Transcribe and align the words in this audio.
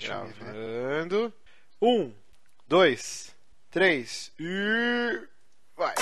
Gravando. 0.00 1.32
Um, 1.80 2.12
dois, 2.66 3.34
três 3.70 4.32
e. 4.38 5.26
Vai! 5.76 5.94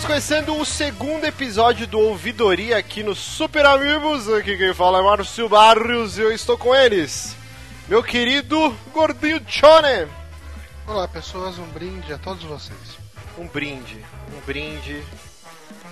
Estamos 0.00 0.18
conhecendo 0.18 0.58
o 0.58 0.64
segundo 0.64 1.26
episódio 1.26 1.86
do 1.86 1.98
Ouvidoria 1.98 2.78
aqui 2.78 3.02
no 3.02 3.14
Super 3.14 3.66
Amigos. 3.66 4.32
Aqui 4.32 4.56
quem 4.56 4.72
fala 4.72 4.98
é 4.98 5.02
Márcio 5.02 5.46
Barrios 5.46 6.16
e 6.16 6.22
eu 6.22 6.32
estou 6.32 6.56
com 6.56 6.74
eles. 6.74 7.36
Meu 7.86 8.02
querido 8.02 8.74
gordinho 8.94 9.42
Chone. 9.46 10.08
Olá 10.86 11.06
pessoas, 11.06 11.58
um 11.58 11.66
brinde 11.66 12.14
a 12.14 12.16
todos 12.16 12.42
vocês. 12.44 12.78
Um 13.36 13.46
brinde, 13.46 14.02
um 14.34 14.40
brinde 14.46 15.02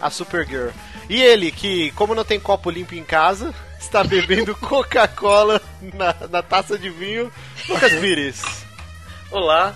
a 0.00 0.08
Supergirl. 0.08 0.70
E 1.06 1.20
ele, 1.20 1.52
que 1.52 1.90
como 1.90 2.14
não 2.14 2.24
tem 2.24 2.40
copo 2.40 2.70
limpo 2.70 2.94
em 2.94 3.04
casa, 3.04 3.54
está 3.78 4.02
bebendo 4.02 4.56
Coca-Cola 4.56 5.60
na, 5.82 6.14
na 6.28 6.42
taça 6.42 6.78
de 6.78 6.88
vinho. 6.88 7.30
Lucas 7.68 7.92
Pires. 7.92 8.42
Olá. 9.30 9.74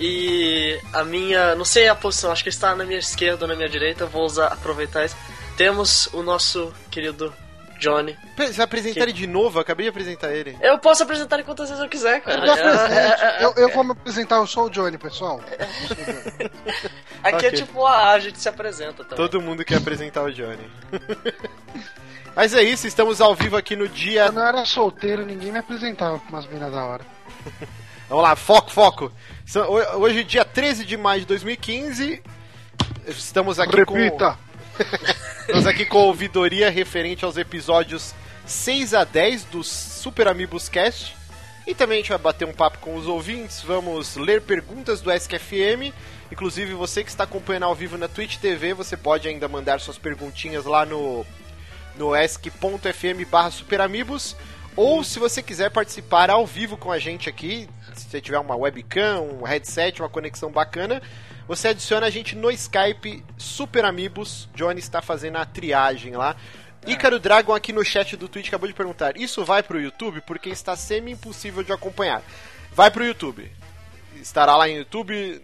E 0.00 0.80
a 0.92 1.02
minha. 1.04 1.54
Não 1.54 1.64
sei 1.64 1.88
a 1.88 1.94
posição, 1.94 2.30
acho 2.30 2.42
que 2.42 2.48
está 2.48 2.74
na 2.74 2.84
minha 2.84 2.98
esquerda 2.98 3.44
ou 3.44 3.48
na 3.48 3.56
minha 3.56 3.68
direita. 3.68 4.06
Vou 4.06 4.24
usar, 4.24 4.46
aproveitar 4.46 5.04
isso. 5.04 5.16
Temos 5.56 6.06
o 6.12 6.22
nosso 6.22 6.72
querido 6.90 7.34
Johnny. 7.80 8.16
Você 8.36 8.52
vai 8.52 8.64
apresentar 8.64 9.02
ele 9.02 9.12
de 9.12 9.26
novo? 9.26 9.58
Eu 9.58 9.62
acabei 9.62 9.84
de 9.84 9.90
apresentar 9.90 10.32
ele. 10.32 10.56
Eu 10.60 10.78
posso 10.78 11.02
apresentar 11.02 11.36
ele 11.36 11.44
quantas 11.44 11.68
vezes 11.68 11.82
eu 11.82 11.88
quiser, 11.88 12.20
cara. 12.20 12.46
Já 12.46 12.56
presente. 12.56 13.42
Eu, 13.42 13.54
eu 13.56 13.68
vou 13.74 13.82
me 13.84 13.92
apresentar, 13.92 14.36
eu 14.36 14.46
sou 14.46 14.66
o 14.66 14.70
Johnny, 14.70 14.98
pessoal. 14.98 15.40
Aqui 17.22 17.36
Ok. 17.36 17.48
é 17.48 17.52
tipo 17.52 17.84
a 17.84 18.10
a 18.10 18.18
gente 18.20 18.38
se 18.40 18.48
apresenta 18.48 19.02
também. 19.04 19.16
Todo 19.16 19.40
mundo 19.40 19.64
quer 19.64 19.78
apresentar 19.78 20.22
o 20.22 20.32
Johnny. 20.32 20.70
Mas 22.36 22.54
é 22.54 22.62
isso, 22.62 22.86
estamos 22.86 23.20
ao 23.20 23.34
vivo 23.34 23.56
aqui 23.56 23.74
no 23.74 23.88
dia. 23.88 24.26
Quando 24.26 24.38
eu 24.38 24.46
era 24.46 24.64
solteiro, 24.64 25.26
ninguém 25.26 25.50
me 25.50 25.58
apresentava 25.58 26.20
com 26.20 26.28
umas 26.28 26.46
minas 26.46 26.70
da 26.70 26.84
hora. 26.84 27.04
Vamos 28.08 28.24
lá, 28.24 28.34
foco, 28.34 28.70
foco. 28.70 29.12
Hoje, 29.98 30.24
dia 30.24 30.42
13 30.42 30.86
de 30.86 30.96
maio 30.96 31.20
de 31.20 31.26
2015. 31.26 32.22
Estamos 33.06 33.60
aqui 33.60 33.76
Repita! 33.76 34.38
com. 34.78 34.82
Estamos 35.40 35.66
aqui 35.66 35.84
com 35.84 35.98
a 35.98 36.04
ouvidoria 36.04 36.70
referente 36.70 37.26
aos 37.26 37.36
episódios 37.36 38.14
6 38.46 38.94
a 38.94 39.04
10 39.04 39.44
do 39.44 39.62
Super 39.62 40.26
Amigos 40.26 40.70
Cast. 40.70 41.14
E 41.66 41.74
também 41.74 41.96
a 41.96 42.00
gente 42.00 42.08
vai 42.08 42.18
bater 42.18 42.46
um 42.46 42.52
papo 42.52 42.78
com 42.78 42.96
os 42.96 43.06
ouvintes, 43.06 43.60
vamos 43.60 44.16
ler 44.16 44.40
perguntas 44.40 45.02
do 45.02 45.12
SQFM. 45.12 45.92
Inclusive, 46.32 46.72
você 46.72 47.04
que 47.04 47.10
está 47.10 47.24
acompanhando 47.24 47.64
ao 47.64 47.74
vivo 47.74 47.98
na 47.98 48.08
Twitch 48.08 48.38
TV, 48.38 48.72
você 48.72 48.96
pode 48.96 49.28
ainda 49.28 49.46
mandar 49.48 49.80
suas 49.80 49.98
perguntinhas 49.98 50.64
lá 50.64 50.86
no, 50.86 51.26
no 51.94 52.16
esc.fm 52.16 53.28
barra 53.30 53.50
superamigos. 53.50 54.34
Ou 54.74 55.04
se 55.04 55.18
você 55.18 55.42
quiser 55.42 55.70
participar 55.70 56.30
ao 56.30 56.46
vivo 56.46 56.78
com 56.78 56.90
a 56.90 56.98
gente 56.98 57.28
aqui, 57.28 57.68
se 57.98 58.08
você 58.08 58.20
tiver 58.20 58.38
uma 58.38 58.56
webcam, 58.56 59.20
um 59.20 59.42
headset, 59.42 60.00
uma 60.00 60.08
conexão 60.08 60.50
bacana, 60.50 61.02
você 61.46 61.68
adiciona 61.68 62.06
a 62.06 62.10
gente 62.10 62.36
no 62.36 62.50
Skype 62.50 63.24
Super 63.36 63.84
Amigos. 63.84 64.48
Johnny 64.54 64.78
está 64.78 65.00
fazendo 65.00 65.36
a 65.36 65.44
triagem 65.44 66.16
lá. 66.16 66.36
Ícaro 66.86 67.18
Dragon 67.18 67.54
aqui 67.54 67.72
no 67.72 67.84
chat 67.84 68.16
do 68.16 68.28
Twitch 68.28 68.48
acabou 68.48 68.68
de 68.68 68.74
perguntar: 68.74 69.16
Isso 69.16 69.44
vai 69.44 69.62
pro 69.62 69.80
YouTube? 69.80 70.20
Porque 70.22 70.48
está 70.48 70.76
semi-impossível 70.76 71.62
de 71.62 71.72
acompanhar. 71.72 72.22
Vai 72.72 72.90
pro 72.90 73.04
YouTube. 73.04 73.50
Estará 74.16 74.56
lá 74.56 74.68
em 74.68 74.76
YouTube. 74.76 75.42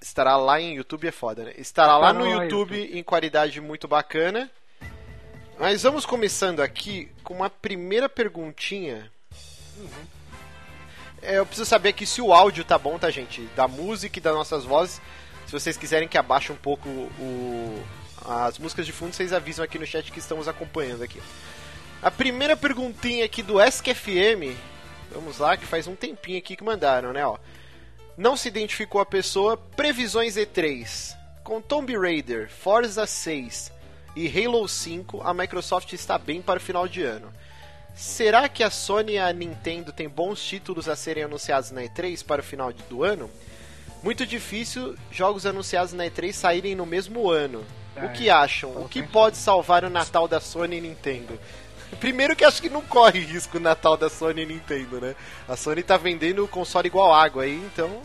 Estará 0.00 0.36
lá 0.36 0.60
em 0.60 0.76
YouTube 0.76 1.06
é 1.06 1.12
foda, 1.12 1.44
né? 1.44 1.52
Estará 1.58 1.98
lá 1.98 2.12
no 2.12 2.24
lá, 2.24 2.44
YouTube 2.44 2.90
em 2.92 3.02
qualidade 3.02 3.60
muito 3.60 3.86
bacana. 3.86 4.50
Mas 5.58 5.82
vamos 5.82 6.06
começando 6.06 6.60
aqui 6.60 7.10
com 7.22 7.34
uma 7.34 7.50
primeira 7.50 8.08
perguntinha. 8.08 9.12
É, 9.78 10.19
eu 11.22 11.46
preciso 11.46 11.68
saber 11.68 11.90
aqui 11.90 12.06
se 12.06 12.20
o 12.20 12.32
áudio 12.32 12.64
tá 12.64 12.78
bom, 12.78 12.98
tá, 12.98 13.10
gente? 13.10 13.42
Da 13.56 13.68
música 13.68 14.18
e 14.18 14.22
das 14.22 14.34
nossas 14.34 14.64
vozes. 14.64 15.00
Se 15.46 15.52
vocês 15.52 15.76
quiserem 15.76 16.08
que 16.08 16.18
abaixe 16.18 16.52
um 16.52 16.56
pouco 16.56 16.88
o, 16.88 17.82
as 18.24 18.58
músicas 18.58 18.86
de 18.86 18.92
fundo, 18.92 19.14
vocês 19.14 19.32
avisam 19.32 19.64
aqui 19.64 19.78
no 19.78 19.86
chat 19.86 20.10
que 20.12 20.18
estamos 20.18 20.48
acompanhando 20.48 21.02
aqui. 21.02 21.20
A 22.02 22.10
primeira 22.10 22.56
perguntinha 22.56 23.24
aqui 23.24 23.42
do 23.42 23.60
ESC-FM. 23.60 24.56
Vamos 25.12 25.38
lá, 25.38 25.56
que 25.56 25.66
faz 25.66 25.86
um 25.86 25.96
tempinho 25.96 26.38
aqui 26.38 26.56
que 26.56 26.64
mandaram, 26.64 27.12
né? 27.12 27.26
Ó. 27.26 27.36
Não 28.16 28.36
se 28.36 28.48
identificou 28.48 29.00
a 29.00 29.06
pessoa. 29.06 29.56
Previsões 29.56 30.36
E3. 30.36 31.16
Com 31.42 31.60
Tomb 31.60 31.96
Raider, 31.96 32.48
Forza 32.48 33.06
6 33.06 33.72
e 34.14 34.28
Halo 34.28 34.68
5, 34.68 35.22
a 35.22 35.32
Microsoft 35.32 35.92
está 35.92 36.18
bem 36.18 36.42
para 36.42 36.58
o 36.58 36.62
final 36.62 36.86
de 36.86 37.02
ano. 37.02 37.32
Será 37.94 38.48
que 38.48 38.62
a 38.62 38.70
Sony 38.70 39.12
e 39.14 39.18
a 39.18 39.32
Nintendo 39.32 39.92
têm 39.92 40.08
bons 40.08 40.42
títulos 40.42 40.88
a 40.88 40.96
serem 40.96 41.24
anunciados 41.24 41.70
na 41.70 41.82
E3 41.82 42.24
para 42.24 42.40
o 42.40 42.44
final 42.44 42.72
do 42.88 43.04
ano? 43.04 43.30
Muito 44.02 44.24
difícil 44.24 44.96
jogos 45.10 45.44
anunciados 45.44 45.92
na 45.92 46.04
E3 46.04 46.32
saírem 46.32 46.74
no 46.74 46.86
mesmo 46.86 47.28
ano. 47.30 47.64
O 47.96 48.00
É, 48.00 48.08
que 48.08 48.30
acham? 48.30 48.70
O 48.82 48.88
que 48.88 49.02
pode 49.02 49.36
salvar 49.36 49.84
o 49.84 49.90
Natal 49.90 50.26
da 50.26 50.40
Sony 50.40 50.78
e 50.78 50.80
Nintendo? 50.80 51.38
Primeiro 52.00 52.34
que 52.36 52.44
acho 52.44 52.62
que 52.62 52.70
não 52.70 52.80
corre 52.82 53.18
risco 53.20 53.58
o 53.58 53.60
Natal 53.60 53.96
da 53.96 54.08
Sony 54.08 54.42
e 54.42 54.46
Nintendo, 54.46 55.00
né? 55.00 55.14
A 55.46 55.56
Sony 55.56 55.82
tá 55.82 55.96
vendendo 55.98 56.44
o 56.44 56.48
console 56.48 56.86
igual 56.86 57.12
água 57.12 57.42
aí, 57.42 57.56
então 57.56 58.00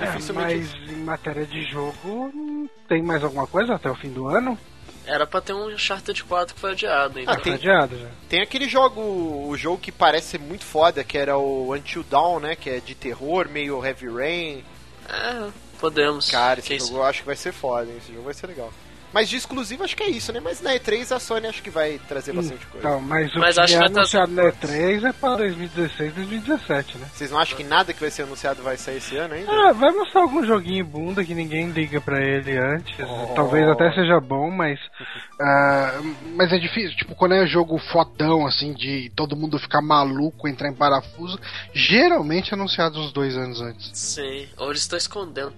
É, 0.00 0.06
dificilmente. 0.06 0.56
mas 0.56 0.90
em 0.90 0.96
matéria 1.04 1.46
de 1.46 1.62
jogo, 1.70 2.68
tem 2.88 3.02
mais 3.02 3.22
alguma 3.22 3.46
coisa 3.46 3.74
até 3.74 3.88
o 3.90 3.94
fim 3.94 4.10
do 4.10 4.26
ano? 4.26 4.58
Era 5.06 5.26
pra 5.26 5.40
ter 5.40 5.52
um 5.52 5.68
Uncharted 5.68 6.24
4 6.24 6.54
que 6.54 6.60
foi 6.60 6.72
adiado, 6.72 7.20
então. 7.20 7.32
Ah, 7.32 7.38
tem- 7.38 7.54
adiado 7.54 7.96
já. 7.98 8.08
Tem 8.28 8.40
aquele 8.42 8.68
jogo, 8.68 9.00
o 9.00 9.56
jogo 9.56 9.78
que 9.78 9.92
parece 9.92 10.28
ser 10.30 10.40
muito 10.40 10.64
foda, 10.64 11.04
que 11.04 11.16
era 11.16 11.38
o 11.38 11.72
Until 11.74 12.02
Dawn, 12.02 12.40
né? 12.40 12.56
Que 12.56 12.70
é 12.70 12.80
de 12.80 12.94
terror, 12.94 13.48
meio 13.48 13.84
Heavy 13.84 14.08
Rain. 14.08 14.64
É, 15.08 15.48
podemos. 15.78 16.28
Cara, 16.30 16.58
esse 16.58 16.68
Que 16.70 16.78
jogo 16.80 16.96
eu 16.96 17.04
acho 17.04 17.20
que 17.20 17.26
vai 17.26 17.36
ser 17.36 17.52
foda, 17.52 17.88
hein? 17.90 17.96
Esse 17.98 18.12
jogo 18.12 18.24
vai 18.24 18.34
ser 18.34 18.48
legal. 18.48 18.72
Mas 19.16 19.30
de 19.30 19.36
exclusivo 19.36 19.82
acho 19.82 19.96
que 19.96 20.02
é 20.02 20.10
isso, 20.10 20.30
né? 20.30 20.40
Mas 20.44 20.60
na 20.60 20.74
E3 20.74 21.10
a 21.10 21.18
Sony 21.18 21.46
acho 21.46 21.62
que 21.62 21.70
vai 21.70 21.98
trazer 22.06 22.34
bastante 22.34 22.66
coisa. 22.66 22.86
Então, 22.86 23.00
mas 23.00 23.34
o 23.34 23.38
Mas 23.38 23.54
que 23.54 23.60
acho 23.62 23.74
é 23.74 23.78
vai 23.78 23.88
tá- 23.88 24.00
anunciado 24.00 24.32
na 24.32 24.42
E3 24.42 25.04
é 25.04 25.12
para 25.14 25.36
2016 25.36 26.12
2017, 26.12 26.98
né? 26.98 27.08
Vocês 27.14 27.30
não 27.30 27.38
acham 27.38 27.56
que 27.56 27.64
nada 27.64 27.94
que 27.94 28.00
vai 28.00 28.10
ser 28.10 28.24
anunciado 28.24 28.62
vai 28.62 28.76
sair 28.76 28.98
esse 28.98 29.16
ano 29.16 29.32
ainda? 29.32 29.50
Ah, 29.50 29.72
vai 29.72 29.90
mostrar 29.90 30.20
algum 30.20 30.44
joguinho 30.44 30.84
bunda 30.84 31.24
que 31.24 31.32
ninguém 31.32 31.70
liga 31.70 31.98
pra 31.98 32.20
ele 32.20 32.58
antes. 32.58 32.94
Oh. 33.00 33.32
Talvez 33.34 33.66
até 33.66 33.90
seja 33.94 34.20
bom, 34.20 34.50
mas. 34.50 34.78
ah, 35.40 35.98
mas 36.34 36.52
é 36.52 36.58
difícil. 36.58 36.94
Tipo, 36.98 37.14
quando 37.14 37.36
é 37.36 37.46
jogo 37.46 37.78
fodão, 37.90 38.46
assim, 38.46 38.74
de 38.74 39.10
todo 39.16 39.34
mundo 39.34 39.58
ficar 39.58 39.80
maluco, 39.80 40.46
entrar 40.46 40.68
em 40.68 40.74
parafuso, 40.74 41.40
geralmente 41.72 42.50
é 42.50 42.54
anunciado 42.54 43.00
uns 43.00 43.12
dois 43.12 43.34
anos 43.34 43.62
antes. 43.62 43.90
Sim, 43.94 44.46
ou 44.58 44.68
eles 44.68 44.82
estão 44.82 44.98
escondendo. 44.98 45.54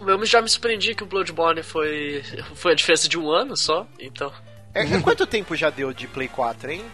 Eu 0.00 0.24
já 0.26 0.42
me 0.42 0.48
surpreendi 0.48 0.94
que 0.94 1.02
o 1.02 1.06
Bloodborne 1.06 1.62
foi, 1.62 2.22
foi 2.54 2.72
a 2.72 2.74
diferença 2.74 3.08
de 3.08 3.18
um 3.18 3.30
ano 3.30 3.56
só, 3.56 3.86
então. 4.00 4.32
É, 4.74 4.82
é 4.82 5.00
quanto 5.00 5.26
tempo 5.26 5.54
já 5.56 5.70
deu 5.70 5.92
de 5.92 6.06
Play 6.06 6.28
4, 6.28 6.70
hein? 6.70 6.84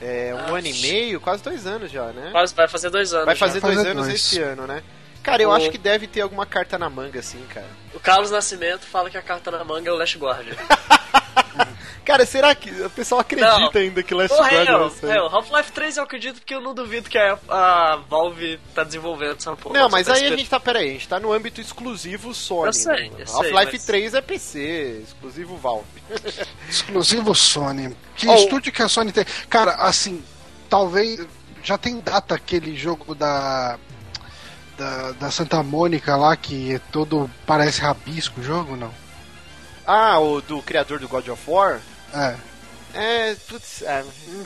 É 0.00 0.32
um 0.34 0.54
Ah, 0.54 0.58
ano 0.58 0.66
e 0.68 0.72
meio, 0.74 1.20
quase 1.20 1.42
dois 1.42 1.66
anos 1.66 1.90
já, 1.90 2.06
né? 2.12 2.28
Quase 2.30 2.54
vai 2.54 2.68
fazer 2.68 2.90
dois 2.90 3.12
anos. 3.12 3.26
Vai 3.26 3.34
já. 3.34 3.46
fazer 3.46 3.60
dois 3.60 3.74
fazer 3.76 3.88
anos 3.90 4.06
dois. 4.06 4.14
esse 4.20 4.40
ano, 4.40 4.66
né? 4.66 4.82
Cara, 5.22 5.42
eu 5.42 5.48
O- 5.48 5.52
acho 5.52 5.70
que 5.70 5.78
deve 5.78 6.06
ter 6.06 6.20
alguma 6.20 6.46
carta 6.46 6.78
na 6.78 6.88
manga, 6.88 7.18
assim, 7.18 7.44
cara. 7.52 7.66
O 7.92 7.98
Carlos 7.98 8.30
Nascimento 8.30 8.86
fala 8.86 9.10
que 9.10 9.18
a 9.18 9.22
carta 9.22 9.50
na 9.50 9.64
manga 9.64 9.90
é 9.90 9.92
o 9.92 9.96
Last 9.96 10.16
Guardian. 10.16 10.54
Cara, 12.04 12.24
será 12.24 12.54
que 12.54 12.70
o 12.70 12.88
pessoal 12.88 13.20
acredita 13.20 13.58
Não. 13.58 13.70
ainda 13.74 14.02
que 14.02 14.14
Last 14.14 14.32
Ô, 14.34 14.38
Guardian 14.38 14.78
vai 14.78 14.90
sair? 14.90 15.18
Half-Life 15.18 15.72
3 15.72 15.96
eu 15.98 16.02
acredito 16.04 16.36
porque 16.36 16.54
eu 16.54 16.60
não 16.62 16.74
duvido 16.74 17.10
que 17.10 17.18
a, 17.18 17.38
a 17.50 17.96
Valve 18.08 18.58
tá 18.74 18.82
desenvolvendo 18.82 19.36
essa 19.36 19.54
porra. 19.54 19.78
Não, 19.78 19.90
mas 19.90 20.08
aí 20.08 20.24
a 20.24 20.30
gente 20.34 20.48
tá, 20.48 20.58
peraí, 20.58 20.88
a 20.88 20.92
gente 20.92 21.06
tá 21.06 21.20
no 21.20 21.30
âmbito 21.30 21.60
exclusivo 21.60 22.32
Sony. 22.32 22.68
Eu 22.68 22.72
sei, 22.72 23.10
né? 23.10 23.24
Half-Life 23.30 23.72
mas- 23.72 23.84
3 23.84 24.14
é 24.14 24.20
PC, 24.22 25.02
exclusivo 25.04 25.56
Valve. 25.58 25.84
Exclusivo 26.66 27.34
Sony. 27.34 27.94
Que 28.16 28.26
Oh. 28.26 28.34
estúdio 28.36 28.72
que 28.72 28.82
a 28.82 28.88
Sony 28.88 29.12
tem? 29.12 29.26
Cara, 29.50 29.72
assim, 29.74 30.24
talvez. 30.70 31.26
Já 31.62 31.76
tem 31.76 32.00
data 32.00 32.34
aquele 32.36 32.74
jogo 32.74 33.14
da. 33.14 33.78
Da, 34.78 35.10
da 35.12 35.30
Santa 35.30 35.62
Mônica 35.62 36.16
lá, 36.16 36.34
que 36.36 36.74
é 36.74 36.78
todo. 36.90 37.28
Parece 37.44 37.80
rabisco 37.82 38.40
o 38.40 38.42
jogo, 38.44 38.76
não? 38.76 38.94
Ah, 39.90 40.20
o 40.20 40.42
do 40.42 40.60
criador 40.62 40.98
do 40.98 41.08
God 41.08 41.26
of 41.28 41.42
War? 41.50 41.80
É. 42.14 42.36
É, 42.94 43.34
putz, 43.48 43.82
é, 43.82 44.04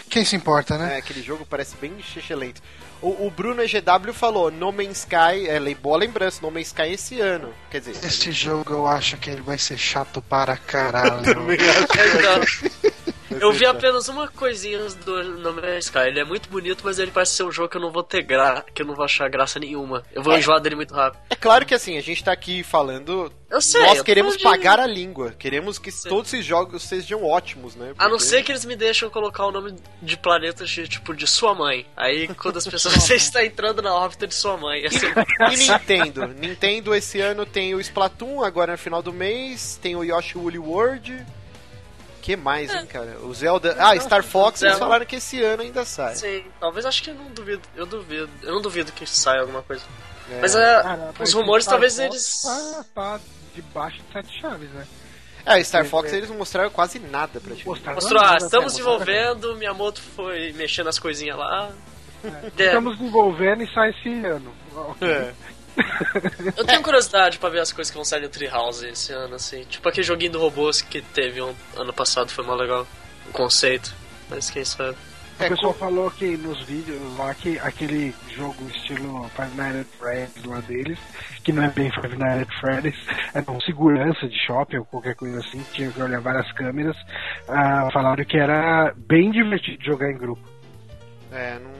Quem 0.09 0.25
se 0.25 0.37
importa, 0.37 0.79
né? 0.79 0.95
é, 0.95 0.97
aquele 0.99 1.21
jogo 1.23 1.45
parece 1.45 1.77
bem 1.77 2.01
xixelento. 2.03 2.61
O, 3.01 3.27
o 3.27 3.31
Bruno 3.31 3.61
EGW 3.63 4.13
falou, 4.13 4.51
No 4.51 4.71
Man's 4.71 4.99
Sky, 5.01 5.49
é, 5.49 5.59
boa 5.75 5.99
lembrança, 5.99 6.41
No 6.43 6.51
Man's 6.51 6.69
Sky 6.69 6.93
esse 6.93 7.21
ano. 7.21 7.53
Quer 7.71 7.81
dizer, 7.81 8.05
Esse 8.05 8.31
jogo 8.31 8.73
eu 8.73 8.87
acho 8.87 9.17
que 9.17 9.31
ele 9.31 9.41
vai 9.43 9.59
ser 9.59 9.77
chato 9.77 10.23
para 10.23 10.57
caralho. 10.57 11.23
também 11.25 11.59
acho. 11.59 12.67
Então, 12.67 13.03
Eu 13.41 13.51
vi 13.51 13.65
apenas 13.65 14.09
uma 14.09 14.29
coisinha 14.29 14.79
do 15.05 15.25
No 15.39 15.55
Man's 15.55 15.87
Sky. 15.87 15.99
Ele 16.09 16.21
é 16.21 16.25
muito 16.25 16.49
bonito, 16.51 16.83
mas 16.85 16.99
ele 16.99 17.11
parece 17.11 17.35
ser 17.37 17.45
um 17.45 17.51
jogo 17.51 17.69
que 17.69 17.77
eu 17.77 17.81
não 17.81 17.91
vou 17.91 18.03
ter 18.03 18.23
gra... 18.23 18.63
que 18.75 18.83
eu 18.83 18.87
não 18.87 18.95
vou 18.95 19.05
achar 19.05 19.29
graça 19.31 19.59
nenhuma. 19.59 20.05
Eu 20.13 20.23
vou 20.23 20.35
É. 20.35 20.39
enjoar 20.39 20.61
dele 20.61 20.77
muito 20.77 20.95
rápido. 20.95 21.21
É 21.31 21.35
claro 21.35 21.65
que 21.65 21.75
assim, 21.75 21.97
a 21.97 22.03
gente 22.03 22.23
tá 22.23 22.31
aqui 22.33 22.63
falando. 22.63 23.33
Eu 23.53 23.61
sei, 23.61 23.83
nós 23.83 23.99
eu 23.99 24.05
queremos 24.05 24.39
pagar 24.39 24.81
a 24.81 24.87
língua. 24.87 25.35
Queremos 25.39 25.79
que 25.79 25.91
Sei. 25.93 26.09
todos 26.09 26.33
esses 26.33 26.45
jogos 26.45 26.83
sejam 26.83 27.23
ótimos, 27.23 27.77
né? 27.77 27.93
A 27.99 28.05
não 28.05 28.13
Porque- 28.17 28.25
ser 28.25 28.43
que 28.43 28.51
eles 28.51 28.65
me 28.65 28.75
deixam 28.75 29.11
colocar 29.11 29.45
o 29.45 29.53
nome 29.53 29.77
de 30.01 30.17
planetas 30.17 30.71
de, 30.71 30.89
tipo, 30.89 31.15
de 31.15 31.27
sua 31.27 31.55
mãe. 31.55 31.87
Aí 31.95 32.29
quando 32.35 32.57
as 32.57 32.67
pessoas 32.67 32.95
você 32.95 33.15
está 33.17 33.45
entrando 33.45 33.83
na 33.83 33.95
órbita 33.95 34.27
de 34.27 34.35
sua 34.35 34.57
mãe. 34.57 34.87
Assim, 34.87 35.07
E 35.53 35.57
Nintendo? 35.69 36.27
Nintendo 36.29 36.95
esse 36.95 37.21
ano 37.21 37.45
tem 37.45 37.75
o 37.75 37.81
Splatoon, 37.81 38.43
agora 38.43 38.73
no 38.73 38.79
final 38.79 39.03
do 39.03 39.13
mês, 39.13 39.79
tem 39.83 39.95
o 39.95 40.03
Yoshi 40.03 40.39
Woolly 40.39 40.59
World. 40.59 41.27
que 42.23 42.35
mais, 42.37 42.73
hein, 42.73 42.87
cara? 42.87 43.19
O 43.23 43.35
Zelda. 43.35 43.77
Ah, 43.79 43.95
Star 44.01 44.23
Fox, 44.23 44.63
eles 44.63 44.79
falaram 44.79 45.05
que 45.05 45.17
esse 45.17 45.43
ano 45.43 45.63
ainda 45.63 45.85
sai. 45.85 46.15
sim, 46.17 46.43
talvez 46.59 46.87
acho 46.87 47.03
que 47.03 47.11
eu 47.11 47.15
não 47.15 47.27
duvido. 47.33 47.61
Eu 47.77 47.85
duvido. 47.85 48.31
Eu 48.43 48.55
não 48.55 48.63
duvido 48.63 48.93
que 48.93 49.05
saia 49.07 49.41
alguma 49.43 49.61
coisa. 49.63 49.83
É. 50.31 50.41
Mas 50.41 50.55
é, 50.55 50.83
os 51.21 51.33
rumores 51.35 51.67
talvez 51.67 51.97
Fox 51.97 52.07
eles. 52.09 52.43
Tá, 52.43 52.85
tá 52.95 53.21
debaixo 53.55 53.99
de 53.99 54.13
sete 54.13 54.41
chaves, 54.41 54.71
né? 54.71 54.87
É, 55.45 55.63
Star 55.65 55.85
Fox 55.85 56.13
eles 56.13 56.31
não 56.31 56.39
mostraram 56.39 56.71
quase 56.71 56.99
nada 57.01 57.41
praticamente. 57.41 57.67
Mostraram 57.67 57.95
Mostrou, 57.97 58.21
ah, 58.21 58.25
nada, 58.25 58.45
estamos 58.45 58.73
mostraram 58.75 59.05
desenvolvendo, 59.05 59.57
Miyamoto 59.57 60.01
foi 60.01 60.53
mexendo 60.53 60.89
as 60.89 60.99
coisinhas 60.99 61.37
lá. 61.37 61.73
nada. 62.23 62.53
É. 62.57 62.67
Estamos 62.67 62.97
desenvolvendo 62.97 63.63
e 63.65 63.75
sai 63.75 63.91
esse 63.91 64.25
ano. 64.25 64.55
É. 65.01 65.33
Eu 66.57 66.65
tenho 66.65 66.83
curiosidade 66.83 67.39
pra 67.39 67.49
ver 67.49 67.61
as 67.61 67.73
coisas 67.73 67.91
que 67.91 67.97
vão 67.97 68.05
sair 68.05 68.21
no 68.21 68.29
Treehouse 68.29 68.87
esse 68.87 69.13
ano, 69.13 69.35
assim. 69.35 69.65
Tipo 69.65 69.89
aquele 69.89 70.07
joguinho 70.07 70.33
do 70.33 70.39
robôs 70.39 70.81
que 70.81 71.01
teve 71.01 71.43
um 71.43 71.55
ano 71.77 71.93
passado, 71.93 72.31
foi 72.31 72.45
mó 72.45 72.55
legal. 72.55 72.87
O 73.29 73.33
conceito. 73.33 73.95
Mas 74.29 74.51
quem 74.51 74.65
sabe. 74.65 74.97
O 75.43 75.45
É, 75.45 75.49
pessoal 75.49 75.73
co- 75.75 75.79
falou 75.81 76.11
que 76.13 76.37
nos 76.37 76.61
vídeos 76.67 77.19
lá 77.19 77.35
que 77.35 77.59
aquele 77.59 78.15
jogo 78.37 78.69
estilo 78.69 79.29
Five 79.31 79.57
Nights 79.57 79.81
at 79.81 79.99
Freddy's 79.99 80.45
lá 80.45 80.61
deles, 80.61 80.99
que 81.45 81.53
não 81.53 81.65
é 81.65 81.71
bem 81.71 81.91
Five 81.91 82.17
Nights 82.17 82.43
at 82.49 82.61
Freddy's, 82.61 83.07
é 83.35 83.43
com 83.43 83.61
segurança 83.63 84.29
de 84.29 84.39
shopping 84.47 84.77
ou 84.79 84.85
qualquer 84.87 85.17
coisa 85.17 85.39
assim, 85.41 85.65
tinha 85.73 85.91
que 85.93 86.01
olhar 86.01 86.21
várias 86.21 86.51
câmeras, 86.53 86.97
ah, 87.49 87.89
falaram 87.93 88.25
que 88.25 88.39
era 88.39 88.95
bem 89.09 89.31
divertido 89.33 89.83
jogar 89.85 90.11
em 90.13 90.17
grupo. 90.19 90.43
É, 91.33 91.59
não, 91.59 91.73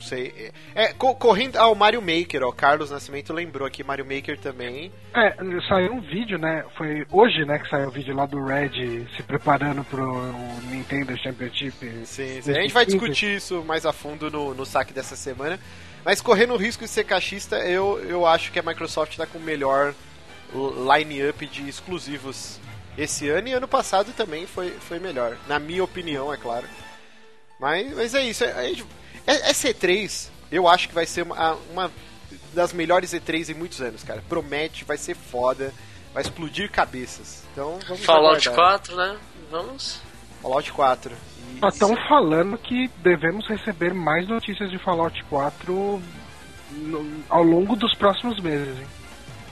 não 0.00 0.06
sei. 0.06 0.50
É, 0.74 0.92
co- 0.94 1.14
correndo. 1.14 1.56
Ah, 1.56 1.68
o 1.68 1.74
Mario 1.74 2.00
Maker, 2.00 2.42
ó. 2.42 2.50
Carlos 2.50 2.90
Nascimento 2.90 3.32
lembrou 3.32 3.66
aqui, 3.68 3.84
Mario 3.84 4.04
Maker 4.06 4.38
também. 4.38 4.90
É, 5.14 5.34
saiu 5.68 5.92
um 5.92 6.00
vídeo, 6.00 6.38
né? 6.38 6.64
Foi 6.76 7.06
hoje, 7.12 7.44
né, 7.44 7.58
que 7.58 7.68
saiu 7.68 7.88
o 7.88 7.90
vídeo 7.90 8.14
lá 8.16 8.24
do 8.26 8.42
Red 8.44 9.06
se 9.16 9.22
preparando 9.22 9.84
pro 9.84 10.32
Nintendo 10.70 11.16
Championship. 11.18 11.76
Sim, 12.06 12.40
sim. 12.40 12.50
A 12.50 12.62
gente 12.62 12.72
vai 12.72 12.86
2015. 12.86 12.88
discutir 12.98 13.36
isso 13.36 13.62
mais 13.64 13.84
a 13.84 13.92
fundo 13.92 14.30
no, 14.30 14.54
no 14.54 14.64
saque 14.64 14.92
dessa 14.94 15.14
semana. 15.14 15.58
Mas 16.04 16.20
correndo 16.22 16.54
o 16.54 16.56
risco 16.56 16.82
de 16.84 16.90
ser 16.90 17.04
cachista, 17.04 17.56
eu, 17.58 18.00
eu 18.08 18.26
acho 18.26 18.50
que 18.50 18.58
a 18.58 18.62
Microsoft 18.62 19.16
tá 19.16 19.26
com 19.26 19.36
o 19.38 19.42
melhor 19.42 19.94
line-up 20.96 21.46
de 21.46 21.68
exclusivos 21.68 22.58
esse 22.98 23.28
ano 23.28 23.48
e 23.48 23.52
ano 23.52 23.68
passado 23.68 24.12
também 24.12 24.46
foi, 24.46 24.70
foi 24.70 24.98
melhor. 24.98 25.36
Na 25.46 25.58
minha 25.58 25.84
opinião, 25.84 26.32
é 26.32 26.36
claro. 26.36 26.66
Mas, 27.58 27.94
mas 27.94 28.14
é 28.14 28.22
isso. 28.24 28.44
A 28.44 28.62
gente, 28.62 28.84
é, 29.26 29.50
é 29.50 29.52
C3, 29.52 30.28
eu 30.50 30.66
acho 30.68 30.88
que 30.88 30.94
vai 30.94 31.06
ser 31.06 31.22
uma, 31.22 31.54
uma 31.70 31.90
das 32.52 32.72
melhores 32.72 33.12
E3 33.12 33.50
em 33.50 33.54
muitos 33.54 33.80
anos, 33.80 34.02
cara. 34.02 34.22
Promete, 34.28 34.84
vai 34.84 34.96
ser 34.96 35.14
foda, 35.14 35.72
vai 36.12 36.22
explodir 36.22 36.70
cabeças. 36.70 37.44
Então 37.52 37.78
vamos 37.86 38.04
Fallout 38.04 38.48
aguardar. 38.48 38.78
4, 38.80 38.96
né? 38.96 39.18
Vamos. 39.50 40.00
Fallout 40.42 40.72
4. 40.72 41.12
E- 41.62 41.66
Estão 41.66 41.94
falando 42.08 42.56
que 42.58 42.88
devemos 42.98 43.46
receber 43.48 43.92
mais 43.94 44.26
notícias 44.28 44.70
de 44.70 44.78
Fallout 44.78 45.22
4 45.24 46.02
no- 46.72 47.24
ao 47.28 47.42
longo 47.42 47.76
dos 47.76 47.94
próximos 47.96 48.40
meses, 48.40 48.78
hein? 48.78 48.86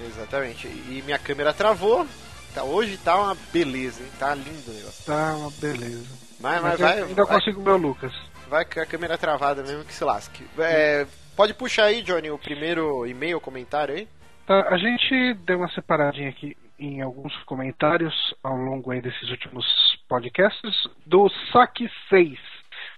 Exatamente. 0.07 0.67
E 0.69 1.03
minha 1.05 1.19
câmera 1.19 1.53
travou. 1.53 2.07
Tá, 2.55 2.63
hoje 2.65 2.97
tá 2.99 3.17
uma 3.21 3.37
beleza, 3.53 4.01
hein? 4.03 4.09
Tá 4.19 4.35
lindo 4.35 4.71
o 4.71 4.73
negócio. 4.75 5.05
Tá 5.05 5.35
uma 5.37 5.51
beleza. 5.51 6.07
Mas, 6.41 6.63
mas 6.63 6.63
Mas 6.63 6.81
vai, 6.81 7.01
eu 7.01 7.05
ainda 7.07 7.25
vai, 7.25 7.35
consigo 7.37 7.63
ver 7.63 7.71
o 7.73 7.77
Lucas. 7.77 8.13
Vai 8.49 8.65
com 8.65 8.81
a 8.81 8.87
câmera 8.87 9.19
travada 9.19 9.63
mesmo 9.63 9.85
que 9.85 9.93
se 9.93 10.03
lasque. 10.05 10.45
É, 10.59 11.07
pode 11.37 11.55
puxar 11.55 11.85
aí, 11.85 12.03
Johnny, 12.03 12.31
o 12.31 12.39
primeiro 12.39 13.07
e-mail, 13.07 13.41
comentário 13.41 13.95
aí? 13.95 14.09
Tá, 14.47 14.69
a 14.69 14.79
gente 14.79 15.35
deu 15.45 15.59
uma 15.59 15.71
separadinha 15.71 16.31
aqui 16.31 16.57
em 16.79 17.03
alguns 17.03 17.37
comentários 17.45 18.35
ao 18.43 18.57
longo 18.57 18.91
aí 18.91 19.01
desses 19.01 19.29
últimos 19.31 19.67
podcasts 20.09 20.89
do 21.05 21.29
Saque 21.53 21.91
6. 22.09 22.39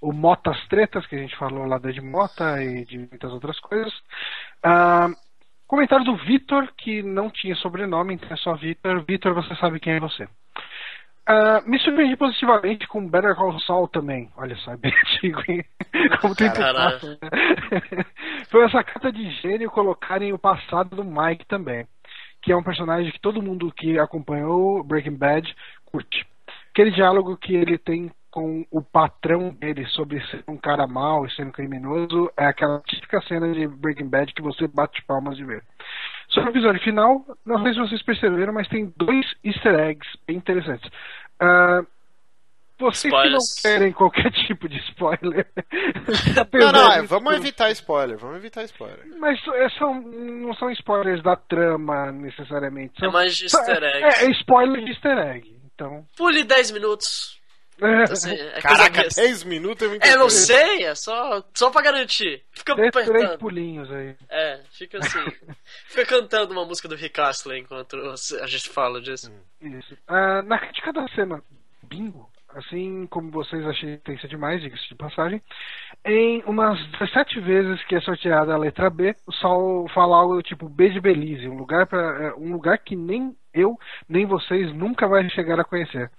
O 0.01 0.13
Motas 0.13 0.59
Tretas, 0.69 1.07
que 1.07 1.17
a 1.17 1.19
gente 1.19 1.37
falou 1.37 1.65
lá 1.67 1.79
de 1.79 2.01
Mota 2.01 2.63
e 2.63 2.85
de 2.85 2.99
muitas 2.99 3.33
outras 3.33 3.59
coisas. 3.61 3.93
Ah, 4.63 5.09
comentário 5.67 6.05
do 6.05 6.17
Vitor, 6.17 6.71
que 6.77 7.03
não 7.03 7.31
tinha 7.31 7.55
sobrenome, 7.57 8.15
então 8.15 8.29
é 8.31 8.37
só 8.37 8.55
Vitor. 8.55 9.03
Vitor, 9.05 9.35
você 9.35 9.55
sabe 9.57 9.81
quem 9.81 9.95
é 9.95 10.01
você. 10.01 10.29
Ah, 11.33 11.63
me 11.65 11.79
surpreendi 11.79 12.17
positivamente 12.17 12.89
com 12.89 13.09
Better 13.09 13.37
Call 13.37 13.57
Saul 13.61 13.87
também. 13.87 14.29
Olha 14.37 14.57
só, 14.57 14.73
é 14.73 14.77
bem 14.77 14.91
antigo, 15.07 15.41
hein? 15.47 15.65
Como 16.21 16.35
tem 16.35 16.53
Caralho. 16.53 16.99
passa, 16.99 17.07
né? 17.23 18.05
Foi 18.51 18.65
essa 18.65 18.83
carta 18.83 19.13
de 19.13 19.31
gênio 19.41 19.71
colocarem 19.71 20.33
o 20.33 20.39
passado 20.39 20.97
do 20.97 21.05
Mike 21.05 21.47
também. 21.47 21.87
Que 22.43 22.51
é 22.51 22.57
um 22.57 22.65
personagem 22.65 23.13
que 23.13 23.21
todo 23.21 23.41
mundo 23.41 23.73
que 23.73 23.97
acompanhou 23.97 24.83
Breaking 24.83 25.17
Bad 25.17 25.55
curte. 25.85 26.27
Aquele 26.73 26.91
diálogo 26.91 27.37
que 27.37 27.55
ele 27.55 27.79
tem 27.79 28.11
com 28.31 28.65
o 28.71 28.83
patrão 28.83 29.51
dele 29.51 29.85
sobre 29.87 30.21
ser 30.27 30.43
um 30.49 30.57
cara 30.57 30.87
mau 30.87 31.27
e 31.27 31.31
ser 31.33 31.45
um 31.45 31.51
criminoso 31.51 32.31
é 32.37 32.47
aquela 32.47 32.81
típica 32.87 33.21
cena 33.23 33.53
de 33.53 33.67
Breaking 33.67 34.09
Bad 34.09 34.33
que 34.33 34.43
você 34.43 34.67
bate 34.69 35.03
palmas 35.05 35.37
de 35.37 35.45
ver. 35.45 35.63
Sobre 36.29 36.51
o 36.51 36.53
episódio 36.53 36.81
final, 36.83 37.25
não 37.45 37.61
sei 37.63 37.73
se 37.73 37.81
vocês 37.81 38.03
perceberam, 38.03 38.53
mas 38.53 38.69
tem 38.69 38.93
dois 38.97 39.27
easter 39.43 39.75
eggs 39.75 40.09
bem 40.27 40.37
interessantes. 40.37 40.89
Ah, 41.41 41.83
vocês 42.79 43.03
que 43.03 43.09
não 43.11 43.39
Spoilers. 43.39 43.61
querem 43.61 43.93
qualquer 43.93 44.31
tipo 44.47 44.69
de 44.69 44.79
spoiler. 44.91 45.47
Não, 46.35 46.43
apesar 46.43 46.73
não, 46.73 46.93
é, 46.93 47.03
vamos 47.03 47.35
evitar 47.35 47.71
spoiler, 47.73 48.17
vamos 48.17 48.37
evitar 48.39 48.65
spoiler. 48.65 49.07
Mas 49.19 49.39
é, 49.55 49.69
são, 49.79 50.01
não 50.01 50.55
são 50.55 50.71
spoilers 50.71 51.23
da 51.23 51.37
trama 51.37 52.11
necessariamente. 52.11 52.95
É 52.99 53.01
São, 53.01 53.13
mais 53.13 53.37
de 53.37 53.45
easter 53.45 53.83
é, 53.83 53.99
eggs. 54.03 54.25
é 54.25 54.31
spoiler 54.33 54.85
de 54.85 54.91
easter 54.91 55.19
egg. 55.19 55.57
Então. 55.75 56.05
Pule 56.17 56.43
10 56.43 56.71
minutos. 56.73 57.40
Assim, 58.11 58.33
é 58.33 58.37
coisa 58.37 58.61
Caraca, 58.61 59.03
besta. 59.03 59.23
10 59.23 59.45
minutos 59.45 59.87
é 59.87 59.89
muito 59.89 60.05
É, 60.05 60.17
não 60.17 60.29
sei, 60.29 60.85
é 60.85 60.95
só, 60.95 61.43
só 61.55 61.71
pra 61.71 61.83
garantir. 61.83 62.43
Fica 62.53 62.75
Três, 62.75 62.93
três 62.93 63.37
pulinhos 63.37 63.91
aí. 63.91 64.15
É, 64.29 64.61
fica 64.71 64.99
assim. 64.99 65.25
fica 65.89 66.07
cantando 66.07 66.53
uma 66.53 66.65
música 66.65 66.89
do 66.89 66.97
Rick 66.97 67.21
Astley 67.21 67.61
enquanto 67.61 67.97
a 68.43 68.47
gente 68.47 68.69
fala 68.69 69.01
disso. 69.01 69.33
Isso. 69.61 69.97
Ah, 70.07 70.43
na 70.43 70.59
crítica 70.59 70.93
da 70.93 71.07
cena 71.09 71.43
bingo, 71.83 72.31
assim 72.55 73.07
como 73.07 73.31
vocês 73.31 73.65
achei 73.67 73.95
intensa 73.95 74.29
demais, 74.29 74.61
diga-se 74.61 74.89
de 74.89 74.95
passagem, 74.95 75.43
em 76.05 76.43
umas 76.47 76.79
17 76.93 77.41
vezes 77.41 77.85
que 77.85 77.97
é 77.97 78.01
sorteada 78.01 78.55
a 78.55 78.59
letra 78.59 78.89
B, 78.89 79.15
o 79.27 79.33
Sol 79.33 79.89
fala 79.89 80.17
algo 80.17 80.43
tipo 80.43 80.69
B 80.69 80.91
de 80.91 81.01
Belize, 81.01 81.49
um 81.49 81.57
lugar, 81.57 81.87
pra, 81.87 82.01
é, 82.25 82.35
um 82.35 82.53
lugar 82.53 82.79
que 82.79 82.97
nem 82.97 83.37
eu, 83.53 83.77
nem 84.09 84.27
vocês 84.27 84.73
nunca 84.73 85.09
vai 85.09 85.29
chegar 85.31 85.59
a 85.59 85.65
conhecer. 85.65 86.11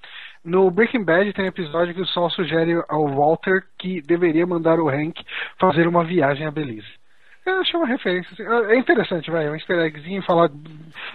No 0.43 0.71
Breaking 0.71 1.03
Bad 1.03 1.33
tem 1.33 1.45
um 1.45 1.49
episódio 1.49 1.93
que 1.93 2.01
o 2.01 2.07
Sol 2.07 2.29
sugere 2.31 2.73
ao 2.89 3.07
Walter 3.07 3.63
que 3.77 4.01
deveria 4.01 4.45
mandar 4.45 4.79
o 4.79 4.89
Hank 4.89 5.23
fazer 5.59 5.87
uma 5.87 6.03
viagem 6.03 6.47
a 6.47 6.51
Belize. 6.51 6.99
Eu 7.45 7.59
achei 7.59 7.79
uma 7.79 7.87
referência. 7.87 8.31
assim, 8.33 8.71
É 8.71 8.77
interessante, 8.77 9.31
vai. 9.31 9.47
É 9.47 9.49
um 9.49 9.55
easter 9.55 9.79
eggzinho 9.79 10.21
falar. 10.23 10.49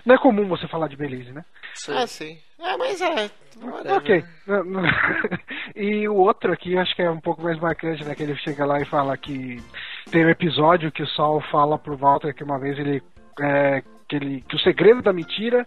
Não 0.05 0.15
é 0.15 0.19
comum 0.19 0.47
você 0.49 0.67
falar 0.67 0.89
de 0.89 0.97
Belize, 0.97 1.33
né? 1.33 1.45
Ah, 1.89 2.07
sim. 2.07 2.37
É, 2.59 2.77
mas 2.77 3.01
é. 3.01 3.31
whatever. 3.63 3.97
Ok. 3.97 4.25
E 5.77 6.09
o 6.09 6.15
outro 6.15 6.53
aqui, 6.53 6.77
acho 6.79 6.97
que 6.97 7.03
é 7.03 7.11
um 7.11 7.21
pouco 7.21 7.43
mais 7.43 7.59
marcante, 7.61 8.03
né? 8.03 8.15
Que 8.15 8.23
ele 8.23 8.35
chega 8.37 8.65
lá 8.65 8.81
e 8.81 8.87
fala 8.87 9.15
que 9.17 9.63
tem 10.11 10.25
um 10.25 10.31
episódio 10.31 10.91
que 10.91 11.03
o 11.03 11.07
Sol 11.09 11.41
fala 11.51 11.79
pro 11.79 11.97
Walter 11.97 12.35
que 12.35 12.43
uma 12.43 12.59
vez 12.59 12.79
ele. 12.79 13.03
é, 13.41 13.83
que, 14.09 14.17
ele 14.17 14.41
que 14.49 14.57
o 14.57 14.61
segredo 14.61 15.03
da 15.03 15.13
mentira 15.13 15.67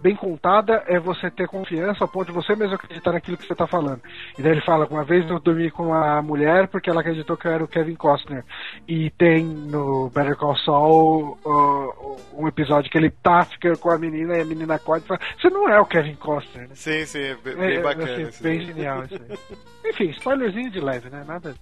bem 0.00 0.14
contada 0.14 0.82
é 0.86 0.98
você 0.98 1.30
ter 1.30 1.48
confiança 1.48 2.04
ao 2.04 2.08
ponto 2.08 2.26
de 2.28 2.32
você 2.32 2.54
mesmo 2.54 2.74
acreditar 2.74 3.12
naquilo 3.12 3.36
que 3.36 3.46
você 3.46 3.54
tá 3.54 3.66
falando. 3.66 4.00
E 4.38 4.42
daí 4.42 4.52
ele 4.52 4.60
fala 4.60 4.86
que 4.86 4.92
uma 4.92 5.04
vez 5.04 5.28
eu 5.28 5.40
dormi 5.40 5.70
com 5.70 5.92
a 5.92 6.22
mulher 6.22 6.68
porque 6.68 6.88
ela 6.88 7.00
acreditou 7.00 7.36
que 7.36 7.46
eu 7.46 7.52
era 7.52 7.64
o 7.64 7.68
Kevin 7.68 7.94
Costner. 7.96 8.44
E 8.86 9.10
tem 9.10 9.44
no 9.44 10.10
Better 10.10 10.36
Call 10.36 10.56
Saul 10.58 11.38
uh, 11.44 12.16
um 12.34 12.46
episódio 12.48 12.90
que 12.90 12.98
ele 12.98 13.10
tá 13.10 13.44
ficando 13.44 13.78
com 13.78 13.90
a 13.90 13.98
menina 13.98 14.36
e 14.36 14.40
a 14.40 14.44
menina 14.44 14.74
acorda 14.74 15.04
e 15.04 15.08
fala: 15.08 15.20
Você 15.40 15.50
não 15.50 15.68
é 15.68 15.80
o 15.80 15.86
Kevin 15.86 16.14
Costner, 16.14 16.68
né? 16.68 16.74
Sim, 16.74 17.04
sim, 17.04 17.20
é 17.22 17.34
bem, 17.34 17.54
É, 17.54 17.56
bem 17.56 17.82
bacana. 17.82 18.22
esse 18.22 18.42
bem 18.42 18.60
genial 18.60 19.04
isso 19.04 19.14
aí. 19.14 19.58
Enfim, 19.90 20.10
spoilerzinho 20.10 20.70
de 20.70 20.80
leve, 20.80 21.08
né? 21.10 21.24
Nada. 21.26 21.54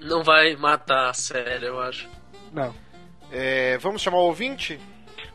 Não 0.00 0.22
vai 0.22 0.56
matar 0.56 1.10
a 1.10 1.14
série, 1.14 1.66
eu 1.66 1.80
acho. 1.80 2.08
Não. 2.52 2.74
É, 3.30 3.78
vamos 3.78 4.02
chamar 4.02 4.18
o 4.18 4.26
ouvinte? 4.26 4.78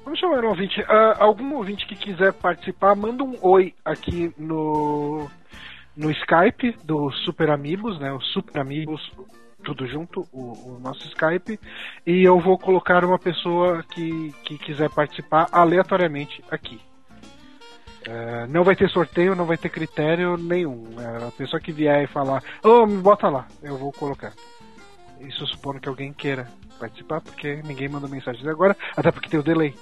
Vamos 0.08 0.22
chamar 0.22 0.46
um 0.46 0.48
ouvinte. 0.48 0.82
Ah, 0.88 1.18
algum 1.20 1.56
ouvinte 1.56 1.86
que 1.86 1.94
quiser 1.94 2.32
participar, 2.32 2.96
manda 2.96 3.26
um 3.26 3.38
oi 3.42 3.74
aqui 3.84 4.34
no, 4.38 5.30
no 5.98 6.10
Skype 6.10 6.78
do 6.82 7.12
Super 7.12 7.50
Amigos, 7.50 8.00
né? 8.00 8.10
O 8.14 8.22
Super 8.22 8.62
Amigos, 8.62 9.12
tudo 9.66 9.86
junto, 9.86 10.26
o, 10.32 10.76
o, 10.76 10.80
nosso 10.80 11.06
Skype. 11.10 11.60
E 12.06 12.24
eu 12.24 12.40
vou 12.40 12.58
colocar 12.58 13.04
uma 13.04 13.20
pessoa 13.20 13.84
que, 13.84 14.34
que 14.46 14.58
quiser 14.58 14.90
participar 14.90 15.50
aleatoriamente 15.52 16.42
aqui. 16.50 16.80
É, 18.08 18.48
não 18.48 18.64
vai 18.64 18.78
ter 18.78 18.90
sorteio, 18.90 19.36
não 19.36 19.44
vai 19.44 19.58
ter 19.58 19.68
critério 19.68 20.38
nenhum. 20.38 20.88
É, 21.02 21.28
a 21.28 21.32
pessoa 21.32 21.60
que 21.60 21.74
vier 21.74 22.06
e 22.06 22.08
falar, 22.08 22.42
ô, 22.64 22.70
oh, 22.70 22.86
me 22.88 23.02
bota 23.02 23.28
lá, 23.28 23.46
eu 23.62 23.78
vou 23.78 23.92
colocar. 23.92 24.32
Isso 25.20 25.46
supondo 25.48 25.82
que 25.82 25.90
alguém 25.90 26.14
queira 26.14 26.48
participar, 26.80 27.20
porque 27.20 27.62
ninguém 27.66 27.90
manda 27.90 28.08
mensagem 28.08 28.48
agora, 28.48 28.74
até 28.96 29.12
porque 29.12 29.28
tem 29.28 29.40
o 29.40 29.44
delay. 29.44 29.76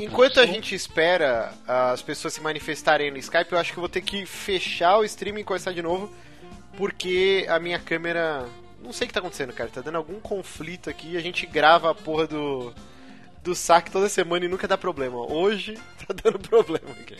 Enquanto 0.00 0.40
a 0.40 0.46
gente 0.46 0.74
espera 0.74 1.52
as 1.66 2.02
pessoas 2.02 2.34
se 2.34 2.40
manifestarem 2.40 3.10
no 3.10 3.18
Skype, 3.18 3.52
eu 3.52 3.58
acho 3.58 3.72
que 3.72 3.78
eu 3.78 3.82
vou 3.82 3.88
ter 3.88 4.00
que 4.00 4.26
fechar 4.26 4.98
o 4.98 5.04
stream 5.04 5.38
e 5.38 5.44
começar 5.44 5.72
de 5.72 5.82
novo, 5.82 6.12
porque 6.76 7.46
a 7.48 7.58
minha 7.58 7.78
câmera. 7.78 8.48
Não 8.82 8.92
sei 8.92 9.06
o 9.06 9.08
que 9.08 9.14
tá 9.14 9.20
acontecendo, 9.20 9.52
cara. 9.52 9.70
Tá 9.70 9.80
dando 9.80 9.96
algum 9.96 10.20
conflito 10.20 10.88
aqui. 10.88 11.16
A 11.16 11.20
gente 11.20 11.46
grava 11.46 11.90
a 11.90 11.94
porra 11.94 12.26
do, 12.26 12.72
do 13.42 13.54
saque 13.54 13.90
toda 13.90 14.08
semana 14.08 14.44
e 14.44 14.48
nunca 14.48 14.68
dá 14.68 14.78
problema. 14.78 15.16
Hoje 15.30 15.74
tá 16.06 16.14
dando 16.22 16.38
problema 16.38 16.90
aqui. 17.00 17.16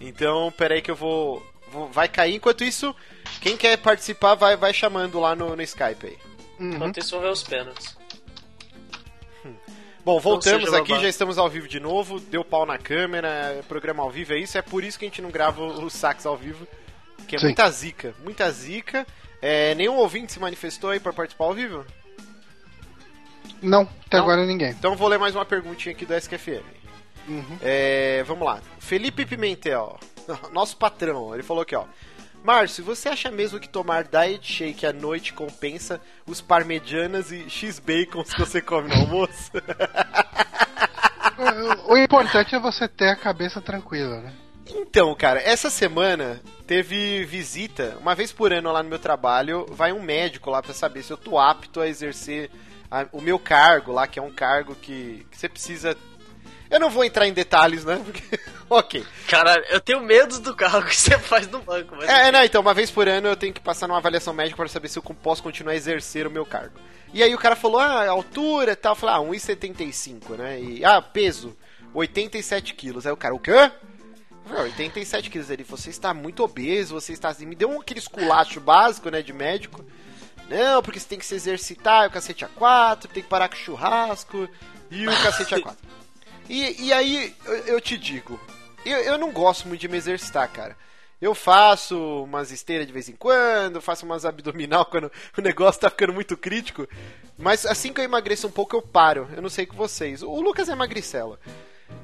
Então, 0.00 0.52
peraí 0.56 0.82
que 0.82 0.90
eu 0.90 0.96
vou, 0.96 1.44
vou. 1.70 1.88
vai 1.88 2.08
cair. 2.08 2.34
Enquanto 2.34 2.64
isso, 2.64 2.94
quem 3.40 3.56
quer 3.56 3.76
participar 3.78 4.34
vai, 4.34 4.56
vai 4.56 4.72
chamando 4.72 5.18
lá 5.18 5.34
no, 5.34 5.56
no 5.56 5.62
Skype 5.62 6.06
aí. 6.06 6.18
Uhum. 6.60 6.74
Enquanto 6.74 6.98
isso, 6.98 7.12
vou 7.12 7.22
ver 7.22 7.30
os 7.30 7.42
pênaltis. 7.42 7.97
Bom, 10.08 10.18
voltamos 10.18 10.72
aqui, 10.72 10.98
já 10.98 11.06
estamos 11.06 11.36
ao 11.36 11.50
vivo 11.50 11.68
de 11.68 11.78
novo. 11.78 12.18
Deu 12.18 12.42
pau 12.42 12.64
na 12.64 12.78
câmera, 12.78 13.28
é 13.28 13.62
programa 13.68 14.02
ao 14.02 14.10
vivo, 14.10 14.32
é 14.32 14.38
isso. 14.38 14.56
É 14.56 14.62
por 14.62 14.82
isso 14.82 14.98
que 14.98 15.04
a 15.04 15.08
gente 15.08 15.20
não 15.20 15.30
grava 15.30 15.62
os 15.62 15.92
saques 15.92 16.24
ao 16.24 16.34
vivo. 16.34 16.66
Que 17.26 17.36
é 17.36 17.38
Sim. 17.38 17.44
muita 17.44 17.70
zica, 17.70 18.14
muita 18.24 18.50
zica. 18.50 19.06
É, 19.42 19.74
nenhum 19.74 19.96
ouvinte 19.96 20.32
se 20.32 20.40
manifestou 20.40 20.88
aí 20.88 20.98
para 20.98 21.12
participar 21.12 21.44
ao 21.44 21.52
vivo? 21.52 21.84
Não, 23.60 23.82
até 24.06 24.16
não? 24.16 24.24
agora 24.24 24.46
ninguém. 24.46 24.70
Então 24.70 24.96
vou 24.96 25.08
ler 25.08 25.18
mais 25.18 25.34
uma 25.34 25.44
perguntinha 25.44 25.94
aqui 25.94 26.06
do 26.06 26.14
SQFM. 26.14 26.64
Uhum. 27.28 27.58
É, 27.60 28.24
vamos 28.26 28.46
lá. 28.46 28.62
Felipe 28.78 29.26
Pimentel, 29.26 30.00
nosso 30.54 30.78
patrão, 30.78 31.34
ele 31.34 31.42
falou 31.42 31.64
aqui, 31.64 31.76
ó. 31.76 31.84
Márcio, 32.42 32.84
você 32.84 33.08
acha 33.08 33.30
mesmo 33.30 33.60
que 33.60 33.68
tomar 33.68 34.04
diet 34.04 34.52
shake 34.52 34.86
à 34.86 34.92
noite 34.92 35.32
compensa 35.32 36.00
os 36.26 36.40
parmegianas 36.40 37.30
e 37.30 37.48
x-bacons 37.48 38.32
que 38.32 38.40
você 38.40 38.60
come 38.60 38.88
no 38.88 38.94
almoço? 38.94 39.50
o 41.88 41.96
importante 41.96 42.54
é 42.54 42.58
você 42.58 42.88
ter 42.88 43.08
a 43.08 43.16
cabeça 43.16 43.60
tranquila, 43.60 44.20
né? 44.20 44.32
Então, 44.70 45.14
cara, 45.14 45.40
essa 45.40 45.70
semana 45.70 46.40
teve 46.66 47.24
visita, 47.24 47.96
uma 48.00 48.14
vez 48.14 48.32
por 48.32 48.52
ano 48.52 48.70
lá 48.70 48.82
no 48.82 48.88
meu 48.88 48.98
trabalho, 48.98 49.66
vai 49.70 49.92
um 49.92 50.02
médico 50.02 50.50
lá 50.50 50.62
para 50.62 50.74
saber 50.74 51.02
se 51.02 51.10
eu 51.10 51.16
tô 51.16 51.38
apto 51.38 51.80
a 51.80 51.88
exercer 51.88 52.50
a, 52.90 53.06
o 53.12 53.20
meu 53.20 53.38
cargo 53.38 53.92
lá, 53.92 54.06
que 54.06 54.18
é 54.18 54.22
um 54.22 54.32
cargo 54.32 54.74
que, 54.74 55.26
que 55.30 55.36
você 55.38 55.48
precisa 55.48 55.96
eu 56.70 56.78
não 56.78 56.90
vou 56.90 57.04
entrar 57.04 57.26
em 57.26 57.32
detalhes, 57.32 57.84
né? 57.84 58.00
Porque... 58.04 58.22
ok. 58.78 59.04
Cara, 59.26 59.64
eu 59.70 59.80
tenho 59.80 60.00
medo 60.00 60.38
do 60.40 60.54
carro 60.54 60.82
que 60.84 60.94
você 60.94 61.18
faz 61.18 61.48
no 61.48 61.60
banco. 61.60 61.96
Mas... 61.96 62.08
É, 62.08 62.30
não, 62.30 62.44
então, 62.44 62.60
uma 62.60 62.74
vez 62.74 62.90
por 62.90 63.08
ano 63.08 63.28
eu 63.28 63.36
tenho 63.36 63.52
que 63.52 63.60
passar 63.60 63.86
numa 63.86 63.98
avaliação 63.98 64.34
médica 64.34 64.56
para 64.56 64.68
saber 64.68 64.88
se 64.88 64.98
eu 64.98 65.02
posso 65.02 65.42
continuar 65.42 65.72
a 65.72 65.76
exercer 65.76 66.26
o 66.26 66.30
meu 66.30 66.44
cargo. 66.44 66.78
E 67.12 67.22
aí 67.22 67.34
o 67.34 67.38
cara 67.38 67.56
falou, 67.56 67.78
ah, 67.80 68.08
altura 68.08 68.72
e 68.72 68.76
tal. 68.76 68.92
Eu 68.92 68.96
falei, 68.96 69.14
ah, 69.16 69.18
1,75, 69.18 70.36
né? 70.36 70.60
E, 70.60 70.84
ah, 70.84 71.00
peso, 71.00 71.56
87 71.94 72.74
quilos. 72.74 73.06
Aí 73.06 73.12
o 73.12 73.16
cara, 73.16 73.34
o 73.34 73.38
quê? 73.38 73.70
Falei, 74.46 74.64
87 74.64 75.30
quilos. 75.30 75.50
Ele, 75.50 75.64
você 75.64 75.90
está 75.90 76.12
muito 76.12 76.42
obeso, 76.42 76.94
você 76.94 77.12
está 77.12 77.30
assim. 77.30 77.46
Me 77.46 77.54
deu 77.54 77.70
um, 77.70 77.80
aquele 77.80 78.00
esculacho 78.00 78.60
básico, 78.60 79.10
né, 79.10 79.22
de 79.22 79.32
médico. 79.32 79.84
Não, 80.48 80.82
porque 80.82 80.98
você 80.98 81.08
tem 81.08 81.18
que 81.18 81.26
se 81.26 81.34
exercitar, 81.34 82.08
o 82.08 82.10
cacete 82.10 82.44
a 82.44 82.48
4, 82.48 83.10
tem 83.10 83.22
que 83.22 83.28
parar 83.28 83.48
com 83.48 83.54
o 83.54 83.58
churrasco 83.58 84.48
e 84.90 85.06
o 85.06 85.22
cacete 85.22 85.54
a 85.54 85.60
4. 85.62 85.78
E, 86.48 86.86
e 86.86 86.92
aí, 86.92 87.34
eu, 87.44 87.56
eu 87.56 87.80
te 87.80 87.98
digo, 87.98 88.40
eu, 88.90 89.00
eu 89.00 89.18
não 89.18 89.32
gosto 89.32 89.68
muito 89.68 89.80
de 89.80 89.88
me 89.88 89.96
exercitar, 89.96 90.50
cara. 90.50 90.76
Eu 91.20 91.34
faço 91.34 92.22
umas 92.22 92.52
esteiras 92.52 92.86
de 92.86 92.92
vez 92.92 93.08
em 93.08 93.16
quando, 93.16 93.80
faço 93.80 94.06
umas 94.06 94.24
abdominal 94.24 94.84
quando 94.86 95.10
o 95.36 95.40
negócio 95.40 95.80
tá 95.80 95.90
ficando 95.90 96.12
muito 96.12 96.36
crítico. 96.36 96.86
Mas 97.36 97.66
assim 97.66 97.92
que 97.92 98.00
eu 98.00 98.04
emagreço 98.04 98.46
um 98.46 98.50
pouco, 98.50 98.76
eu 98.76 98.82
paro. 98.82 99.28
Eu 99.34 99.42
não 99.42 99.48
sei 99.48 99.66
com 99.66 99.76
vocês. 99.76 100.22
O 100.22 100.40
Lucas 100.40 100.68
é 100.68 100.74
magricela. 100.74 101.38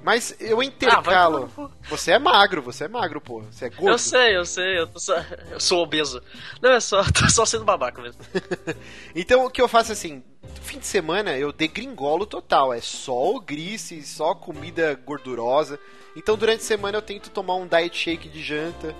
Mas 0.02 0.36
eu 0.38 0.62
intercalo. 0.62 1.50
Ah, 1.56 1.68
você 1.88 2.12
é 2.12 2.18
magro, 2.18 2.60
você 2.60 2.84
é 2.84 2.88
magro, 2.88 3.20
pô. 3.20 3.40
Você 3.42 3.66
é 3.66 3.70
gordo. 3.70 3.88
Eu 3.88 3.98
sei, 3.98 4.36
eu 4.36 4.44
sei, 4.44 4.78
eu, 4.78 4.88
só, 4.96 5.14
eu 5.50 5.60
sou 5.60 5.82
obeso. 5.82 6.22
Não, 6.60 6.70
é 6.70 6.80
só, 6.80 7.02
tô 7.12 7.28
só 7.30 7.46
sendo 7.46 7.64
babaca 7.64 8.02
mesmo. 8.02 8.20
então 9.14 9.44
o 9.44 9.50
que 9.50 9.62
eu 9.62 9.68
faço 9.68 9.92
assim, 9.92 10.22
fim 10.62 10.78
de 10.78 10.86
semana 10.86 11.36
eu 11.38 11.52
degringolo 11.52 12.26
total. 12.26 12.72
É 12.72 12.80
só 12.80 13.34
o 13.34 13.40
grice, 13.40 14.02
só 14.02 14.34
comida 14.34 14.94
gordurosa. 14.94 15.78
Então 16.16 16.36
durante 16.36 16.60
a 16.60 16.64
semana 16.64 16.98
eu 16.98 17.02
tento 17.02 17.30
tomar 17.30 17.56
um 17.56 17.66
diet 17.66 17.96
shake 17.96 18.28
de 18.28 18.42
janta. 18.42 18.94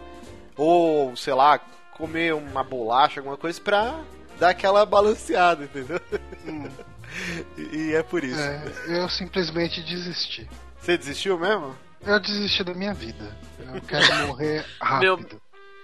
Ou, 0.56 1.16
sei 1.16 1.35
lá, 1.35 1.59
comer 1.92 2.35
uma 2.35 2.62
bolacha, 2.62 3.21
alguma 3.21 3.37
coisa 3.37 3.61
pra 3.61 4.00
dar 4.38 4.50
aquela 4.50 4.85
balanceada, 4.85 5.64
entendeu? 5.64 6.00
Hum. 6.47 6.68
e, 7.56 7.76
e 7.76 7.94
é 7.94 8.02
por 8.02 8.23
isso. 8.23 8.40
É, 8.40 8.62
eu 8.88 9.09
simplesmente 9.09 9.83
desisti. 9.83 10.49
Você 10.80 10.99
desistiu 10.99 11.38
mesmo? 11.38 11.75
Eu 12.04 12.21
desisti 12.21 12.62
da 12.62 12.75
minha 12.75 12.92
vida. 12.92 13.37
Eu 13.59 13.80
quero 13.80 14.26
morrer 14.26 14.64
rápido. 14.80 15.28
Meu, 15.28 15.40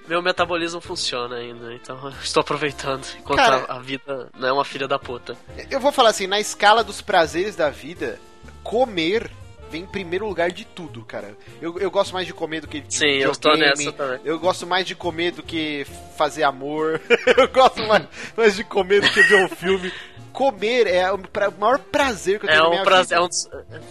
meu 0.08 0.22
metabolismo 0.22 0.80
funciona 0.80 1.36
ainda, 1.36 1.72
então 1.72 2.10
estou 2.22 2.42
aproveitando 2.42 3.06
enquanto 3.18 3.38
Cara, 3.38 3.64
a, 3.68 3.76
a, 3.76 3.78
vida 3.80 4.28
não 4.36 4.48
é 4.48 4.52
uma 4.52 4.64
filha 4.64 4.86
da 4.86 4.98
puta. 4.98 5.36
Eu 5.70 5.80
vou 5.80 5.92
falar 5.92 6.10
assim, 6.10 6.26
na 6.26 6.40
escala 6.40 6.84
dos 6.84 7.00
prazeres 7.00 7.56
da 7.56 7.70
vida, 7.70 8.18
comer 8.62 9.30
vem 9.70 9.82
em 9.82 9.86
primeiro 9.86 10.26
lugar 10.26 10.50
de 10.50 10.64
tudo, 10.64 11.04
cara. 11.04 11.36
Eu, 11.60 11.78
eu 11.78 11.90
gosto 11.90 12.12
mais 12.12 12.26
de 12.26 12.34
comer 12.34 12.60
do 12.60 12.68
que 12.68 12.82
Sim, 12.88 13.06
eu 13.06 13.30
estou 13.30 13.56
nessa 13.56 13.92
também. 13.92 14.20
Eu 14.24 14.38
gosto 14.38 14.66
mais 14.66 14.86
de 14.86 14.94
comer 14.94 15.32
do 15.32 15.42
que 15.42 15.86
fazer 16.16 16.42
amor. 16.42 17.00
eu 17.38 17.48
gosto 17.48 17.82
mais, 17.86 18.06
mais 18.36 18.56
de 18.56 18.64
comer 18.64 19.00
do 19.00 19.10
que 19.10 19.22
ver 19.22 19.44
um 19.44 19.48
filme. 19.48 19.92
Comer 20.32 20.86
é 20.86 21.10
o, 21.12 21.16
o 21.16 21.60
maior 21.60 21.78
prazer 21.78 22.38
que 22.38 22.46
eu 22.46 22.50
tenho 22.50 22.60
é 22.60 22.64
na 22.64 22.70
minha 22.70 22.82
um 22.82 22.84
prazer, 22.84 23.18
vida. 23.18 23.66
É 23.70 23.76
um, 23.76 23.82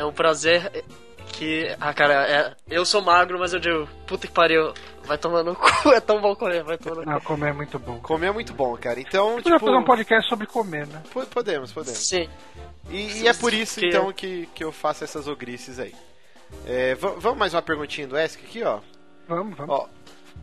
é 0.00 0.04
um 0.04 0.12
prazer 0.12 0.84
que. 1.32 1.74
Ah, 1.80 1.94
cara, 1.94 2.28
é, 2.28 2.54
eu 2.68 2.84
sou 2.84 3.00
magro, 3.00 3.38
mas 3.38 3.52
eu 3.52 3.60
digo, 3.60 3.88
puta 4.06 4.26
que 4.26 4.32
pariu, 4.32 4.72
vai 5.10 5.18
tomar 5.18 5.42
no 5.42 5.56
cu, 5.56 5.88
é 5.92 6.00
tão 6.00 6.20
bom 6.20 6.36
comer, 6.36 6.62
vai 6.62 6.78
tomar 6.78 6.96
no 6.96 7.04
cu. 7.04 7.10
Não, 7.10 7.20
comer 7.20 7.50
é 7.50 7.52
muito 7.52 7.78
bom. 7.78 7.98
Comer 7.98 8.28
é 8.28 8.32
muito 8.32 8.54
bom, 8.54 8.76
cara. 8.76 9.00
Então, 9.00 9.42
tipo. 9.42 9.58
fazer 9.58 9.76
um 9.76 9.84
podcast 9.84 10.28
sobre 10.28 10.46
comer, 10.46 10.86
né? 10.86 11.02
Podemos, 11.30 11.72
podemos. 11.72 11.98
Sim. 11.98 12.28
E, 12.88 13.22
e 13.22 13.28
é 13.28 13.34
por 13.34 13.52
isso, 13.52 13.80
que... 13.80 13.86
então, 13.86 14.12
que, 14.12 14.48
que 14.54 14.62
eu 14.62 14.70
faço 14.70 15.02
essas 15.02 15.26
ogrices 15.26 15.78
aí. 15.78 15.94
É, 16.66 16.94
vamos 16.94 17.38
mais 17.38 17.54
uma 17.54 17.62
perguntinha 17.62 18.06
do 18.06 18.18
Esk 18.18 18.40
aqui, 18.42 18.62
ó. 18.62 18.80
Vamos, 19.28 19.56
vamos. 19.56 19.74
Ó, 19.74 19.88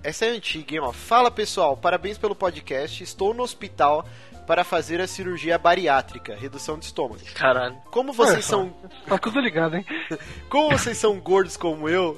essa 0.04 0.26
é 0.26 0.30
antiga, 0.30 0.76
hein, 0.76 0.82
ó. 0.82 0.92
Fala 0.92 1.32
pessoal, 1.32 1.78
parabéns 1.78 2.18
pelo 2.18 2.36
podcast. 2.36 3.02
Estou 3.02 3.34
no 3.34 3.44
hospital 3.44 4.06
para 4.48 4.64
fazer 4.64 5.02
a 5.02 5.06
cirurgia 5.06 5.58
bariátrica, 5.58 6.34
redução 6.34 6.80
de 6.80 6.86
estômago. 6.86 7.20
Caralho. 7.36 7.76
Como 7.92 8.14
vocês 8.14 8.46
são. 8.46 8.74
Tá 9.06 9.18
tudo 9.18 9.42
ligado, 9.42 9.76
hein? 9.76 9.86
Como 10.50 10.72
vocês 10.72 10.98
são 10.98 11.20
gordos 11.20 11.58
como 11.58 11.90
eu, 11.90 12.18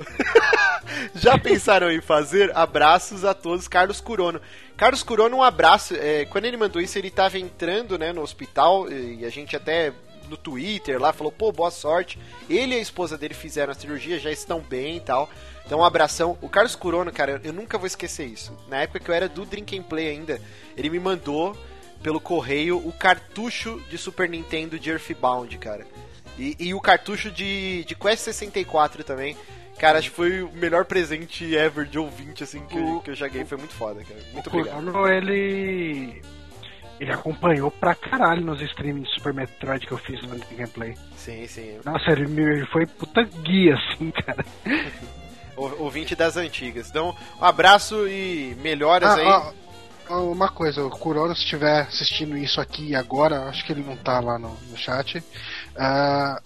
já 1.16 1.38
pensaram 1.40 1.92
em 1.92 2.00
fazer? 2.00 2.56
Abraços 2.56 3.26
a 3.26 3.34
todos, 3.34 3.68
Carlos 3.68 4.00
Curono. 4.00 4.40
Carlos 4.78 5.02
Curono, 5.02 5.38
um 5.38 5.44
abraço. 5.44 5.96
É, 5.96 6.26
quando 6.26 6.46
ele 6.46 6.56
mandou 6.56 6.80
isso, 6.80 6.98
ele 7.00 7.08
estava 7.08 7.40
entrando 7.40 7.98
né, 7.98 8.14
no 8.14 8.22
hospital 8.22 8.90
e 8.92 9.26
a 9.26 9.30
gente 9.30 9.56
até 9.56 9.92
no 10.30 10.38
Twitter 10.38 11.02
lá 11.02 11.12
falou, 11.12 11.32
pô, 11.32 11.52
boa 11.52 11.72
sorte. 11.72 12.20
Ele 12.48 12.76
e 12.76 12.78
a 12.78 12.82
esposa 12.82 13.18
dele 13.18 13.34
fizeram 13.34 13.72
a 13.72 13.76
cirurgia, 13.76 14.20
já 14.20 14.32
estão 14.32 14.60
bem 14.60 14.98
e 14.98 15.02
tal. 15.02 15.28
Então, 15.66 15.80
um 15.80 15.84
abração. 15.84 16.38
O 16.42 16.50
Carlos 16.50 16.76
Curono, 16.76 17.12
cara, 17.12 17.42
eu 17.44 17.54
nunca 17.54 17.78
vou 17.78 17.88
esquecer 17.88 18.26
isso. 18.26 18.56
Na 18.68 18.78
época 18.78 19.00
que 19.00 19.10
eu 19.10 19.16
era 19.16 19.28
do 19.28 19.46
Drink 19.46 19.78
and 19.78 19.84
Play 19.84 20.10
ainda, 20.10 20.40
ele 20.78 20.90
me 20.90 21.00
mandou 21.00 21.58
pelo 22.02 22.20
correio 22.20 22.78
o 22.78 22.92
cartucho 22.92 23.82
de 23.90 23.98
Super 23.98 24.30
Nintendo 24.30 24.80
de 24.80 24.90
Earthbound, 24.90 25.58
cara. 25.58 25.86
E, 26.38 26.56
e 26.60 26.74
o 26.74 26.80
cartucho 26.80 27.30
de, 27.30 27.84
de 27.84 27.96
Quest 27.96 28.24
64 28.24 29.04
também. 29.04 29.36
Cara, 29.78 30.00
acho 30.00 30.10
que 30.10 30.16
foi 30.16 30.42
o 30.42 30.52
melhor 30.52 30.86
presente 30.86 31.56
ever 31.56 31.86
de 31.86 31.98
ouvinte, 31.98 32.44
assim, 32.44 32.66
que, 32.66 32.78
o, 32.78 32.96
eu, 32.96 33.02
que 33.02 33.12
eu 33.12 33.16
joguei. 33.16 33.46
Foi 33.46 33.58
muito 33.58 33.74
foda, 33.74 34.04
cara. 34.04 34.20
Muito 34.34 34.48
o 34.48 34.60
obrigado. 34.60 35.08
Ele... 35.08 36.22
Ele 37.00 37.14
acompanhou 37.14 37.72
pra 37.72 37.96
caralho 37.96 38.42
nos 38.42 38.62
streamings 38.62 39.08
de 39.08 39.16
Super 39.16 39.34
Metroid 39.34 39.88
que 39.88 39.94
eu 39.94 39.98
fiz 39.98 40.22
no 40.22 40.38
gameplay. 40.38 40.96
Sim, 41.16 41.48
sim. 41.48 41.80
Nossa, 41.86 42.12
ele, 42.12 42.24
ele 42.42 42.66
foi 42.66 42.86
puta 42.86 43.24
guia, 43.24 43.76
assim, 43.76 44.12
cara. 44.12 44.46
ouvinte 45.56 46.16
das 46.16 46.38
antigas. 46.38 46.90
Então, 46.90 47.16
um 47.40 47.46
abraço 47.46 48.08
e 48.08 48.56
melhoras 48.62 49.10
ah, 49.10 49.16
aí. 49.16 49.28
Ah, 49.28 49.54
uma 50.10 50.50
coisa, 50.50 50.84
o 50.84 50.90
Kurono, 50.90 51.36
se 51.36 51.44
estiver 51.44 51.82
assistindo 51.82 52.38
isso 52.38 52.60
aqui 52.60 52.96
agora, 52.96 53.44
acho 53.44 53.66
que 53.66 53.72
ele 53.72 53.84
não 53.84 53.96
tá 53.96 54.20
lá 54.20 54.38
no, 54.40 54.50
no 54.70 54.78
chat. 54.78 55.18
Uh, 55.20 56.42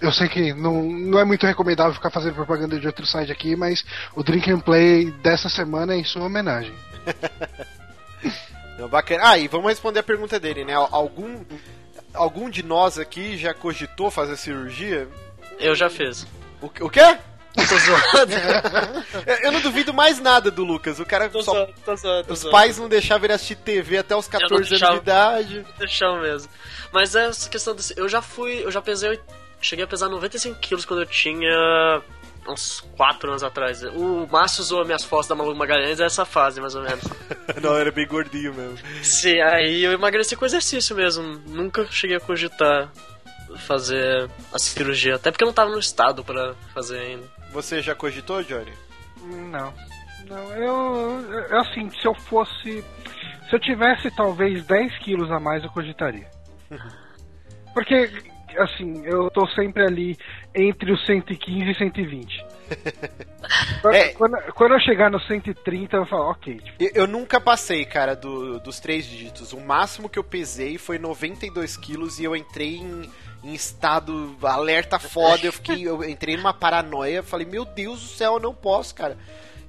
eu 0.00 0.12
sei 0.12 0.28
que 0.28 0.52
não, 0.52 0.82
não 0.82 1.18
é 1.18 1.24
muito 1.24 1.46
recomendável 1.46 1.94
ficar 1.94 2.10
fazendo 2.10 2.34
propaganda 2.34 2.78
de 2.78 2.86
outro 2.86 3.06
site 3.06 3.32
aqui, 3.32 3.56
mas 3.56 3.84
o 4.14 4.22
Drink 4.22 4.50
and 4.50 4.60
Play 4.60 5.10
dessa 5.10 5.48
semana 5.48 5.94
é 5.94 5.98
em 5.98 6.04
sua 6.04 6.24
homenagem. 6.24 6.74
Não, 8.78 8.88
bacana. 8.88 9.28
Ah, 9.28 9.38
e 9.38 9.48
vamos 9.48 9.68
responder 9.68 10.00
a 10.00 10.02
pergunta 10.02 10.40
dele, 10.40 10.64
né? 10.64 10.72
Algum, 10.74 11.44
algum 12.14 12.48
de 12.48 12.62
nós 12.62 12.98
aqui 12.98 13.36
já 13.36 13.52
cogitou 13.52 14.10
fazer 14.10 14.36
cirurgia? 14.36 15.08
Eu 15.58 15.74
já 15.74 15.90
fiz. 15.90 16.26
O, 16.60 16.66
o 16.66 16.90
quê? 16.90 17.18
Tô 17.54 17.78
zoando. 17.78 18.32
Eu 19.42 19.52
não 19.52 19.60
duvido 19.60 19.92
mais 19.92 20.18
nada 20.18 20.50
do 20.50 20.64
Lucas. 20.64 20.98
O 20.98 21.04
cara 21.04 21.28
Tô 21.28 21.42
só. 21.42 21.52
zoando, 21.52 21.74
tô 21.84 21.96
zoando, 21.96 22.26
tô 22.28 22.32
Os 22.32 22.40
zoando. 22.40 22.52
pais 22.56 22.78
não 22.78 22.88
deixavam 22.88 23.24
ele 23.26 23.32
assistir 23.34 23.56
TV 23.56 23.98
até 23.98 24.16
os 24.16 24.28
não 24.28 24.40
14 24.40 24.74
anos 24.74 24.88
de 24.90 24.96
idade. 24.96 25.66
Deixar 25.78 26.18
mesmo. 26.20 26.50
Mas 26.92 27.14
essa 27.14 27.48
questão 27.50 27.74
desse. 27.74 27.94
Eu 27.96 28.08
já 28.08 28.22
fui. 28.22 28.64
Eu 28.64 28.70
já 28.70 28.80
pesei. 28.80 29.20
Cheguei 29.60 29.84
a 29.84 29.88
pesar 29.88 30.08
95 30.08 30.58
quilos 30.60 30.84
quando 30.84 31.00
eu 31.02 31.06
tinha. 31.06 32.02
uns 32.48 32.80
4 32.96 33.28
anos 33.30 33.42
atrás. 33.44 33.82
O 33.84 34.26
Márcio 34.30 34.62
usou 34.62 34.84
minhas 34.84 35.04
fotos 35.04 35.28
da 35.28 35.34
Malu 35.34 35.54
Magalhães 35.54 36.00
é 36.00 36.04
essa 36.06 36.24
fase, 36.24 36.60
mais 36.60 36.74
ou 36.74 36.82
menos. 36.82 37.04
Não, 37.62 37.76
era 37.76 37.92
bem 37.92 38.06
gordinho 38.06 38.52
mesmo. 38.54 38.78
Sim, 39.02 39.40
aí 39.40 39.84
eu 39.84 39.92
emagreci 39.92 40.34
com 40.36 40.44
exercício 40.46 40.96
mesmo. 40.96 41.40
Nunca 41.46 41.86
cheguei 41.90 42.16
a 42.16 42.20
cogitar 42.20 42.90
fazer 43.66 44.28
a 44.52 44.58
cirurgia. 44.58 45.16
Até 45.16 45.30
porque 45.30 45.44
eu 45.44 45.46
não 45.48 45.52
tava 45.54 45.70
no 45.70 45.78
estado 45.78 46.24
pra 46.24 46.54
fazer 46.74 46.98
ainda. 46.98 47.41
Você 47.52 47.80
já 47.82 47.94
cogitou, 47.94 48.42
Johnny? 48.42 48.72
Não. 49.50 49.72
Não, 50.28 50.52
eu, 50.54 51.20
eu. 51.50 51.60
Assim, 51.60 51.90
se 51.90 52.06
eu 52.06 52.14
fosse. 52.14 52.84
Se 53.48 53.54
eu 53.56 53.60
tivesse 53.60 54.10
talvez 54.12 54.64
10 54.64 54.98
quilos 54.98 55.30
a 55.30 55.38
mais, 55.38 55.62
eu 55.62 55.70
cogitaria. 55.70 56.28
Porque, 57.74 58.10
assim, 58.58 59.04
eu 59.06 59.30
tô 59.30 59.46
sempre 59.48 59.82
ali 59.84 60.16
entre 60.54 60.92
os 60.92 61.04
115 61.06 61.70
e 61.70 61.74
120. 61.74 62.46
Quando, 63.82 63.94
É. 63.94 64.08
quando, 64.14 64.36
quando 64.54 64.72
eu 64.74 64.80
chegar 64.80 65.10
no 65.10 65.20
130, 65.20 65.96
eu 65.96 66.06
falo, 66.06 66.30
ok. 66.30 66.58
Tipo, 66.58 66.82
Eu, 66.82 66.90
eu 66.94 67.06
nunca 67.06 67.40
passei, 67.40 67.84
cara, 67.84 68.14
do- 68.14 68.60
dos 68.60 68.78
três 68.80 69.04
dígitos. 69.04 69.52
O 69.52 69.60
máximo 69.60 70.08
que 70.08 70.18
eu 70.18 70.24
pesei 70.24 70.78
foi 70.78 70.98
92 70.98 71.76
quilos 71.76 72.18
e 72.18 72.24
eu 72.24 72.34
entrei 72.36 72.76
em, 72.76 73.10
em 73.42 73.54
estado 73.54 74.36
alerta 74.42 74.98
foda. 74.98 75.46
Eu 75.46 75.52
fiquei, 75.52 75.86
eu 75.86 76.02
entrei 76.04 76.36
numa 76.36 76.54
paranoia. 76.54 77.22
Falei, 77.22 77.46
meu 77.46 77.64
Deus 77.64 78.00
do 78.00 78.08
céu, 78.08 78.34
eu 78.34 78.40
não 78.40 78.54
posso, 78.54 78.94
cara. 78.94 79.16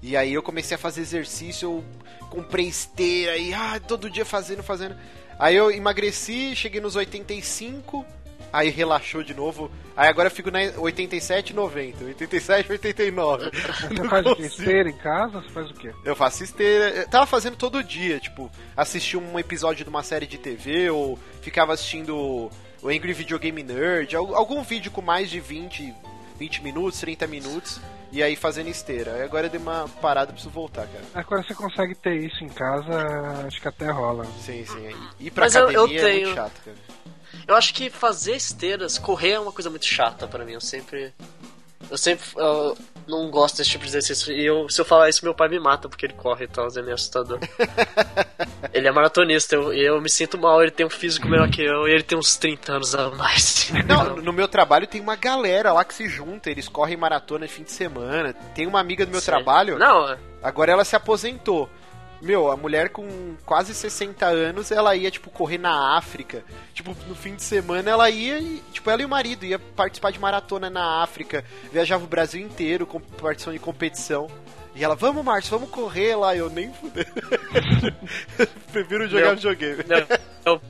E 0.02 0.18
aí 0.18 0.34
eu 0.34 0.44
comecei 0.44 0.76
a 0.76 0.78
fazer 0.78 1.02
exercício, 1.02 1.66
eu 1.66 1.84
comprei 2.30 2.68
esteira 2.68 3.38
e 3.38 3.54
ah, 3.54 3.80
todo 3.80 4.10
dia 4.10 4.26
fazendo, 4.26 4.62
fazendo. 4.62 4.96
Aí 5.40 5.56
eu 5.56 5.72
emagreci, 5.72 6.56
cheguei 6.56 6.82
nos 6.82 6.96
85, 6.96 8.06
aí 8.52 8.70
relaxou 8.70 9.24
de 9.24 9.34
novo. 9.34 9.72
Aí 9.96 10.10
agora 10.10 10.28
eu 10.28 10.32
fico 10.32 10.52
na 10.52 10.60
87, 10.78 11.54
90, 11.54 12.04
87, 12.04 12.72
89. 12.72 13.50
você 13.50 13.94
Não 13.94 14.10
faz 14.10 14.24
consigo. 14.26 14.46
Esteira 14.46 14.90
em 14.90 14.98
casa? 14.98 15.42
Você 15.42 15.50
faz 15.50 15.72
o 15.72 15.74
quê? 15.74 15.94
Eu 16.04 16.16
faço 16.16 16.44
esteira. 16.44 16.90
Eu 16.90 17.08
tava 17.08 17.26
fazendo 17.26 17.56
todo 17.56 17.84
dia, 17.84 18.20
tipo, 18.20 18.52
assistir 18.76 19.18
um 19.18 19.40
episódio 19.40 19.86
de 19.86 19.90
uma 19.90 20.04
série 20.04 20.28
de 20.28 20.38
TV 20.38 20.90
ou 20.90 21.18
ficava 21.42 21.74
assistindo 21.74 22.52
o 22.84 22.90
Angry 22.90 23.14
Video 23.14 23.40
Game 23.40 23.64
Nerd, 23.64 24.16
al- 24.16 24.36
algum 24.36 24.62
vídeo 24.62 24.92
com 24.92 25.02
mais 25.02 25.30
de 25.30 25.40
20, 25.40 25.94
20 26.38 26.62
minutos, 26.64 27.00
30 27.00 27.26
minutos, 27.28 27.80
e 28.12 28.22
aí 28.22 28.36
fazendo 28.36 28.68
esteira. 28.70 29.14
Aí 29.16 29.22
agora 29.24 29.48
eu 29.48 29.50
dei 29.50 29.60
uma 29.60 29.88
parada, 30.02 30.32
preciso 30.32 30.52
voltar, 30.54 30.86
cara. 30.88 31.04
Agora 31.16 31.42
você 31.44 31.56
consegue 31.56 31.96
ter 31.96 32.16
isso 32.16 32.44
em 32.44 32.50
casa, 32.50 33.46
acho 33.48 33.60
que 33.62 33.68
até 33.68 33.90
rola. 33.90 34.26
Sim, 34.42 34.66
sim. 34.66 34.96
Ir 35.20 35.32
pra 35.32 35.46
Mas 35.46 35.56
eu- 35.56 35.72
eu 35.72 35.84
academia 35.86 36.00
é 36.00 36.04
muito 36.04 36.22
tenho- 36.26 36.36
chato, 36.36 36.62
cara. 36.64 36.78
Eu 37.48 37.56
acho 37.56 37.74
que 37.74 37.90
fazer 37.90 38.36
esteiras, 38.36 38.98
correr 38.98 39.32
é 39.32 39.40
uma 39.40 39.52
coisa 39.52 39.70
muito 39.70 39.86
chata 39.86 40.28
pra 40.28 40.46
mim. 40.46 40.54
Eu 40.54 40.62
sempre. 40.62 41.14
Eu 41.90 41.98
sempre 41.98 42.26
eu 42.38 42.78
não 43.08 43.30
gosto 43.30 43.58
desse 43.58 43.70
tipo 43.72 43.84
de 43.84 43.90
exercício. 43.90 44.34
E 44.34 44.46
eu, 44.46 44.68
se 44.70 44.80
eu 44.80 44.86
falar 44.86 45.10
isso, 45.10 45.24
meu 45.24 45.34
pai 45.34 45.48
me 45.50 45.60
mata 45.60 45.88
porque 45.90 46.06
ele 46.06 46.14
corre 46.14 46.46
e 46.46 46.48
tal, 46.48 46.68
é 46.68 46.82
meio 46.82 46.96
assustador. 46.96 47.40
ele 48.74 48.88
é 48.88 48.92
maratonista 48.92 49.56
eu- 49.56 49.74
e 49.74 49.82
eu, 49.86 50.02
me 50.02 50.10
sinto 50.10 50.38
mal. 50.38 50.62
Ele 50.62 50.72
tem 50.72 50.86
um 50.86 50.90
físico 50.90 51.28
melhor 51.28 51.50
que 51.50 51.62
eu 51.62 51.88
e 51.88 51.92
ele 51.92 52.04
tem 52.04 52.18
uns 52.18 52.36
30 52.38 52.74
anos 52.74 52.96
a 52.96 53.10
mais. 53.12 53.72
Não, 53.88 54.18
no 54.18 54.34
meu 54.34 54.48
trabalho 54.48 54.88
tem 54.88 55.02
uma 55.02 55.16
galera 55.16 55.72
lá 55.74 55.84
que 55.84 55.94
se 55.94 56.08
junta, 56.08 56.50
eles 56.50 56.68
correm 56.68 56.98
maratona 56.98 57.46
de 57.48 57.54
fim 57.54 57.64
de 57.64 57.72
semana. 57.72 58.34
Tem 58.56 58.68
uma 58.68 58.80
amiga 58.80 59.06
do 59.06 59.12
meu 59.12 59.20
Sim. 59.22 59.26
trabalho, 59.28 59.78
Não, 59.78 60.10
é- 60.12 60.18
Agora 60.42 60.72
ela 60.74 60.84
se 60.84 60.96
aposentou. 60.96 61.70
Meu, 62.24 62.50
a 62.50 62.56
mulher 62.56 62.88
com 62.90 63.36
quase 63.46 63.74
60 63.76 64.26
anos, 64.26 64.72
ela 64.72 64.96
ia, 64.96 65.12
tipo, 65.12 65.30
correr 65.30 65.58
na 65.58 65.98
África. 65.98 66.42
Tipo, 66.74 66.96
no 67.06 67.14
fim 67.14 67.36
de 67.36 67.44
semana 67.44 67.92
ela 67.92 68.10
ia 68.10 68.40
e, 68.40 68.64
tipo, 68.72 68.90
ela 68.90 69.02
e 69.02 69.06
o 69.06 69.10
marido 69.10 69.46
ia 69.46 69.60
participar 69.60 70.10
de 70.12 70.20
maratona 70.20 70.70
na 70.70 71.04
África. 71.04 71.44
Viajava 71.72 72.06
o 72.06 72.08
Brasil 72.08 72.40
inteiro, 72.42 72.88
com, 72.88 73.02
participando 73.02 73.56
de 73.56 73.60
competição. 73.60 74.30
E 74.74 74.82
ela, 74.84 74.96
vamos, 74.96 75.24
Márcio, 75.24 75.52
vamos 75.52 75.70
correr 75.70 76.16
lá. 76.16 76.34
Eu 76.34 76.50
nem 76.50 76.72
fudeu. 76.74 77.04
Prefiro 78.72 79.08
jogar 79.10 79.26
Meu- 79.28 79.36
videogame. 79.36 79.84
Meu, 79.86 80.08
meu, 80.46 80.62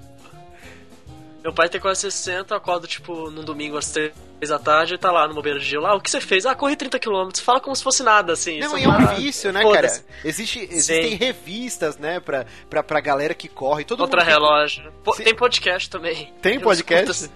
meu 1.44 1.54
pai 1.54 1.70
tem 1.70 1.80
quase 1.80 2.02
60, 2.02 2.54
eu 2.54 2.58
acordo 2.58 2.88
tipo 2.88 3.30
num 3.30 3.44
domingo 3.44 3.78
às 3.78 3.92
3 3.92 4.12
da 4.50 4.60
tarde 4.60 4.96
e 4.96 4.98
tá 4.98 5.12
lá 5.12 5.28
no 5.28 5.34
bobeiro 5.34 5.60
de 5.60 5.66
gelo. 5.66 5.86
Ah, 5.86 5.96
o 5.96 6.02
que 6.02 6.10
você 6.10 6.20
fez? 6.22 6.46
Ah, 6.46 6.56
corri 6.56 6.76
30 6.76 7.00
km. 7.00 7.30
Fala 7.42 7.60
como 7.60 7.76
se 7.76 7.84
fosse 7.84 8.04
nada, 8.04 8.34
assim. 8.34 8.60
Não, 8.60 8.78
e 8.78 8.84
é 8.84 8.90
um 8.90 9.08
vício, 9.16 9.52
né, 9.52 9.62
cara? 9.64 9.92
Existe, 10.24 10.60
existem 10.60 11.10
Sim. 11.12 11.16
revistas, 11.16 11.98
né, 11.98 12.20
pra, 12.20 12.46
pra, 12.70 12.84
pra 12.84 13.00
galera 13.02 13.34
que 13.34 13.48
corre. 13.48 13.84
Todo 13.84 14.00
mundo 14.00 14.10
que- 14.10 14.16
Contra-relógio. 14.18 14.92
Po- 15.04 15.14
Sim. 15.16 15.24
Tem 15.24 15.36
podcast 15.36 15.90
também. 15.90 16.34
Tem 16.42 16.60
podcast? 16.60 17.30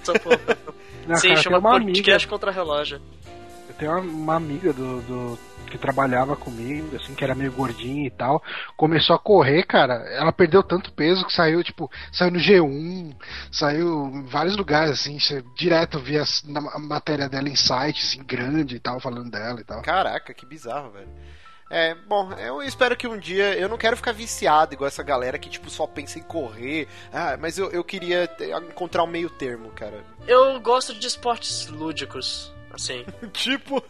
Não, 1.08 1.16
Sim, 1.16 1.30
cara, 1.30 1.42
chama 1.42 1.62
podcast 1.62 2.28
contra-relógio. 2.28 3.02
Tenho 3.78 3.92
uma, 3.92 4.02
uma 4.02 4.36
amiga 4.36 4.74
do, 4.74 5.02
do- 5.02 5.40
que 5.70 5.78
trabalhava 5.78 6.34
comigo, 6.38 6.96
assim, 6.96 7.14
que 7.14 7.24
era 7.26 7.36
meio 7.36 7.52
gordinha 7.52 8.08
e 8.08 8.10
tal, 8.10 8.42
começou 8.78 9.14
a 9.14 9.20
correr, 9.20 9.64
cara, 9.64 9.96
ela 10.14 10.32
perdeu 10.32 10.64
tanto 10.64 10.94
peso 10.94 11.26
que 11.26 11.34
saiu, 11.34 11.62
tipo, 11.62 11.92
saiu 12.10 12.32
no 12.32 12.40
G1, 12.40 13.14
saiu 13.52 14.06
em 14.14 14.24
vários 14.24 14.56
lugares, 14.56 14.92
assim, 14.92 15.18
direto 15.58 16.00
via 16.00 16.24
a 16.74 16.80
matéria 16.80 17.28
dela 17.28 17.50
em 17.50 17.56
site, 17.58 18.02
assim, 18.02 18.24
grande 18.24 18.78
e 18.78 18.80
tal, 18.80 19.02
falando 19.02 19.30
dela 19.30 19.60
e 19.60 19.64
tal. 19.66 19.82
Caraca, 19.82 20.34
que 20.34 20.46
bizarro, 20.46 20.92
velho. 20.92 21.10
É, 21.70 21.94
bom, 22.08 22.32
eu 22.34 22.62
espero 22.64 22.96
que 22.96 23.06
um 23.06 23.18
dia. 23.18 23.54
Eu 23.60 23.68
não 23.68 23.78
quero 23.78 23.98
ficar 23.98 24.14
viciado 24.14 24.74
igual 24.74 24.88
essa 24.88 25.04
galera 25.04 25.38
que, 25.38 25.50
tipo, 25.50 25.70
só 25.70 25.86
pensa 25.86 26.18
em 26.18 26.24
correr. 26.24 26.88
Ah, 27.12 27.36
mas 27.38 27.58
eu, 27.58 27.70
eu 27.72 27.84
queria 27.84 28.30
encontrar 28.70 29.04
um 29.04 29.08
meio 29.08 29.30
termo, 29.30 29.70
cara. 29.72 30.02
Eu 30.26 30.58
gosto 30.62 30.94
de 30.94 31.06
esportes 31.06 31.68
lúdicos, 31.68 32.54
assim. 32.78 33.06
tipo. 33.34 33.84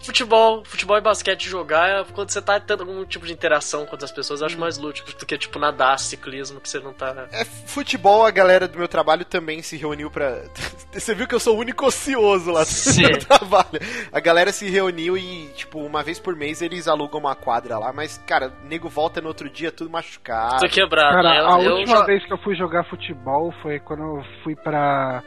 Futebol, 0.00 0.64
futebol 0.64 0.98
e 0.98 1.00
basquete 1.00 1.48
jogar, 1.48 1.88
é 1.88 2.04
quando 2.12 2.30
você 2.30 2.42
tá 2.42 2.58
tendo 2.58 2.82
algum 2.82 3.04
tipo 3.04 3.24
de 3.24 3.32
interação 3.32 3.86
com 3.86 3.92
outras 3.92 4.10
pessoas, 4.10 4.40
eu 4.40 4.46
acho 4.46 4.58
mais 4.58 4.78
lúdico 4.78 5.12
do 5.12 5.24
que, 5.24 5.38
tipo, 5.38 5.58
nadar, 5.58 5.98
ciclismo, 5.98 6.60
que 6.60 6.68
você 6.68 6.80
não 6.80 6.92
tá... 6.92 7.28
É, 7.30 7.44
futebol, 7.44 8.24
a 8.24 8.30
galera 8.30 8.66
do 8.66 8.78
meu 8.78 8.88
trabalho 8.88 9.24
também 9.24 9.62
se 9.62 9.76
reuniu 9.76 10.10
pra. 10.10 10.42
Você 10.92 11.12
viu 11.12 11.26
que 11.26 11.34
eu 11.34 11.40
sou 11.40 11.56
o 11.56 11.58
único 11.58 11.86
ocioso 11.86 12.52
lá 12.52 12.60
do 12.60 12.66
Sim. 12.66 13.02
meu 13.02 13.18
trabalho. 13.18 13.80
A 14.12 14.20
galera 14.20 14.52
se 14.52 14.70
reuniu 14.70 15.18
e, 15.18 15.48
tipo, 15.54 15.80
uma 15.80 16.04
vez 16.04 16.20
por 16.20 16.36
mês 16.36 16.62
eles 16.62 16.86
alugam 16.86 17.20
uma 17.20 17.34
quadra 17.34 17.78
lá, 17.78 17.92
mas, 17.92 18.18
cara, 18.18 18.52
nego 18.64 18.88
volta 18.88 19.20
no 19.20 19.28
outro 19.28 19.50
dia 19.50 19.72
tudo 19.72 19.90
machucado. 19.90 20.60
Tô 20.60 20.68
quebrado. 20.68 21.14
Cara, 21.14 21.36
eu, 21.36 21.48
a 21.48 21.62
eu 21.62 21.76
última 21.76 22.06
vez 22.06 22.24
que 22.24 22.32
eu 22.32 22.38
fui 22.38 22.54
jogar 22.54 22.84
futebol 22.84 23.52
foi 23.60 23.80
quando 23.80 24.02
eu 24.02 24.24
fui 24.44 24.54
pra 24.54 25.22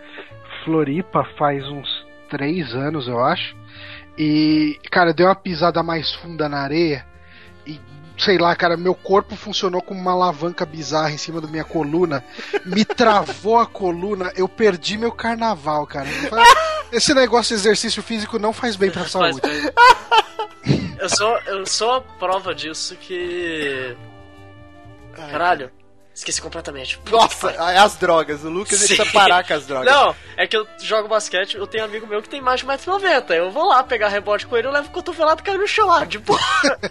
Floripa 0.63 1.23
faz 1.37 1.63
uns 1.65 1.96
três 2.27 2.73
anos, 2.73 3.07
eu 3.07 3.23
acho. 3.23 3.55
E, 4.17 4.79
cara, 4.91 5.13
deu 5.13 5.27
uma 5.27 5.35
pisada 5.35 5.83
mais 5.83 6.13
funda 6.15 6.49
na 6.49 6.59
areia 6.59 7.05
e, 7.65 7.79
sei 8.17 8.37
lá, 8.37 8.55
cara, 8.55 8.75
meu 8.75 8.95
corpo 8.95 9.35
funcionou 9.35 9.81
como 9.81 9.99
uma 9.99 10.13
alavanca 10.13 10.65
bizarra 10.65 11.11
em 11.11 11.17
cima 11.17 11.39
da 11.39 11.47
minha 11.47 11.63
coluna. 11.63 12.23
Me 12.65 12.83
travou 12.85 13.59
a 13.59 13.67
coluna, 13.67 14.31
eu 14.35 14.47
perdi 14.47 14.97
meu 14.97 15.11
carnaval, 15.11 15.85
cara. 15.85 16.07
Esse 16.91 17.13
negócio 17.13 17.55
de 17.55 17.61
exercício 17.61 18.01
físico 18.01 18.39
não 18.39 18.53
faz 18.53 18.75
bem 18.75 18.89
pra 18.89 19.05
saúde. 19.05 19.41
Eu 20.99 21.09
sou, 21.09 21.37
eu 21.45 21.65
sou 21.65 21.93
a 21.93 22.01
prova 22.01 22.55
disso 22.55 22.95
que. 22.95 23.95
Caralho, 25.13 25.71
esqueci 26.17 26.41
completamente. 26.41 26.99
Nossa, 27.11 27.49
as 27.51 27.95
drogas. 27.95 28.43
O 28.43 28.49
Lucas 28.49 28.79
Sim. 28.79 28.87
precisa 28.87 29.05
parar 29.11 29.45
com 29.45 29.53
as 29.53 29.67
drogas. 29.67 29.93
Não, 29.93 30.15
é 30.35 30.47
que 30.47 30.57
eu 30.57 30.67
jogo 30.79 31.07
basquete, 31.07 31.55
eu 31.55 31.67
tenho 31.67 31.83
um 31.83 31.87
amigo 31.87 32.07
meu 32.07 32.21
que 32.21 32.29
tem 32.29 32.41
mais 32.41 32.59
de 32.59 32.65
1,90m. 32.65 33.35
Eu 33.35 33.51
vou 33.51 33.67
lá 33.67 33.83
pegar 33.83 34.07
rebote 34.07 34.47
com 34.47 34.57
ele, 34.57 34.67
eu 34.67 34.71
levo 34.71 34.87
o 34.87 34.91
cotovelado 34.91 35.41
e 35.41 35.43
caio 35.43 35.59
no 35.59 35.67
chão 35.67 35.87
lá, 35.87 36.03
de 36.05 36.17
boa. 36.17 36.39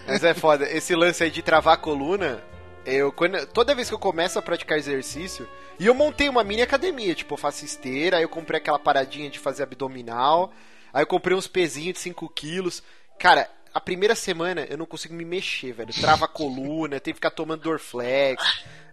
Mas 0.07 0.23
é 0.23 0.33
foda. 0.33 0.65
Esse 0.69 0.95
lance 0.95 1.23
aí 1.23 1.29
de 1.29 1.41
travar 1.41 1.73
a 1.73 1.77
coluna, 1.77 2.41
eu 2.85 3.11
quando, 3.11 3.45
toda 3.47 3.75
vez 3.75 3.89
que 3.89 3.93
eu 3.93 3.99
começo 3.99 4.39
a 4.39 4.41
praticar 4.41 4.77
exercício, 4.77 5.47
e 5.77 5.85
eu 5.85 5.93
montei 5.93 6.29
uma 6.29 6.43
mini 6.43 6.61
academia, 6.61 7.13
tipo, 7.13 7.33
eu 7.33 7.37
faço 7.37 7.65
esteira, 7.65 8.17
aí 8.17 8.23
eu 8.23 8.29
comprei 8.29 8.59
aquela 8.59 8.79
paradinha 8.79 9.29
de 9.29 9.39
fazer 9.39 9.63
abdominal, 9.63 10.53
aí 10.93 11.03
eu 11.03 11.07
comprei 11.07 11.35
uns 11.35 11.47
pezinhos 11.47 11.95
de 11.95 11.99
5 11.99 12.29
quilos. 12.29 12.81
Cara, 13.19 13.49
a 13.77 13.79
primeira 13.79 14.15
semana 14.15 14.61
eu 14.61 14.75
não 14.75 14.87
consigo 14.87 15.13
me 15.13 15.23
mexer, 15.23 15.71
velho. 15.71 15.93
Trava 15.93 16.25
a 16.25 16.27
coluna, 16.27 16.99
tem 16.99 17.13
que 17.13 17.17
ficar 17.17 17.29
tomando 17.29 17.61
Dorflex. 17.61 18.43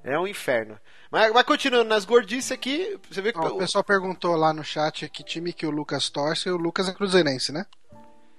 É 0.05 0.18
um 0.18 0.27
inferno. 0.27 0.79
Mas, 1.11 1.33
mas 1.33 1.44
continuando 1.44 1.88
nas 1.88 2.05
gordices 2.05 2.53
aqui, 2.53 2.99
você 3.11 3.23
vê 3.23 3.33
que. 3.33 3.38
Ó, 3.38 3.55
o 3.55 3.59
pessoal 3.59 3.83
perguntou 3.83 4.37
lá 4.37 4.53
no 4.53 4.62
chat 4.62 5.09
que 5.09 5.25
time 5.25 5.55
que 5.55 5.64
o 5.64 5.70
Lucas 5.70 6.11
torce, 6.11 6.51
e 6.51 6.53
o 6.53 6.59
Lucas 6.59 6.87
é 6.87 6.92
cruzeirense, 6.92 7.51
né? 7.51 7.64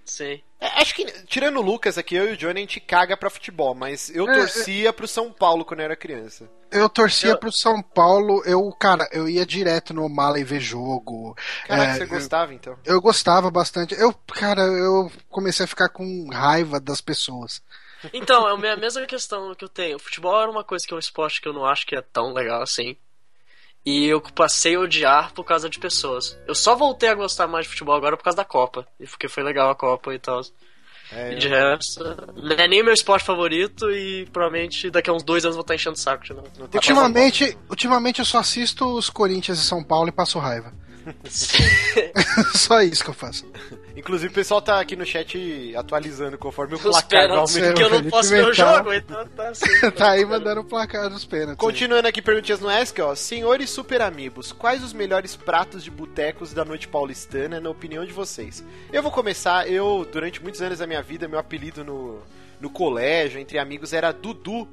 Sim. 0.05 0.41
É, 0.59 0.67
acho 0.81 0.93
que, 0.95 1.03
tirando 1.25 1.57
o 1.57 1.61
Lucas 1.61 1.97
aqui, 1.97 2.15
eu 2.15 2.29
e 2.29 2.33
o 2.33 2.37
Johnny, 2.37 2.59
a 2.59 2.61
gente 2.61 2.79
caga 2.79 3.17
pra 3.17 3.29
futebol, 3.29 3.73
mas 3.75 4.09
eu 4.15 4.29
É, 4.29 4.33
torcia 4.33 4.93
pro 4.93 5.07
São 5.07 5.31
Paulo 5.31 5.65
quando 5.65 5.79
eu 5.81 5.85
era 5.85 5.95
criança. 5.95 6.49
Eu 6.71 6.87
torcia 6.89 7.31
Eu- 7.31 7.37
pro 7.37 7.51
São 7.51 7.81
Paulo, 7.81 8.41
eu, 8.45 8.71
cara, 8.73 9.07
eu 9.11 9.27
ia 9.27 9.45
direto 9.45 9.93
no 9.93 10.07
Mala 10.09 10.39
e 10.39 10.43
ver 10.43 10.59
jogo. 10.59 11.35
Caraca, 11.67 11.91
É, 11.91 11.93
você 11.97 12.05
gostava 12.05 12.53
então? 12.53 12.77
Eu 12.85 13.01
gostava 13.01 13.49
bastante. 13.51 13.95
Eu, 13.95 14.13
cara, 14.13 14.61
eu 14.61 15.11
comecei 15.29 15.63
a 15.65 15.67
ficar 15.67 15.89
com 15.89 16.29
raiva 16.31 16.79
das 16.79 17.01
pessoas. 17.01 17.61
Então, 18.13 18.47
é 18.47 18.53
a 18.53 18.57
me- 18.57 18.75
mesma 18.81 19.05
questão 19.05 19.55
que 19.55 19.63
eu 19.63 19.69
tenho. 19.69 19.95
O 19.97 19.99
futebol 19.99 20.39
era 20.39 20.51
uma 20.51 20.63
coisa 20.63 20.85
que 20.85 20.93
é 20.93 20.97
um 20.97 20.99
esporte 20.99 21.41
que 21.41 21.47
eu 21.47 21.53
não 21.53 21.65
acho 21.65 21.85
que 21.87 21.95
é 21.95 22.01
tão 22.01 22.33
legal 22.33 22.61
assim. 22.61 22.95
E 23.85 24.07
eu 24.07 24.19
passei 24.19 24.75
a 24.75 24.79
odiar 24.79 25.31
por 25.33 25.43
causa 25.43 25.69
de 25.69 25.77
pessoas. 25.77 26.37
Eu 26.47 26.55
só 26.55 26.75
voltei 26.75 27.09
a 27.09 27.13
gostar 27.13 27.47
mais 27.47 27.65
de 27.65 27.71
futebol 27.71 27.95
agora 27.95 28.17
por 28.17 28.23
causa 28.23 28.37
da 28.37 28.45
Copa. 28.45 28.87
E 28.99 29.05
porque 29.05 29.27
foi 29.27 29.43
legal 29.43 29.69
a 29.69 29.75
Copa 29.75 30.13
e 30.13 30.17
tal. 30.17 30.41
É, 31.11 31.33
E 31.33 31.35
de 31.35 31.47
resto, 31.47 32.03
não 32.35 32.55
é 32.55 32.67
nem 32.67 32.83
meu 32.83 32.93
esporte 32.93 33.23
favorito 33.23 33.91
e 33.91 34.25
provavelmente 34.33 34.89
daqui 34.89 35.07
a 35.09 35.13
uns 35.13 35.21
dois 35.23 35.45
anos 35.45 35.55
vou 35.55 35.61
estar 35.61 35.75
enchendo 35.75 35.95
o 35.95 35.99
saco 35.99 36.23
de 36.23 36.33
novo. 36.33 36.47
Ultimamente, 36.73 37.57
ultimamente 37.69 38.19
eu 38.19 38.25
só 38.25 38.39
assisto 38.39 38.85
os 38.85 39.07
Corinthians 39.07 39.59
e 39.59 39.63
São 39.63 39.83
Paulo 39.83 40.09
e 40.09 40.11
passo 40.11 40.39
raiva. 40.39 40.73
só 42.55 42.81
isso 42.81 43.03
que 43.03 43.09
eu 43.09 43.13
faço. 43.13 43.45
Inclusive 43.95 44.31
o 44.31 44.33
pessoal 44.35 44.61
tá 44.61 44.79
aqui 44.79 44.95
no 44.95 45.05
chat 45.05 45.73
atualizando 45.75 46.37
conforme 46.37 46.73
o 46.73 46.77
Os 46.77 46.83
placar 46.83 47.29
aumentando. 47.31 47.73
porque 47.73 47.83
eu 47.83 47.89
não 47.89 48.09
posso 48.09 48.29
ver 48.29 48.45
o 48.45 48.53
jogo, 48.53 48.93
então 48.93 49.27
tá 49.27 49.49
assim. 49.49 49.91
tá 49.91 50.11
aí 50.11 50.25
mandando 50.25 50.61
o 50.61 50.63
placar 50.63 51.09
dos 51.09 51.25
pênaltis. 51.25 51.57
Continuando 51.57 52.07
aqui 52.07 52.21
perguntinhas 52.21 52.59
no 52.59 52.69
Ask, 52.69 52.97
ó. 52.99 53.15
Senhores 53.15 53.69
super 53.69 54.01
amigos, 54.01 54.51
quais 54.51 54.83
os 54.83 54.93
melhores 54.93 55.35
pratos 55.35 55.83
de 55.83 55.91
botecos 55.91 56.53
da 56.53 56.65
noite 56.65 56.87
paulistana, 56.87 57.59
na 57.59 57.69
opinião 57.69 58.05
de 58.05 58.11
vocês? 58.11 58.63
Eu 58.91 59.01
vou 59.01 59.11
começar, 59.11 59.69
eu, 59.69 60.07
durante 60.11 60.41
muitos 60.41 60.61
anos 60.61 60.79
da 60.79 60.87
minha 60.87 61.01
vida, 61.01 61.27
meu 61.27 61.39
apelido 61.39 61.83
no, 61.83 62.19
no 62.59 62.69
colégio, 62.69 63.39
entre 63.39 63.57
amigos, 63.57 63.93
era 63.93 64.11
Dudu. 64.11 64.67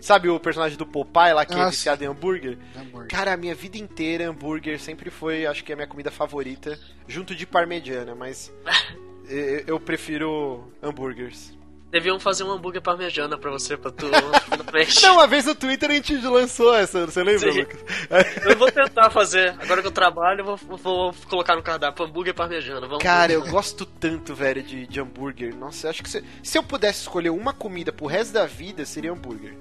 Sabe 0.00 0.28
o 0.28 0.40
personagem 0.40 0.78
do 0.78 0.86
Popeye 0.86 1.34
lá 1.34 1.44
que 1.44 1.54
é 1.54 1.66
viciado 1.66 2.02
em 2.02 2.06
hambúrguer? 2.06 2.58
Hambúrguer. 2.76 3.08
Cara, 3.08 3.34
a 3.34 3.36
minha 3.36 3.54
vida 3.54 3.76
inteira 3.76 4.28
hambúrguer 4.28 4.80
sempre 4.80 5.10
foi, 5.10 5.46
acho 5.46 5.62
que 5.62 5.72
é 5.72 5.74
a 5.74 5.76
minha 5.76 5.88
comida 5.88 6.10
favorita, 6.10 6.78
junto 7.06 7.34
de 7.34 7.46
parmegiana, 7.46 8.14
mas 8.14 8.52
eu, 9.28 9.64
eu 9.66 9.80
prefiro 9.80 10.72
hambúrgueres. 10.82 11.58
Deviam 11.90 12.20
fazer 12.20 12.44
um 12.44 12.52
hambúrguer 12.52 12.80
parmegiana 12.80 13.36
pra 13.36 13.50
você, 13.50 13.76
pra 13.76 13.90
tu 13.90 14.06
finalmente. 14.48 15.02
Não, 15.02 15.14
uma 15.14 15.26
vez 15.26 15.44
no 15.44 15.56
Twitter 15.56 15.90
a 15.90 15.94
gente 15.94 16.16
lançou 16.18 16.72
essa, 16.72 17.04
você 17.04 17.22
lembra, 17.24 17.52
Sim. 17.52 17.60
Lucas? 17.60 17.80
Eu 18.46 18.56
vou 18.56 18.70
tentar 18.70 19.10
fazer. 19.10 19.56
Agora 19.60 19.82
que 19.82 19.88
eu 19.88 19.92
trabalho, 19.92 20.40
eu 20.40 20.56
vou, 20.56 20.56
vou 20.76 21.14
colocar 21.28 21.56
no 21.56 21.62
cardápio 21.62 22.04
hambúrguer 22.04 22.32
parmegiana. 22.32 22.86
Vamos 22.86 23.02
Cara, 23.02 23.32
eu 23.32 23.44
gosto 23.46 23.84
tanto, 23.84 24.34
velho, 24.34 24.62
de, 24.62 24.86
de 24.86 25.00
hambúrguer. 25.00 25.54
Nossa, 25.54 25.86
eu 25.86 25.90
acho 25.90 26.02
que 26.02 26.08
se, 26.08 26.24
se 26.42 26.58
eu 26.58 26.62
pudesse 26.62 27.00
escolher 27.00 27.30
uma 27.30 27.52
comida 27.52 27.92
pro 27.92 28.06
resto 28.06 28.32
da 28.32 28.46
vida, 28.46 28.84
seria 28.84 29.12
hambúrguer. 29.12 29.56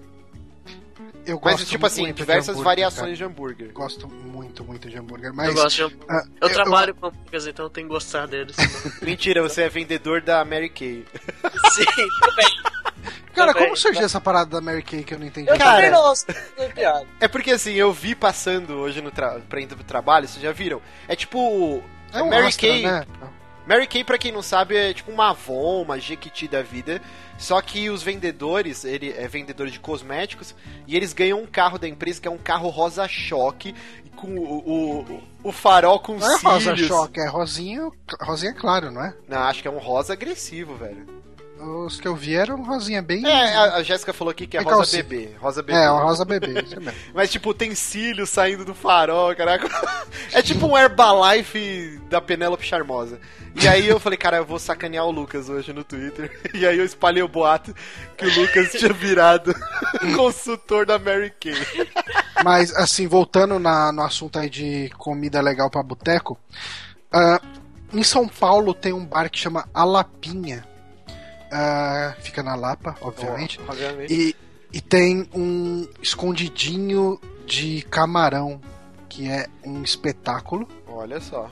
Eu 1.26 1.38
gosto 1.40 1.60
Mas, 1.60 1.70
tipo 1.70 1.86
assim, 1.86 2.06
de 2.08 2.14
diversas 2.14 2.50
hambúrguer, 2.50 2.64
variações 2.66 3.02
cara. 3.02 3.16
de 3.16 3.24
hambúrguer. 3.24 3.72
Gosto 3.72 4.08
muito, 4.08 4.64
muito 4.64 4.90
de 4.90 4.98
hambúrguer. 4.98 5.30
Eu 5.30 5.34
Mas 5.36 5.54
gosto 5.54 5.76
de 5.76 5.84
hambúrguer. 5.84 6.06
ah, 6.10 6.24
Eu 6.42 6.50
trabalho 6.52 6.96
com 6.96 7.08
hambúrgueres, 7.08 7.46
então 7.48 7.66
eu 7.66 7.70
tenho 7.70 7.88
que 7.88 7.94
gostar 7.94 8.26
deles. 8.28 8.56
Mentira, 9.02 9.42
você 9.42 9.64
é 9.64 9.70
vendedor 9.70 10.22
da 10.22 10.44
Mary 10.44 10.70
Kay. 10.70 11.06
Sim, 11.74 11.86
também. 12.22 12.60
Cara, 13.36 13.54
também. 13.54 13.68
como 13.70 13.78
surgiu 13.78 14.04
essa 14.04 14.20
parada 14.20 14.50
da 14.50 14.62
Mary 14.62 14.82
Kay 14.82 15.04
que 15.04 15.14
eu 15.14 15.20
não 15.20 15.28
entendi? 15.28 15.50
Eu 15.50 15.58
Cara- 15.58 15.90
não, 15.92 16.14
não 16.58 16.64
é. 16.76 17.06
É 17.22 17.28
porque 17.28 17.52
assim, 17.52 17.74
eu 17.74 17.94
vi 17.94 18.16
passando 18.16 18.74
hoje 18.78 19.02
no 19.02 19.12
tra 19.12 19.40
pra 19.48 19.62
indo 19.62 19.76
pro 19.76 19.84
trabalho, 19.86 20.28
vocês 20.28 20.42
já 20.42 20.52
viram? 20.52 20.82
É 21.08 21.16
tipo. 21.16 21.82
É 22.12 22.24
um 22.24 22.30
Mary 22.30 22.52
Kay. 22.54 22.84
né? 22.84 23.06
Mary 23.68 23.86
Kay, 23.88 24.04
pra 24.04 24.18
quem 24.18 24.32
não 24.32 24.42
sabe, 24.42 24.76
é 24.76 24.94
tipo 24.94 25.12
uma 25.12 25.30
Avon, 25.30 25.84
uma 25.84 26.00
Jequiti 26.00 26.48
da 26.48 26.62
vida. 26.64 27.02
Só 27.38 27.62
que 27.62 27.90
os 27.90 28.02
vendedores, 28.04 28.84
ele 28.84 29.12
é 29.12 29.28
vendedor 29.28 29.68
de 29.70 29.80
cosméticos, 29.80 30.56
e 30.88 30.96
eles 30.96 31.14
ganham 31.14 31.40
um 31.42 31.46
carro 31.46 31.78
da 31.78 31.88
empresa 31.88 32.20
que 32.20 32.28
é 32.28 32.32
um 32.32 32.38
carro 32.38 32.70
rosa 32.70 33.08
choque, 33.08 33.74
com 34.16 34.28
o, 34.38 34.58
o, 35.06 35.24
o 35.44 35.52
farol 35.52 36.00
com 36.00 36.18
Não 36.18 36.28
é 36.28 36.38
cílios. 36.38 36.44
rosa 36.44 36.76
choque, 36.76 37.20
é 37.22 37.28
rosinha, 37.28 37.90
rosinha 38.22 38.54
claro, 38.54 38.92
não 38.92 39.02
é? 39.04 39.14
Não, 39.28 39.38
acho 39.44 39.62
que 39.62 39.68
é 39.68 39.72
um 39.72 39.78
rosa 39.78 40.12
agressivo, 40.14 40.76
velho. 40.76 41.08
Os 41.62 42.00
que 42.00 42.08
eu 42.08 42.16
vi 42.16 42.36
eram 42.36 42.64
rosinha 42.64 43.02
bem. 43.02 43.26
É, 43.28 43.56
a, 43.58 43.84
Jéssica 43.84 44.14
falou 44.14 44.32
aqui 44.32 44.48
que 44.48 44.56
é 44.56 44.62
É 44.62 44.64
rosa 44.64 44.76
calcinha. 44.78 45.04
bebê. 45.04 45.36
Rosa 45.40 45.62
bebê. 45.62 45.78
É, 45.80 45.92
uma 45.92 46.04
rosa 46.04 46.24
bebê, 46.24 46.62
isso 46.62 46.80
mesmo. 46.80 46.98
Mas, 47.14 47.30
tipo, 47.30 47.54
tem 47.54 47.76
cílios 47.76 48.30
saindo 48.30 48.64
do 48.64 48.74
farol, 48.74 49.36
caraca. 49.36 49.68
É 50.32 50.42
tipo 50.42 50.68
um 50.68 50.78
Herbalife 50.78 52.00
da 52.10 52.22
Penélope 52.22 52.66
Charmosa. 52.66 53.20
E 53.62 53.68
aí 53.68 53.88
eu 53.88 54.00
falei, 54.00 54.18
cara, 54.18 54.38
eu 54.38 54.46
vou 54.46 54.60
sacanear 54.60 55.06
o 55.06 55.12
Lucas 55.12 55.50
hoje 55.50 55.74
no 55.74 55.84
Twitter. 55.84 56.32
E 56.54 56.66
aí 56.66 56.78
eu 56.78 56.86
espalhei 56.86 57.22
o 57.24 57.28
boato 57.28 57.74
que 58.18 58.26
o 58.26 58.40
Lucas 58.40 58.72
tinha 58.72 58.94
virado 58.94 59.54
consultor 60.16 60.86
da 60.86 60.98
Mary 61.00 61.34
Kay. 61.40 61.56
Mas, 62.44 62.74
assim, 62.76 63.08
voltando 63.08 63.60
na- 63.60 63.92
no 63.92 64.02
assunto 64.04 64.40
aí 64.40 64.50
de 64.50 64.90
comida 64.98 65.42
legal 65.42 65.70
pra 65.70 65.84
boteco, 65.84 66.38
ah, 67.12 67.42
em 67.94 68.04
São 68.04 68.28
Paulo 68.28 68.74
tem 68.74 68.94
um 68.94 69.06
bar 69.06 69.30
que 69.30 69.40
chama 69.40 69.68
A 69.74 69.84
Lapinha. 69.84 70.64
Ah, 71.52 72.16
fica 72.22 72.44
na 72.44 72.56
Lapa, 72.56 72.96
obviamente. 73.02 73.60
Obviamente. 73.68 74.14
E, 74.14 74.36
e 74.72 74.82
tem 74.82 75.28
um 75.34 75.88
escondidinho 76.02 77.20
de 77.46 77.82
camarão, 77.84 78.62
que 79.08 79.28
é 79.28 79.48
um 79.64 79.82
espetáculo. 79.84 80.68
Olha 80.88 81.20
só. 81.20 81.50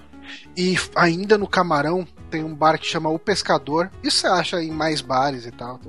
E 0.56 0.76
ainda 0.96 1.38
no 1.38 1.48
Camarão 1.48 2.06
tem 2.30 2.44
um 2.44 2.54
bar 2.54 2.78
que 2.78 2.86
chama 2.86 3.10
O 3.10 3.20
Pescador. 3.20 3.90
Isso 4.04 4.20
você 4.20 4.28
acha 4.28 4.62
em 4.62 4.72
mais 4.72 5.02
bares 5.02 5.46
e 5.46 5.52
tal. 5.52 5.80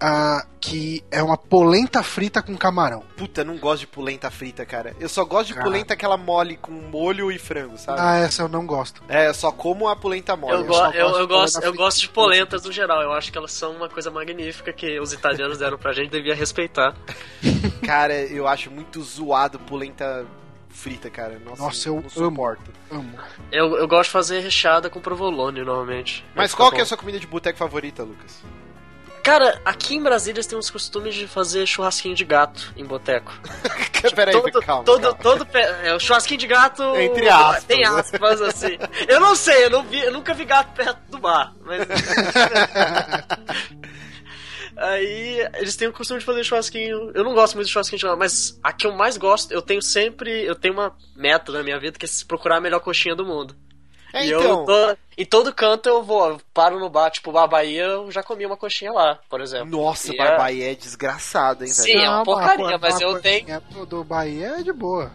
Ah, 0.00 0.46
que 0.60 1.02
é 1.10 1.20
uma 1.22 1.36
polenta 1.36 2.02
frita 2.02 2.40
com 2.40 2.56
camarão. 2.56 3.02
Puta, 3.16 3.42
não 3.42 3.56
gosto 3.58 3.80
de 3.80 3.86
polenta 3.88 4.30
frita, 4.30 4.64
cara. 4.64 4.94
Eu 5.00 5.08
só 5.08 5.24
gosto 5.24 5.48
de 5.48 5.54
Cara. 5.54 5.64
polenta 5.64 5.94
aquela 5.94 6.16
mole 6.16 6.56
com 6.56 6.70
molho 6.70 7.32
e 7.32 7.38
frango, 7.38 7.76
sabe? 7.76 7.98
Ah, 8.00 8.16
essa 8.18 8.42
eu 8.42 8.48
não 8.48 8.64
gosto. 8.64 9.02
É, 9.08 9.26
eu 9.26 9.34
só 9.34 9.50
como 9.50 9.88
a 9.88 9.96
polenta 9.96 10.36
mole. 10.36 10.52
Eu, 10.54 10.60
eu 10.60 10.66
go 10.66 10.74
eu, 10.74 10.78
gosto 10.78 10.94
eu 10.96 11.26
de 11.26 11.26
gosto, 11.26 11.54
polenta 11.54 11.66
eu 11.66 11.74
gosto 11.74 12.00
de 12.00 12.08
polentas 12.10 12.62
no 12.64 12.72
geral. 12.72 13.02
Eu 13.02 13.12
acho 13.12 13.32
que 13.32 13.38
elas 13.38 13.52
são 13.52 13.72
uma 13.72 13.88
coisa 13.88 14.10
magnífica 14.10 14.72
que 14.72 15.00
os 15.00 15.12
italianos 15.12 15.58
deram 15.58 15.78
pra 15.78 15.92
gente 15.92 16.10
devia 16.10 16.34
respeitar. 16.34 16.94
Cara, 17.84 18.14
eu 18.14 18.46
acho 18.46 18.70
muito 18.70 19.02
zoado 19.02 19.58
polenta 19.58 20.26
frita, 20.68 21.10
cara. 21.10 21.40
Nossa, 21.44 21.62
Nossa, 21.62 21.88
eu 21.88 21.94
não 21.94 22.00
amo. 22.00 22.10
suporto. 22.10 22.70
Amo. 22.90 23.18
Eu, 23.50 23.76
eu 23.76 23.88
gosto 23.88 24.08
de 24.08 24.12
fazer 24.12 24.40
recheada 24.40 24.88
com 24.88 25.00
provolone 25.00 25.62
normalmente. 25.64 26.24
Mas 26.34 26.54
qual 26.54 26.70
que 26.70 26.78
é 26.78 26.82
a 26.82 26.86
sua 26.86 26.96
comida 26.96 27.18
de 27.18 27.26
boteco 27.26 27.58
favorita, 27.58 28.02
Lucas? 28.04 28.42
Cara, 29.28 29.60
aqui 29.62 29.94
em 29.94 30.02
Brasília 30.02 30.38
eles 30.38 30.46
têm 30.46 30.58
uns 30.58 30.70
costumes 30.70 31.14
de 31.14 31.28
fazer 31.28 31.66
churrasquinho 31.66 32.14
de 32.14 32.24
gato 32.24 32.72
em 32.74 32.82
boteco. 32.82 33.30
Peraí, 34.16 34.32
todo, 34.32 34.50
calma. 34.62 34.84
todo, 34.84 35.02
calma. 35.02 35.18
todo 35.22 35.44
pe- 35.44 35.58
é, 35.58 35.94
o 35.94 36.00
churrasquinho 36.00 36.40
de 36.40 36.46
gato. 36.46 36.82
Entre 36.96 37.28
aspas, 37.28 37.64
Tem 37.64 37.84
aspas, 37.84 38.40
assim. 38.40 38.78
Eu 39.06 39.20
não 39.20 39.36
sei, 39.36 39.66
eu, 39.66 39.70
não 39.70 39.82
vi, 39.82 40.00
eu 40.00 40.12
nunca 40.14 40.32
vi 40.32 40.46
gato 40.46 40.72
perto 40.74 40.98
do 41.10 41.18
bar, 41.18 41.52
mas. 41.60 41.86
Aí 44.78 45.46
eles 45.56 45.76
têm 45.76 45.88
o 45.88 45.92
costume 45.92 46.20
de 46.20 46.24
fazer 46.24 46.42
churrasquinho. 46.42 47.10
Eu 47.14 47.22
não 47.22 47.34
gosto 47.34 47.54
muito 47.54 47.66
de 47.66 47.72
churrasquinho 47.74 47.98
de 47.98 48.06
gato, 48.06 48.18
mas 48.18 48.58
a 48.62 48.72
que 48.72 48.86
eu 48.86 48.92
mais 48.92 49.18
gosto, 49.18 49.52
eu 49.52 49.60
tenho 49.60 49.82
sempre. 49.82 50.42
Eu 50.46 50.54
tenho 50.54 50.72
uma 50.72 50.96
meta 51.14 51.52
na 51.52 51.62
minha 51.62 51.78
vida 51.78 51.98
que 51.98 52.06
é 52.06 52.08
se 52.08 52.24
procurar 52.24 52.56
a 52.56 52.60
melhor 52.62 52.80
coxinha 52.80 53.14
do 53.14 53.26
mundo. 53.26 53.54
É, 54.12 54.24
e 54.24 54.28
então, 54.28 54.42
eu 54.42 54.64
tô, 54.64 54.96
em 55.18 55.24
todo 55.24 55.54
canto 55.54 55.88
eu 55.88 56.02
vou, 56.02 56.30
eu 56.30 56.40
paro 56.54 56.78
no 56.78 56.88
bar, 56.88 57.10
tipo, 57.10 57.30
Bar 57.30 57.46
Bahia, 57.46 57.82
eu 57.82 58.10
já 58.10 58.22
comi 58.22 58.46
uma 58.46 58.56
coxinha 58.56 58.92
lá, 58.92 59.18
por 59.28 59.40
exemplo. 59.40 59.68
nossa, 59.70 60.12
E 60.12 60.16
Barbaia 60.16 60.72
é 60.72 60.74
desgraçado, 60.74 61.64
hein, 61.64 61.70
Sim, 61.70 61.92
velho? 61.92 62.00
é 62.04 62.08
uma 62.08 62.18
Não, 62.18 62.24
porcaria, 62.24 62.64
uma- 62.64 62.78
mas 62.78 62.94
uma 62.94 63.02
eu 63.02 63.20
coisinha 63.20 63.62
do 63.86 64.04
Bahia 64.04 64.46
é 64.58 64.62
de 64.62 64.72
boa. 64.72 65.12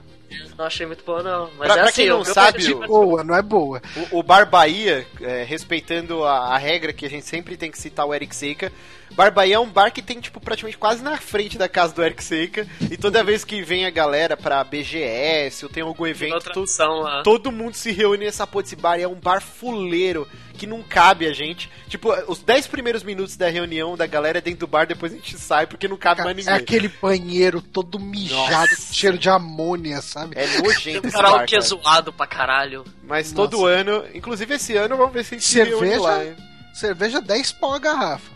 Não 0.58 0.66
achei 0.66 0.86
muito 0.86 1.04
boa, 1.04 1.22
não. 1.24 1.50
Mas 1.58 1.68
Pra- 1.68 1.68
é 1.68 1.74
pra 1.80 1.84
assim, 1.86 1.94
quem 2.04 2.10
não 2.10 2.24
sabe, 2.24 2.66
é- 2.66 2.88
Boa, 2.88 3.24
não 3.24 3.36
é 3.36 3.42
boa. 3.42 3.82
O, 4.12 4.20
o 4.20 4.24
Bar 4.24 4.50
Bahia, 4.50 5.06
é, 5.22 5.44
respeitando 5.44 6.24
a, 6.24 6.54
a 6.54 6.58
regra 6.58 6.94
que 6.94 7.06
a 7.06 7.10
gente 7.10 7.26
sempre 7.26 7.58
tem 7.58 7.72
que 7.72 7.78
citar 7.80 8.06
o 8.06 8.14
Eric 8.14 8.36
Seika, 8.36 8.72
Bar 9.12 9.32
Bahia 9.32 9.56
é 9.56 9.60
um 9.60 9.70
bar 9.70 9.92
que 9.92 10.02
tem, 10.02 10.20
tipo, 10.20 10.40
praticamente 10.40 10.78
quase 10.78 11.04
na 11.04 11.18
frente 11.18 11.56
da 11.58 11.70
casa 11.70 11.94
do 11.94 12.04
Eric 12.04 12.24
Seika, 12.24 12.68
e 12.90 12.98
toda 12.98 13.24
vez 13.24 13.44
que 13.46 13.62
vem 13.62 13.86
a 13.86 13.90
galera 13.92 14.36
pra 14.36 14.64
BGS 14.64 15.66
ou 15.66 15.70
tem 15.72 15.84
algum 15.84 16.06
evento, 16.08 16.34
outra 16.34 16.54
to- 16.54 16.62
opção 16.62 17.00
lá. 17.02 17.22
todo 17.24 17.52
mundo 17.52 17.76
se 17.76 17.92
reúne 17.92 18.26
nessa 18.26 18.48
porra 18.48 18.64
desse 18.64 18.76
bar, 18.76 18.98
e 19.00 19.04
é 19.04 19.08
um 19.08 19.14
bar 19.16 19.40
fuleiro, 19.42 20.28
que 20.64 20.68
não 20.68 20.82
cabe 20.82 21.28
a 21.28 21.34
gente. 21.34 21.70
Tipo, 21.90 22.14
os 22.32 22.40
10 22.40 22.68
primeiros 22.68 23.04
minutos 23.04 23.36
da 23.36 23.50
reunião 23.50 23.98
da 23.98 24.08
galera 24.08 24.38
é 24.38 24.42
dentro 24.42 24.62
do 24.62 24.68
bar, 24.68 24.88
depois 24.88 25.12
a 25.12 25.16
gente 25.16 25.38
sai, 25.38 25.68
porque 25.68 25.90
não 25.90 25.98
cabe 25.98 26.22
Cara, 26.22 26.34
mais 26.34 26.48
é 26.48 26.52
ninguém. 26.52 26.64
aquele 26.64 26.88
banheiro 26.88 27.62
todo 27.62 28.00
mijado, 28.00 28.72
Nossa. 28.72 28.76
com 28.88 28.94
cheiro 28.94 29.18
de 29.18 29.30
amônia, 29.30 30.02
sabe? 30.02 30.38
É 30.38 30.48
Tem 30.48 30.62
nojento 30.62 31.06
um 31.06 31.10
esse 31.10 31.18
bar, 31.18 31.24
karaokê 31.32 31.56
cara. 31.58 31.62
zoado 31.62 32.14
pra 32.14 32.26
caralho. 32.26 32.86
Mas 33.04 33.34
Nossa. 33.34 33.50
todo 33.50 33.66
ano, 33.66 34.06
inclusive 34.14 34.54
esse 34.56 34.76
ano, 34.78 34.96
vamos 34.96 35.14
ver 35.14 35.26
se 35.26 35.36
a 35.36 35.38
gente 35.38 35.48
Cerveja? 35.48 36.02
lá, 36.02 36.24
hein? 36.24 36.36
Cerveja 36.74 37.20
10 37.20 37.52
pau 37.54 37.74
a 37.74 37.80
garrafa. 37.80 38.32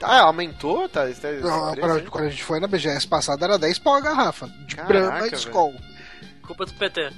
Ah, 0.00 0.20
aumentou? 0.22 0.88
Tá, 0.88 1.06
tá, 1.08 1.30
Não, 1.32 1.74
quando, 1.74 2.10
quando 2.10 2.24
a 2.28 2.30
gente 2.30 2.42
foi 2.44 2.60
na 2.60 2.66
BGS 2.66 3.06
passada 3.06 3.44
era 3.44 3.58
10 3.58 3.78
pau 3.80 3.94
a 3.94 4.00
garrafa. 4.00 4.48
De 4.66 4.74
Caraca, 4.74 4.92
Brahma 4.94 5.26
e. 5.26 5.34
Skol. 5.34 5.74
Culpa 6.46 6.64
do 6.64 6.72
PT. 6.72 7.10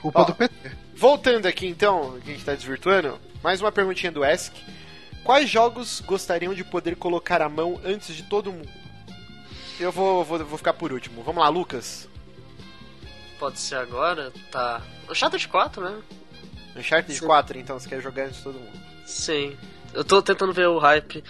Culpa 0.00 0.20
Ó. 0.20 0.24
do 0.24 0.34
PT. 0.34 0.70
Voltando 0.94 1.46
aqui 1.46 1.66
então, 1.66 2.18
que 2.24 2.30
a 2.30 2.32
gente 2.34 2.44
tá 2.44 2.54
desvirtuando, 2.54 3.18
mais 3.42 3.60
uma 3.60 3.72
perguntinha 3.72 4.12
do 4.12 4.24
Esk. 4.24 4.54
Quais 5.24 5.48
jogos 5.48 6.00
gostariam 6.00 6.54
de 6.54 6.64
poder 6.64 6.96
colocar 6.96 7.42
a 7.42 7.48
mão 7.48 7.80
antes 7.84 8.14
de 8.14 8.22
todo 8.22 8.52
mundo? 8.52 8.68
Eu 9.78 9.92
vou, 9.92 10.24
vou, 10.24 10.38
vou 10.44 10.58
ficar 10.58 10.72
por 10.72 10.92
último. 10.92 11.22
Vamos 11.22 11.42
lá, 11.42 11.48
Lucas. 11.48 12.08
Pode 13.38 13.60
ser 13.60 13.76
agora? 13.76 14.32
Tá. 14.50 14.82
De 15.36 15.48
4, 15.48 15.82
né? 15.82 16.00
Uncharted 16.76 17.18
Sim. 17.18 17.26
4, 17.26 17.58
então, 17.58 17.78
você 17.78 17.88
quer 17.88 18.00
jogar 18.00 18.24
antes 18.24 18.38
de 18.38 18.42
todo 18.44 18.58
mundo. 18.58 18.80
Sim. 19.06 19.56
Eu 19.94 20.04
tô 20.04 20.20
tentando 20.20 20.52
ver 20.52 20.68
o 20.68 20.78
hype. 20.78 21.22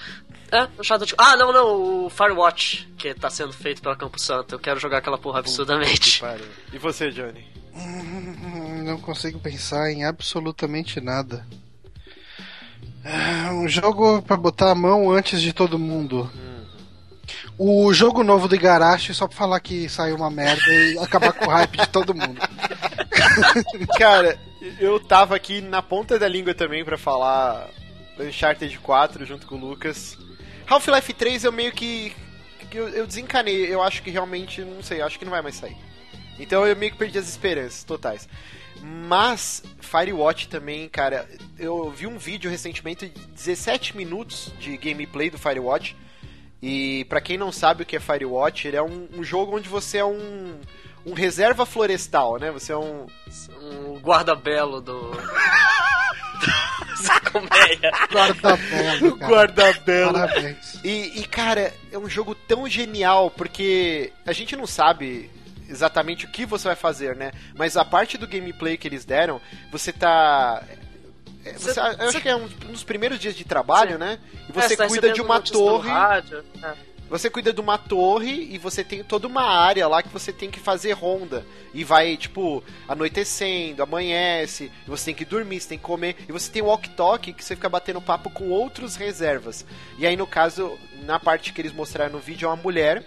É, 0.50 0.66
o 0.78 0.82
Shadow 0.82 1.06
de... 1.06 1.14
Ah, 1.18 1.36
não, 1.36 1.52
não, 1.52 2.06
o 2.06 2.10
Firewatch, 2.10 2.88
que 2.96 3.14
tá 3.14 3.28
sendo 3.28 3.52
feito 3.52 3.82
pela 3.82 3.96
Campo 3.96 4.18
Santo. 4.18 4.54
Eu 4.54 4.58
quero 4.58 4.80
jogar 4.80 4.98
aquela 4.98 5.18
porra 5.18 5.40
absurdamente. 5.40 6.22
E 6.72 6.78
você, 6.78 7.10
Johnny? 7.10 7.46
Hum, 7.74 8.82
Não 8.84 8.98
consigo 9.00 9.38
pensar 9.38 9.90
em 9.90 10.04
absolutamente 10.04 11.00
nada. 11.00 11.46
Ah, 13.04 13.50
Um 13.52 13.68
jogo 13.68 14.22
pra 14.22 14.36
botar 14.36 14.70
a 14.70 14.74
mão 14.74 15.10
antes 15.10 15.40
de 15.40 15.52
todo 15.52 15.78
mundo. 15.78 16.30
O 17.56 17.92
jogo 17.92 18.22
novo 18.22 18.46
do 18.46 18.54
Igarashi, 18.54 19.12
só 19.12 19.26
pra 19.26 19.36
falar 19.36 19.60
que 19.60 19.88
saiu 19.88 20.16
uma 20.16 20.30
merda 20.30 20.72
e 20.72 20.98
acabar 20.98 21.32
com 21.32 21.46
o 21.46 21.50
hype 21.50 21.76
de 21.76 21.88
todo 21.88 22.14
mundo. 22.14 22.40
Cara, 23.98 24.38
eu 24.78 25.00
tava 25.00 25.34
aqui 25.34 25.60
na 25.60 25.82
ponta 25.82 26.18
da 26.18 26.28
língua 26.28 26.54
também 26.54 26.84
pra 26.84 26.96
falar 26.96 27.68
Uncharted 28.18 28.78
4 28.78 29.26
junto 29.26 29.46
com 29.46 29.56
o 29.56 29.58
Lucas. 29.58 30.16
Half-Life 30.68 31.12
3 31.12 31.44
eu 31.44 31.52
meio 31.52 31.72
que. 31.72 32.14
eu, 32.72 32.88
eu 32.90 33.06
desencanei. 33.06 33.72
Eu 33.72 33.82
acho 33.82 34.02
que 34.02 34.10
realmente, 34.10 34.60
não 34.60 34.82
sei, 34.82 35.00
acho 35.00 35.18
que 35.18 35.24
não 35.24 35.32
vai 35.32 35.42
mais 35.42 35.56
sair. 35.56 35.76
Então 36.38 36.64
eu 36.66 36.76
meio 36.76 36.92
que 36.92 36.98
perdi 36.98 37.18
as 37.18 37.28
esperanças 37.28 37.82
totais. 37.82 38.28
Mas 38.82 39.62
Firewatch 39.80 40.48
também, 40.48 40.88
cara, 40.88 41.28
eu 41.58 41.90
vi 41.90 42.06
um 42.06 42.18
vídeo 42.18 42.50
recentemente 42.50 43.08
de 43.08 43.26
17 43.26 43.96
minutos 43.96 44.52
de 44.58 44.76
gameplay 44.76 45.30
do 45.30 45.38
Firewatch. 45.38 45.96
E 46.60 47.04
pra 47.04 47.20
quem 47.20 47.38
não 47.38 47.52
sabe 47.52 47.82
o 47.82 47.86
que 47.86 47.96
é 47.96 48.00
Firewatch, 48.00 48.66
ele 48.66 48.76
é 48.76 48.82
um, 48.82 49.08
um 49.14 49.22
jogo 49.22 49.56
onde 49.56 49.68
você 49.68 49.98
é 49.98 50.04
um, 50.04 50.58
um 51.06 51.14
reserva 51.14 51.64
florestal, 51.64 52.38
né? 52.38 52.50
Você 52.50 52.72
é 52.72 52.76
um, 52.76 53.06
Um 53.60 53.98
guarda-belo 53.98 54.80
do. 54.80 55.12
Essa 56.92 57.20
colmeia. 57.20 57.92
Guarda-belo, 58.12 59.16
guarda-belo. 59.18 60.12
Parabéns. 60.14 60.80
E, 60.82 61.20
e, 61.20 61.24
cara, 61.26 61.72
é 61.92 61.98
um 61.98 62.08
jogo 62.08 62.34
tão 62.34 62.68
genial, 62.68 63.30
porque 63.30 64.12
a 64.26 64.32
gente 64.32 64.56
não 64.56 64.66
sabe 64.66 65.30
exatamente 65.68 66.24
o 66.26 66.30
que 66.30 66.46
você 66.46 66.68
vai 66.68 66.76
fazer, 66.76 67.14
né? 67.14 67.32
Mas 67.56 67.76
a 67.76 67.84
parte 67.84 68.16
do 68.18 68.26
gameplay 68.26 68.76
que 68.76 68.88
eles 68.88 69.04
deram, 69.04 69.40
você 69.70 69.92
tá. 69.92 70.62
é, 71.44 71.52
Você, 71.52 71.72
Você- 71.74 71.80
eu 71.80 72.08
acho 72.08 72.20
que 72.20 72.28
é 72.28 72.36
um 72.36 72.46
dos 72.46 72.82
primeiros 72.84 73.18
dias 73.18 73.34
de 73.36 73.44
trabalho, 73.44 73.92
Sim. 73.92 73.98
né? 73.98 74.18
E 74.48 74.58
É, 74.58 74.62
você 74.62 74.76
tá 74.76 74.86
cuida 74.88 75.12
de 75.12 75.20
uma 75.20 75.40
torre. 75.40 75.88
rádio. 75.88 76.44
É. 76.62 76.88
Você 77.10 77.30
cuida 77.30 77.54
de 77.54 77.60
uma 77.60 77.78
torre 77.78 78.48
e 78.52 78.58
você 78.58 78.84
tem 78.84 79.02
toda 79.02 79.26
uma 79.26 79.42
área 79.42 79.88
lá 79.88 80.02
que 80.02 80.10
você 80.10 80.30
tem 80.30 80.50
que 80.50 80.60
fazer 80.60 80.92
ronda. 80.92 81.42
E 81.72 81.82
vai, 81.82 82.18
tipo, 82.18 82.62
anoitecendo, 82.86 83.82
amanhece, 83.82 84.70
você 84.86 85.06
tem 85.06 85.14
que 85.14 85.24
dormir, 85.24 85.58
você 85.58 85.68
tem 85.70 85.78
que 85.78 85.84
comer. 85.84 86.16
E 86.28 86.32
você 86.32 86.50
tem 86.52 86.60
o 86.60 86.66
walk-talk 86.66 87.32
que 87.32 87.42
você 87.42 87.54
fica 87.56 87.68
batendo 87.68 88.00
papo 88.02 88.28
com 88.28 88.50
outros 88.50 88.94
reservas. 88.96 89.64
E 89.98 90.06
aí, 90.06 90.16
no 90.18 90.26
caso, 90.26 90.78
na 91.04 91.18
parte 91.18 91.50
que 91.54 91.60
eles 91.62 91.72
mostraram 91.72 92.12
no 92.12 92.18
vídeo, 92.18 92.44
é 92.44 92.48
uma 92.50 92.56
mulher. 92.62 93.02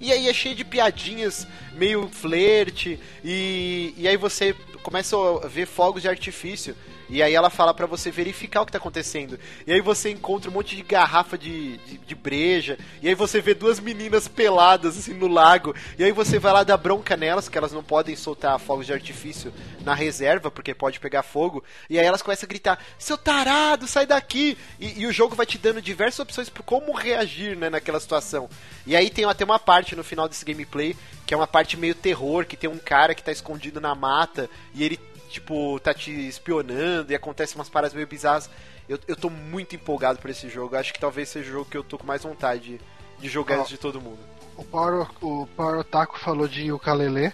E 0.00 0.10
aí 0.12 0.28
é 0.28 0.32
cheio 0.32 0.54
de 0.54 0.64
piadinhas, 0.64 1.46
meio 1.74 2.08
flerte. 2.08 2.98
E, 3.22 3.94
e 3.98 4.08
aí 4.08 4.16
você 4.16 4.54
começa 4.82 5.14
a 5.16 5.46
ver 5.46 5.66
fogos 5.66 6.00
de 6.02 6.08
artifício. 6.08 6.74
E 7.10 7.22
aí 7.22 7.34
ela 7.34 7.50
fala 7.50 7.74
pra 7.74 7.86
você 7.86 8.10
verificar 8.10 8.62
o 8.62 8.66
que 8.66 8.70
tá 8.72 8.78
acontecendo. 8.78 9.38
E 9.66 9.72
aí 9.72 9.80
você 9.80 10.10
encontra 10.10 10.48
um 10.48 10.54
monte 10.54 10.76
de 10.76 10.82
garrafa 10.82 11.36
de, 11.36 11.76
de, 11.78 11.98
de 11.98 12.14
breja. 12.14 12.78
E 13.02 13.08
aí 13.08 13.14
você 13.14 13.40
vê 13.40 13.52
duas 13.52 13.80
meninas 13.80 14.28
peladas 14.28 14.96
assim 14.96 15.12
no 15.12 15.26
lago. 15.26 15.74
E 15.98 16.04
aí 16.04 16.12
você 16.12 16.38
vai 16.38 16.52
lá 16.52 16.62
dar 16.62 16.76
bronca 16.76 17.16
nelas, 17.16 17.48
que 17.48 17.58
elas 17.58 17.72
não 17.72 17.82
podem 17.82 18.14
soltar 18.14 18.58
fogos 18.60 18.86
de 18.86 18.92
artifício 18.92 19.52
na 19.82 19.92
reserva, 19.92 20.50
porque 20.50 20.72
pode 20.72 21.00
pegar 21.00 21.24
fogo. 21.24 21.64
E 21.88 21.98
aí 21.98 22.06
elas 22.06 22.22
começam 22.22 22.46
a 22.46 22.48
gritar: 22.48 22.78
Seu 22.96 23.18
tarado, 23.18 23.88
sai 23.88 24.06
daqui! 24.06 24.56
E, 24.78 25.00
e 25.00 25.06
o 25.06 25.12
jogo 25.12 25.34
vai 25.34 25.46
te 25.46 25.58
dando 25.58 25.82
diversas 25.82 26.20
opções 26.20 26.48
por 26.48 26.62
como 26.62 26.92
reagir 26.92 27.56
né, 27.56 27.68
naquela 27.68 27.98
situação. 27.98 28.48
E 28.86 28.94
aí 28.94 29.10
tem 29.10 29.24
até 29.24 29.44
uma 29.44 29.58
parte 29.58 29.96
no 29.96 30.04
final 30.04 30.28
desse 30.28 30.44
gameplay, 30.44 30.96
que 31.26 31.34
é 31.34 31.36
uma 31.36 31.46
parte 31.46 31.76
meio 31.76 31.94
terror, 31.94 32.46
que 32.46 32.56
tem 32.56 32.70
um 32.70 32.78
cara 32.78 33.14
que 33.14 33.22
tá 33.22 33.32
escondido 33.32 33.80
na 33.80 33.94
mata 33.94 34.48
e 34.74 34.84
ele 34.84 34.96
tipo, 35.30 35.78
tá 35.80 35.94
te 35.94 36.10
espionando 36.28 37.12
e 37.12 37.14
acontece 37.14 37.54
umas 37.54 37.68
paradas 37.68 37.94
meio 37.94 38.06
bizarras. 38.06 38.50
Eu, 38.88 38.98
eu 39.06 39.16
tô 39.16 39.30
muito 39.30 39.74
empolgado 39.76 40.18
por 40.18 40.30
esse 40.30 40.48
jogo. 40.48 40.76
Acho 40.76 40.92
que 40.92 41.00
talvez 41.00 41.28
seja 41.28 41.48
o 41.48 41.52
jogo 41.52 41.70
que 41.70 41.76
eu 41.76 41.84
tô 41.84 41.96
com 41.96 42.06
mais 42.06 42.22
vontade 42.22 42.62
de, 42.62 42.80
de 43.20 43.28
jogar 43.28 43.58
antes 43.58 43.70
de 43.70 43.78
todo 43.78 44.00
mundo. 44.00 44.18
O 44.56 44.64
Power, 44.64 45.06
o 45.22 45.46
Power 45.56 45.78
Otaku 45.78 46.18
falou 46.18 46.48
de 46.48 46.70
ukulele. 46.72 47.32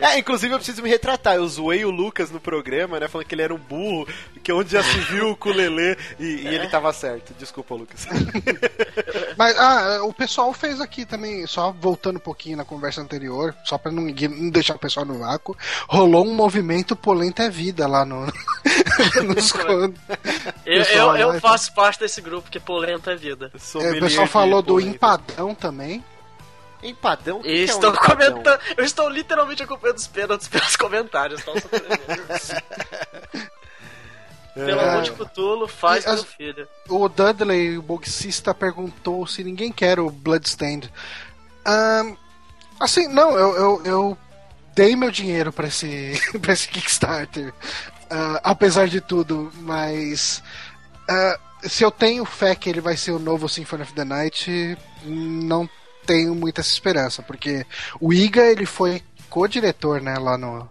É, 0.00 0.18
inclusive 0.18 0.52
eu 0.52 0.58
preciso 0.58 0.82
me 0.82 0.88
retratar. 0.88 1.36
Eu 1.36 1.46
zoei 1.48 1.84
o 1.84 1.90
Lucas 1.90 2.30
no 2.30 2.40
programa, 2.40 3.00
né? 3.00 3.08
Falando 3.08 3.26
que 3.26 3.34
ele 3.34 3.42
era 3.42 3.54
um 3.54 3.58
burro, 3.58 4.06
que 4.42 4.52
onde 4.52 4.72
já 4.72 4.82
se 4.82 4.98
viu 4.98 5.28
o 5.28 5.30
ukulele 5.32 5.96
e, 6.18 6.24
e 6.24 6.46
ele 6.46 6.68
tava 6.68 6.92
certo. 6.92 7.34
Desculpa, 7.38 7.74
Lucas. 7.74 8.06
Mas 9.36 9.58
ah, 9.58 10.00
o 10.04 10.12
pessoal 10.12 10.52
fez 10.52 10.80
aqui 10.80 11.04
também, 11.04 11.46
só 11.46 11.72
voltando 11.72 12.16
um 12.16 12.20
pouquinho 12.20 12.56
na 12.56 12.64
conversa 12.64 13.00
anterior, 13.00 13.54
só 13.64 13.78
pra 13.78 13.90
não, 13.90 14.02
não 14.04 14.50
deixar 14.50 14.76
o 14.76 14.78
pessoal 14.78 15.06
no 15.06 15.18
vácuo, 15.18 15.56
rolou 15.88 16.26
um 16.26 16.34
movimento 16.34 16.96
Polenta 16.96 17.44
é 17.44 17.50
Vida 17.50 17.86
lá 17.86 18.04
no. 18.04 18.26
nos 19.24 19.52
Eu, 20.66 20.82
eu, 20.82 21.16
eu 21.16 21.32
né? 21.32 21.40
faço 21.40 21.72
parte 21.74 22.00
desse 22.00 22.20
grupo, 22.20 22.50
que 22.50 22.60
polenta 22.60 23.12
é 23.12 23.16
vida. 23.16 23.50
É, 23.54 23.90
o 23.92 24.00
pessoal 24.00 24.26
falou 24.26 24.62
do 24.62 24.74
polenta. 24.74 24.90
empadão 24.90 25.54
também. 25.54 26.04
Empadão? 26.82 27.40
Que 27.42 27.48
E 27.48 27.64
que 27.66 27.70
é 27.72 27.88
um 27.88 27.92
comentando. 27.94 28.60
Eu 28.76 28.84
estou 28.84 29.08
literalmente 29.08 29.62
acompanhando 29.62 29.98
os 29.98 30.06
pênaltis 30.06 30.48
pelos 30.48 30.76
comentários. 30.76 31.40
Então, 31.42 31.54
só 31.54 31.68
tremendo. 31.68 33.50
Pelo 34.54 34.80
É. 34.80 34.88
amor 34.90 35.02
de 35.02 35.12
Cutulo, 35.12 35.68
faz 35.68 36.04
as- 36.06 36.16
meu 36.16 36.24
filho. 36.24 36.68
O 36.88 37.08
Dudley, 37.08 37.78
o 37.78 37.82
boxista, 37.82 38.52
perguntou 38.52 39.26
se 39.26 39.44
ninguém 39.44 39.70
quer 39.70 40.00
o 40.00 40.10
Bloodstained. 40.10 40.92
Ahn, 41.64 42.16
assim, 42.80 43.06
não, 43.06 43.30
eu, 43.38 43.54
eu, 43.56 43.82
eu 43.84 44.18
dei 44.74 44.96
meu 44.96 45.10
dinheiro 45.10 45.52
pra 45.52 45.68
esse, 45.68 46.12
pra 46.42 46.52
esse 46.52 46.66
Kickstarter, 46.68 47.54
ah, 48.10 48.40
apesar 48.42 48.88
de 48.88 49.00
tudo, 49.00 49.52
mas 49.60 50.42
ah, 51.08 51.38
se 51.62 51.84
eu 51.84 51.90
tenho 51.92 52.24
fé 52.24 52.54
que 52.56 52.68
ele 52.68 52.80
vai 52.80 52.96
ser 52.96 53.12
o 53.12 53.18
novo 53.20 53.48
Symphony 53.48 53.82
of 53.84 53.92
the 53.94 54.04
Night, 54.04 54.76
não 55.04 55.68
tenho 56.06 56.34
muita 56.34 56.60
essa 56.60 56.72
esperança, 56.72 57.22
porque 57.22 57.66
o 58.00 58.12
Iga 58.12 58.42
ele 58.46 58.66
foi 58.66 59.02
co-diretor, 59.28 60.00
né, 60.00 60.16
lá 60.18 60.36
no, 60.36 60.68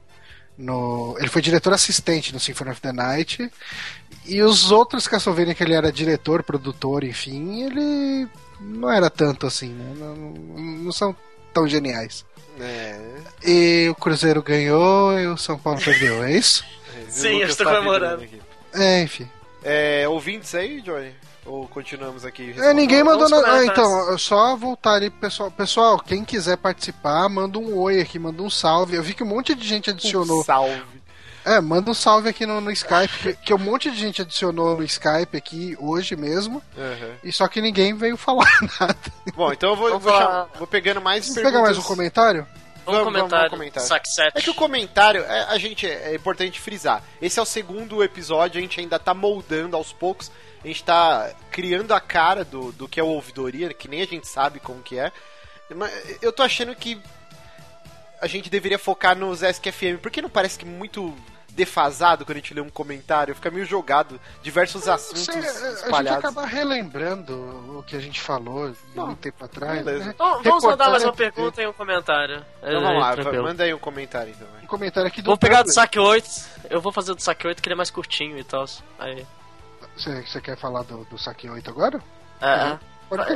no, 0.58 1.15
ele 1.18 1.30
foi 1.30 1.42
diretor 1.42 1.74
assistente 1.74 2.34
no 2.34 2.39
Symphony 2.39 2.72
of 2.72 2.82
the 2.82 2.92
Night 2.92 3.52
e 4.26 4.42
os 4.42 4.72
outros 4.72 5.08
Castlevania 5.08 5.56
que 5.56 5.63
ele 5.63 5.74
era 5.74 5.92
diretor, 5.92 6.44
produtor, 6.44 7.04
enfim, 7.04 7.63
ele 7.63 8.28
não 8.60 8.92
era 8.92 9.10
tanto 9.10 9.48
assim, 9.48 9.70
né? 9.70 9.94
não, 9.96 10.15
não 10.15 10.92
são 10.92 11.15
tão 11.54 11.68
geniais. 11.68 12.26
É. 12.60 13.00
E 13.44 13.89
o 13.89 13.96
Cruzeiro 13.96 14.44
ganhou 14.44 15.18
e 15.18 15.28
o 15.28 15.38
São 15.38 15.58
Paulo 15.58 15.80
perdeu, 15.82 16.24
é 16.24 16.34
isso? 16.34 16.63
O 17.08 17.12
Sim, 17.12 17.38
eu 17.39 17.48
estou 17.48 17.65
comemorando. 17.65 18.28
É, 18.74 19.02
enfim. 19.02 19.30
É, 19.63 20.08
ouvintes 20.08 20.54
aí, 20.56 20.82
Johnny? 20.82 21.13
Ou 21.45 21.67
continuamos 21.67 22.26
aqui? 22.26 22.54
É, 22.58 22.74
ninguém 22.74 23.04
mandou 23.04 23.28
nada. 23.30 23.52
Ah, 23.52 23.65
então, 23.65 24.10
eu 24.12 24.17
só 24.17 24.56
voltar 24.56 24.93
ali 24.93 25.10
pro 25.10 25.22
pessoal. 25.22 25.50
Pessoal, 25.50 26.00
quem 26.00 26.24
quiser 26.24 26.58
participar, 26.58 27.28
manda 27.30 27.58
um 27.58 27.76
oi 27.78 28.00
aqui, 28.02 28.19
manda 28.19 28.41
um 28.43 28.50
salve. 28.50 28.95
Eu 28.95 29.04
vi 29.04 29.13
que 29.13 29.24
um 29.24 29.28
monte 29.28 29.56
de 29.56 29.67
gente 29.67 29.89
adicionou. 29.89 30.41
Um 30.41 30.43
salve. 30.43 30.82
É, 31.45 31.60
manda 31.62 31.89
um 31.89 31.93
salve 31.93 32.30
aqui 32.30 32.45
no, 32.45 32.60
no 32.62 32.69
Skype, 32.69 33.17
que, 33.22 33.34
que 33.34 33.54
um 33.54 33.58
monte 33.58 33.89
de 33.89 33.98
gente 33.98 34.22
adicionou 34.22 34.78
no 34.78 34.84
Skype 34.84 35.36
aqui 35.36 35.76
hoje 35.80 36.15
mesmo, 36.15 36.62
Aham. 36.78 37.12
e 37.24 37.32
só 37.32 37.48
que 37.48 37.62
ninguém 37.62 37.95
veio 37.95 38.17
falar 38.17 38.45
nada. 38.80 38.95
Bom, 39.34 39.52
então 39.52 39.69
eu 39.69 39.76
vou, 39.76 40.00
vou, 40.00 40.48
vou 40.58 40.67
pegando 40.67 41.02
mais 41.02 41.24
Vamos 41.26 41.36
perguntas. 41.36 41.52
pegar 41.54 41.63
mais 41.63 41.78
um 41.78 41.82
comentário? 41.82 42.45
Vamos 42.91 43.04
comentar. 43.04 43.49
comentar. 43.49 43.84
7. 43.84 44.38
É 44.38 44.41
que 44.41 44.49
o 44.49 44.54
comentário, 44.54 45.23
é, 45.23 45.43
a 45.43 45.58
gente 45.58 45.88
é 45.88 46.15
importante 46.15 46.60
frisar. 46.60 47.04
Esse 47.21 47.39
é 47.39 47.41
o 47.41 47.45
segundo 47.45 48.04
episódio, 48.04 48.60
a 48.60 48.62
gente 48.62 48.80
ainda 48.80 48.97
tá 48.99 49.13
moldando 49.13 49.75
aos 49.75 49.93
poucos. 49.93 50.32
A 50.63 50.67
gente 50.67 50.84
tá 50.84 51.34
criando 51.49 51.93
a 51.93 52.02
cara 52.02 52.43
do, 52.43 52.71
do 52.73 52.88
que 52.88 52.99
é 52.99 53.04
o 53.04 53.08
ouvidoria, 53.08 53.73
que 53.73 53.88
nem 53.88 54.02
a 54.02 54.06
gente 54.06 54.28
sabe 54.28 54.60
como 54.60 54.82
que 54.82 54.99
é. 54.99 55.12
Mas 55.73 55.91
eu 56.21 56.34
tô 56.34 56.43
achando 56.43 56.75
que 56.75 57.02
a 58.21 58.28
gente 58.28 58.49
deveria 58.49 58.78
focar 58.78 59.15
nos 59.15 59.41
SKFM, 59.41 59.97
porque 60.02 60.21
não 60.21 60.30
parece 60.30 60.60
que 60.60 60.65
muito 60.65 61.15
defasado 61.60 62.24
quando 62.26 62.38
a 62.38 62.39
gente 62.39 62.54
lê 62.54 62.62
um 62.62 62.69
comentário, 62.69 63.36
fica 63.36 63.52
meio 63.52 63.65
jogado, 63.65 64.19
diversos 64.41 64.88
assuntos 64.88 65.26
Sei, 65.26 65.36
a- 65.36 65.38
a 65.39 65.41
gente 65.41 65.84
espalhados. 65.84 66.24
acaba 66.26 66.45
relembrando 66.45 67.34
o 67.78 67.84
que 67.86 67.95
a 67.95 68.00
gente 68.00 68.22
falou 68.22 68.74
Não, 68.95 69.08
muito 69.08 69.19
tempo 69.19 69.43
atrás. 69.43 69.84
beleza. 69.84 70.06
né? 70.06 70.15
Vamos 70.17 70.43
vamos 70.43 70.63
mandar 70.63 70.89
mais 70.89 71.04
uma 71.04 71.13
pergunta 71.13 71.62
e 71.62 71.67
um 71.67 71.74
comentário. 71.74 72.45
Então 72.63 72.69
É, 72.69 72.82
vamos 72.82 73.02
lá, 73.02 73.13
tranquilo. 73.13 73.43
manda 73.43 73.63
aí 73.63 73.74
um 73.74 73.78
comentário 73.80 74.34
então. 74.36 74.48
Um 74.63 74.67
comentário 74.67 75.08
aqui 75.08 75.22
do 75.22 75.26
Vou 75.28 75.38
pegar 75.38 75.63
do 75.63 75.72
saque 75.74 76.00
8. 76.00 76.30
Eu 76.69 76.80
vou 76.80 76.91
fazer 76.93 77.13
do 77.13 77.22
saque 77.22 77.45
8 77.45 77.62
que 77.62 77.67
ele 77.67 77.74
é 77.74 77.78
mais 77.78 77.89
curtinho 77.91 78.38
e 78.38 78.43
tal. 78.43 78.65
Aí. 78.98 79.26
Você, 79.98 80.22
você 80.22 80.39
quer 80.39 80.58
falar 80.58 80.84
do, 80.84 81.04
do 81.06 81.17
Saque 81.17 81.50
8 81.50 81.69
agora? 81.69 82.00
É, 82.41 82.69
é. 82.69 82.80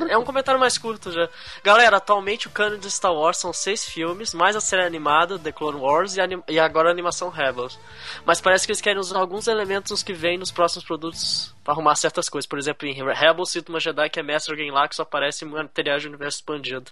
É 0.10 0.18
um 0.18 0.24
comentário 0.24 0.60
mais 0.60 0.78
curto 0.78 1.12
já. 1.12 1.28
Galera, 1.64 1.98
atualmente 1.98 2.48
o 2.48 2.52
canon 2.52 2.78
de 2.78 2.90
Star 2.92 3.14
Wars 3.14 3.38
são 3.38 3.52
seis 3.52 3.84
filmes, 3.86 4.34
mais 4.34 4.56
a 4.56 4.62
série 4.62 4.84
animada, 4.86 5.40
The 5.40 5.52
Clone 5.52 5.80
Wars, 5.80 6.16
e, 6.16 6.22
anim- 6.22 6.44
e 6.48 6.60
agora 6.60 6.90
a 6.90 6.92
animação 6.92 7.30
Rebels. 7.30 7.80
Mas 8.26 8.40
parece 8.40 8.66
que 8.66 8.72
eles 8.72 8.82
querem 8.82 9.00
usar 9.00 9.20
alguns 9.20 9.48
elementos 9.48 10.04
que 10.04 10.14
vêm 10.14 10.38
nos 10.38 10.52
próximos 10.52 10.86
produtos 10.86 11.54
pra 11.64 11.74
arrumar 11.74 11.96
certas 11.96 12.30
coisas. 12.30 12.48
Por 12.48 12.60
exemplo, 12.60 12.88
em 12.88 12.94
Rebels 12.94 13.50
cita 13.52 13.72
uma 13.72 13.80
Jedi 13.80 14.10
que 14.10 14.20
é 14.20 14.24
mestre 14.24 14.54
alguém 14.54 14.72
lá 14.72 14.88
que 14.88 14.96
só 14.96 15.04
aparece 15.04 15.44
em 15.46 15.48
materiais 15.50 16.02
de 16.02 16.08
universo 16.08 16.38
expandido. 16.38 16.92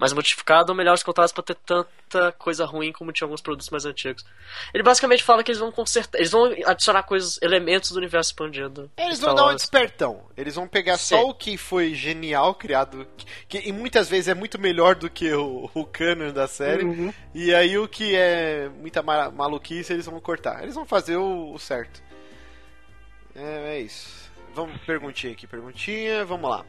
Mais 0.00 0.14
modificado 0.14 0.72
ou 0.72 0.76
melhores 0.76 1.02
contados 1.02 1.30
pra 1.30 1.42
ter 1.42 1.54
tanta 1.56 2.32
coisa 2.32 2.64
ruim 2.64 2.90
como 2.90 3.12
tinha 3.12 3.26
alguns 3.26 3.42
produtos 3.42 3.68
mais 3.68 3.84
antigos. 3.84 4.24
Ele 4.72 4.82
basicamente 4.82 5.22
fala 5.22 5.44
que 5.44 5.50
eles 5.50 5.60
vão 5.60 5.70
consertar, 5.70 6.16
eles 6.18 6.30
vão 6.30 6.46
adicionar 6.64 7.02
coisas, 7.02 7.38
elementos 7.42 7.90
do 7.90 7.98
universo 7.98 8.30
expandido. 8.30 8.90
Eles 8.96 9.18
Star 9.18 9.26
vão 9.28 9.34
dar 9.36 9.42
um 9.42 9.46
Wars. 9.48 9.56
despertão. 9.60 10.22
Eles 10.38 10.54
vão 10.54 10.66
pegar 10.66 10.96
só 10.96 11.18
Sim. 11.18 11.24
o 11.28 11.34
que 11.34 11.58
foi 11.58 11.94
genial 11.94 12.54
criado, 12.54 13.06
que, 13.14 13.26
que- 13.60 13.68
e 13.68 13.72
muitas 13.72 14.08
vezes 14.08 14.28
é 14.28 14.34
muito 14.34 14.58
melhor 14.58 14.94
do 14.94 15.10
que 15.10 15.30
o, 15.34 15.70
o 15.74 15.84
canon 15.84 16.32
da 16.32 16.48
série. 16.48 16.82
Uhum. 16.84 17.12
E 17.34 17.54
aí 17.54 17.76
o 17.76 17.86
que 17.86 18.16
é 18.16 18.70
muita 18.70 19.02
ma- 19.02 19.30
maluquice 19.30 19.92
eles 19.92 20.06
vão 20.06 20.18
cortar. 20.18 20.62
Eles 20.62 20.74
vão 20.74 20.86
fazer 20.86 21.16
o, 21.18 21.52
o 21.52 21.58
certo. 21.58 22.02
É, 23.34 23.76
é 23.76 23.80
isso. 23.80 24.30
Vamos 24.54 24.80
perguntinha 24.80 25.32
aqui, 25.34 25.46
perguntinha. 25.46 26.24
Vamos 26.24 26.50
lá. 26.50 26.64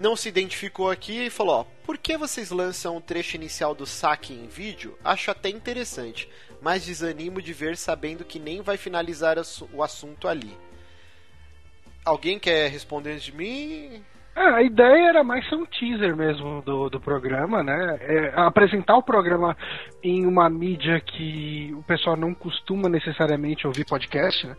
Não 0.00 0.16
se 0.16 0.30
identificou 0.30 0.90
aqui 0.90 1.26
e 1.26 1.30
falou: 1.30 1.60
ó, 1.60 1.64
por 1.84 1.98
que 1.98 2.16
vocês 2.16 2.50
lançam 2.50 2.96
o 2.96 3.02
trecho 3.02 3.36
inicial 3.36 3.74
do 3.74 3.84
saque 3.84 4.32
em 4.32 4.46
vídeo? 4.48 4.96
Acho 5.04 5.30
até 5.30 5.50
interessante, 5.50 6.26
mas 6.62 6.86
desanimo 6.86 7.42
de 7.42 7.52
ver 7.52 7.76
sabendo 7.76 8.24
que 8.24 8.38
nem 8.38 8.62
vai 8.62 8.78
finalizar 8.78 9.36
o 9.74 9.82
assunto 9.82 10.26
ali. 10.26 10.56
Alguém 12.02 12.38
quer 12.38 12.70
responder 12.70 13.12
antes 13.12 13.24
de 13.24 13.36
mim? 13.36 14.02
É, 14.34 14.40
a 14.40 14.62
ideia 14.62 15.08
era 15.10 15.22
mais 15.22 15.46
ser 15.50 15.56
um 15.56 15.66
teaser 15.66 16.16
mesmo 16.16 16.62
do, 16.62 16.88
do 16.88 16.98
programa, 16.98 17.62
né? 17.62 17.98
É, 18.00 18.32
apresentar 18.36 18.96
o 18.96 19.02
programa 19.02 19.54
em 20.02 20.24
uma 20.24 20.48
mídia 20.48 20.98
que 20.98 21.74
o 21.76 21.82
pessoal 21.82 22.16
não 22.16 22.32
costuma 22.32 22.88
necessariamente 22.88 23.66
ouvir 23.66 23.84
podcast, 23.84 24.46
né? 24.46 24.56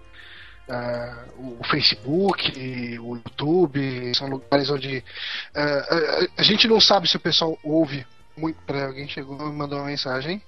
Ah, 0.74 1.26
o 1.38 1.62
Facebook, 1.66 2.98
o 3.00 3.16
YouTube, 3.16 4.16
são 4.16 4.30
lugares 4.30 4.70
onde 4.70 5.04
ah, 5.54 6.30
a, 6.38 6.42
a 6.42 6.44
gente 6.44 6.66
não 6.66 6.80
sabe 6.80 7.10
se 7.10 7.18
o 7.18 7.20
pessoal 7.20 7.58
ouve 7.62 8.08
muito. 8.38 8.58
Peraí, 8.66 8.84
alguém 8.84 9.08
chegou 9.10 9.38
e 9.38 9.52
mandou 9.52 9.80
uma 9.80 9.88
mensagem. 9.88 10.42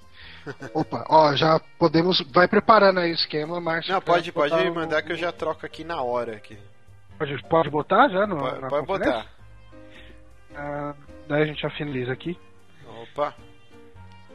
Opa, 0.72 1.04
ó, 1.10 1.34
já 1.36 1.60
podemos. 1.78 2.20
Vai 2.32 2.48
preparando 2.48 3.00
aí 3.00 3.10
o 3.10 3.14
esquema, 3.14 3.60
Márcio. 3.60 3.92
Não, 3.92 4.00
pode, 4.00 4.32
pode 4.32 4.54
o- 4.54 4.74
mandar 4.74 5.02
que 5.02 5.12
eu 5.12 5.16
já 5.16 5.30
troco 5.30 5.66
aqui 5.66 5.84
na 5.84 6.00
hora. 6.00 6.36
Aqui. 6.36 6.56
Pode, 7.18 7.42
pode 7.44 7.70
botar 7.70 8.08
já 8.08 8.26
no, 8.26 8.38
Pode, 8.38 8.68
pode 8.68 8.86
botar. 8.86 9.26
Ah, 10.56 10.94
daí 11.28 11.42
a 11.42 11.46
gente 11.46 11.60
já 11.60 11.70
finaliza 11.70 12.12
aqui. 12.12 12.38
Opa. 13.02 13.34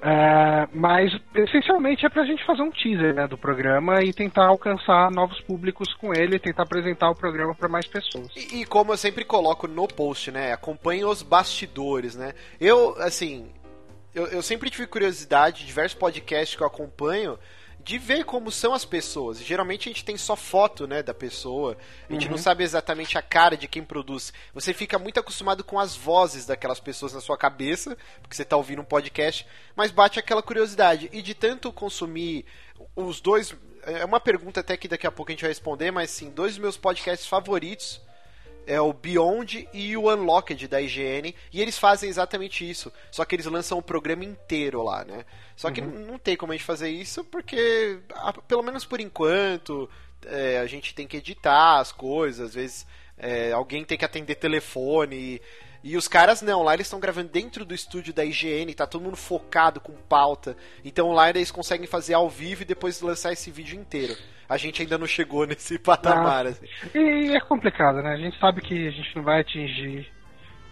É, 0.02 0.68
mas 0.74 1.12
essencialmente 1.36 2.06
é 2.06 2.10
pra 2.10 2.24
gente 2.24 2.46
fazer 2.46 2.62
um 2.62 2.72
teaser 2.72 3.14
né, 3.14 3.28
do 3.28 3.38
programa 3.38 4.02
e 4.02 4.14
tentar 4.14 4.48
alcançar 4.48 5.12
novos 5.12 5.40
públicos 5.42 5.94
com 5.96 6.14
ele, 6.14 6.40
tentar 6.40 6.64
apresentar 6.64 7.10
o 7.10 7.16
programa 7.16 7.54
pra 7.54 7.68
mais 7.68 7.86
pessoas. 7.86 8.30
E, 8.36 8.62
e 8.62 8.66
como 8.66 8.94
eu 8.94 8.98
sempre 8.98 9.26
coloco 9.26 9.68
no 9.68 9.88
post, 9.88 10.32
né? 10.32 10.54
Acompanhe 10.54 11.04
os 11.04 11.22
bastidores, 11.22 12.16
né? 12.16 12.34
Eu, 12.60 12.96
assim, 13.00 13.52
eu, 14.16 14.28
eu 14.28 14.42
sempre 14.42 14.70
tive 14.70 14.88
curiosidade, 14.88 15.66
diversos 15.66 15.98
podcasts 15.98 16.56
que 16.56 16.64
eu 16.64 16.68
acompanho, 16.68 17.38
de 17.84 17.98
ver 17.98 18.26
como 18.26 18.52
são 18.52 18.74
as 18.74 18.84
pessoas. 18.84 19.40
Geralmente 19.40 19.88
a 19.88 19.92
gente 19.92 20.04
tem 20.04 20.18
só 20.18 20.36
foto, 20.36 20.86
né, 20.86 21.02
da 21.02 21.14
pessoa. 21.14 21.78
A 22.10 22.14
gente 22.14 22.30
não 22.30 22.38
sabe 22.38 22.64
exatamente 22.64 23.18
a 23.18 23.22
cara 23.22 23.56
de 23.56 23.68
quem 23.68 23.84
produz. 23.84 24.34
Você 24.54 24.74
fica 24.74 25.00
muito 25.00 25.20
acostumado 25.20 25.64
com 25.64 25.80
as 25.80 25.96
vozes 25.96 26.46
daquelas 26.46 26.80
pessoas 26.80 27.14
na 27.14 27.22
sua 27.22 27.38
cabeça, 27.38 27.98
porque 28.22 28.36
você 28.36 28.44
tá 28.44 28.58
ouvindo 28.58 28.82
um 28.82 28.86
podcast, 28.86 29.48
mas 29.76 29.92
bate 29.92 30.20
aquela 30.20 30.44
curiosidade. 30.44 31.10
E 31.12 31.22
de 31.22 31.34
tanto 31.34 31.72
consumir 31.72 32.46
os 32.96 33.22
dois. 33.22 33.56
É 33.84 34.04
uma 34.04 34.20
pergunta 34.20 34.60
até 34.60 34.76
que 34.76 34.88
daqui 34.88 35.08
a 35.08 35.12
pouco 35.12 35.32
a 35.32 35.34
gente 35.34 35.42
vai 35.42 35.50
responder, 35.50 35.90
mas 35.90 36.12
sim, 36.12 36.30
dois 36.30 36.54
dos 36.54 36.60
meus 36.60 36.78
podcasts 36.78 37.28
favoritos 37.28 38.02
é 38.68 38.80
o 38.80 38.94
Beyond 38.94 39.68
e 39.74 39.98
o 39.98 40.14
Unlocked 40.14 40.68
da 40.68 40.82
IGN, 40.82 41.34
e 41.52 41.62
eles 41.62 41.78
fazem 41.78 42.10
exatamente 42.10 42.70
isso, 42.70 42.92
só 43.12 43.26
que 43.26 43.36
eles 43.36 43.46
lançam 43.46 43.78
o 43.78 43.84
programa 43.84 44.24
inteiro 44.24 44.84
lá, 44.84 45.04
né? 45.04 45.26
Só 45.56 45.72
que 45.72 45.82
não 45.82 46.18
tem 46.18 46.38
como 46.38 46.52
a 46.52 46.56
gente 46.56 46.66
fazer 46.66 46.90
isso 46.90 47.24
porque, 47.24 48.00
pelo 48.48 48.64
menos 48.64 48.86
por 48.86 49.00
enquanto, 49.00 49.90
é, 50.26 50.60
a 50.60 50.66
gente 50.66 50.94
tem 50.94 51.08
que 51.08 51.18
editar 51.18 51.80
as 51.80 51.92
coisas, 51.92 52.48
às 52.48 52.54
vezes 52.54 52.88
é, 53.20 53.52
alguém 53.52 53.84
tem 53.84 53.98
que 53.98 54.06
atender 54.06 54.36
telefone. 54.36 55.16
E, 55.16 55.42
e 55.84 55.96
os 55.96 56.08
caras 56.08 56.42
não, 56.42 56.62
lá 56.62 56.74
eles 56.74 56.88
estão 56.88 57.00
gravando 57.00 57.30
dentro 57.30 57.64
do 57.64 57.74
estúdio 57.74 58.14
da 58.14 58.26
IGN, 58.26 58.74
tá 58.74 58.86
todo 58.86 59.04
mundo 59.04 59.16
focado 59.16 59.80
com 59.80 59.94
pauta. 59.94 60.58
Então 60.84 61.12
lá 61.12 61.30
eles 61.30 61.52
conseguem 61.52 61.88
fazer 61.88 62.14
ao 62.14 62.30
vivo 62.30 62.64
e 62.64 62.66
depois 62.66 63.02
lançar 63.02 63.32
esse 63.32 63.50
vídeo 63.50 63.80
inteiro. 63.80 64.16
A 64.48 64.58
gente 64.58 64.82
ainda 64.82 64.98
não 64.98 65.08
chegou 65.08 65.46
nesse 65.48 65.80
patamar. 65.80 66.48
assim. 66.48 66.66
E 66.94 67.36
é 67.36 67.40
complicado, 67.40 68.02
né? 68.02 68.14
A 68.14 68.18
gente 68.18 68.38
sabe 68.40 68.62
que 68.62 68.88
a 68.88 68.92
gente 68.92 69.16
não 69.16 69.24
vai 69.24 69.42
atingir 69.42 70.12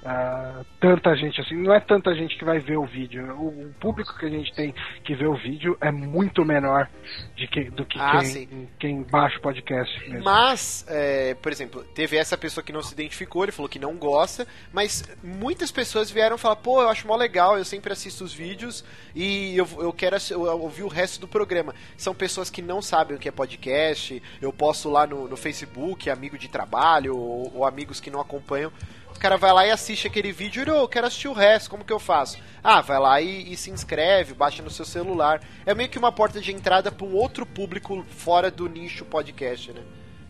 ah, 0.05 0.63
tanta 0.79 1.15
gente 1.15 1.41
assim. 1.41 1.55
Não 1.55 1.73
é 1.73 1.79
tanta 1.79 2.13
gente 2.15 2.37
que 2.37 2.45
vai 2.45 2.59
ver 2.59 2.77
o 2.77 2.85
vídeo. 2.85 3.33
O, 3.35 3.47
o 3.67 3.73
público 3.79 4.17
que 4.17 4.25
a 4.25 4.29
gente 4.29 4.53
tem 4.53 4.73
que 5.03 5.15
vê 5.15 5.25
o 5.25 5.35
vídeo 5.35 5.77
é 5.81 5.91
muito 5.91 6.45
menor 6.45 6.89
que- 7.35 7.69
do 7.71 7.85
que 7.85 7.99
Ah, 7.99 8.19
quem, 8.21 8.69
quem 8.79 9.03
baixa 9.03 9.37
o 9.37 9.41
podcast 9.41 9.99
mesmo. 10.09 10.23
Mas, 10.23 10.85
é, 10.87 11.33
por 11.35 11.51
exemplo, 11.51 11.83
teve 11.95 12.15
essa 12.17 12.37
pessoa 12.37 12.63
que 12.63 12.71
não 12.71 12.81
se 12.81 12.93
identificou, 12.93 13.43
ele 13.43 13.51
falou 13.51 13.67
que 13.67 13.79
não 13.79 13.95
gosta, 13.95 14.47
mas 14.71 15.03
muitas 15.23 15.71
pessoas 15.71 16.09
vieram 16.09 16.37
falar, 16.37 16.57
pô, 16.57 16.81
eu 16.81 16.89
acho 16.89 17.07
mó 17.07 17.15
legal, 17.15 17.57
eu 17.57 17.65
sempre 17.65 17.91
assisto 17.91 18.23
os 18.23 18.33
vídeos 18.33 18.85
e 19.15 19.57
eu, 19.57 19.67
eu 19.79 19.91
quero 19.91 20.15
eu 20.31 20.41
ouvir 20.61 20.83
o 20.83 20.87
resto 20.87 21.19
do 21.19 21.27
programa. 21.27 21.73
São 21.97 22.13
pessoas 22.15 22.49
que 22.49 22.61
não 22.61 22.81
sabem 22.81 23.15
o 23.15 23.19
que 23.19 23.27
é 23.27 23.31
podcast, 23.31 24.21
eu 24.41 24.53
posto 24.53 24.89
lá 24.89 25.05
no, 25.05 25.27
no 25.27 25.35
Facebook, 25.37 26.09
amigo 26.09 26.37
de 26.37 26.47
trabalho, 26.47 27.17
ou, 27.17 27.51
ou 27.57 27.65
amigos 27.65 27.99
que 27.99 28.09
não 28.09 28.21
acompanham. 28.21 28.71
O 29.17 29.19
cara 29.19 29.35
vai 29.35 29.51
lá 29.51 29.65
e 29.65 29.71
assiste 29.71 30.05
aquele 30.05 30.31
vídeo 30.31 30.63
e 30.63 30.69
eu 30.69 30.87
quero 30.87 31.07
assistir 31.07 31.27
o 31.27 31.33
resto, 31.33 31.71
como 31.71 31.83
que 31.83 31.91
eu 31.91 31.97
faço? 31.97 32.37
Ah, 32.63 32.81
vai 32.81 32.99
lá 32.99 33.19
e, 33.19 33.51
e 33.51 33.57
se 33.57 33.71
inscreve, 33.71 34.35
baixa 34.35 34.61
no 34.61 34.69
seu 34.69 34.85
celular. 34.85 35.41
É 35.65 35.73
meio 35.73 35.89
que 35.89 35.97
uma 35.97 36.11
porta 36.11 36.39
de 36.39 36.51
entrada 36.53 36.91
para 36.91 37.03
um 37.05 37.15
outro 37.15 37.43
público 37.43 38.05
fora 38.09 38.51
do 38.51 38.69
nicho 38.69 39.03
podcast, 39.05 39.73
né? 39.73 39.81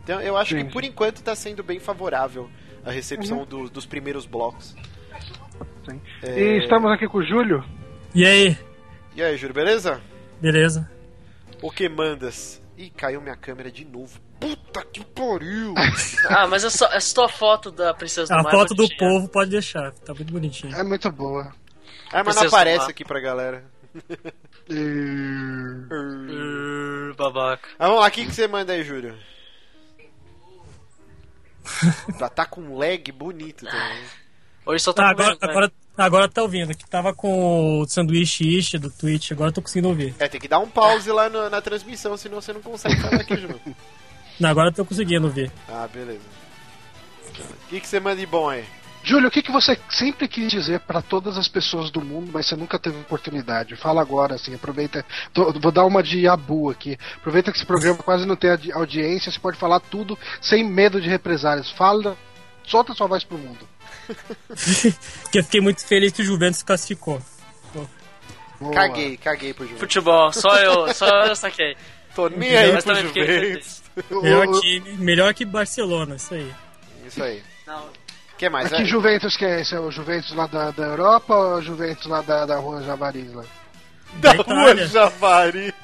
Então 0.02 0.18
eu 0.22 0.38
acho 0.38 0.56
Sim. 0.56 0.64
que 0.64 0.72
por 0.72 0.84
enquanto 0.84 1.22
tá 1.22 1.34
sendo 1.36 1.62
bem 1.62 1.78
favorável 1.78 2.48
a 2.82 2.90
recepção 2.90 3.44
do- 3.44 3.68
dos 3.68 3.84
primeiros 3.84 4.24
blocos. 4.24 4.74
Sim. 5.86 6.00
É. 6.22 6.40
E 6.40 6.58
estamos 6.62 6.90
aqui 6.90 7.06
com 7.06 7.18
o 7.18 7.22
Júlio. 7.26 7.62
E 8.14 8.24
aí? 8.24 8.56
E 9.14 9.22
aí, 9.22 9.36
Júlio, 9.36 9.54
beleza? 9.54 10.00
Beleza? 10.40 10.90
O 11.60 11.70
que 11.70 11.90
mandas? 11.90 12.62
Ih, 12.76 12.88
caiu 12.88 13.20
minha 13.20 13.36
câmera 13.36 13.70
de 13.70 13.84
novo. 13.84 14.18
Puta 14.40 14.84
que 14.84 15.04
pariu! 15.04 15.74
Ah, 16.30 16.46
mas 16.46 16.62
é 16.64 16.70
só, 16.70 16.86
é 16.92 17.00
só 17.00 17.24
a 17.24 17.28
foto 17.28 17.70
da 17.70 17.94
Princesa 17.94 18.32
do 18.34 18.40
A 18.40 18.42
Mar. 18.42 18.50
foto 18.52 18.68
do 18.74 18.76
bonitinha. 18.84 18.98
povo 18.98 19.28
pode 19.28 19.50
deixar, 19.50 19.92
tá 19.92 20.12
muito 20.14 20.32
bonitinho. 20.32 20.74
É 20.76 20.82
muito 20.82 21.10
boa. 21.10 21.52
Ah, 22.12 22.22
mas 22.22 22.36
não 22.36 22.42
do 22.42 22.48
aparece 22.48 22.90
aqui 22.90 23.04
pra 23.04 23.20
galera. 23.20 23.64
Uh, 25.90 27.14
babaca. 27.16 27.68
Ah, 27.78 27.86
vamos 27.86 28.00
lá, 28.02 28.08
o 28.08 28.10
que, 28.10 28.26
que 28.26 28.34
você 28.34 28.46
manda 28.46 28.72
aí, 28.74 28.82
Júlio? 28.84 29.16
Já 32.18 32.28
tá 32.28 32.44
com 32.44 32.60
um 32.60 32.76
lag 32.76 33.10
bonito 33.12 33.64
também. 33.64 34.02
Hoje 34.66 34.84
só 34.84 34.92
Tá, 34.92 35.04
tá 35.04 35.10
agora, 35.10 35.36
comendo, 35.36 35.50
agora, 35.50 35.72
agora 35.96 36.28
tá 36.28 36.42
ouvindo. 36.42 36.76
Que 36.76 36.86
tava 36.88 37.14
com 37.14 37.80
o 37.80 37.86
sanduíche 37.88 38.44
ishi 38.58 38.76
do 38.78 38.90
Twitch, 38.90 39.32
agora 39.32 39.48
eu 39.50 39.54
tô 39.54 39.62
conseguindo 39.62 39.88
ouvir. 39.88 40.14
É, 40.18 40.28
tem 40.28 40.40
que 40.40 40.48
dar 40.48 40.58
um 40.58 40.68
pause 40.68 41.10
lá 41.10 41.28
no- 41.30 41.48
na 41.48 41.60
transmissão, 41.62 42.16
senão 42.16 42.40
você 42.40 42.52
não 42.52 42.60
consegue 42.62 43.00
falar 43.00 43.20
aqui 43.22 43.36
junto. 43.36 43.74
Não, 44.38 44.48
agora 44.50 44.68
eu 44.68 44.72
tô 44.74 44.84
conseguindo 44.84 45.26
ouvir. 45.26 45.50
Ah, 45.68 45.88
beleza. 45.92 46.20
O 47.28 47.68
que, 47.68 47.80
que 47.80 47.86
você 47.88 48.00
manda 48.00 48.16
de 48.16 48.26
bom 48.26 48.48
aí? 48.48 48.64
Júlio, 49.02 49.28
o 49.28 49.30
que, 49.30 49.42
que 49.42 49.52
você 49.52 49.78
sempre 49.88 50.26
quis 50.28 50.50
dizer 50.50 50.80
pra 50.80 51.00
todas 51.00 51.38
as 51.38 51.48
pessoas 51.48 51.90
do 51.90 52.00
mundo, 52.00 52.30
mas 52.32 52.46
você 52.46 52.56
nunca 52.56 52.78
teve 52.78 52.98
oportunidade? 52.98 53.76
Fala 53.76 54.00
agora, 54.02 54.34
assim, 54.34 54.54
aproveita. 54.54 55.04
tô- 55.32 55.52
vou 55.52 55.70
dar 55.72 55.84
uma 55.84 56.02
de 56.02 56.26
Abu 56.26 56.68
aqui. 56.70 56.98
Aproveita 57.16 57.50
que 57.52 57.56
esse 57.58 57.66
programa 57.66 57.98
quase 58.02 58.26
não 58.26 58.36
tem 58.36 58.50
audiência, 58.74 59.30
você 59.30 59.38
pode 59.38 59.56
falar 59.56 59.80
tudo 59.80 60.18
sem 60.42 60.64
medo 60.64 61.00
de 61.00 61.08
represálias. 61.08 61.70
Fala, 61.70 62.16
solta 62.64 62.92
sua 62.92 63.06
voz 63.06 63.22
pro 63.24 63.38
mundo. 63.38 63.66
Porque 65.22 65.38
eu 65.38 65.44
fiquei 65.44 65.60
muito 65.60 65.86
feliz 65.86 66.12
que 66.12 66.22
o 66.22 66.24
Juventus 66.24 66.62
classificou. 66.62 67.22
Boa. 68.60 68.72
Caguei, 68.74 69.16
caguei 69.16 69.54
pro 69.54 69.64
Júlio. 69.64 69.78
Futebol, 69.78 70.32
só 70.32 70.56
eu, 70.58 70.92
só 70.92 71.06
eu 71.26 71.36
saquei. 71.36 71.76
Tô 72.14 72.28
nem 72.28 72.56
aí 72.56 72.72
Mas 72.72 72.84
pro 72.84 72.94
também 72.94 73.06
fiquei 73.12 73.26
Juventus. 73.26 73.82
Melhor, 74.10 74.60
time, 74.60 74.92
melhor 74.98 75.34
que 75.34 75.44
Barcelona, 75.44 76.16
isso 76.16 76.34
aí. 76.34 76.52
Isso 77.06 77.22
aí. 77.22 77.42
Não, 77.66 77.86
O 77.86 78.36
que 78.36 78.48
mais? 78.48 78.70
Mas 78.70 78.76
que 78.76 78.82
É, 78.84 78.86
Juventus 78.86 79.36
que 79.36 79.44
é 79.44 79.60
esse? 79.60 79.74
É 79.74 79.80
o 79.80 79.90
Juventus 79.90 80.32
lá 80.34 80.46
da, 80.46 80.70
da 80.70 80.84
Europa 80.84 81.34
ou 81.34 81.56
o 81.56 81.62
Juventus 81.62 82.06
lá 82.06 82.20
da, 82.22 82.46
da 82.46 82.56
rua 82.56 82.82
Javariz 82.82 83.32
lá? 83.32 83.44
da 84.14 84.32
da 84.32 84.42
rua. 84.42 84.76
Javari. 84.86 85.74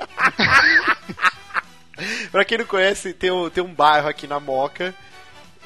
pra 2.30 2.44
quem 2.44 2.58
não 2.58 2.64
conhece, 2.64 3.12
tem 3.12 3.30
um, 3.30 3.48
tem 3.50 3.62
um 3.62 3.72
bairro 3.74 4.08
aqui 4.08 4.26
na 4.26 4.40
Moca. 4.40 4.94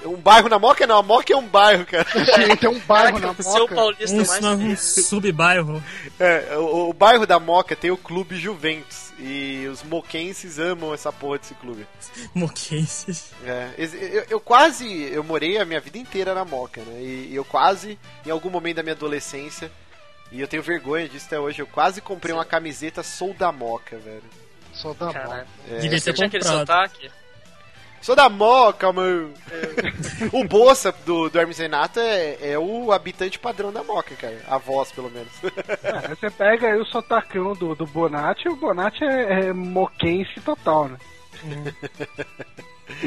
Um 0.05 0.17
bairro 0.17 0.49
na 0.49 0.59
Moca? 0.59 0.87
Não, 0.87 0.99
a 0.99 1.03
Moca 1.03 1.33
é 1.33 1.37
um 1.37 1.47
bairro, 1.47 1.85
cara. 1.85 2.07
Sim, 2.11 2.57
tem 2.57 2.71
um 2.71 2.79
bairro 2.87 3.19
na 3.19 3.33
o 3.33 3.43
seu 3.43 3.61
Moca. 3.61 3.75
paulista 3.75 4.17
Um, 4.17 4.27
mais 4.27 4.45
um 4.45 4.77
sub-bairro. 4.77 5.83
É, 6.21 6.57
o, 6.57 6.91
o 6.91 6.93
bairro 6.93 7.27
da 7.27 7.41
Moca 7.41 7.75
tem 7.75 7.91
o 7.91 7.97
Clube 7.97 8.37
Juventus. 8.37 9.08
E 9.21 9.67
os 9.67 9.83
moquenses 9.83 10.59
amam 10.61 10.95
essa 10.95 11.13
porra 11.13 11.39
desse 11.39 11.55
clube. 11.55 11.85
Moquenses. 12.35 13.33
É, 13.45 13.71
eu, 13.77 14.27
eu 14.31 14.41
quase. 14.41 14.87
Eu 15.13 15.25
morei 15.25 15.59
a 15.59 15.65
minha 15.65 15.81
vida 15.81 15.99
inteira 15.99 16.35
na 16.35 16.45
Moca, 16.45 16.81
né? 16.83 17.01
E, 17.03 17.35
eu 17.35 17.45
quase, 17.45 17.99
em 18.25 18.31
algum 18.31 18.49
momento 18.49 18.77
da 18.77 18.83
minha 18.83 18.95
adolescência, 18.95 19.73
e 20.31 20.41
eu 20.41 20.47
tenho 20.47 20.63
vergonha 20.63 21.09
disso 21.09 21.27
até 21.27 21.39
hoje, 21.41 21.61
eu 21.61 21.67
quase 21.67 22.01
comprei 22.01 22.33
uma 22.33 22.45
camiseta 22.45 23.03
Sou 23.03 23.35
da 23.35 23.51
Moca, 23.51 23.99
velho. 23.99 24.23
Sou 24.73 24.95
da 24.95 25.07
Moca. 25.07 25.47
É, 25.69 25.79
Devia 25.79 25.99
Você 25.99 26.13
ter 26.13 26.17
tinha 26.17 26.27
aquele 26.29 26.45
comprado. 26.45 26.61
sotaque? 26.61 27.11
Sou 28.01 28.15
da 28.15 28.29
Moca, 28.29 28.93
mano! 28.93 29.33
o 30.33 30.45
Bolsa 30.45 30.93
do, 31.05 31.29
do 31.29 31.39
Hermes 31.39 31.59
Renato 31.59 32.01
é, 32.01 32.53
é 32.53 32.59
o 32.59 32.93
habitante 32.93 33.39
padrão 33.39 33.73
da 33.73 33.83
Moca, 33.83 34.15
cara. 34.15 34.41
A 34.49 34.59
voz, 34.59 34.93
pelo 34.93 35.11
menos. 35.11 35.33
É, 35.83 36.09
você 36.09 36.31
pega 36.31 36.69
aí 36.69 36.81
o 36.81 36.85
sotacão 36.87 37.53
do, 37.55 37.75
do 37.75 37.87
Bonatti 37.87 38.47
e 38.47 38.51
o 38.51 38.57
Bonatti 38.57 39.05
é, 39.05 39.49
é 39.49 39.53
moquense 39.53 40.41
total, 40.41 40.89
né? 40.89 40.99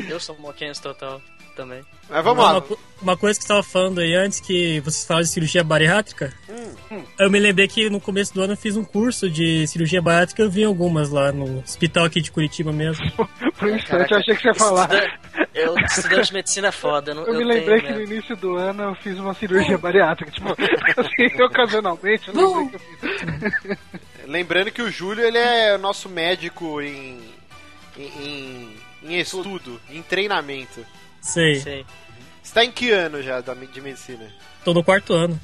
Eu 0.07 0.19
sou 0.19 0.37
moquense 0.37 0.81
total 0.81 1.21
também. 1.55 1.81
Mas 2.09 2.23
vamos 2.23 2.43
uma, 2.43 2.51
lá. 2.53 2.61
co- 2.61 2.79
uma 3.01 3.15
coisa 3.17 3.39
que 3.39 3.43
você 3.45 3.53
estava 3.53 3.63
falando 3.63 3.99
aí 4.01 4.13
antes, 4.13 4.39
que 4.39 4.79
vocês 4.81 5.05
falaram 5.05 5.23
de 5.23 5.29
cirurgia 5.31 5.63
bariátrica. 5.63 6.33
Hum. 6.49 7.03
Eu 7.17 7.29
me 7.31 7.39
lembrei 7.39 7.67
que 7.67 7.89
no 7.89 8.01
começo 8.01 8.33
do 8.33 8.41
ano 8.41 8.53
eu 8.53 8.57
fiz 8.57 8.75
um 8.75 8.83
curso 8.83 9.29
de 9.29 9.65
cirurgia 9.67 10.01
bariátrica, 10.01 10.41
eu 10.41 10.49
vi 10.49 10.63
algumas 10.63 11.09
lá 11.09 11.31
no 11.31 11.59
hospital 11.59 12.03
aqui 12.05 12.19
de 12.21 12.31
Curitiba 12.31 12.71
mesmo. 12.73 13.09
Por 13.57 13.69
um 13.69 13.75
instante 13.75 14.11
eu 14.11 14.17
achei 14.17 14.35
que 14.35 14.41
você 14.41 14.47
ia 14.49 14.55
falar. 14.55 14.89
Estuda- 14.93 15.19
Eu, 15.53 15.75
estudante 15.79 16.27
de 16.27 16.33
medicina 16.33 16.67
é 16.67 16.71
foda. 16.71 17.11
Eu, 17.11 17.15
não- 17.15 17.27
Eu, 17.27 17.33
me 17.37 17.43
lembrei 17.45 17.81
tenho 17.81 17.93
que 17.93 17.99
no 18.05 18.13
início 18.13 18.35
do 18.35 18.55
ano 18.57 18.83
eu 18.83 18.95
fiz 18.95 19.17
uma 19.17 19.33
cirurgia 19.33 19.77
bariátrica. 19.77 20.31
Tipo, 20.31 20.49
assim, 20.99 21.41
ocasionalmente, 21.43 22.29
eu 22.29 22.33
lembrei 22.35 22.69
que 22.69 22.75
eu 22.75 22.79
fiz. 23.09 23.77
Lembrando 24.27 24.71
que 24.71 24.81
o 24.81 24.91
Júlio 24.91 25.23
ele 25.25 25.37
é 25.37 25.77
nosso 25.77 26.07
médico 26.09 26.81
em, 26.81 27.19
em, 27.97 28.69
em 29.03 29.19
estudo, 29.19 29.79
em 29.89 30.01
treinamento. 30.01 30.85
Sei. 31.21 31.55
Sim. 31.55 31.85
Você 32.41 32.53
tá 32.53 32.65
em 32.65 32.71
que 32.71 32.91
ano 32.91 33.21
já 33.21 33.39
da, 33.39 33.53
de 33.53 33.81
medicina? 33.81 34.27
Tô 34.65 34.73
no 34.73 34.83
quarto 34.83 35.13
ano. 35.13 35.39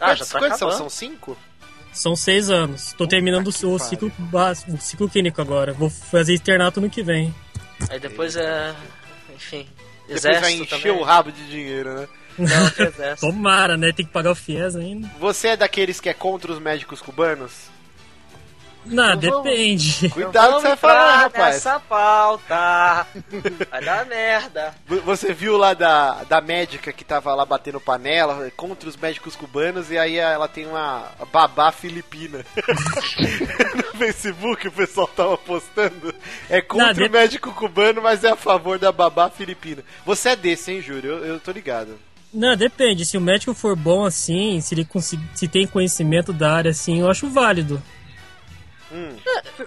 Ah, 0.00 0.14
já 0.14 0.24
quantos 0.24 0.28
tá 0.28 0.38
quantos 0.38 0.58
são? 0.58 0.70
São 0.72 0.90
cinco? 0.90 1.36
São 1.92 2.14
seis 2.14 2.50
anos. 2.50 2.92
Tô 2.92 3.06
terminando 3.06 3.52
que 3.52 3.66
o, 3.66 3.78
ciclo 3.78 4.12
básico, 4.18 4.72
o 4.72 4.80
ciclo 4.80 5.08
clínico 5.08 5.40
agora. 5.40 5.72
Vou 5.72 5.90
fazer 5.90 6.34
internato 6.34 6.80
no 6.80 6.90
que 6.90 7.02
vem. 7.02 7.34
Aí 7.90 7.98
depois 7.98 8.36
é. 8.36 8.74
Enfim. 9.34 9.66
Depois 10.06 10.22
vai 10.22 10.32
Exército 10.36 10.62
encher 10.62 10.82
também. 10.82 10.92
o 10.92 11.02
rabo 11.02 11.32
de 11.32 11.48
dinheiro, 11.48 11.94
né? 11.94 12.08
Não. 12.38 13.16
Tomara, 13.18 13.76
né? 13.76 13.92
Tem 13.92 14.04
que 14.04 14.12
pagar 14.12 14.30
o 14.30 14.34
FIES 14.34 14.76
ainda. 14.76 15.10
Você 15.18 15.48
é 15.48 15.56
daqueles 15.56 15.98
que 15.98 16.08
é 16.08 16.14
contra 16.14 16.52
os 16.52 16.58
médicos 16.58 17.00
cubanos? 17.00 17.70
Não, 18.86 19.14
Então 19.14 19.30
vamos- 19.30 19.44
depende. 19.44 20.08
Cuidado 20.10 20.54
que 20.56 20.60
você 20.62 20.68
vai 20.68 20.76
falar, 20.76 21.16
rapaz. 21.22 21.54
nessa 21.56 21.80
pauta. 21.80 23.06
Vai 23.70 23.84
dar 23.84 24.06
merda. 24.06 24.74
Você 25.04 25.32
viu 25.34 25.56
lá 25.56 25.74
da, 25.74 26.24
da 26.24 26.40
médica 26.40 26.92
que 26.92 27.04
tava 27.04 27.34
lá 27.34 27.44
batendo 27.44 27.80
panela 27.80 28.50
contra 28.56 28.88
os 28.88 28.96
médicos 28.96 29.34
cubanos 29.36 29.90
e 29.90 29.98
aí 29.98 30.16
ela 30.16 30.48
tem 30.48 30.66
uma 30.66 31.10
babá 31.32 31.72
filipina. 31.72 32.44
no 33.76 33.98
Facebook 33.98 34.68
o 34.68 34.72
pessoal 34.72 35.06
tava 35.08 35.36
postando. 35.38 36.14
É 36.48 36.60
contra 36.60 36.86
Não, 36.88 36.92
de- 36.94 37.04
o 37.04 37.10
médico 37.10 37.52
cubano, 37.52 38.02
mas 38.02 38.24
é 38.24 38.30
a 38.30 38.36
favor 38.36 38.78
da 38.78 38.92
babá 38.92 39.30
filipina. 39.30 39.82
Você 40.04 40.30
é 40.30 40.36
desse, 40.36 40.72
hein, 40.72 40.80
Júlio? 40.80 41.10
Eu, 41.12 41.24
eu 41.26 41.40
tô 41.40 41.50
ligado. 41.50 41.98
Não, 42.32 42.54
depende. 42.56 43.06
Se 43.06 43.16
o 43.16 43.20
médico 43.20 43.54
for 43.54 43.74
bom 43.74 44.04
assim, 44.04 44.60
se 44.60 44.74
ele 44.74 44.84
consegui- 44.84 45.24
se 45.34 45.48
tem 45.48 45.66
conhecimento 45.66 46.32
da 46.32 46.52
área 46.52 46.70
assim, 46.70 47.00
eu 47.00 47.10
acho 47.10 47.28
válido. 47.28 47.82
Hum. 48.96 49.16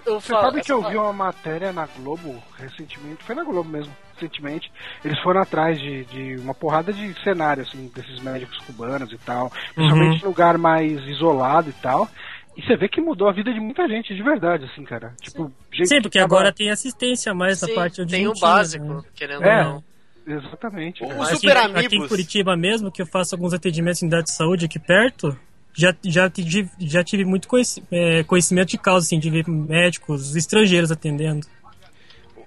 Eu 0.06 0.20
Você 0.20 0.32
falo- 0.32 0.46
sabe 0.50 0.60
que 0.62 0.72
eu 0.72 0.82
vi 0.88 0.96
uma 0.96 1.12
matéria 1.12 1.72
na 1.72 1.86
Globo 1.86 2.42
recentemente, 2.58 3.22
foi 3.22 3.34
na 3.34 3.44
Globo 3.44 3.68
mesmo, 3.68 3.94
recentemente. 4.14 4.70
Eles 5.04 5.18
foram 5.22 5.40
atrás 5.40 5.78
de, 5.78 6.04
de 6.06 6.36
uma 6.40 6.52
porrada 6.54 6.92
de 6.92 7.14
cenário, 7.22 7.62
assim, 7.62 7.90
desses 7.94 8.20
médicos 8.20 8.58
cubanos 8.66 9.12
e 9.12 9.18
tal, 9.18 9.50
principalmente 9.74 10.22
em 10.22 10.26
lugar 10.26 10.58
mais 10.58 11.00
isolado 11.06 11.70
e 11.70 11.74
tal. 11.74 12.08
E 12.56 12.62
você 12.62 12.76
vê 12.76 12.88
que 12.88 13.00
mudou 13.00 13.28
a 13.28 13.32
vida 13.32 13.52
de 13.52 13.60
muita 13.60 13.86
gente, 13.88 14.12
de 14.14 14.22
verdade, 14.22 14.64
assim, 14.64 14.82
cara. 14.84 15.14
Tipo, 15.20 15.52
gente 15.72 15.88
Sim, 15.88 15.96
que 15.96 16.02
porque 16.02 16.18
tava- 16.18 16.34
agora 16.34 16.52
tem 16.52 16.68
assistência 16.70 17.32
mais 17.32 17.60
na 17.62 17.68
Sim, 17.68 17.74
parte 17.74 18.02
onde 18.02 18.10
tem 18.10 18.26
o 18.26 18.34
básico, 18.34 18.84
né? 18.84 19.00
querendo 19.14 19.44
É. 19.44 19.64
ou 19.66 19.72
não. 19.74 19.84
Exatamente. 20.26 21.02
O 21.02 21.08
cara. 21.08 21.22
Aqui, 21.22 21.34
Super 21.36 21.56
aqui 21.56 21.66
Amigos. 21.86 21.92
em 21.92 22.08
Curitiba 22.08 22.56
mesmo, 22.56 22.90
que 22.90 23.00
eu 23.00 23.06
faço 23.06 23.34
alguns 23.34 23.54
atendimentos 23.54 24.02
em 24.02 24.06
unidade 24.06 24.24
de 24.26 24.32
saúde 24.36 24.66
aqui 24.66 24.78
perto, 24.78 25.36
já, 25.74 25.94
já, 26.04 26.28
tive, 26.30 26.68
já 26.78 27.02
tive 27.04 27.24
muito 27.24 27.48
é, 27.90 28.22
conhecimento 28.24 28.68
de 28.70 28.78
causa, 28.78 29.06
assim, 29.06 29.18
de 29.18 29.30
ver 29.30 29.48
médicos 29.48 30.34
estrangeiros 30.36 30.90
atendendo. 30.90 31.46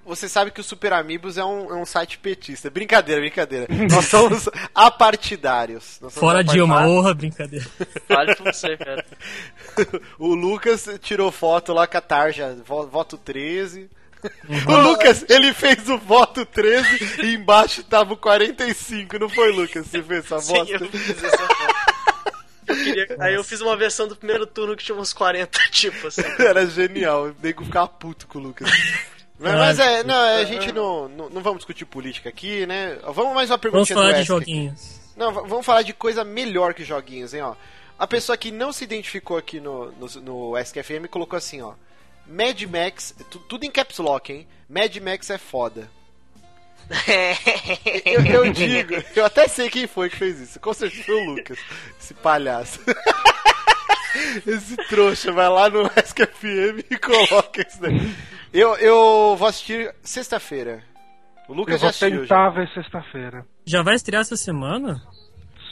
Você 0.06 0.28
sabe 0.28 0.50
que 0.50 0.60
o 0.60 0.64
Super 0.64 0.92
Amigos 0.92 1.38
é 1.38 1.44
um, 1.44 1.70
é 1.70 1.74
um 1.76 1.86
site 1.86 2.18
petista. 2.18 2.68
Brincadeira, 2.68 3.22
brincadeira. 3.22 3.66
Nós 3.90 4.04
somos 4.10 4.46
apartidários. 4.74 5.98
Nós 6.00 6.12
somos 6.12 6.14
Fora 6.14 6.44
Dilma, 6.44 6.74
apartidários. 6.74 7.04
honra, 7.04 7.14
brincadeira. 7.14 7.66
Vale 8.08 8.34
pra 8.36 8.52
você, 8.52 8.76
cara. 8.76 9.04
O 10.18 10.34
Lucas 10.34 10.86
tirou 11.00 11.32
foto 11.32 11.72
lá 11.72 11.86
com 11.86 11.96
a 11.96 12.00
tarja, 12.02 12.56
vo- 12.66 12.86
voto 12.86 13.16
13. 13.16 13.88
O 14.68 14.76
Lucas, 14.76 15.24
ele 15.28 15.52
fez 15.52 15.88
o 15.88 15.98
voto 15.98 16.46
13 16.46 17.22
e 17.22 17.34
embaixo 17.34 17.82
tava 17.82 18.12
o 18.14 18.16
45, 18.16 19.18
não 19.18 19.28
foi, 19.28 19.52
Lucas? 19.52 19.86
Você 19.86 20.02
fez 20.02 20.24
essa 20.24 20.38
Sim, 20.40 20.52
bosta? 20.54 20.74
eu 20.74 20.88
fiz 20.90 21.24
essa 21.24 21.36
foto. 21.38 21.93
Eu 22.66 22.74
queria- 22.76 23.16
Aí 23.20 23.34
eu 23.34 23.44
fiz 23.44 23.60
uma 23.60 23.76
versão 23.76 24.06
do 24.08 24.16
primeiro 24.16 24.46
turno 24.46 24.76
que 24.76 24.84
tinha 24.84 24.96
uns 24.96 25.12
40 25.12 25.58
tipos, 25.70 26.18
assim. 26.18 26.28
Era 26.42 26.66
genial, 26.66 27.26
o 27.28 27.36
nego 27.42 27.64
ficava 27.64 27.88
puto 27.88 28.26
com 28.26 28.38
o 28.38 28.42
Lucas. 28.42 28.68
Mas, 29.38 29.52
mas 29.54 29.78
é, 29.80 30.02
não, 30.04 30.14
a 30.14 30.44
gente 30.44 30.70
não, 30.72 31.08
não, 31.08 31.28
não 31.28 31.42
vamos 31.42 31.58
discutir 31.58 31.84
política 31.84 32.28
aqui, 32.28 32.64
né? 32.66 32.98
Vamos 33.12 33.34
mais 33.34 33.50
uma 33.50 33.56
Vamos 33.56 33.60
perguntinha 33.60 33.96
falar 33.96 34.12
do 34.12 34.18
de 34.18 34.24
joguinhos. 34.24 35.00
Não, 35.16 35.32
vamos 35.32 35.66
falar 35.66 35.82
de 35.82 35.92
coisa 35.92 36.24
melhor 36.24 36.72
que 36.74 36.84
joguinhos, 36.84 37.34
hein, 37.34 37.42
ó. 37.42 37.54
A 37.98 38.06
pessoa 38.06 38.36
que 38.36 38.50
não 38.50 38.72
se 38.72 38.82
identificou 38.84 39.36
aqui 39.36 39.60
no, 39.60 39.92
no, 39.92 40.06
no 40.52 40.58
SKFM 40.58 41.06
colocou 41.10 41.36
assim, 41.36 41.60
ó. 41.62 41.74
Mad 42.26 42.60
Max, 42.62 43.14
tu- 43.30 43.38
tudo 43.40 43.64
em 43.64 43.70
caps 43.70 43.98
lock, 43.98 44.32
hein? 44.32 44.46
Mad 44.68 44.96
Max 44.96 45.28
é 45.30 45.36
foda. 45.38 45.88
Eu, 48.04 48.24
eu 48.26 48.52
digo, 48.52 48.94
eu 49.16 49.24
até 49.24 49.48
sei 49.48 49.68
quem 49.70 49.86
foi 49.86 50.08
que 50.10 50.16
fez 50.16 50.40
isso. 50.40 50.60
Com 50.60 50.72
certeza 50.72 51.02
foi 51.04 51.14
o 51.14 51.24
Lucas, 51.34 51.58
esse 52.00 52.14
palhaço. 52.14 52.80
Esse 54.46 54.76
trouxa 54.88 55.32
vai 55.32 55.48
lá 55.48 55.68
no 55.68 55.86
SKFM 55.86 56.84
e 56.88 56.96
coloca 56.98 57.66
isso 57.66 57.80
daí. 57.80 58.14
Eu, 58.52 58.76
eu 58.76 59.34
vou 59.36 59.48
assistir 59.48 59.92
sexta-feira. 60.04 60.84
O 61.48 61.52
Eu 61.52 61.56
Lucas 61.56 61.74
já 61.74 61.80
vou 61.80 61.88
assistiu. 61.90 62.10
Já. 62.10 62.20
tentar 62.22 62.50
ver 62.50 62.68
sexta-feira. 62.72 63.44
Já 63.66 63.82
vai 63.82 63.94
estrear 63.96 64.20
essa 64.22 64.36
semana? 64.36 65.02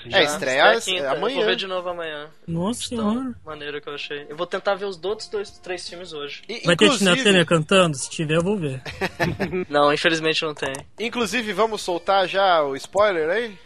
É, 0.06 0.10
Já. 0.10 0.22
estreia 0.22 0.80
quinta. 0.80 1.12
amanhã. 1.12 1.34
Eu 1.34 1.36
vou 1.36 1.44
ver 1.46 1.56
de 1.56 1.66
novo 1.66 1.88
amanhã. 1.88 2.28
Nossa 2.48 2.82
senhora. 2.88 3.32
maneiro 3.44 3.80
que 3.80 3.88
eu 3.88 3.94
achei. 3.94 4.26
Eu 4.28 4.36
vou 4.36 4.46
tentar 4.46 4.74
ver 4.74 4.84
os 4.86 5.02
outros 5.04 5.28
dois, 5.28 5.50
três 5.58 5.88
filmes 5.88 6.12
hoje. 6.12 6.42
E- 6.48 6.62
Vai 6.66 6.76
ter 6.76 6.90
Tina 6.90 7.10
inclusive- 7.12 7.22
Turner 7.24 7.46
cantando? 7.46 7.96
Se 7.96 8.10
tiver, 8.10 8.36
eu 8.36 8.42
vou 8.42 8.56
ver. 8.58 8.82
Não, 9.68 9.92
infelizmente 9.92 10.42
não 10.42 10.54
tem. 10.54 10.72
Inclusive, 10.98 11.52
vamos 11.52 11.80
soltar 11.82 12.26
já 12.28 12.62
o 12.62 12.74
spoiler 12.76 13.28
aí? 13.30 13.58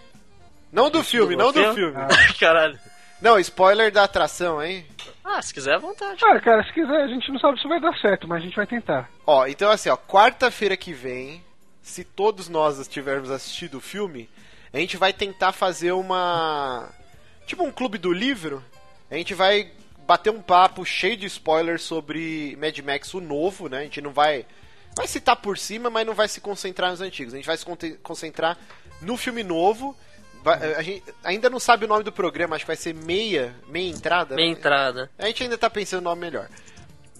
Não 0.72 0.90
do 0.90 1.02
filme, 1.02 1.36
do 1.36 1.42
não 1.42 1.52
do 1.52 1.60
filme? 1.60 1.74
filme. 1.74 1.96
Caralho. 2.38 2.78
Não, 3.22 3.38
spoiler 3.38 3.90
da 3.90 4.04
atração, 4.04 4.62
hein? 4.62 4.84
Ah, 5.24 5.40
se 5.40 5.54
quiser, 5.54 5.74
à 5.74 5.78
vontade. 5.78 6.20
Cara, 6.20 6.40
cara, 6.40 6.62
se 6.64 6.72
quiser, 6.72 7.02
a 7.02 7.08
gente 7.08 7.32
não 7.32 7.38
sabe 7.40 7.60
se 7.60 7.66
vai 7.66 7.80
dar 7.80 7.96
certo, 7.98 8.28
mas 8.28 8.42
a 8.42 8.44
gente 8.44 8.54
vai 8.56 8.66
tentar. 8.66 9.08
Ó, 9.26 9.46
então 9.46 9.70
assim, 9.70 9.88
ó, 9.88 9.96
quarta-feira 9.96 10.76
que 10.76 10.92
vem, 10.92 11.42
se 11.80 12.04
todos 12.04 12.48
nós 12.48 12.86
tivermos 12.86 13.30
assistido 13.30 13.78
o 13.78 13.80
filme, 13.80 14.28
a 14.76 14.80
gente 14.80 14.98
vai 14.98 15.10
tentar 15.10 15.52
fazer 15.52 15.92
uma. 15.92 16.90
Tipo 17.46 17.64
um 17.64 17.72
clube 17.72 17.96
do 17.96 18.12
livro. 18.12 18.62
A 19.10 19.14
gente 19.14 19.32
vai 19.32 19.72
bater 20.06 20.30
um 20.30 20.42
papo 20.42 20.84
cheio 20.84 21.16
de 21.16 21.24
spoilers 21.24 21.82
sobre 21.82 22.54
Mad 22.60 22.78
Max, 22.80 23.14
o 23.14 23.20
novo, 23.20 23.70
né? 23.70 23.78
A 23.78 23.82
gente 23.84 24.02
não 24.02 24.10
vai. 24.12 24.44
Vai 24.94 25.06
citar 25.06 25.36
por 25.36 25.56
cima, 25.56 25.88
mas 25.88 26.06
não 26.06 26.12
vai 26.12 26.28
se 26.28 26.42
concentrar 26.42 26.90
nos 26.90 27.00
antigos. 27.00 27.32
A 27.32 27.36
gente 27.38 27.46
vai 27.46 27.56
se 27.56 27.64
concentrar 28.02 28.58
no 29.00 29.16
filme 29.16 29.42
novo. 29.42 29.96
Vai- 30.44 30.74
a 30.74 30.82
gente 30.82 31.02
ainda 31.24 31.48
não 31.48 31.58
sabe 31.58 31.86
o 31.86 31.88
nome 31.88 32.04
do 32.04 32.12
programa, 32.12 32.54
acho 32.54 32.64
que 32.64 32.68
vai 32.68 32.76
ser 32.76 32.94
meia, 32.94 33.54
meia 33.68 33.90
entrada. 33.90 34.34
Meia 34.34 34.52
né? 34.52 34.58
entrada. 34.58 35.10
A 35.18 35.26
gente 35.26 35.42
ainda 35.42 35.56
tá 35.56 35.70
pensando 35.70 36.02
no 36.02 36.10
nome 36.10 36.20
melhor. 36.20 36.50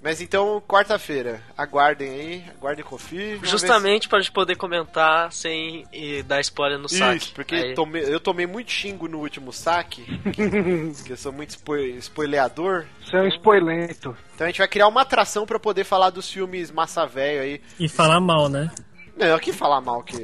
Mas 0.03 0.21
então, 0.21 0.63
quarta-feira, 0.69 1.43
aguardem 1.57 2.09
aí, 2.09 2.45
aguardem 2.59 2.85
vamos 2.89 3.03
ver 3.03 3.41
Justamente 3.47 4.09
pra 4.09 4.21
gente 4.21 4.31
poder 4.31 4.55
comentar 4.57 5.33
sem 5.33 5.85
dar 6.27 6.41
spoiler 6.41 6.79
no 6.79 6.89
se- 6.89 6.99
saque. 6.99 7.17
Isso, 7.17 7.33
porque 7.35 7.55
Aí- 7.55 7.75
tomei- 7.75 8.05
eu 8.05 8.21
tomei 8.21 8.47
muito 8.47 8.71
xingo 8.71 9.09
no 9.09 9.19
último 9.19 9.53
saque, 9.53 10.05
que 11.05 11.13
eu 11.13 11.17
sou 11.17 11.33
muito 11.33 11.51
spo 11.55 11.77
spoileador. 11.77 12.85
Você 13.05 13.17
é 13.17 13.23
um 13.23 13.29
spoilento. 13.29 14.17
Então 14.35 14.45
a 14.47 14.51
gente 14.51 14.59
vai 14.59 14.69
criar 14.69 14.87
uma 14.89 15.01
atração 15.03 15.45
pra 15.47 15.59
poder 15.59 15.85
falar 15.85 16.11
dos 16.11 16.31
filmes 16.31 16.71
massa 16.71 17.05
velho 17.07 17.43
aí. 17.43 17.61
E 17.81 17.89
falar 17.89 18.21
mal, 18.21 18.49
né? 18.49 18.71
Não, 19.17 19.35
aqui 19.35 19.53
falar 19.53 19.81
mal, 19.81 20.03
que 20.03 20.17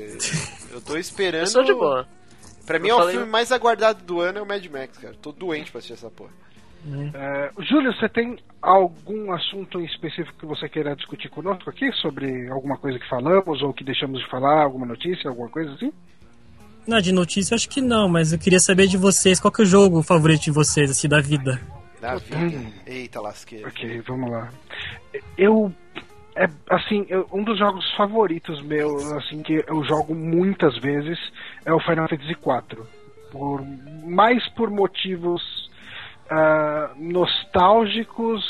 eu 0.71 0.81
tô 0.83 0.97
esperando. 0.97 1.41
Eu 1.43 1.47
sou 1.47 1.65
de 1.65 1.73
boa. 1.75 2.07
Pra 2.67 2.79
mim 2.79 2.89
Eu 2.89 2.93
é 2.95 2.97
o 2.97 2.99
falei- 3.01 3.17
filme 3.17 3.29
mais 3.31 3.51
aguardado 3.51 4.05
do 4.05 4.21
ano 4.21 4.39
é 4.39 4.43
o 4.43 4.47
Mad 4.47 4.65
Max, 4.67 4.97
cara. 4.99 5.15
Tô 5.21 5.33
doente 5.33 5.73
pra 5.73 5.79
assistir 5.79 5.95
essa 5.95 6.11
porra. 6.11 6.31
É, 7.15 7.51
Júlio, 7.61 7.93
você 7.95 8.09
tem 8.09 8.37
algum 8.61 9.33
assunto 9.33 9.81
em 9.81 9.85
específico 9.85 10.37
que 10.39 10.47
você 10.47 10.69
queira 10.69 10.97
discutir 10.97 11.29
conosco 11.29 11.71
aqui? 11.71 11.91
Sobre 11.93 12.49
alguma 12.49 12.77
coisa 12.77 12.99
que 12.99 13.09
falamos 13.09 13.63
ou 13.63 13.73
que 13.73 13.85
deixamos 13.85 14.21
de 14.21 14.29
falar? 14.29 14.63
Alguma 14.65 14.87
notícia, 14.87 15.31
alguma 15.31 15.49
coisa 15.49 15.73
assim? 15.75 15.93
Não, 16.87 17.01
de 17.01 17.13
notícia 17.13 17.55
acho 17.55 17.69
que 17.69 17.81
não, 17.81 18.09
mas 18.09 18.33
eu 18.33 18.39
queria 18.39 18.59
saber 18.59 18.89
de 18.89 18.97
vocês, 18.97 19.39
qual 19.39 19.53
que 19.53 19.63
é 19.63 19.65
o 19.65 19.67
jogo 19.67 20.03
favorito 20.03 20.43
de 20.43 20.51
vocês, 20.51 20.91
assim, 20.91 21.09
da 21.09 21.21
vida? 21.21 21.61
Da 22.01 22.17
vida. 22.17 22.61
Eita 22.85 23.21
lasqueira. 23.21 23.69
Ok, 23.69 24.01
vamos 24.01 24.31
lá. 24.33 24.51
Eu. 25.39 25.73
É, 26.35 26.49
assim, 26.71 27.05
eu- 27.09 27.29
um 27.33 27.45
dos 27.45 27.59
jogos 27.59 27.85
favoritos 27.95 28.61
meus, 28.63 29.05
assim, 29.13 29.43
que 29.43 29.63
eu 29.69 29.85
jogo 29.85 30.15
muitas 30.15 30.77
vezes, 30.79 31.19
é 31.65 31.73
o 31.73 31.79
Final 31.79 32.09
Fantasy 32.09 32.31
IV. 32.33 32.83
Por, 33.31 33.63
mais 34.05 34.47
por 34.55 34.69
motivos 34.71 35.62
ah, 36.33 36.91
nostálgicos 36.97 38.43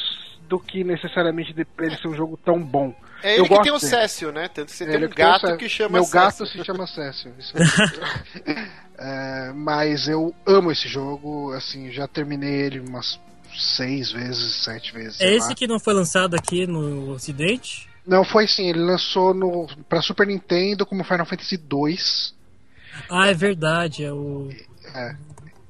do 0.49 0.59
que 0.61 0.85
necessariamente 0.85 1.53
de 1.53 1.66
ele 1.78 1.97
ser 1.97 2.09
um 2.09 2.14
jogo 2.14 2.39
tão 2.45 2.62
bom. 2.62 2.95
É 3.22 3.35
Eu 3.39 3.41
ele 3.41 3.43
que 3.45 3.49
gosto 3.51 3.62
tem 3.64 3.72
o. 3.72 3.78
Cécio, 3.78 4.33
né? 4.33 4.49
Tanto 4.49 4.66
que 4.70 4.76
você 4.76 4.85
Ele 4.85 4.93
tem 4.93 5.07
um 5.07 5.09
que 5.11 5.14
tem 5.16 5.24
o 5.24 5.28
gato 5.28 5.47
Cé- 5.47 5.57
que 5.57 5.68
chama 5.68 5.93
Meu 6.01 6.07
gato 6.09 6.39
Cécio. 6.47 6.59
se 6.59 6.64
chama 6.64 6.87
Cécio. 6.87 7.35
isso 7.39 7.55
é- 7.57 8.83
É, 9.05 9.53
mas 9.55 10.07
eu 10.07 10.33
amo 10.47 10.70
esse 10.70 10.87
jogo, 10.87 11.53
assim, 11.55 11.91
já 11.91 12.07
terminei 12.07 12.53
ele 12.66 12.78
umas 12.80 13.18
seis 13.57 14.12
vezes, 14.12 14.62
sete 14.62 14.93
vezes. 14.93 15.20
É 15.20 15.33
esse 15.35 15.49
lá. 15.49 15.55
que 15.55 15.66
não 15.66 15.80
foi 15.80 15.93
lançado 15.95 16.35
aqui 16.37 16.66
no 16.68 17.11
Ocidente? 17.11 17.89
Não, 18.07 18.22
foi 18.24 18.47
sim, 18.47 18.68
ele 18.68 18.78
lançou 18.80 19.35
no, 19.35 19.66
pra 19.89 20.03
Super 20.03 20.26
Nintendo 20.26 20.87
como 20.87 21.03
Final 21.03 21.26
Fantasy 21.26 21.57
2. 21.57 22.35
Ah, 23.11 23.26
é 23.28 23.35
verdade, 23.35 24.05
é 24.05 24.12
o... 24.12 24.51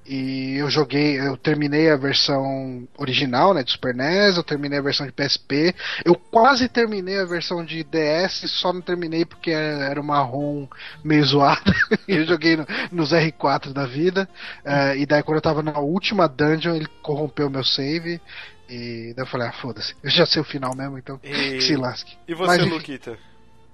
E 0.05 0.57
eu 0.57 0.68
joguei, 0.68 1.20
eu 1.20 1.36
terminei 1.36 1.88
a 1.88 1.96
versão 1.96 2.88
original, 2.98 3.55
né, 3.55 3.62
de 3.62 3.70
Super 3.70 3.94
NES, 3.94 4.36
eu 4.36 4.42
terminei 4.42 4.78
a 4.80 4.82
versão 4.82 5.07
de 5.07 5.12
PSP, 5.12 5.72
eu 6.05 6.16
quase 6.16 6.68
terminei 6.68 7.20
a 7.20 7.24
versão 7.24 7.64
de 7.64 7.84
DS, 7.84 8.50
só 8.50 8.72
não 8.72 8.80
terminei 8.80 9.24
porque 9.24 9.53
era 9.53 10.00
uma 10.00 10.20
ROM 10.20 10.66
meio 11.05 11.24
zoada. 11.24 11.72
eu 12.09 12.26
joguei 12.26 12.57
no- 12.57 12.66
nos 12.90 13.12
R4 13.12 13.72
da 13.72 13.86
vida, 13.86 14.28
eh, 14.64 14.98
e 14.98 15.07
daí 15.07 15.22
quando 15.22 15.36
eu 15.36 15.42
tava 15.42 15.62
na 15.62 15.78
última 15.78 16.28
dungeon, 16.28 16.74
ele 16.74 16.88
corrompeu 17.00 17.48
meu 17.48 17.62
save, 17.64 18.20
e 18.68 19.12
daí 19.14 19.22
eu 19.24 19.26
falei, 19.28 19.46
ah, 19.48 19.53
foda-se, 19.53 19.94
eu 20.03 20.11
já 20.11 20.26
sei 20.26 20.42
o 20.42 20.44
final 20.44 20.74
mesmo, 20.74 20.98
então 20.98 21.20
E- 21.22 21.28
que 21.59 21.62
se 21.62 21.76
lasque. 21.76 22.16
E 22.26 22.34
você, 22.34 22.59
Mas. 22.59 22.68
Luquita? 22.68 23.16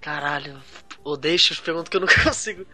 Caralho, 0.00 0.56
odeio 1.02 1.34
as 1.36 1.58
perguntas 1.60 1.88
que 1.88 1.96
eu 1.96 2.00
não 2.00 2.08
consigo. 2.22 2.64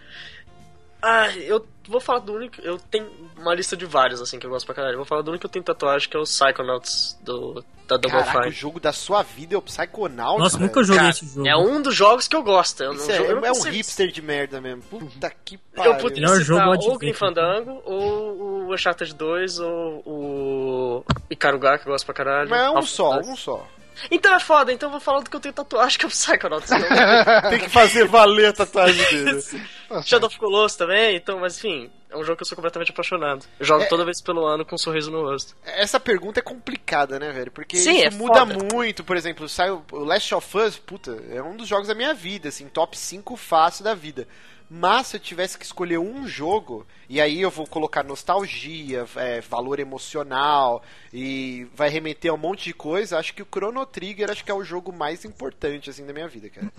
Ah, 1.07 1.31
eu 1.37 1.67
vou 1.89 2.01
falar 2.01 2.21
do 2.21 2.33
único. 2.33 2.61
Eu 2.63 2.79
tenho 2.79 3.07
uma 3.37 3.55
lista 3.55 3.77
de 3.77 3.85
vários, 3.85 4.21
assim, 4.23 4.39
que 4.39 4.47
eu 4.47 4.51
gosto 4.51 4.65
pra 4.65 4.75
caralho. 4.75 4.95
Eu 4.95 4.99
vou 4.99 5.05
falar 5.07 5.21
do 5.23 5.29
único 5.31 5.43
que 5.43 5.47
eu 5.47 5.51
tenho 5.51 5.65
tatuagem, 5.65 6.09
que 6.09 6.17
é 6.17 6.21
o 6.21 6.23
Psychonauts 6.23 7.19
do, 7.23 7.63
da 7.87 7.97
Double 7.99 8.11
Caraca, 8.19 8.39
o 8.39 8.43
Fine. 8.45 8.53
jogo 8.55 8.81
da 8.81 8.93
sua 8.93 9.23
vida 9.23 9.55
é 9.55 9.59
o 9.59 9.63
Psychonauts, 9.63 10.39
Nossa, 10.43 10.57
velho. 10.57 10.69
nunca 10.69 10.83
joguei 10.83 10.99
Cara, 11.01 11.11
esse 11.11 11.27
jogo. 11.27 11.47
É 11.47 11.57
um 11.57 11.83
dos 11.83 11.95
jogos 11.95 12.27
que 12.27 12.35
eu 12.35 12.43
gosto. 12.43 12.83
Eu 12.83 12.95
não, 12.95 13.11
é, 13.11 13.19
eu 13.19 13.37
não 13.41 13.45
é 13.47 13.53
um 13.53 13.63
hipster 13.65 14.11
de 14.11 14.23
merda 14.23 14.61
mesmo. 14.63 14.83
Puta 14.85 15.31
que 15.45 15.57
Eu 15.57 15.61
pariu. 15.77 15.95
poderia 15.97 16.23
Melhor 16.29 16.41
citar 16.43 16.45
jogo 16.69 16.85
ou 16.89 16.95
o. 16.95 16.99
Grim 16.99 17.13
Fandango, 17.13 17.83
ou 17.85 18.39
o 18.69 18.75
Uncharted 18.75 19.15
2, 19.15 19.59
ou 19.59 20.03
o 20.07 21.05
Ikaruga, 21.31 21.79
que 21.79 21.87
eu 21.87 21.93
gosto 21.93 22.07
pra 22.07 22.15
caralho. 22.15 22.49
Mas 22.49 22.61
é 22.63 22.71
um 22.71 22.77
Half-Life. 22.77 22.93
só, 22.97 23.19
um 23.21 23.37
só. 23.37 23.67
Então 24.11 24.35
é 24.35 24.41
foda, 24.41 24.73
então 24.73 24.89
eu 24.89 24.93
vou 24.93 25.01
falar 25.01 25.21
do 25.21 25.31
que 25.31 25.37
eu 25.37 25.41
tenho 25.41 25.55
tatuagem, 25.55 25.99
que 25.99 26.05
é 26.05 26.09
o 26.09 26.11
Psychonauts. 26.11 26.69
Tem 27.51 27.59
que 27.59 27.69
fazer 27.69 28.07
valer 28.07 28.47
a 28.49 28.53
tatuagem 28.53 29.05
dele. 29.11 29.43
Shadow 30.05 30.27
of 30.29 30.39
Colossus 30.39 30.77
também, 30.77 31.17
então, 31.17 31.39
mas 31.39 31.57
enfim, 31.59 31.91
é 32.11 32.17
um 32.17 32.25
jogo 32.25 32.37
que 32.37 32.43
eu 32.43 32.47
sou 32.47 32.57
completamente 32.57 32.91
apaixonado. 32.91 33.45
Eu 33.61 33.65
jogo 33.67 33.83
É- 33.83 33.87
toda 33.87 34.05
vez 34.05 34.21
pelo 34.21 34.45
ano 34.47 34.65
com 34.65 34.75
um 34.75 34.79
sorriso 34.79 35.11
no 35.11 35.23
rosto. 35.23 35.55
Essa 35.65 36.01
pergunta 36.01 36.41
é 36.41 36.43
complicada, 36.43 37.19
né, 37.19 37.31
velho? 37.31 37.51
Porque 37.53 37.77
Sim, 37.77 37.99
isso 37.99 38.07
é 38.07 38.11
muda 38.11 38.45
foda. 38.47 38.75
muito. 38.75 39.05
Por 39.05 39.17
exemplo, 39.17 39.49
sai 39.49 39.71
o 39.71 39.85
o 39.93 39.99
Last 40.05 40.35
of 40.35 40.59
Us, 40.59 40.77
puta, 40.79 41.17
é 41.31 41.41
um 41.43 41.57
dos 41.57 41.69
jogos 41.69 41.87
da 41.89 41.95
minha 41.95 42.13
vida, 42.15 42.49
assim, 42.49 42.67
top 42.69 42.99
5 42.99 43.37
fácil 43.37 43.85
da 43.85 43.95
vida. 43.95 44.27
Mas 44.69 45.09
se 45.09 45.17
eu 45.17 45.21
tivesse 45.21 45.59
que 45.59 45.65
escolher 45.65 45.99
um 45.99 46.27
jogo, 46.27 46.87
e 47.09 47.21
aí 47.21 47.41
eu 47.41 47.51
vou 47.51 47.67
colocar 47.67 48.03
nostalgia, 48.03 49.07
é, 49.17 49.41
valor 49.41 49.79
emocional, 49.79 50.83
e 51.12 51.67
vai 51.75 51.89
remeter 51.91 52.31
a 52.31 52.35
um 52.35 52.39
monte 52.39 52.65
de 52.65 52.75
coisa, 52.75 53.19
acho 53.19 53.35
que 53.35 53.43
o 53.43 53.47
Chrono 53.47 53.85
Trigger 53.85 54.31
acho 54.31 54.45
que 54.45 54.51
é 54.51 54.55
o 54.55 54.65
jogo 54.65 54.93
mais 54.93 55.25
importante, 55.25 55.91
assim, 55.91 56.07
da 56.07 56.12
minha 56.12 56.29
vida, 56.29 56.49
cara. 56.49 56.73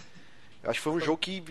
Acho 0.66 0.80
que 0.80 0.84
foi 0.84 0.94
um 0.94 1.00
jogo 1.00 1.18
que. 1.18 1.44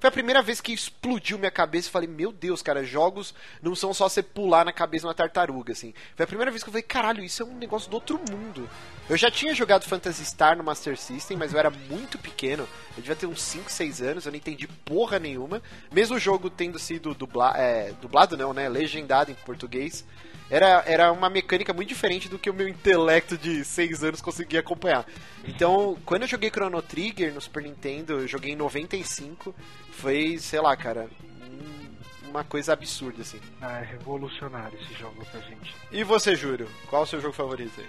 Foi 0.00 0.08
a 0.08 0.12
primeira 0.12 0.42
vez 0.42 0.60
que 0.60 0.72
explodiu 0.72 1.38
minha 1.38 1.50
cabeça 1.50 1.88
e 1.88 1.90
falei, 1.90 2.08
meu 2.08 2.32
Deus, 2.32 2.62
cara, 2.62 2.82
jogos 2.84 3.34
não 3.62 3.74
são 3.74 3.92
só 3.92 4.08
você 4.08 4.22
pular 4.22 4.64
na 4.64 4.72
cabeça 4.72 5.02
de 5.02 5.06
uma 5.08 5.14
tartaruga, 5.14 5.72
assim. 5.72 5.94
Foi 6.16 6.24
a 6.24 6.26
primeira 6.26 6.50
vez 6.50 6.62
que 6.62 6.68
eu 6.68 6.72
falei, 6.72 6.82
caralho, 6.82 7.22
isso 7.22 7.42
é 7.42 7.46
um 7.46 7.56
negócio 7.56 7.90
do 7.90 7.94
outro 7.94 8.18
mundo. 8.30 8.68
Eu 9.08 9.16
já 9.16 9.30
tinha 9.30 9.54
jogado 9.54 9.84
Phantasy 9.84 10.24
Star 10.24 10.56
no 10.56 10.64
Master 10.64 10.96
System, 10.98 11.36
mas 11.36 11.52
eu 11.52 11.58
era 11.58 11.70
muito 11.70 12.18
pequeno. 12.18 12.62
Eu 12.96 13.02
devia 13.02 13.16
ter 13.16 13.26
uns 13.26 13.42
5, 13.42 13.70
6 13.70 14.02
anos, 14.02 14.26
eu 14.26 14.32
não 14.32 14.38
entendi 14.38 14.66
porra 14.66 15.18
nenhuma. 15.18 15.62
Mesmo 15.92 16.16
o 16.16 16.20
jogo 16.20 16.48
tendo 16.48 16.78
sido 16.78 17.16
é, 17.54 17.92
dublado, 18.00 18.36
não, 18.36 18.52
né? 18.52 18.68
Legendado 18.68 19.30
em 19.30 19.34
português. 19.34 20.04
Era, 20.52 20.84
era 20.86 21.10
uma 21.10 21.30
mecânica 21.30 21.72
muito 21.72 21.88
diferente 21.88 22.28
do 22.28 22.38
que 22.38 22.50
o 22.50 22.52
meu 22.54 22.68
intelecto 22.68 23.38
de 23.38 23.64
6 23.64 24.04
anos 24.04 24.20
conseguia 24.20 24.60
acompanhar. 24.60 25.06
Então, 25.48 25.96
quando 26.04 26.22
eu 26.22 26.28
joguei 26.28 26.50
Chrono 26.50 26.82
Trigger 26.82 27.32
no 27.32 27.40
Super 27.40 27.62
Nintendo, 27.62 28.12
eu 28.20 28.28
joguei 28.28 28.52
em 28.52 28.56
95, 28.56 29.54
foi, 29.92 30.36
sei 30.38 30.60
lá, 30.60 30.76
cara, 30.76 31.08
um- 31.42 32.28
uma 32.28 32.44
coisa 32.44 32.74
absurda, 32.74 33.22
assim. 33.22 33.40
Ah, 33.62 33.78
é 33.80 33.84
revolucionário 33.92 34.78
esse 34.78 34.92
jogo 35.00 35.24
pra 35.30 35.40
gente. 35.40 35.74
E 35.90 36.04
você, 36.04 36.36
Júlio? 36.36 36.68
Qual 36.86 37.00
é 37.00 37.04
o 37.06 37.08
seu 37.08 37.20
jogo 37.22 37.32
favorito 37.32 37.72
aí? 37.80 37.86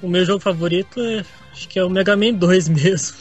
O 0.00 0.08
meu 0.08 0.24
jogo 0.24 0.40
favorito 0.40 0.98
é, 1.00 1.22
acho 1.52 1.68
que 1.68 1.78
é 1.78 1.84
o 1.84 1.90
Mega 1.90 2.16
Man 2.16 2.32
2 2.32 2.66
mesmo. 2.70 3.18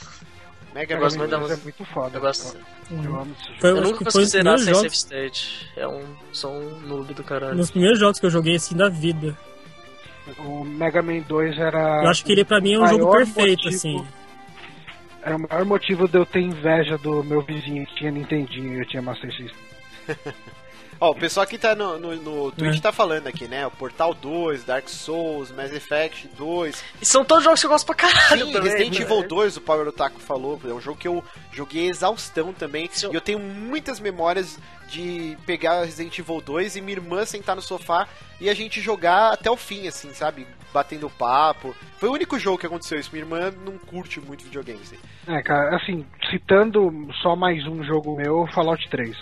Mega 0.77 0.93
Eu 0.93 0.97
Man 0.97 1.03
gosto 1.03 1.17
muito 1.17 1.29
da 1.31 1.37
é 1.37 1.57
muito 1.57 1.85
foda. 1.85 2.17
Eu 2.17 2.21
gosto. 2.21 2.57
Eu 2.91 2.97
amo 3.19 3.31
esse 3.39 3.47
jogo. 3.47 3.59
Foi, 3.61 3.69
Eu 3.71 3.81
nunca 3.81 3.97
que 3.97 4.03
consegui 4.05 4.23
um 4.23 4.27
zerar 4.27 4.55
primeiros 4.55 4.63
sem 4.65 4.73
jogos, 4.75 4.99
save 5.01 5.17
state. 5.25 5.69
É 5.75 5.87
um. 5.87 6.03
Sou 6.31 6.51
um 6.53 6.79
noob 6.81 7.13
do 7.15 7.23
caralho. 7.23 7.55
nos 7.55 7.71
primeiros 7.71 7.99
jogos 7.99 8.19
que 8.19 8.25
eu 8.27 8.29
joguei 8.29 8.55
assim 8.55 8.75
da 8.77 8.87
vida. 8.87 9.35
O 10.39 10.63
Mega 10.63 11.01
Man 11.01 11.21
2 11.21 11.57
era. 11.57 12.03
Eu 12.03 12.09
acho 12.09 12.23
que 12.23 12.31
ele 12.31 12.45
pra 12.45 12.61
mim 12.61 12.73
é 12.73 12.79
um 12.79 12.87
jogo 12.87 13.09
perfeito, 13.11 13.63
motivo- 13.63 13.75
assim. 13.75 14.07
Era 15.23 15.35
o 15.35 15.39
maior 15.49 15.65
motivo 15.65 16.07
de 16.07 16.17
eu 16.17 16.25
ter 16.25 16.41
inveja 16.41 16.97
do 16.99 17.23
meu 17.23 17.41
vizinho 17.41 17.85
que 17.87 17.95
tinha 17.95 18.11
Nintendinho 18.11 18.75
e 18.75 18.79
eu 18.79 18.85
tinha 18.85 19.01
Master 19.01 19.29
System. 19.31 19.55
Ó, 20.99 21.11
o 21.11 21.15
pessoal 21.15 21.45
que 21.45 21.57
tá 21.57 21.75
no, 21.75 21.99
no, 21.99 22.15
no 22.15 22.51
Twitch 22.51 22.77
É. 22.77 22.81
tá 22.81 22.91
falando 22.91 23.27
aqui, 23.27 23.47
né? 23.47 23.67
O 23.67 23.71
Portal 23.71 24.15
2, 24.15 24.63
Dark 24.63 24.89
Souls, 24.89 25.51
Mass 25.51 25.71
Effect 25.71 26.27
2. 26.35 26.83
E 27.01 27.05
são 27.05 27.23
todos 27.23 27.43
jogos 27.43 27.59
que 27.59 27.65
eu 27.67 27.69
gosto 27.69 27.85
pra 27.85 27.95
caralho 27.95 28.47
Sim, 28.47 28.51
também. 28.51 28.71
Resident 28.71 28.99
né? 28.99 29.05
Evil 29.05 29.27
2, 29.27 29.57
o 29.57 29.61
Power 29.61 29.87
Otaku 29.87 30.19
falou, 30.19 30.59
é 30.65 30.73
um 30.73 30.81
jogo 30.81 30.97
que 30.97 31.07
eu 31.07 31.23
joguei 31.51 31.87
exaustão 31.87 32.51
também. 32.51 32.89
Sim. 32.91 33.11
E 33.11 33.15
eu 33.15 33.21
tenho 33.21 33.37
muitas 33.37 33.99
memórias 33.99 34.57
de 34.89 35.37
pegar 35.45 35.83
Resident 35.83 36.17
Evil 36.17 36.41
2 36.41 36.77
e 36.77 36.81
minha 36.81 36.97
irmã 36.97 37.25
sentar 37.25 37.55
no 37.55 37.61
sofá 37.61 38.07
e 38.41 38.49
a 38.49 38.53
gente 38.55 38.81
jogar 38.81 39.33
até 39.33 39.51
o 39.51 39.57
fim, 39.57 39.87
assim, 39.87 40.13
sabe? 40.13 40.47
Batendo 40.73 41.09
papo. 41.11 41.75
Foi 41.99 42.09
o 42.09 42.13
único 42.13 42.39
jogo 42.39 42.57
que 42.57 42.65
aconteceu 42.65 42.99
isso. 42.99 43.09
Minha 43.11 43.23
irmã 43.23 43.53
não 43.63 43.77
curte 43.77 44.19
muito 44.19 44.43
videogame, 44.43 44.79
assim. 44.81 44.97
É, 45.27 45.41
cara, 45.43 45.75
assim, 45.75 46.05
citando 46.29 46.91
só 47.21 47.35
mais 47.35 47.65
um 47.67 47.83
jogo 47.83 48.15
meu, 48.15 48.47
Fallout 48.53 48.87
3. 48.89 49.15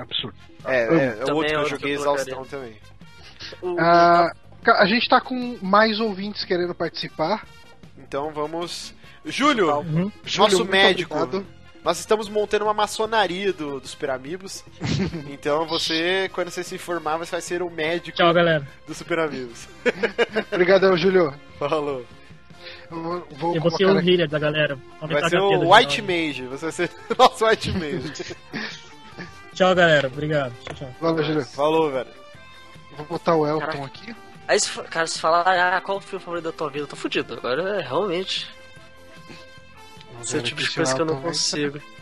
Absurdo. 0.00 0.36
É, 0.64 0.84
Amo. 0.88 0.98
é, 0.98 1.04
é 1.20 1.32
o 1.32 1.36
outro 1.36 1.46
que 1.52 1.54
eu 1.56 1.68
joguei 1.68 1.90
eu 1.96 2.00
exaustão 2.00 2.44
também. 2.44 2.76
Ah, 3.78 4.32
a 4.78 4.86
gente 4.86 5.08
tá 5.08 5.20
com 5.20 5.58
mais 5.62 6.00
ouvintes 6.00 6.44
querendo 6.44 6.74
participar. 6.74 7.46
Então 7.98 8.30
vamos. 8.32 8.94
Júlio, 9.24 9.70
Uhum. 9.80 10.10
Júlio, 10.24 10.58
nosso 10.58 10.64
médico. 10.64 11.14
obrigado. 11.16 11.46
Nós 11.82 11.98
estamos 11.98 12.28
montando 12.28 12.64
uma 12.66 12.74
maçonaria 12.74 13.52
do, 13.54 13.80
dos 13.80 13.90
Super 13.92 14.10
Amigos. 14.10 14.62
então 15.30 15.66
você, 15.66 16.30
quando 16.34 16.50
você 16.50 16.62
se 16.62 16.76
formar, 16.76 17.16
você 17.16 17.30
vai 17.30 17.40
ser 17.40 17.62
o 17.62 17.70
médico 17.70 18.18
Tchau, 18.18 18.34
galera. 18.34 18.66
dos 18.86 18.98
Super 18.98 19.20
Amigos. 19.20 19.66
Obrigadão, 20.52 20.96
Júlio. 20.96 21.32
Falou. 21.58 22.04
Eu 22.90 23.02
vou, 23.02 23.26
vou 23.30 23.54
Eu 23.54 23.60
vou 23.62 23.70
ser 23.70 23.86
o 23.86 23.98
healer 23.98 24.28
da 24.28 24.38
galera. 24.38 24.78
Vai 25.00 25.28
ser 25.30 25.38
o 25.38 25.72
White. 25.74 26.02
Mage. 26.02 26.42
Você 26.48 26.64
vai 26.66 26.72
ser 26.72 26.90
o 27.10 27.14
nosso 27.22 27.46
White 27.46 27.72
Mage. 27.72 28.36
Tchau, 29.60 29.74
galera. 29.74 30.08
Obrigado. 30.08 30.54
Tchau, 30.64 30.74
tchau. 30.74 30.94
Valeu, 31.02 31.22
Júlio. 31.22 31.44
Falou, 31.44 31.90
velho. 31.90 32.08
Vou 32.96 33.04
botar 33.04 33.34
o 33.34 33.46
Elton 33.46 33.84
aqui. 33.84 34.16
Aí, 34.48 34.58
se, 34.58 34.70
cara, 34.84 35.06
se 35.06 35.20
falar, 35.20 35.76
ah, 35.76 35.78
qual 35.82 35.98
o 35.98 36.00
filme 36.00 36.24
favorito 36.24 36.44
da 36.44 36.52
tua 36.52 36.70
vida? 36.70 36.84
Eu 36.84 36.88
tô 36.88 36.96
fudido. 36.96 37.34
Agora, 37.34 37.78
é, 37.78 37.82
realmente. 37.82 38.48
Esse 40.22 40.38
é 40.38 40.40
o 40.40 40.42
tipo 40.42 40.62
de 40.62 40.70
coisa 40.70 40.94
que 40.94 41.00
eu 41.02 41.04
não 41.04 41.16
Também. 41.16 41.28
consigo. 41.28 41.78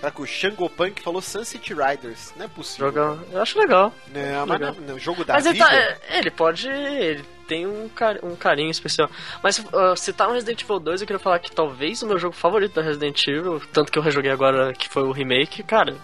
Caraca, 0.00 0.22
o 0.22 0.26
Shango 0.26 0.68
Punk 0.68 1.02
falou 1.02 1.22
Sunset 1.22 1.72
Riders. 1.72 2.32
Não 2.36 2.44
é 2.44 2.48
possível. 2.48 2.86
Jogar. 2.88 3.16
Eu 3.32 3.40
acho 3.42 3.58
legal. 3.58 3.92
Não, 4.08 4.46
mas 4.46 4.60
Legal. 4.60 4.74
não, 4.74 4.86
não, 4.88 4.98
jogo 4.98 5.24
da 5.24 5.34
Mas 5.34 5.46
ele, 5.46 5.54
vida. 5.54 5.66
tá, 5.66 5.74
é, 5.74 5.98
ele 6.18 6.30
pode. 6.30 6.68
Ele 6.68 7.24
tem 7.48 7.66
um, 7.66 7.88
car- 7.88 8.18
um 8.22 8.34
carinho 8.36 8.70
especial. 8.70 9.08
Mas 9.42 9.58
uh, 9.58 9.96
se 9.96 10.12
tá 10.12 10.26
no 10.26 10.34
Resident 10.34 10.62
Evil 10.62 10.78
2, 10.80 11.00
eu 11.00 11.06
queria 11.06 11.20
falar 11.20 11.38
que 11.38 11.50
talvez 11.50 12.02
o 12.02 12.06
meu 12.06 12.18
jogo 12.18 12.34
favorito 12.34 12.74
da 12.74 12.82
Resident 12.82 13.26
Evil, 13.26 13.60
tanto 13.72 13.90
que 13.90 13.98
eu 13.98 14.02
rejoguei 14.02 14.30
agora, 14.30 14.72
que 14.74 14.88
foi 14.88 15.02
o 15.04 15.12
remake, 15.12 15.62
cara. 15.62 15.96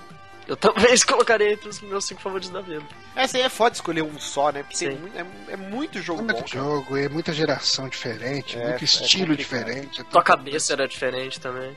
Eu 0.48 0.56
talvez 0.58 1.04
colocaria 1.04 1.52
entre 1.52 1.68
os 1.68 1.80
meus 1.82 2.04
cinco 2.04 2.20
favoritos 2.20 2.50
da 2.50 2.60
vida. 2.60 2.82
Essa 3.14 3.36
aí 3.36 3.42
é 3.42 3.48
foda 3.48 3.74
escolher 3.74 4.02
um 4.02 4.18
só, 4.18 4.50
né? 4.50 4.62
Porque 4.62 4.86
tem 4.86 4.96
muito- 4.96 5.16
é, 5.18 5.26
é 5.52 5.56
muito 5.56 5.98
É 5.98 6.02
jogo 6.02 6.22
bom. 6.22 6.32
muito 6.32 6.38
cara. 6.50 6.64
jogo, 6.64 6.96
é 6.96 7.08
muita 7.08 7.32
geração 7.32 7.88
diferente, 7.88 8.56
É, 8.58 8.68
muito 8.70 8.82
é 8.82 8.84
estilo 8.84 9.26
complicado. 9.28 9.36
diferente. 9.64 10.00
é 10.00 10.04
Tua 10.04 10.22
cabeça 10.22 10.72
era 10.72 10.88
diferente 10.88 11.38
também. 11.40 11.76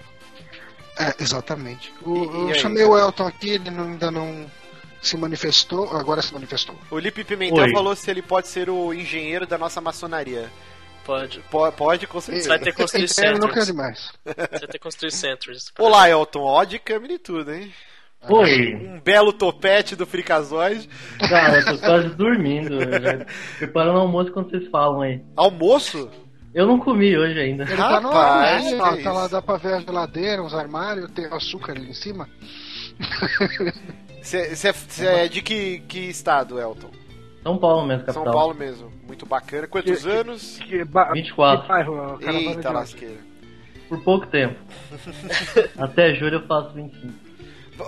É, 0.97 1.13
exatamente. 1.21 1.93
O, 2.01 2.15
E- 2.15 2.19
e 2.19 2.41
eu 2.41 2.47
aí, 2.49 2.55
chamei 2.55 2.83
o 2.83 2.97
Elton 2.97 3.27
aqui, 3.27 3.49
ele 3.51 3.69
não- 3.69 3.83
ainda 3.85 4.09
não 4.11 4.45
se 5.01 5.17
manifestou, 5.17 5.95
agora 5.95 6.21
se 6.21 6.33
manifestou. 6.33 6.75
O 6.89 6.97
Lipe 6.97 7.23
Pimentel 7.23 7.65
Oi. 7.65 7.71
falou 7.71 7.95
se 7.95 8.09
ele 8.09 8.21
pode 8.21 8.47
ser 8.47 8.69
o 8.69 8.93
engenheiro 8.93 9.45
da 9.45 9.57
nossa 9.57 9.79
maçonaria. 9.81 10.49
Pode. 11.05 11.39
Po- 11.51 11.71
Pode, 11.71 12.07
com 12.07 12.19
Você 12.19 12.27
certeza. 12.31 12.49
vai 12.49 12.59
ter 12.59 12.71
que 12.73 12.81
construir 12.81 13.27
É, 13.27 13.31
eu 13.33 13.37
não 13.37 13.47
quero 13.49 13.65
demais. 13.67 14.11
Você 14.25 14.33
vai 14.35 14.59
ter 14.59 14.67
que 14.69 14.79
construir 14.79 15.11
centers. 15.11 15.71
Olá, 15.77 16.09
Elton. 16.09 16.41
Ó 16.41 16.63
de 16.63 16.79
câmera 16.79 17.13
e 17.13 17.19
tudo, 17.19 17.53
hein? 17.53 17.71
Oi, 18.27 18.73
Um 18.75 18.99
belo 19.01 19.31
topete 19.31 19.95
do 19.95 20.07
Fricazoide. 20.07 20.89
cara, 21.29 21.59
eu 21.59 21.65
tô 21.65 21.77
quase 21.77 22.09
dormindo. 22.15 22.79
já 22.79 23.23
Preparando 23.59 23.99
almoço 23.99 24.31
quando 24.31 24.49
vocês 24.49 24.67
falam 24.71 25.01
aí. 25.01 25.21
Almoço? 25.35 26.09
Eu 26.55 26.65
não 26.65 26.79
comi 26.79 27.15
hoje 27.17 27.37
ainda. 27.39 27.63
Ele 27.63 27.75
tá 27.75 27.99
no 27.99 28.07
Rapaz, 28.09 28.65
armário, 28.65 28.81
ó, 28.81 28.95
que 28.97 29.03
tá 29.03 29.11
lá, 29.11 29.27
dá 29.27 29.41
pra 29.41 29.57
ver 29.57 29.73
a 29.73 29.79
geladeira, 29.81 30.41
uns 30.41 30.53
armários, 30.53 31.11
tem 31.11 31.25
açúcar 31.25 31.73
ali 31.73 31.89
em 31.89 31.93
cima. 31.93 32.29
Você 34.21 35.05
é 35.05 35.27
de 35.27 35.41
que, 35.41 35.79
que 35.87 35.99
estado, 35.99 36.59
Elton? 36.59 36.89
São 37.43 37.57
Paulo 37.57 37.85
mesmo, 37.85 38.05
capital. 38.05 38.23
São 38.23 38.33
Paulo 38.33 38.55
mesmo. 38.55 38.91
Muito 39.05 39.25
bacana. 39.25 39.67
Quantos 39.67 40.03
Que- 40.03 40.09
anos? 40.09 40.57
Que, 40.59 40.83
ba... 40.83 41.11
24. 41.13 41.61
que 41.63 41.67
bairro, 41.67 42.19
Eita 42.21 42.71
lasqueira. 42.71 43.19
Por 43.87 44.01
pouco 44.03 44.25
tempo. 44.27 44.55
Até 45.77 46.15
julho 46.15 46.37
eu 46.37 46.47
faço 46.47 46.73
25. 46.73 47.05
V- 47.07 47.13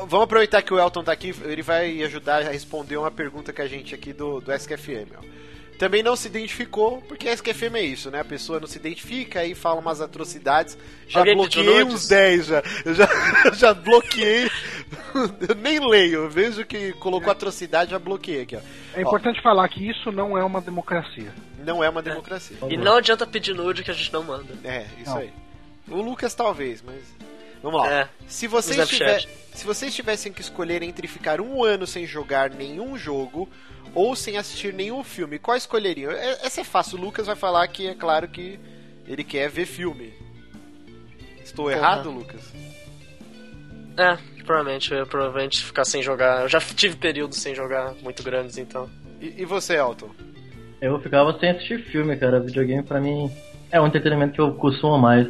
Vamos 0.07 0.23
aproveitar 0.25 0.61
que 0.61 0.71
o 0.73 0.77
Elton 0.79 1.03
tá 1.03 1.11
aqui, 1.11 1.33
ele 1.43 1.63
vai 1.63 2.03
ajudar 2.03 2.43
a 2.45 2.51
responder 2.51 2.97
uma 2.97 3.09
pergunta 3.09 3.51
que 3.51 3.61
a 3.61 3.67
gente 3.67 3.95
aqui 3.95 4.13
do, 4.13 4.39
do 4.39 4.51
SQFM. 4.53 5.07
ó. 5.17 5.36
Também 5.77 6.01
não 6.01 6.15
se 6.15 6.27
identificou, 6.27 7.01
porque 7.07 7.29
a 7.29 7.33
SQFM 7.33 7.75
é 7.75 7.81
isso, 7.81 8.09
né? 8.09 8.19
A 8.19 8.25
pessoa 8.25 8.59
não 8.59 8.67
se 8.67 8.77
identifica 8.77 9.45
e 9.45 9.53
fala 9.53 9.79
umas 9.79 10.01
atrocidades. 10.01 10.77
Já 11.07 11.19
Alguém 11.19 11.35
bloqueei 11.35 11.83
uns 11.83 12.07
10 12.07 12.45
já. 12.47 12.63
Eu 12.83 12.93
já, 12.95 13.09
eu 13.45 13.53
já 13.55 13.73
bloqueei. 13.73 14.49
eu 15.47 15.55
nem 15.55 15.79
leio, 15.79 16.23
eu 16.23 16.29
vejo 16.29 16.65
que 16.65 16.93
colocou 16.93 17.31
atrocidade, 17.31 17.91
já 17.91 17.99
bloqueei 17.99 18.41
aqui, 18.41 18.55
ó. 18.55 18.59
É 18.95 19.01
importante 19.01 19.41
falar 19.41 19.67
que 19.69 19.87
isso 19.87 20.11
não 20.11 20.37
é 20.37 20.43
uma 20.43 20.61
democracia. 20.61 21.31
Não 21.63 21.83
é 21.83 21.89
uma 21.89 22.01
democracia. 22.01 22.57
Por 22.57 22.71
E 22.71 22.77
não 22.77 22.95
adianta 22.95 23.27
pedir 23.27 23.53
nude 23.53 23.83
que 23.83 23.91
a 23.91 23.93
gente 23.93 24.11
não 24.11 24.23
manda. 24.23 24.55
É, 24.63 24.85
isso 24.99 25.11
Não. 25.11 25.17
aí. 25.17 25.33
O 25.89 26.01
Lucas 26.01 26.33
talvez, 26.33 26.81
mas. 26.81 27.26
Vamos 27.61 27.81
lá. 27.81 27.91
É. 27.91 28.09
Se 28.27 28.47
vocês, 28.47 28.87
tiver, 28.87 29.21
se 29.53 29.65
vocês 29.65 29.93
tivessem 29.93 30.31
que 30.31 30.41
escolher 30.41 30.83
entre 30.83 31.07
ficar 31.07 31.41
um 31.41 31.63
ano 31.63 31.87
sem 31.87 32.05
jogar 32.05 32.49
nenhum 32.51 32.97
jogo 32.97 33.49
ou 33.95 34.15
sem 34.15 34.37
assistir 34.37 34.73
nenhum 34.73 35.03
filme, 35.03 35.39
qual 35.39 35.57
escolheriam? 35.57 36.11
É- 36.11 36.39
Essa 36.45 36.61
é 36.61 36.63
fácil. 36.63 36.97
O 36.97 37.01
Lucas 37.01 37.25
vai 37.27 37.35
falar 37.35 37.67
que 37.67 37.87
é 37.87 37.95
claro 37.95 38.27
que 38.27 38.59
ele 39.07 39.23
quer 39.23 39.49
ver 39.49 39.65
filme. 39.65 40.13
Estou 41.43 41.71
errado, 41.71 42.11
Lucas? 42.11 42.53
É, 43.97 44.17
provavelmente, 44.45 44.91
eu 44.91 44.99
ia 44.99 45.05
provavelmente 45.05 45.63
ficar 45.63 45.85
sem 45.85 46.03
jogar. 46.03 46.41
Eu 46.43 46.49
já 46.49 46.59
tive 46.59 46.95
períodos 46.95 47.37
sem 47.39 47.55
jogar 47.55 47.93
muito 48.03 48.21
grandes, 48.21 48.57
então. 48.57 48.89
E, 49.19 49.41
e 49.41 49.45
você, 49.45 49.75
Elton? 49.77 50.09
Eu 50.79 50.99
ficava 51.01 51.37
sem 51.39 51.49
assistir 51.49 51.83
filme, 51.85 52.15
cara. 52.17 52.39
Videogame 52.39 52.83
pra 52.83 53.01
mim 53.01 53.31
é 53.71 53.81
um 53.81 53.87
entretenimento 53.87 54.33
que 54.33 54.41
eu 54.41 54.53
costumo 54.53 54.97
mais. 54.99 55.27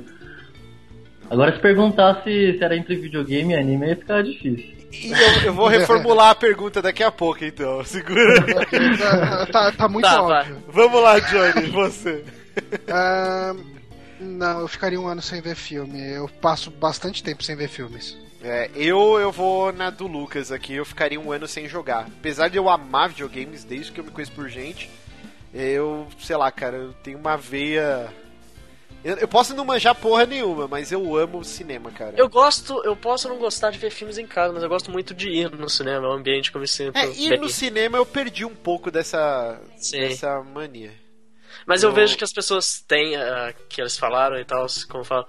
Agora 1.30 1.54
se 1.54 1.60
perguntasse 1.60 2.24
se 2.58 2.64
era 2.64 2.76
entre 2.76 2.96
videogame 2.96 3.54
e 3.54 3.58
anime, 3.58 3.88
ia 3.88 3.96
ficar 3.96 4.24
difícil. 4.24 4.76
E 4.92 5.12
eu, 5.12 5.42
eu 5.48 5.54
vou 5.54 5.68
reformular 5.68 6.30
a 6.30 6.36
pergunta 6.36 6.82
daqui 6.82 7.04
a 7.04 7.12
pouco, 7.12 7.44
então. 7.44 7.84
Segura. 7.86 8.42
tá, 8.98 9.46
tá- 9.52 9.72
tá 9.74 9.88
muito 9.90 10.06
Tá, 10.06 10.22
óbvio. 10.22 10.64
Vamos 10.70 11.02
lá, 11.04 11.20
Johnny, 11.20 11.68
você. 11.70 12.24
Ah, 12.90 13.54
não, 14.20 14.62
eu 14.62 14.68
ficaria 14.68 15.00
um 15.00 15.06
ano 15.08 15.22
sem 15.22 15.40
ver 15.42 15.54
filme. 15.56 16.02
Eu 16.12 16.28
passo 16.42 16.72
bastante 16.72 17.22
tempo 17.22 17.44
sem 17.44 17.56
ver 17.56 17.68
filmes. 17.68 18.18
É, 18.42 18.72
eu, 18.76 19.20
eu 19.20 19.32
vou 19.32 19.72
na 19.72 19.92
do 19.92 20.08
Lucas 20.08 20.52
aqui, 20.52 20.74
eu 20.74 20.84
ficaria 20.86 21.20
um 21.20 21.32
ano 21.32 21.48
sem 21.48 21.68
jogar. 21.68 22.08
Apesar 22.20 22.48
de 22.48 22.58
eu 22.58 22.68
amar 22.68 23.10
videogames 23.10 23.64
desde 23.64 23.92
que 23.92 24.00
eu 24.00 24.04
me 24.04 24.10
conheço 24.10 24.32
por 24.32 24.50
gente, 24.50 24.90
eu, 25.54 26.08
sei 26.20 26.36
lá, 26.36 26.52
cara, 26.52 26.78
eu 26.78 26.94
tenho 26.94 27.20
uma 27.20 27.38
veia. 27.38 28.08
Eu, 29.04 29.16
eu 29.18 29.28
posso 29.28 29.54
não 29.56 29.64
manjar 29.64 29.96
porra 29.96 30.26
nenhuma, 30.26 30.68
mas 30.68 30.92
eu 30.92 31.16
amo 31.16 31.44
cinema, 31.44 31.92
cara. 31.92 32.14
Eu 32.18 32.28
gosto, 32.28 32.82
eu 32.84 32.96
posso 32.96 33.30
não 33.30 33.38
gostar 33.38 33.70
de 33.72 33.78
ver 33.78 33.90
filmes 33.92 34.18
em 34.18 34.28
casa, 34.28 34.54
mas 34.54 34.64
eu 34.64 34.68
gosto 34.70 34.92
muito 34.92 35.14
de 35.14 35.30
ir 35.30 35.52
no 35.52 35.70
cinema, 35.70 36.06
é 36.08 36.10
um 36.10 36.14
ambiente 36.14 36.52
que 36.52 36.58
eu 36.58 36.62
me 36.62 36.68
sinto 36.68 36.98
É, 36.98 37.08
ir 37.12 37.30
bem. 37.30 37.40
no 37.40 37.48
cinema 37.50 37.98
eu 37.98 38.06
perdi 38.06 38.44
um 38.44 38.56
pouco 38.56 38.90
dessa, 38.92 39.62
Sim. 39.78 40.00
dessa 40.00 40.42
mania. 40.44 40.92
Mas 41.66 41.84
eu 41.84 41.90
Eu- 41.90 41.96
vejo 41.96 42.18
que 42.18 42.24
as 42.24 42.34
pessoas 42.34 42.82
têm, 42.82 43.16
ah, 43.16 43.54
que 43.70 43.80
eles 43.82 43.98
falaram 43.98 44.38
e 44.40 44.46
tal, 44.46 44.66
como 44.90 45.04
falam. 45.04 45.26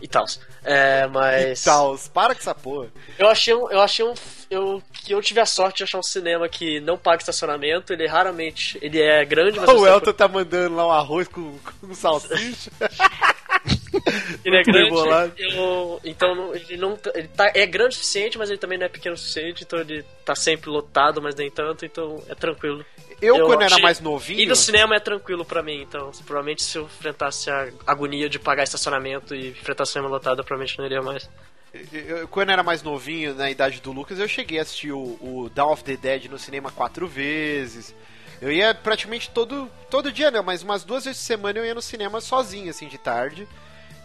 E 0.00 0.06
tal. 0.06 0.24
É, 0.64 1.06
mas. 1.08 1.62
Tals, 1.64 2.06
para 2.08 2.32
com 2.34 2.40
essa 2.40 2.54
porra. 2.54 2.88
Eu 3.18 3.28
achei 3.28 3.52
um. 3.54 3.68
Eu 3.70 3.80
achei 3.80 4.04
um. 4.04 4.14
Eu, 4.50 4.82
que 5.04 5.12
eu 5.12 5.20
tive 5.20 5.40
a 5.40 5.46
sorte 5.46 5.78
de 5.78 5.84
achar 5.84 5.98
um 5.98 6.02
cinema 6.02 6.48
que 6.48 6.80
não 6.80 6.96
paga 6.96 7.18
estacionamento, 7.20 7.92
ele 7.92 8.06
raramente. 8.06 8.78
Ele 8.80 9.00
é 9.00 9.24
grande, 9.24 9.58
mas 9.60 9.68
O 9.70 9.86
Elton 9.86 10.12
tá 10.12 10.26
mandando 10.26 10.74
lá 10.76 10.86
um 10.86 10.90
arroz 10.90 11.28
com, 11.28 11.58
com 11.80 11.94
salsicha. 11.94 12.70
ele 14.44 14.56
é 14.56 14.62
muito 14.90 15.02
grande. 15.04 15.42
Eu, 15.42 16.00
então 16.04 16.54
ele 16.54 16.76
não. 16.76 16.96
tá- 16.96 17.12
Ele 17.14 17.28
tá, 17.28 17.50
é 17.54 17.66
grande 17.66 17.90
o 17.90 17.98
suficiente, 17.98 18.38
mas 18.38 18.48
ele 18.48 18.58
também 18.58 18.78
não 18.78 18.86
é 18.86 18.88
pequeno 18.88 19.14
o 19.14 19.18
suficiente, 19.18 19.64
então 19.64 19.78
ele 19.78 20.02
tá 20.24 20.34
sempre 20.34 20.70
lotado, 20.70 21.20
mas 21.20 21.34
nem 21.34 21.50
tanto, 21.50 21.84
então 21.84 22.22
é 22.28 22.34
tranquilo. 22.34 22.84
Eu, 23.20 23.36
Eu 23.36 23.46
quando 23.46 23.62
era 23.62 23.78
mais 23.78 24.00
novinho. 24.00 24.40
E 24.40 24.46
no 24.46 24.54
cinema 24.56 24.94
é 24.96 25.00
tranquilo 25.00 25.44
pra 25.44 25.62
mim, 25.62 25.82
então 25.82 26.10
provavelmente 26.24 26.62
se 26.62 26.78
eu 26.78 26.84
enfrentasse 26.84 27.50
a 27.50 27.68
agonia 27.86 28.28
de 28.28 28.38
pagar 28.38 28.62
estacionamento 28.62 29.34
e 29.34 29.48
enfrentar 29.48 29.84
cinema 29.86 30.08
lotado, 30.08 30.44
provavelmente 30.44 30.78
não 30.78 30.86
iria 30.86 31.02
mais. 31.02 31.28
Eu, 31.72 32.26
quando 32.28 32.48
eu 32.48 32.54
era 32.54 32.62
mais 32.62 32.82
novinho, 32.82 33.34
na 33.34 33.50
idade 33.50 33.80
do 33.80 33.92
Lucas, 33.92 34.18
eu 34.18 34.26
cheguei 34.26 34.58
a 34.58 34.62
assistir 34.62 34.92
o, 34.92 35.18
o 35.20 35.50
Dawn 35.54 35.72
of 35.72 35.84
the 35.84 35.96
Dead 35.96 36.24
no 36.26 36.38
cinema 36.38 36.70
quatro 36.70 37.06
vezes. 37.06 37.94
Eu 38.40 38.50
ia 38.52 38.74
praticamente 38.74 39.30
todo, 39.30 39.70
todo 39.90 40.12
dia, 40.12 40.30
não, 40.30 40.42
mas 40.42 40.62
umas 40.62 40.84
duas 40.84 41.04
vezes 41.04 41.20
por 41.20 41.26
semana 41.26 41.58
eu 41.58 41.66
ia 41.66 41.74
no 41.74 41.82
cinema 41.82 42.20
sozinho, 42.20 42.70
assim, 42.70 42.88
de 42.88 42.96
tarde. 42.96 43.46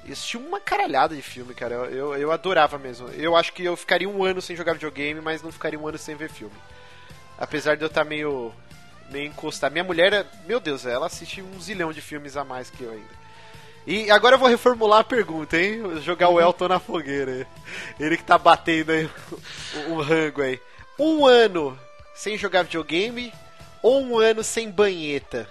E 0.06 0.12
assisti 0.12 0.36
uma 0.36 0.60
caralhada 0.60 1.16
de 1.16 1.22
filme, 1.22 1.54
cara. 1.54 1.76
Eu, 1.76 1.86
eu, 1.86 2.16
eu 2.16 2.32
adorava 2.32 2.78
mesmo. 2.78 3.08
Eu 3.10 3.36
acho 3.36 3.54
que 3.54 3.64
eu 3.64 3.78
ficaria 3.78 4.10
um 4.10 4.24
ano 4.24 4.42
sem 4.42 4.56
jogar 4.56 4.74
videogame, 4.74 5.22
mas 5.22 5.42
não 5.42 5.52
ficaria 5.52 5.80
um 5.80 5.88
ano 5.88 5.98
sem 5.98 6.16
ver 6.16 6.30
filme. 6.30 6.56
Apesar 7.38 7.78
de 7.78 7.84
eu 7.84 7.88
estar 7.88 8.04
meio, 8.04 8.52
meio 9.10 9.28
encostado. 9.28 9.72
Minha 9.72 9.84
mulher, 9.84 10.26
meu 10.46 10.60
Deus, 10.60 10.86
ela 10.86 11.06
assiste 11.06 11.42
um 11.42 11.62
zilhão 11.62 11.94
de 11.94 12.02
filmes 12.02 12.36
a 12.36 12.44
mais 12.44 12.70
que 12.70 12.84
eu 12.84 12.92
ainda. 12.92 13.23
E 13.86 14.10
agora 14.10 14.36
eu 14.36 14.40
vou 14.40 14.48
reformular 14.48 15.00
a 15.00 15.04
pergunta, 15.04 15.58
hein? 15.58 16.00
Jogar 16.02 16.30
o 16.30 16.40
Elton 16.40 16.68
na 16.68 16.80
fogueira. 16.80 17.32
aí. 17.32 17.46
Ele 18.00 18.18
que 18.18 18.24
tá 18.24 18.38
batendo 18.38 18.92
aí 18.92 19.10
o, 19.88 19.94
o 19.94 20.02
rango 20.02 20.42
aí. 20.42 20.60
Um 20.98 21.26
ano 21.26 21.78
sem 22.14 22.38
jogar 22.38 22.64
videogame 22.64 23.34
ou 23.82 24.02
um 24.02 24.18
ano 24.18 24.44
sem 24.44 24.72
banheta? 24.72 25.48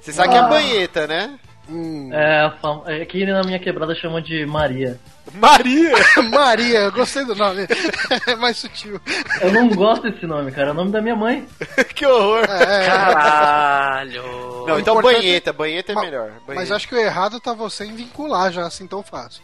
Você 0.00 0.12
sabe 0.12 0.30
que 0.30 0.36
é 0.36 0.48
banheta, 0.48 1.06
né? 1.06 1.38
Hum. 1.68 2.12
É, 2.12 2.40
a 2.40 2.50
fam... 2.50 2.82
é 2.86 3.24
na 3.26 3.42
minha 3.42 3.58
quebrada 3.58 3.94
chama 3.94 4.20
de 4.20 4.44
Maria. 4.44 5.00
Maria! 5.32 5.92
Maria, 6.30 6.78
eu 6.80 6.92
gostei 6.92 7.24
do 7.24 7.34
nome. 7.34 7.66
é 8.26 8.36
mais 8.36 8.58
sutil. 8.58 9.00
Eu 9.40 9.52
não 9.52 9.68
gosto 9.70 10.02
desse 10.10 10.26
nome, 10.26 10.52
cara. 10.52 10.68
É 10.68 10.70
o 10.70 10.74
nome 10.74 10.90
da 10.92 11.00
minha 11.00 11.16
mãe. 11.16 11.46
que 11.94 12.04
horror! 12.06 12.44
É, 12.48 12.84
é. 12.84 12.86
Caralho! 12.86 14.22
Não, 14.66 14.78
então 14.78 14.98
importante- 14.98 15.22
banheta, 15.22 15.52
banheta 15.52 15.92
é 15.92 15.94
Ma- 15.94 16.00
melhor. 16.02 16.32
Mas 16.46 16.56
banheta. 16.56 16.76
acho 16.76 16.88
que 16.88 16.94
o 16.94 16.98
errado 16.98 17.40
tá 17.40 17.52
você 17.54 17.84
em 17.84 17.94
vincular 17.94 18.52
já 18.52 18.66
assim 18.66 18.86
tão 18.86 19.02
fácil. 19.02 19.42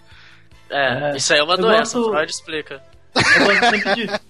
É, 0.69 1.13
É. 1.13 1.17
isso 1.17 1.33
aí 1.33 1.39
é 1.41 1.43
uma 1.43 1.55
Eu 1.55 1.59
doença, 1.59 1.99
gosto- 1.99 2.11
Freud 2.13 2.31
explica. 2.31 2.83
Eu 3.15 3.47
gosto 3.47 3.71
sempre 3.71 3.95
de. 3.95 4.21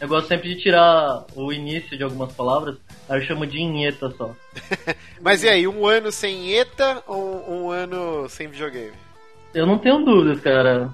Eu 0.00 0.08
gosto 0.08 0.28
sempre 0.28 0.54
de 0.54 0.60
tirar 0.60 1.24
o 1.34 1.50
início 1.52 1.96
de 1.96 2.02
algumas 2.04 2.30
palavras, 2.34 2.76
aí 3.08 3.20
eu 3.20 3.26
chamo 3.26 3.46
de 3.46 3.58
inheta 3.58 4.10
só. 4.18 4.34
Mas 5.22 5.42
e 5.42 5.48
aí, 5.48 5.66
um 5.66 5.86
ano 5.86 6.12
sem 6.12 6.52
ETA 6.52 7.02
ou 7.06 7.48
um 7.50 7.70
ano 7.70 8.28
sem 8.28 8.48
videogame? 8.48 8.92
Eu 9.54 9.66
não 9.66 9.78
tenho 9.78 10.04
dúvidas, 10.04 10.40
cara. 10.40 10.90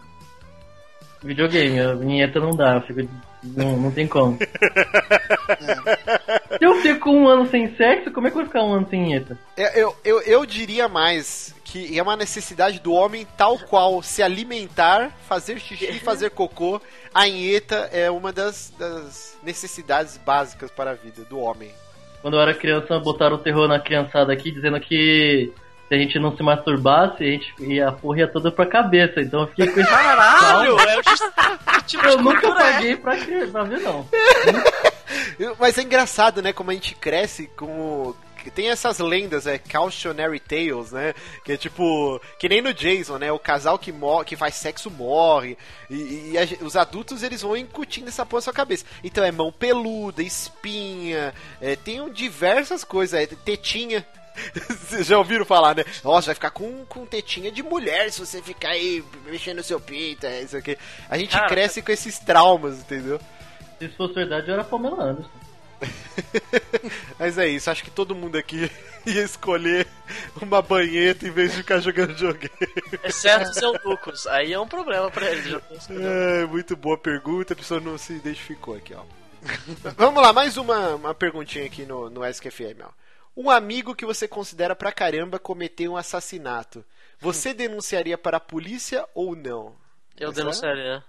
Videogame, 1.23 1.81
a 1.81 1.95
vinheta 1.95 2.41
não 2.41 2.51
dá, 2.51 2.81
fico 2.81 3.09
Não, 3.43 3.77
não 3.77 3.91
tem 3.91 4.07
como. 4.07 4.39
Se 6.59 6.65
eu 6.65 6.75
fico 6.77 7.11
um 7.11 7.27
ano 7.29 7.47
sem 7.47 7.75
sexo, 7.77 8.11
como 8.11 8.27
é 8.27 8.31
que 8.31 8.37
eu 8.37 8.41
vou 8.43 8.47
ficar 8.47 8.63
um 8.63 8.73
ano 8.73 8.87
sem 8.89 9.15
ETA? 9.15 9.39
É, 9.57 9.81
Eu, 9.81 9.97
eu, 10.05 10.21
eu 10.23 10.45
diria 10.47 10.89
mais 10.89 11.55
que 11.65 11.99
é 11.99 12.03
uma 12.03 12.17
necessidade 12.17 12.81
do 12.81 12.93
homem 12.93 13.27
tal 13.37 13.59
qual 13.59 14.03
se 14.03 14.23
alimentar, 14.23 15.11
fazer 15.29 15.59
xixi 15.61 15.87
e 15.87 16.01
fazer 16.01 16.31
cocô. 16.31 16.81
A 17.15 17.29
inheta 17.29 17.89
é 17.93 18.11
uma 18.11 18.33
das, 18.33 18.73
das 18.79 19.39
necessidades 19.43 20.19
básicas 20.19 20.71
para 20.71 20.91
a 20.91 20.95
vida 20.95 21.23
do 21.25 21.39
homem. 21.39 21.71
Quando 22.23 22.35
eu 22.35 22.41
era 22.41 22.53
criança, 22.53 22.99
botaram 22.99 23.37
o 23.37 23.39
terror 23.39 23.69
na 23.69 23.79
criançada 23.79 24.33
aqui, 24.33 24.51
dizendo 24.51 24.79
que 24.81 25.53
se 25.91 25.95
a 25.97 25.99
gente 25.99 26.21
não 26.21 26.37
se 26.37 26.41
masturbasse, 26.45 27.25
a 27.25 27.27
gente 27.27 27.53
ia 27.59 27.89
a 27.89 27.93
porra 27.93 28.21
ia 28.21 28.29
toda 28.29 28.53
pra 28.53 28.65
cabeça. 28.65 29.21
Então 29.21 29.41
eu 29.41 29.47
fiquei 29.49 29.67
com 29.67 29.81
esse 29.81 29.91
Caralho! 29.91 30.79
É 30.79 30.97
o 30.99 31.03
tipo- 31.03 31.85
tipo 31.87 32.07
Eu 32.07 32.19
nunca 32.23 32.47
é? 32.47 32.55
paguei 32.55 32.97
pra, 32.97 33.17
cri- 33.17 33.47
pra 33.49 33.65
ver, 33.65 33.81
não. 33.81 34.07
Mas 35.59 35.77
é 35.79 35.83
engraçado, 35.83 36.41
né? 36.43 36.53
Como 36.53 36.71
a 36.71 36.75
gente 36.75 36.95
cresce 36.95 37.49
com. 37.57 37.67
o- 38.11 38.17
que 38.43 38.51
Tem 38.51 38.71
essas 38.71 38.99
lendas, 39.01 39.47
é 39.47 39.59
cautionary 39.59 40.39
tales, 40.41 40.93
né? 40.93 41.13
Que 41.45 41.53
é 41.53 41.57
tipo. 41.57 42.21
Que 42.39 42.49
nem 42.49 42.63
no 42.63 42.73
Jason, 42.73 43.19
né? 43.19 43.31
O 43.33 43.39
casal 43.39 43.79
que, 43.79 43.91
morre, 43.93 44.25
que 44.27 44.37
faz 44.37 44.55
sexo 44.55 44.91
morre. 44.91 45.59
E, 45.91 46.31
e 46.33 46.39
a 46.39 46.65
os 46.65 46.77
adultos 46.77 47.23
eles 47.23 47.43
vão 47.43 47.57
incutindo 47.57 48.09
essa 48.09 48.25
porra 48.25 48.39
na 48.39 48.43
sua 48.45 48.53
cabeça. 48.53 48.85
Então 49.05 49.25
é 49.25 49.31
mão 49.33 49.51
peluda, 49.53 50.23
espinha, 50.23 51.35
é, 51.61 51.75
tem 51.77 52.01
um- 52.01 52.09
diversas 52.11 52.85
coisas, 52.85 53.21
é, 53.21 53.27
tetinha. 53.27 54.07
Vocês 54.69 55.07
já 55.09 55.19
ouviram 55.19 55.45
falar, 55.45 55.75
né? 55.75 55.85
Nossa, 56.03 56.27
vai 56.27 56.35
ficar 56.35 56.51
com, 56.51 56.85
com 56.87 57.07
tetinha 57.07 57.51
de 57.51 57.63
mulher 57.63 58.11
se 58.11 58.21
você 58.21 58.43
ficar 58.43 58.71
aí 58.71 59.05
mexendo 59.27 59.59
no 59.59 59.65
seu 59.65 59.81
peito, 59.81 60.27
é 60.27 60.43
isso 60.43 60.57
aqui. 60.57 60.77
A 61.09 61.19
gente 61.19 61.33
Cara, 61.33 61.49
cresce 61.49 61.83
com 61.83 61.93
esses 61.93 62.19
traumas, 62.19 62.79
entendeu? 62.81 63.21
Se 63.79 63.87
isso 63.87 63.97
fosse 63.97 64.15
verdade, 64.15 64.49
eu 64.49 64.55
era 64.55 64.65
Pamela 64.65 65.05
Anderson. 65.05 65.31
Mas 67.19 67.39
é 67.39 67.49
isso, 67.49 67.71
acho 67.71 67.83
que 67.83 67.91
todo 67.91 68.15
mundo 68.15 68.37
aqui 68.37 68.71
ia 69.07 69.23
escolher 69.23 69.87
uma 70.41 70.61
banheta 70.61 71.27
em 71.27 71.31
vez 71.31 71.53
de 71.53 71.59
ficar 71.59 71.81
jogando 71.81 72.17
joguinho. 72.17 72.51
Exceto 73.03 73.51
os 73.51 73.57
eunucos. 73.57 74.27
Aí 74.27 74.53
é 74.53 74.61
um 74.61 74.69
problema 74.69 75.11
pra 75.11 75.33
escutando. 75.33 76.03
É, 76.03 76.47
muito 76.47 76.77
boa 76.77 76.99
pergunta, 76.99 77.55
a 77.55 77.57
pessoa 77.57 77.81
não 77.81 77.97
se 77.97 78.13
identificou 78.13 78.77
aqui, 78.77 78.95
ó. 78.95 79.03
Vamos 79.97 80.23
lá, 80.23 80.33
mais 80.33 80.59
uma, 80.59 80.97
uma 80.97 81.15
perguntinha 81.15 81.65
aqui 81.65 81.87
no, 81.87 82.11
no 82.11 82.25
SQFM, 82.25 82.83
ó. 82.85 83.00
Um 83.41 83.49
amigo 83.49 83.95
que 83.95 84.05
você 84.05 84.29
considera 84.29 84.77
pra 84.77 84.93
caramba 84.93 85.39
cometeu 85.39 85.93
um 85.93 85.97
assassinato. 85.97 86.85
Você 87.19 87.55
denunciaria 87.55 88.19
para 88.19 88.37
a 88.37 88.41
polícia 88.41 89.03
ou 89.15 89.35
não? 89.35 89.75
Eu 90.19 90.31
denunciaria. 90.31 91.03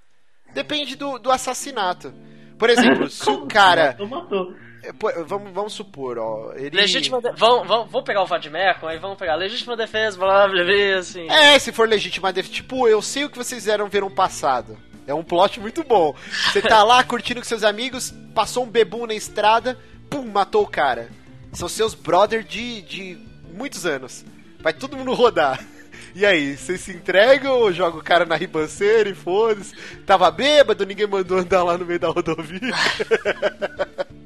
Depende 0.54 0.96
do, 0.96 1.20
do 1.20 1.30
assassinato. 1.30 2.14
Por 2.58 2.70
exemplo, 2.70 3.08
se 3.12 3.30
o 3.30 3.46
cara. 3.48 3.98
Matou, 4.00 4.08
matou. 4.08 4.56
é, 4.82 4.94
pô, 4.94 5.12
Vamos, 5.26 5.52
vamos 5.52 5.74
supor, 5.74 6.18
ó. 6.20 6.54
Ele... 6.56 6.70
Legítima 6.74 7.22
de... 7.22 7.34
vamos, 7.34 7.68
vamos, 7.68 7.92
vamos 7.92 8.06
pegar 8.06 8.24
o 8.24 8.26
Vadimeco, 8.26 8.88
aí 8.88 8.98
vamos 8.98 9.18
pegar 9.18 9.36
legítima 9.36 9.76
defesa, 9.76 10.18
blá 10.18 10.48
blá 10.48 10.64
blá, 10.64 10.98
assim. 11.00 11.30
É, 11.30 11.60
se 11.60 11.74
for 11.74 11.86
legítima 11.86 12.32
defesa. 12.32 12.54
Tipo, 12.54 12.88
eu 12.88 13.02
sei 13.02 13.26
o 13.26 13.30
que 13.30 13.38
vocês 13.38 13.62
fizeram 13.62 13.90
ver 13.90 14.04
no 14.04 14.10
passado. 14.10 14.78
É 15.06 15.14
um 15.14 15.24
plot 15.24 15.60
muito 15.60 15.84
bom. 15.84 16.16
Você 16.54 16.62
tá 16.62 16.82
lá 16.82 17.04
curtindo 17.04 17.42
com 17.42 17.46
seus 17.46 17.66
amigos, 17.66 18.14
passou 18.34 18.64
um 18.64 18.70
bebum 18.70 19.06
na 19.06 19.14
estrada, 19.14 19.78
pum, 20.10 20.24
matou 20.24 20.64
o 20.64 20.68
cara. 20.70 21.10
São 21.54 21.68
seus 21.68 21.94
brother 21.94 22.44
de, 22.44 22.82
de 22.82 23.18
muitos 23.54 23.86
anos. 23.86 24.26
Vai 24.60 24.74
todo 24.74 24.98
mundo 24.98 25.14
rodar. 25.14 25.60
E 26.14 26.26
aí, 26.26 26.58
vocês 26.58 26.82
se 26.82 26.92
entregam 26.92 27.54
ou 27.54 27.72
joga 27.72 27.98
o 27.98 28.04
cara 28.04 28.26
na 28.26 28.36
ribanceira 28.36 29.10
e 29.10 29.16
foda-se? 29.16 29.74
Tava 30.06 30.30
bêbado, 30.30 30.86
ninguém 30.86 31.08
mandou 31.08 31.38
andar 31.38 31.64
lá 31.64 31.78
no 31.78 31.86
meio 31.86 32.00
da 32.00 32.10
rodovia. 32.10 32.60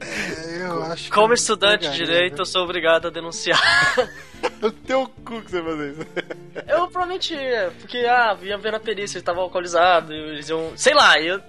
É, 0.02 0.62
eu 0.66 0.84
acho 0.84 1.04
que 1.04 1.12
Como 1.12 1.34
estudante 1.36 1.88
de 1.88 1.96
direito, 1.96 2.42
eu 2.42 2.46
sou 2.46 2.64
obrigado 2.64 3.08
a 3.08 3.12
denunciar. 3.12 3.62
O 4.62 4.72
teu 4.72 5.08
cu 5.24 5.42
que 5.42 5.52
você 5.52 5.62
vai 5.62 5.72
fazer 5.74 5.92
isso. 5.92 6.02
Eu 6.68 6.88
provavelmente 6.88 7.34
ia, 7.34 7.72
porque, 7.80 7.98
ah, 8.00 8.38
ia 8.42 8.58
ver 8.58 8.72
na 8.72 8.80
perícia, 8.80 9.18
ele 9.18 9.26
tava 9.26 9.40
alcoolizado, 9.40 10.14
eles 10.14 10.50
iam. 10.50 10.74
Sei 10.76 10.94
lá, 10.94 11.20
eu. 11.20 11.42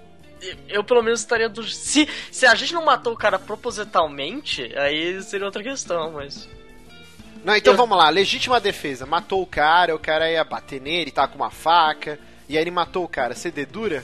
Eu 0.69 0.83
pelo 0.83 1.01
menos 1.01 1.19
estaria 1.21 1.49
do. 1.49 1.63
Se, 1.63 2.07
se 2.31 2.45
a 2.45 2.53
gente 2.55 2.73
não 2.73 2.85
matou 2.85 3.13
o 3.13 3.17
cara 3.17 3.39
propositalmente, 3.39 4.71
aí 4.77 5.21
seria 5.23 5.45
outra 5.45 5.63
questão, 5.63 6.11
mas. 6.11 6.47
Não, 7.43 7.55
então 7.55 7.73
Eu- 7.73 7.77
vamos 7.77 7.97
lá, 7.97 8.09
legítima 8.09 8.59
defesa. 8.59 9.05
Matou 9.05 9.41
o 9.41 9.47
cara, 9.47 9.95
o 9.95 9.99
cara 9.99 10.29
ia 10.29 10.43
bater 10.43 10.81
nele, 10.81 11.11
tava 11.11 11.29
com 11.29 11.35
uma 11.37 11.49
faca, 11.51 12.19
e 12.47 12.55
aí 12.57 12.63
ele 12.63 12.71
matou 12.71 13.03
o 13.03 13.07
cara. 13.07 13.33
Você 13.33 13.49
dedura? 13.49 14.03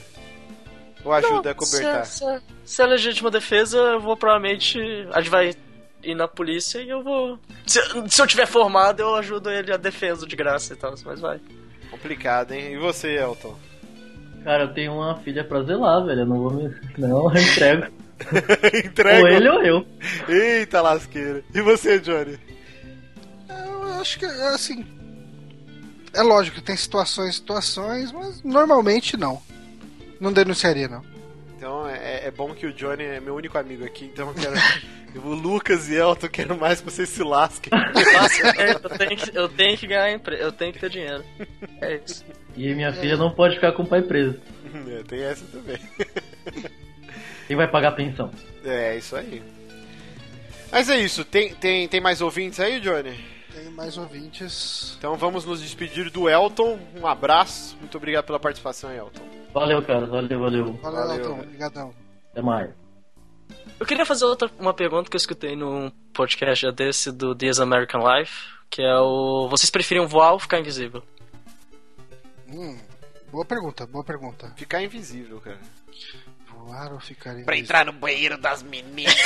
Ou 1.04 1.12
ajuda 1.12 1.50
a 1.50 1.54
cobertar? 1.54 2.06
Se, 2.06 2.18
se, 2.24 2.42
se 2.64 2.82
é 2.82 2.86
legítima 2.86 3.30
defesa, 3.30 3.76
eu 3.76 4.00
vou 4.00 4.16
provavelmente. 4.16 4.78
A 5.12 5.20
gente 5.20 5.30
vai 5.30 5.54
ir 6.02 6.14
na 6.14 6.26
polícia 6.26 6.78
e 6.80 6.88
eu 6.88 7.02
vou. 7.02 7.38
Se, 7.66 7.78
se 8.08 8.22
eu 8.22 8.26
tiver 8.26 8.46
formado, 8.46 9.00
eu 9.00 9.14
ajudo 9.14 9.50
ele 9.50 9.72
a 9.72 9.76
defesa 9.76 10.26
de 10.26 10.34
graça 10.34 10.72
e 10.72 10.76
tal, 10.76 10.94
mas 11.04 11.20
vai. 11.20 11.38
Complicado, 11.90 12.52
hein? 12.52 12.72
E 12.72 12.78
você, 12.78 13.16
Elton? 13.18 13.56
Cara, 14.44 14.64
eu 14.64 14.74
tenho 14.74 14.92
uma 14.92 15.16
filha 15.16 15.42
pra 15.42 15.62
zelar, 15.62 16.04
velho. 16.04 16.20
Eu 16.20 16.26
não 16.26 16.38
vou 16.38 16.52
me. 16.52 16.74
Não, 16.98 17.34
eu 17.34 17.42
entrego. 17.42 17.86
Entrega. 18.86 19.22
ou 19.22 19.28
ele 19.28 19.48
ou 19.48 19.62
eu. 19.62 19.86
Eita 20.28 20.80
lasqueira. 20.82 21.42
E 21.52 21.60
você, 21.62 21.98
Johnny? 21.98 22.38
Eu 23.48 23.82
acho 23.94 24.18
que, 24.18 24.26
assim. 24.26 24.86
É 26.12 26.22
lógico 26.22 26.58
que 26.58 26.62
tem 26.62 26.76
situações 26.76 27.30
e 27.30 27.38
situações, 27.38 28.12
mas 28.12 28.42
normalmente 28.44 29.16
não. 29.16 29.42
Não 30.20 30.32
denunciaria, 30.32 30.86
não. 30.86 31.02
Então 31.56 31.88
é, 31.88 32.26
é 32.26 32.30
bom 32.30 32.54
que 32.54 32.66
o 32.66 32.72
Johnny 32.72 33.02
é 33.02 33.18
meu 33.18 33.34
único 33.34 33.58
amigo 33.58 33.84
aqui, 33.84 34.04
então 34.04 34.28
eu 34.28 34.34
quero. 34.34 34.54
o 35.26 35.34
Lucas 35.34 35.88
e 35.88 35.96
Elton, 35.96 36.26
eu 36.26 36.30
quero 36.30 36.56
mais 36.56 36.80
que 36.80 36.90
vocês 36.90 37.08
se 37.08 37.22
lasquem. 37.22 37.72
Eu 37.72 38.50
tenho, 38.54 38.70
eu 38.70 38.98
tenho 38.98 39.16
que, 39.16 39.38
eu 39.38 39.48
tenho 39.48 39.78
que 39.78 39.86
ganhar 39.86 40.12
emprego, 40.12 40.42
eu 40.42 40.52
tenho 40.52 40.72
que 40.72 40.78
ter 40.78 40.90
dinheiro. 40.90 41.24
É 41.80 42.00
isso. 42.04 42.24
E 42.56 42.74
minha 42.74 42.92
filha 42.92 43.16
não 43.16 43.30
pode 43.30 43.56
ficar 43.56 43.72
com 43.72 43.82
o 43.82 43.86
pai 43.86 44.02
preso. 44.02 44.38
É, 44.88 45.02
tem 45.04 45.20
essa 45.22 45.44
também. 45.46 45.78
Quem 47.46 47.56
vai 47.56 47.68
pagar 47.68 47.88
a 47.90 47.92
pensão? 47.92 48.30
É, 48.64 48.96
isso 48.96 49.14
aí. 49.14 49.40
Mas 50.72 50.88
é 50.88 50.96
isso, 50.98 51.24
tem, 51.24 51.54
tem, 51.54 51.86
tem 51.86 52.00
mais 52.00 52.20
ouvintes 52.20 52.58
aí, 52.58 52.80
Johnny? 52.80 53.14
Tem 53.54 53.70
mais 53.70 53.96
ouvintes. 53.96 54.96
Então 54.98 55.14
vamos 55.16 55.44
nos 55.44 55.62
despedir 55.62 56.10
do 56.10 56.28
Elton. 56.28 56.78
Um 57.00 57.06
abraço, 57.06 57.76
muito 57.78 57.96
obrigado 57.96 58.24
pela 58.24 58.40
participação, 58.40 58.90
Elton. 58.92 59.22
Valeu, 59.52 59.80
cara. 59.82 60.06
Valeu, 60.06 60.40
valeu. 60.40 60.72
Valeu, 60.72 60.80
Valeu, 60.80 61.14
Elton. 61.16 61.34
velho. 61.36 61.42
Obrigadão. 61.44 61.94
Até 62.32 62.42
mais. 62.42 62.70
Eu 63.78 63.86
queria 63.86 64.04
fazer 64.04 64.24
outra 64.24 64.50
uma 64.58 64.74
pergunta 64.74 65.08
que 65.08 65.14
eu 65.14 65.18
escutei 65.18 65.54
num 65.54 65.90
podcast 66.12 66.72
desse 66.72 67.12
do 67.12 67.34
This 67.34 67.60
American 67.60 68.00
Life, 68.00 68.32
que 68.68 68.82
é 68.82 68.98
o 68.98 69.46
vocês 69.48 69.70
preferiam 69.70 70.08
voar 70.08 70.32
ou 70.32 70.38
ficar 70.40 70.58
invisível? 70.58 71.02
Hum, 72.54 72.78
boa 73.32 73.44
pergunta, 73.44 73.84
boa 73.84 74.04
pergunta. 74.04 74.52
Ficar 74.56 74.80
invisível, 74.82 75.40
cara. 75.40 75.58
Voar 76.48 76.92
ou 76.92 77.00
ficar 77.00 77.30
Pra 77.30 77.32
invisível? 77.32 77.54
entrar 77.64 77.84
no 77.84 77.92
banheiro 77.92 78.38
das 78.38 78.62
meninas. 78.62 79.14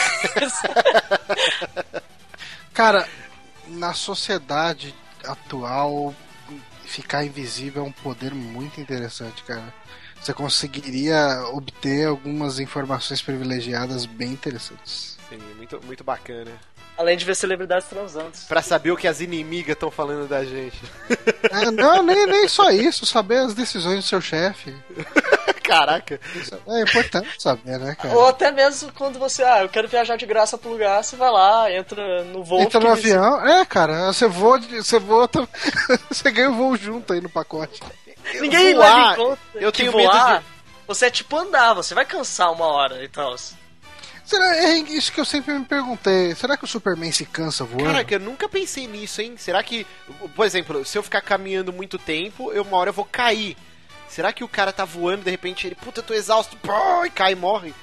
Cara, 2.72 3.06
na 3.66 3.92
sociedade 3.92 4.94
atual, 5.24 6.14
ficar 6.84 7.24
invisível 7.24 7.84
é 7.84 7.86
um 7.86 7.92
poder 7.92 8.32
muito 8.34 8.80
interessante, 8.80 9.42
cara. 9.42 9.74
Você 10.20 10.32
conseguiria 10.32 11.42
obter 11.52 12.06
algumas 12.06 12.58
informações 12.60 13.20
privilegiadas 13.20 14.06
bem 14.06 14.32
interessantes. 14.32 15.17
Sim, 15.28 15.38
muito, 15.56 15.80
muito 15.84 16.02
bacana. 16.04 16.50
Além 16.96 17.16
de 17.16 17.24
ver 17.24 17.36
celebridades 17.36 17.86
transantes. 17.86 18.44
Pra 18.44 18.60
saber 18.60 18.90
o 18.90 18.96
que 18.96 19.06
as 19.06 19.20
inimigas 19.20 19.74
estão 19.74 19.90
falando 19.90 20.26
da 20.28 20.44
gente. 20.44 20.76
Ah, 21.50 21.70
não, 21.70 22.02
nem, 22.02 22.26
nem 22.26 22.46
só 22.48 22.70
isso, 22.70 23.06
saber 23.06 23.38
as 23.38 23.54
decisões 23.54 23.96
do 23.96 24.02
seu 24.08 24.20
chefe. 24.20 24.74
Caraca. 25.62 26.20
Isso 26.34 26.58
é 26.66 26.82
importante 26.82 27.28
saber, 27.38 27.78
né, 27.78 27.94
cara? 27.94 28.14
Ou 28.14 28.26
até 28.28 28.50
mesmo 28.50 28.92
quando 28.92 29.18
você, 29.18 29.42
ah, 29.42 29.62
eu 29.62 29.68
quero 29.68 29.88
viajar 29.88 30.16
de 30.16 30.26
graça 30.26 30.56
pro 30.58 30.70
lugar, 30.70 31.02
você 31.02 31.16
vai 31.16 31.30
lá, 31.30 31.70
entra 31.72 32.24
no 32.24 32.42
voo. 32.44 32.60
Entra 32.60 32.80
no 32.80 32.88
avião, 32.90 33.46
é, 33.46 33.64
cara, 33.64 34.12
você 34.12 34.26
voa, 34.26 34.58
você 34.60 34.98
voa, 34.98 35.26
tam- 35.28 35.48
você 36.10 36.30
ganha 36.30 36.50
o 36.50 36.54
voo 36.54 36.76
junto 36.76 37.12
aí 37.12 37.20
no 37.20 37.28
pacote. 37.30 37.80
Ninguém 38.40 38.74
Voar, 38.74 38.96
leva 38.96 39.12
em 39.12 39.16
conta 39.16 39.40
eu 39.54 39.72
que 39.72 39.82
tenho 39.82 39.96
medo 39.96 40.10
voar, 40.10 40.38
de- 40.40 40.44
Você 40.86 41.06
é 41.06 41.10
tipo 41.10 41.36
andar, 41.36 41.74
você 41.74 41.94
vai 41.94 42.04
cansar 42.04 42.52
uma 42.52 42.66
hora 42.66 43.02
e 43.02 43.08
tal. 43.08 43.34
Será, 44.28 44.56
é 44.56 44.74
isso 44.76 45.10
que 45.10 45.18
eu 45.18 45.24
sempre 45.24 45.54
me 45.58 45.64
perguntei. 45.64 46.34
Será 46.34 46.54
que 46.54 46.64
o 46.64 46.68
Superman 46.68 47.10
se 47.10 47.24
cansa 47.24 47.64
voando? 47.64 47.84
Caraca, 47.86 48.14
eu 48.14 48.20
nunca 48.20 48.46
pensei 48.46 48.86
nisso, 48.86 49.22
hein? 49.22 49.36
Será 49.38 49.62
que, 49.62 49.86
por 50.36 50.44
exemplo, 50.44 50.84
se 50.84 50.98
eu 50.98 51.02
ficar 51.02 51.22
caminhando 51.22 51.72
muito 51.72 51.98
tempo, 51.98 52.52
eu 52.52 52.62
uma 52.62 52.76
hora 52.76 52.90
eu 52.90 52.94
vou 52.94 53.06
cair. 53.06 53.56
Será 54.06 54.30
que 54.30 54.44
o 54.44 54.48
cara 54.48 54.70
tá 54.70 54.84
voando, 54.84 55.24
de 55.24 55.30
repente 55.30 55.66
ele, 55.66 55.74
puta, 55.74 56.00
eu 56.00 56.04
tô 56.04 56.12
exausto, 56.12 56.58
pô, 56.58 57.06
e 57.06 57.10
cai 57.10 57.32
e 57.32 57.36
morre? 57.36 57.74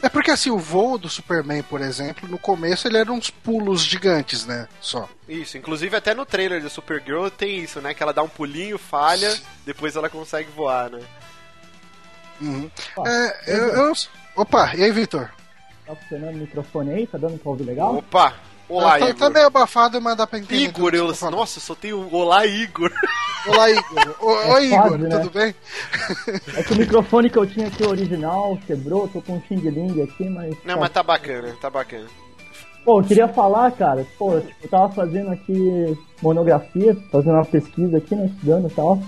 É 0.00 0.08
porque 0.08 0.30
assim, 0.30 0.50
o 0.50 0.58
voo 0.58 0.96
do 0.96 1.08
Superman, 1.08 1.64
por 1.64 1.80
exemplo, 1.80 2.28
no 2.28 2.38
começo 2.38 2.86
ele 2.86 2.96
era 2.96 3.12
uns 3.12 3.28
pulos 3.28 3.82
gigantes, 3.82 4.46
né? 4.46 4.68
Só. 4.80 5.08
Isso, 5.28 5.58
inclusive 5.58 5.96
até 5.96 6.14
no 6.14 6.24
trailer 6.24 6.62
da 6.62 6.70
Supergirl 6.70 7.28
tem 7.28 7.58
isso, 7.58 7.80
né? 7.80 7.92
Que 7.92 8.04
ela 8.04 8.12
dá 8.14 8.22
um 8.22 8.28
pulinho, 8.28 8.78
falha, 8.78 9.36
depois 9.66 9.96
ela 9.96 10.08
consegue 10.08 10.48
voar, 10.52 10.90
né? 10.90 11.00
Uhum. 12.40 12.70
Opa, 12.96 13.10
É, 13.10 13.42
eu, 13.48 13.64
eu- 13.88 13.92
Opa, 14.36 14.72
e 14.76 14.84
aí, 14.84 14.92
Vitor? 14.92 15.30
Tá 15.88 15.96
funcionando 15.96 16.34
o 16.34 16.38
microfone 16.38 16.90
aí? 16.92 17.06
Tá 17.06 17.16
dando 17.16 17.38
pra 17.38 17.50
ouvir 17.50 17.64
legal? 17.64 17.96
Opa! 17.96 18.34
Olá, 18.68 18.98
tá, 18.98 19.08
Igor. 19.08 19.14
tá 19.18 19.30
meio 19.30 19.46
abafado, 19.46 19.98
mas 19.98 20.14
dá 20.14 20.26
pra 20.26 20.38
entender. 20.38 20.62
Igor, 20.64 20.94
eu... 20.94 21.10
tá. 21.14 21.30
Nossa, 21.30 21.56
eu 21.56 21.62
só 21.62 21.74
tenho 21.74 22.06
Olá, 22.14 22.44
Igor. 22.44 22.90
Olá, 23.48 23.70
Igor. 23.70 24.16
O- 24.20 24.30
É 24.34 24.52
Oi, 24.52 24.66
Igor, 24.66 24.82
quase, 24.88 24.98
né? 24.98 25.18
tudo 25.18 25.30
bem? 25.30 25.54
É 26.54 26.62
que 26.62 26.72
o 26.74 26.76
microfone 26.76 27.30
que 27.30 27.38
eu 27.38 27.46
tinha 27.46 27.68
aqui 27.68 27.82
original 27.86 28.58
quebrou, 28.66 29.08
tô 29.08 29.22
com 29.22 29.36
um 29.36 29.42
Xing 29.48 29.56
Ling 29.70 30.02
aqui, 30.02 30.28
mas. 30.28 30.54
Não, 30.66 30.78
mas 30.78 30.90
tá 30.90 31.02
bacana, 31.02 31.56
tá 31.58 31.70
bacana. 31.70 32.04
Pô, 32.84 33.00
eu 33.00 33.04
queria 33.04 33.28
falar, 33.28 33.70
cara, 33.72 34.06
pô, 34.18 34.38
tipo, 34.38 34.52
eu 34.62 34.68
tava 34.68 34.92
fazendo 34.92 35.30
aqui 35.30 35.96
monografia, 36.20 36.94
fazendo 37.10 37.34
uma 37.36 37.44
pesquisa 37.46 37.96
aqui, 37.96 38.14
né, 38.14 38.26
estudando 38.26 38.68
e 38.70 38.74
tal. 38.74 38.98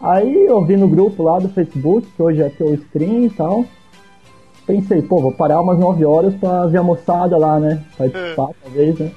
Aí 0.00 0.46
eu 0.46 0.64
vi 0.64 0.76
no 0.78 0.88
grupo 0.88 1.22
lá 1.22 1.38
do 1.38 1.48
Facebook, 1.50 2.06
que 2.16 2.22
hoje 2.22 2.40
é 2.40 2.48
teu 2.48 2.72
stream 2.74 3.24
e 3.24 3.30
tal. 3.30 3.66
Pensei, 4.68 5.00
pô, 5.00 5.18
vou 5.22 5.32
parar 5.32 5.62
umas 5.62 5.78
9 5.78 6.04
horas 6.04 6.34
pra 6.34 6.66
ver 6.66 6.76
a 6.76 6.82
moçada 6.82 7.38
lá, 7.38 7.58
né? 7.58 7.82
Participar, 7.96 8.50
talvez, 8.62 8.98
né? 8.98 9.10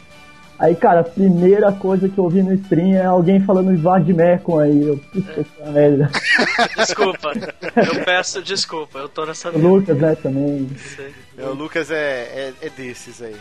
Aí, 0.57 0.73
cara, 0.75 1.01
a 1.01 1.03
primeira 1.03 1.73
coisa 1.73 2.07
que 2.07 2.17
eu 2.17 2.29
vi 2.29 2.41
no 2.41 2.53
stream 2.53 2.93
é 2.93 3.03
alguém 3.03 3.43
falando 3.43 3.75
Vladimecum 3.77 4.59
aí. 4.59 4.87
Eu, 4.87 4.97
puta 4.97 5.43
que 5.43 5.69
merda. 5.69 6.09
Desculpa. 6.77 7.33
Eu 7.75 8.05
peço 8.05 8.41
desculpa, 8.41 8.99
eu 8.99 9.09
tô 9.09 9.25
nessa 9.25 9.49
O 9.49 9.57
Lucas, 9.57 9.97
né, 9.97 10.15
também. 10.15 10.69
Sei. 10.95 11.13
É, 11.37 11.45
o 11.45 11.53
Lucas 11.53 11.91
é, 11.91 12.21
é, 12.33 12.53
é 12.61 12.69
desses 12.69 13.21
aí. 13.21 13.35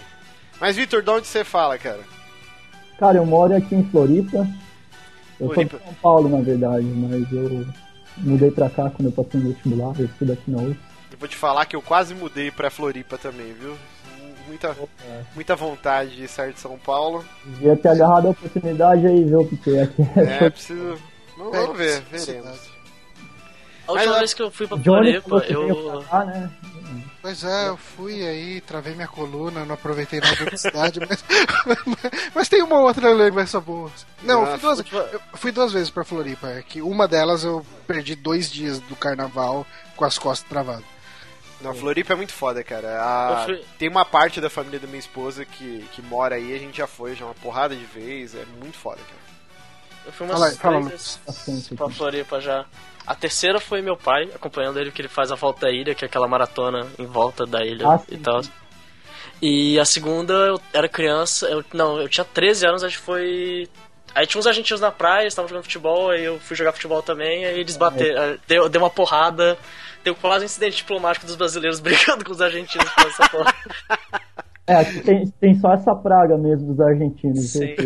Mas, 0.60 0.74
Vitor, 0.74 1.02
de 1.02 1.10
onde 1.10 1.28
você 1.28 1.44
fala, 1.44 1.78
cara? 1.78 2.00
Cara, 2.98 3.18
eu 3.18 3.26
moro 3.26 3.54
aqui 3.54 3.76
em 3.76 3.84
Floripa. 3.84 4.48
Eu 5.38 5.50
Floripa. 5.50 5.76
sou 5.76 5.78
de 5.78 5.84
São 5.84 5.94
Paulo, 6.02 6.28
na 6.28 6.42
verdade, 6.42 6.84
mas 6.86 7.30
eu 7.30 7.64
mudei 8.16 8.50
pra 8.50 8.68
cá 8.68 8.90
quando 8.90 9.06
eu 9.06 9.12
passei 9.12 9.40
no 9.40 9.50
vestibular, 9.50 9.94
eu 9.96 10.06
estudo 10.06 10.32
aqui 10.32 10.50
na 10.50 10.58
UF. 10.58 10.89
Vou 11.20 11.28
te 11.28 11.36
falar 11.36 11.66
que 11.66 11.76
eu 11.76 11.82
quase 11.82 12.14
mudei 12.14 12.50
pra 12.50 12.70
Floripa 12.70 13.18
também, 13.18 13.52
viu? 13.52 13.76
Muita, 14.46 14.74
muita 15.34 15.54
vontade 15.54 16.16
de 16.16 16.26
sair 16.26 16.52
de 16.54 16.58
São 16.60 16.76
Paulo. 16.78 17.22
Devia 17.44 17.76
ter 17.76 17.88
agarrado 17.90 18.28
a 18.28 18.30
oportunidade 18.30 19.06
aí, 19.06 19.22
viu, 19.22 19.44
porque 19.46 19.70
aqui 19.78 20.02
É, 20.18 20.48
preciso. 20.50 20.98
Vamos, 21.36 21.52
vamos 21.56 21.76
ver, 21.78 21.98
É, 21.98 22.18
veremos. 22.18 22.70
A 23.86 23.92
última 23.92 24.10
Mas, 24.12 24.18
vez 24.18 24.34
que 24.34 24.42
eu 24.42 24.50
fui 24.50 24.66
pra 24.66 24.78
Floripa, 24.78 25.36
eu. 25.48 26.04
cá, 26.10 26.24
né? 26.24 26.50
Pois 27.20 27.44
é, 27.44 27.68
eu 27.68 27.76
fui 27.76 28.26
aí, 28.26 28.60
travei 28.62 28.94
minha 28.94 29.06
coluna, 29.06 29.64
não 29.66 29.74
aproveitei 29.74 30.20
nada 30.20 30.44
da 30.44 30.56
cidade, 30.56 31.00
mas, 31.06 31.22
mas 32.34 32.48
tem 32.48 32.62
uma 32.62 32.80
outra 32.80 33.12
lembrança 33.12 33.60
boa. 33.60 33.90
Não, 34.22 34.40
eu 34.46 34.58
fui 34.58 34.60
duas, 34.60 34.92
eu 35.12 35.20
fui 35.34 35.52
duas 35.52 35.72
vezes 35.72 35.90
pra 35.90 36.04
Floripa, 36.04 36.48
é 36.48 36.62
que 36.62 36.80
uma 36.80 37.06
delas 37.06 37.44
eu 37.44 37.64
perdi 37.86 38.14
dois 38.14 38.50
dias 38.50 38.78
do 38.80 38.96
carnaval 38.96 39.66
com 39.96 40.04
as 40.04 40.16
costas 40.18 40.48
travadas. 40.48 40.84
Não, 41.60 41.74
Floripa 41.74 42.12
é 42.12 42.16
muito 42.16 42.32
foda, 42.32 42.62
cara. 42.64 42.98
A- 43.02 43.44
fui- 43.44 43.62
Tem 43.78 43.88
uma 43.88 44.04
parte 44.04 44.40
da 44.40 44.48
família 44.48 44.78
da 44.80 44.86
minha 44.86 44.98
esposa 44.98 45.44
que, 45.44 45.84
que 45.92 46.00
mora 46.02 46.34
aí, 46.36 46.54
a 46.54 46.58
gente 46.58 46.78
já 46.78 46.86
foi 46.86 47.14
já 47.14 47.24
uma 47.26 47.34
porrada 47.34 47.74
de 47.76 47.84
vez, 47.84 48.34
é 48.34 48.44
muito 48.62 48.78
foda, 48.78 48.96
cara. 49.02 49.20
Eu 50.06 50.12
fui 50.12 50.26
umas 50.26 50.56
fala, 50.56 50.80
três 50.80 50.88
vezes 50.88 51.20
Bastante 51.26 51.74
pra 51.74 51.86
aqui. 51.86 51.94
Floripa 51.94 52.40
já. 52.40 52.64
A 53.06 53.14
terceira 53.14 53.60
foi 53.60 53.82
meu 53.82 53.96
pai, 53.96 54.24
acompanhando 54.34 54.78
ele, 54.80 54.90
que 54.90 55.00
ele 55.02 55.08
faz 55.08 55.30
a 55.30 55.34
volta 55.34 55.66
à 55.66 55.70
ilha, 55.70 55.94
que 55.94 56.04
é 56.04 56.06
aquela 56.08 56.26
maratona 56.28 56.86
em 56.98 57.06
volta 57.06 57.44
da 57.44 57.64
ilha 57.64 57.86
Ah, 57.88 58.00
e 58.08 58.14
sim, 58.16 58.22
tal. 58.22 58.42
sim. 58.42 58.50
E 59.42 59.78
a 59.78 59.84
segunda, 59.84 60.32
eu 60.34 60.60
era 60.72 60.88
criança, 60.88 61.46
eu, 61.46 61.64
não, 61.72 61.98
eu 62.00 62.08
tinha 62.08 62.24
13 62.24 62.66
anos, 62.66 62.84
acho 62.84 62.98
que 62.98 63.04
foi. 63.04 63.68
Aí 64.14 64.26
tinha 64.26 64.38
uns 64.38 64.46
argentinos 64.46 64.80
na 64.80 64.90
praia, 64.90 65.22
eles 65.22 65.32
estavam 65.32 65.48
jogando 65.48 65.62
futebol, 65.64 66.10
aí 66.10 66.24
eu 66.24 66.38
fui 66.40 66.56
jogar 66.56 66.72
futebol 66.72 67.02
também, 67.02 67.44
aí 67.46 67.58
eles 67.60 67.76
bateram, 67.76 68.20
aí 68.22 68.40
deu, 68.46 68.68
deu 68.68 68.80
uma 68.82 68.90
porrada, 68.90 69.56
deu 70.04 70.14
quase 70.14 70.44
um 70.44 70.46
incidente 70.46 70.76
diplomático 70.78 71.26
dos 71.26 71.36
brasileiros 71.36 71.78
brigando 71.80 72.24
com 72.24 72.32
os 72.32 72.40
argentinos 72.40 72.88
por 72.90 73.06
essa 73.06 73.28
porra. 73.28 73.54
É, 74.66 74.74
aqui 74.76 75.00
tem, 75.00 75.26
tem 75.40 75.54
só 75.58 75.72
essa 75.74 75.94
praga 75.94 76.36
mesmo 76.38 76.68
dos 76.74 76.80
argentinos. 76.80 77.50
Sim. 77.52 77.74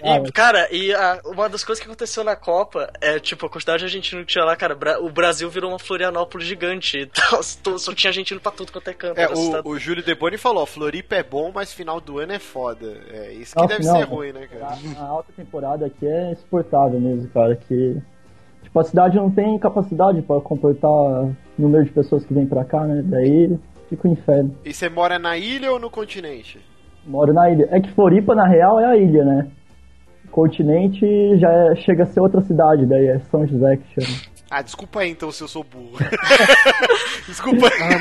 E, 0.00 0.32
cara, 0.32 0.68
e 0.72 0.94
a- 0.94 1.20
uma 1.26 1.48
das 1.48 1.64
coisas 1.64 1.82
que 1.82 1.88
aconteceu 1.90 2.22
na 2.22 2.36
Copa 2.36 2.90
é, 3.00 3.18
tipo, 3.18 3.44
a 3.44 3.50
quantidade 3.50 3.80
de 3.80 3.84
argentino 3.86 4.22
que 4.22 4.28
tinha 4.32 4.44
lá, 4.44 4.54
cara, 4.56 4.74
Bra- 4.74 5.00
o 5.00 5.10
Brasil 5.10 5.50
virou 5.50 5.70
uma 5.70 5.78
Florianópolis 5.78 6.46
gigante. 6.46 6.98
Então, 7.00 7.42
só- 7.78 7.92
tinha 7.92 8.08
argentino 8.10 8.40
pra 8.40 8.52
tudo 8.52 8.70
quanto 8.72 8.88
é 8.88 8.94
canto. 8.94 9.18
É, 9.18 9.26
o, 9.28 9.68
o 9.70 9.78
Júlio 9.78 10.02
Deboni 10.02 10.38
falou, 10.38 10.64
Floripa 10.66 11.16
é 11.16 11.22
bom, 11.22 11.50
mas 11.52 11.72
final 11.72 12.00
do 12.00 12.18
ano 12.20 12.32
é 12.32 12.38
foda. 12.38 12.96
É 13.10 13.32
isso 13.32 13.54
que 13.54 13.60
Nossa, 13.60 13.74
deve 13.74 13.86
não, 13.86 13.96
ser 13.96 14.04
ruim, 14.04 14.32
né, 14.32 14.46
cara? 14.46 14.78
A, 14.96 15.02
a 15.02 15.06
alta 15.08 15.32
temporada 15.36 15.84
aqui 15.86 16.06
é 16.06 16.30
insuportável 16.30 17.00
mesmo, 17.00 17.28
cara. 17.30 17.56
Que, 17.56 18.00
tipo, 18.68 18.80
a 18.80 18.84
cidade 18.84 19.16
não 19.16 19.30
tem 19.30 19.58
capacidade 19.58 20.20
pra 20.22 20.40
comportar 20.40 20.90
o 20.90 21.34
número 21.58 21.84
de 21.84 21.90
pessoas 21.90 22.24
que 22.24 22.32
vêm 22.34 22.46
pra 22.46 22.64
cá, 22.64 22.80
né? 22.84 23.02
Daí 23.04 23.58
fica 23.88 24.06
o 24.08 24.12
inferno. 24.12 24.54
E 24.64 24.72
você 24.72 24.88
mora 24.88 25.18
na 25.18 25.36
ilha 25.36 25.72
ou 25.72 25.78
no 25.78 25.90
continente? 25.90 26.60
Moro 27.06 27.32
na 27.32 27.50
ilha. 27.50 27.68
É 27.70 27.80
que 27.80 27.90
Floripa, 27.92 28.34
na 28.34 28.46
real, 28.46 28.78
é 28.78 28.84
a 28.84 28.96
ilha, 28.96 29.24
né? 29.24 29.46
Continente 30.30 31.06
já 31.38 31.50
é- 31.50 31.74
chega 31.76 32.02
a 32.02 32.06
ser 32.06 32.20
outra 32.20 32.42
cidade, 32.42 32.84
daí 32.84 33.06
é 33.06 33.18
São 33.30 33.46
José 33.46 33.78
que 33.78 34.00
chama. 34.02 34.16
Ah, 34.50 34.62
desculpa 34.62 35.00
aí 35.00 35.10
então 35.10 35.30
se 35.32 35.42
eu 35.42 35.48
sou 35.48 35.62
burro. 35.64 35.96
desculpa 37.26 37.66
aí 37.66 37.92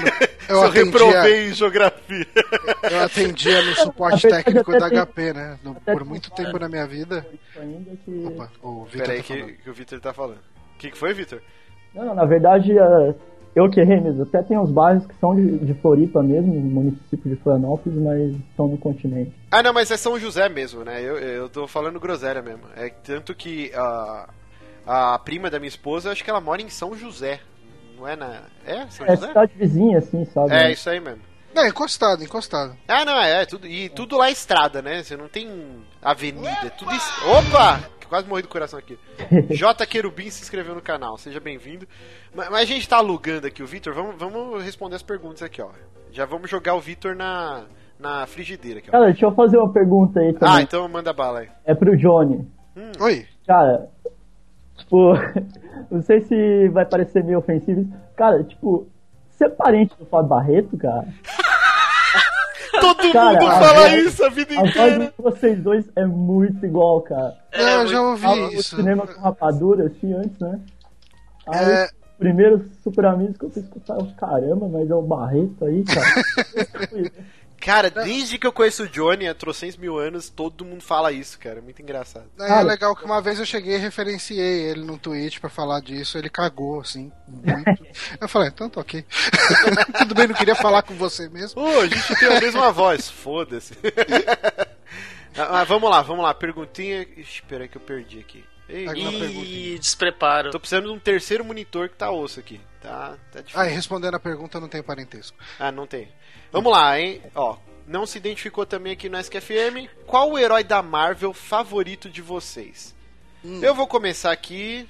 Eu 0.50 0.56
se 0.60 0.62
eu 0.62 0.62
atendia, 0.64 0.84
reprovei 0.86 1.50
em 1.50 1.54
geografia. 1.54 2.26
eu 2.90 3.00
atendia 3.04 3.62
no 3.64 3.76
suporte 3.76 4.28
técnico 4.28 4.72
da 4.78 4.90
tem- 4.90 4.98
HP, 5.00 5.34
né? 5.34 5.58
No- 5.64 5.76
por 5.76 5.84
tem- 6.00 6.06
muito 6.06 6.32
tempo 6.32 6.58
na 6.60 6.70
minha 6.70 6.86
vida. 6.88 7.26
Ainda 7.60 7.92
que... 8.06 8.26
Opa, 8.26 8.50
o 8.62 8.86
Vitor 8.86 9.00
Pera 9.02 9.12
aí 9.14 9.24
tá 9.24 9.34
que, 9.36 9.54
que 9.64 9.70
o 9.70 9.74
Vitor 9.74 10.00
tá 10.00 10.14
falando. 10.14 10.40
O 10.78 10.80
que, 10.80 10.92
que 10.92 10.98
foi, 10.98 11.12
Vitor? 11.12 11.42
Não, 11.96 12.14
na 12.14 12.24
verdade, 12.24 12.78
é, 12.78 13.16
eu 13.56 13.68
que 13.68 13.80
errei 13.80 14.00
mesmo. 14.00 14.22
Até 14.22 14.44
tem 14.44 14.56
uns 14.60 14.70
bairros 14.72 15.08
que 15.08 15.16
são 15.16 15.34
de, 15.34 15.58
de 15.58 15.74
Floripa 15.74 16.22
mesmo, 16.22 16.54
no 16.54 16.62
município 16.70 17.28
de 17.30 17.36
Florianópolis, 17.38 17.98
mas 18.00 18.36
estão 18.50 18.68
no 18.68 18.78
continente. 18.78 19.34
Ah, 19.50 19.64
não, 19.64 19.74
mas 19.74 19.90
é 19.90 19.98
São 19.98 20.20
José 20.20 20.48
mesmo, 20.48 20.84
né? 20.84 21.02
Eu, 21.02 21.18
eu 21.18 21.50
tô 21.50 21.68
falando 21.68 22.00
groselha 22.00 22.44
mesmo. 22.44 22.62
É 22.76 22.90
tanto 22.90 23.34
que 23.34 23.72
a, 23.74 24.30
a 24.86 25.18
prima 25.20 25.50
da 25.50 25.58
minha 25.58 25.68
esposa, 25.70 26.12
acho 26.12 26.24
que 26.24 26.30
ela 26.30 26.40
mora 26.40 26.62
em 26.62 26.70
São 26.70 26.96
José. 26.96 27.40
Não 27.98 28.08
é 28.08 28.16
na. 28.16 28.44
É? 28.64 28.86
São 28.92 29.08
É 29.08 29.16
José? 29.16 29.28
cidade 29.30 29.52
vizinha, 29.56 29.98
assim, 29.98 30.24
sabe? 30.26 30.54
É, 30.54 30.72
isso 30.72 30.88
aí 30.88 31.00
mesmo. 31.00 31.22
Não, 31.58 31.66
encostado, 31.66 32.24
encostado. 32.24 32.78
Ah, 32.88 33.04
não, 33.04 33.20
é, 33.20 33.44
tudo, 33.44 33.66
e 33.66 33.90
tudo 33.90 34.16
lá 34.16 34.30
é 34.30 34.32
estrada, 34.32 34.80
né? 34.80 35.02
Você 35.02 35.18
não 35.18 35.28
tem 35.28 35.50
avenida, 36.04 36.48
é 36.64 36.70
tudo 36.70 36.94
es... 36.94 37.04
Opa! 37.26 37.80
Quase 38.08 38.28
morri 38.28 38.44
do 38.44 38.48
coração 38.48 38.78
aqui. 38.78 38.96
J. 39.50 39.86
Querubim 39.88 40.30
se 40.30 40.44
inscreveu 40.44 40.76
no 40.76 40.84
canal, 40.84 41.18
seja 41.18 41.40
bem-vindo. 41.40 41.88
Mas, 42.36 42.50
mas 42.52 42.62
a 42.62 42.66
gente 42.66 42.88
tá 42.88 42.98
alugando 42.98 43.48
aqui 43.48 43.64
o 43.64 43.66
Vitor, 43.66 43.92
vamos, 43.92 44.16
vamos 44.20 44.64
responder 44.64 44.98
as 44.98 45.02
perguntas 45.02 45.42
aqui, 45.42 45.60
ó. 45.60 45.70
Já 46.12 46.26
vamos 46.26 46.48
jogar 46.48 46.76
o 46.76 46.80
Vitor 46.80 47.16
na, 47.16 47.64
na 48.00 48.28
frigideira 48.28 48.78
aqui, 48.78 48.90
ó. 48.90 48.92
Cara, 48.92 49.06
deixa 49.08 49.26
eu 49.26 49.34
fazer 49.34 49.58
uma 49.58 49.74
pergunta 49.74 50.20
aí 50.20 50.34
também. 50.34 50.58
Ah, 50.58 50.62
então 50.62 50.88
manda 50.88 51.12
bala 51.12 51.40
aí. 51.40 51.50
É 51.66 51.74
pro 51.74 51.98
Johnny. 51.98 52.48
Oi. 53.00 53.26
Cara, 53.48 53.90
tipo, 54.78 55.14
não 55.90 56.04
sei 56.04 56.22
se 56.22 56.70
vai 56.70 56.86
parecer 56.86 57.24
meio 57.24 57.40
ofensivo. 57.40 57.82
isso. 57.82 57.94
Cara, 58.16 58.44
tipo, 58.44 58.88
você 59.38 59.46
é 59.46 59.50
parente 59.50 59.96
do 60.00 60.06
Fábio 60.06 60.30
Barreto, 60.30 60.78
cara? 60.78 61.08
Todo 62.96 63.12
Cara, 63.14 63.34
mundo 63.40 63.48
a 63.52 63.60
fala 63.60 63.90
voz- 63.90 63.94
isso 64.06 64.24
a 64.26 64.30
vida 64.30 64.54
A 64.54 64.58
voz 64.60 64.70
inteira. 64.70 65.06
de 65.18 65.24
vocês 65.24 65.60
dois 65.64 65.86
é 65.96 66.06
muito 66.06 66.66
igual, 66.66 67.02
cara. 67.02 67.36
É, 67.52 67.76
eu 67.76 67.88
já 67.88 68.02
ouvi 68.02 68.22
Tava 68.22 68.36
no 68.36 68.52
isso. 68.54 68.76
cinema 68.76 69.06
com 69.08 69.20
rapadura, 69.22 69.88
assim, 69.88 70.14
antes, 70.14 70.40
né? 70.40 70.60
Aí, 71.48 71.66
É. 71.72 71.90
primeiro 72.20 72.66
super 72.84 73.06
amigos 73.06 73.38
que 73.38 73.46
eu 73.46 73.50
fui 73.50 73.62
escutar, 73.62 73.96
eu, 74.00 74.08
caramba, 74.18 74.68
mas 74.68 74.90
é 74.90 74.96
o 74.96 75.02
Barreto 75.02 75.66
aí, 75.66 75.84
cara. 75.84 76.08
Cara, 77.60 77.90
desde 77.90 78.38
que 78.38 78.46
eu 78.46 78.52
conheço 78.54 78.84
o 78.84 78.88
Johnny 78.88 79.28
há 79.28 79.34
trocentos 79.34 79.78
mil 79.78 79.98
anos, 79.98 80.30
todo 80.30 80.64
mundo 80.64 80.82
fala 80.82 81.12
isso, 81.12 81.38
cara. 81.40 81.62
Muito 81.62 81.82
engraçado. 81.82 82.30
É 82.40 82.48
Cara, 82.48 82.62
legal 82.62 82.96
que 82.96 83.04
uma 83.04 83.22
vez 83.22 83.40
eu 83.40 83.46
cheguei 83.46 83.76
e 83.76 83.80
referenciei 83.80 84.70
ele 84.70 84.84
no 84.84 84.98
tweet 84.98 85.40
pra 85.40 85.50
falar 85.50 85.82
disso, 85.82 86.18
ele 86.18 86.30
cagou, 86.30 86.80
assim, 86.82 87.12
muito. 87.28 87.86
eu 88.22 88.28
falei, 88.28 88.50
então 88.50 88.70
tá 88.70 88.80
ok. 88.82 89.04
Tudo 89.98 90.16
bem, 90.16 90.28
não 90.28 90.36
queria 90.36 90.56
falar 90.56 90.84
com 90.84 90.94
você 90.96 91.28
mesmo. 91.30 91.62
Ô, 91.62 91.82
a 91.82 91.88
gente 91.88 92.16
tem 92.16 92.28
a 92.30 92.40
mesma 92.40 92.72
voz, 92.72 93.10
foda-se. 93.10 93.74
Ah, 95.40 95.50
Mas 95.52 95.68
vamos 95.68 95.88
lá, 95.88 96.02
vamos 96.02 96.24
lá. 96.24 96.34
Perguntinha. 96.34 97.04
Ixi, 97.16 97.42
Espera 97.44 97.68
que 97.68 97.78
eu 97.78 97.82
perdi 97.82 98.18
aqui. 98.20 98.44
Ei, 98.68 98.88
E 98.88 99.80
despreparo. 99.80 100.52
Tô 100.52 100.60
precisando 100.60 100.86
de 100.86 100.92
um 100.92 101.00
terceiro 101.00 101.46
monitor 101.46 101.88
que 101.90 101.96
tá 101.96 102.10
osso 102.12 102.40
aqui. 102.40 102.60
Tá, 102.88 103.18
tá 103.32 103.42
difícil. 103.42 103.60
Ah, 103.60 103.68
e 103.68 103.74
respondendo 103.74 104.16
a 104.16 104.20
pergunta, 104.20 104.60
não 104.62 104.70
tem 104.70 104.82
parentesco. 104.82 105.38
Ah, 105.60 105.72
não 105.72 105.86
tem. 105.86 106.08
Vamos 106.52 106.72
lá, 106.72 106.98
hein? 106.98 107.22
Ó, 107.36 107.58
não 107.86 108.06
se 108.06 108.18
identificou 108.18 108.66
também 108.66 108.94
aqui 108.94 109.10
no 109.10 109.20
SKFM. 109.20 109.90
Qual 110.06 110.32
o 110.32 110.40
herói 110.40 110.64
da 110.64 110.82
Marvel 110.82 111.34
favorito 111.34 112.10
de 112.10 112.22
vocês? 112.22 112.96
Eu 113.62 113.76
vou 113.76 113.88
começar 113.88 114.32
aqui. 114.32 114.88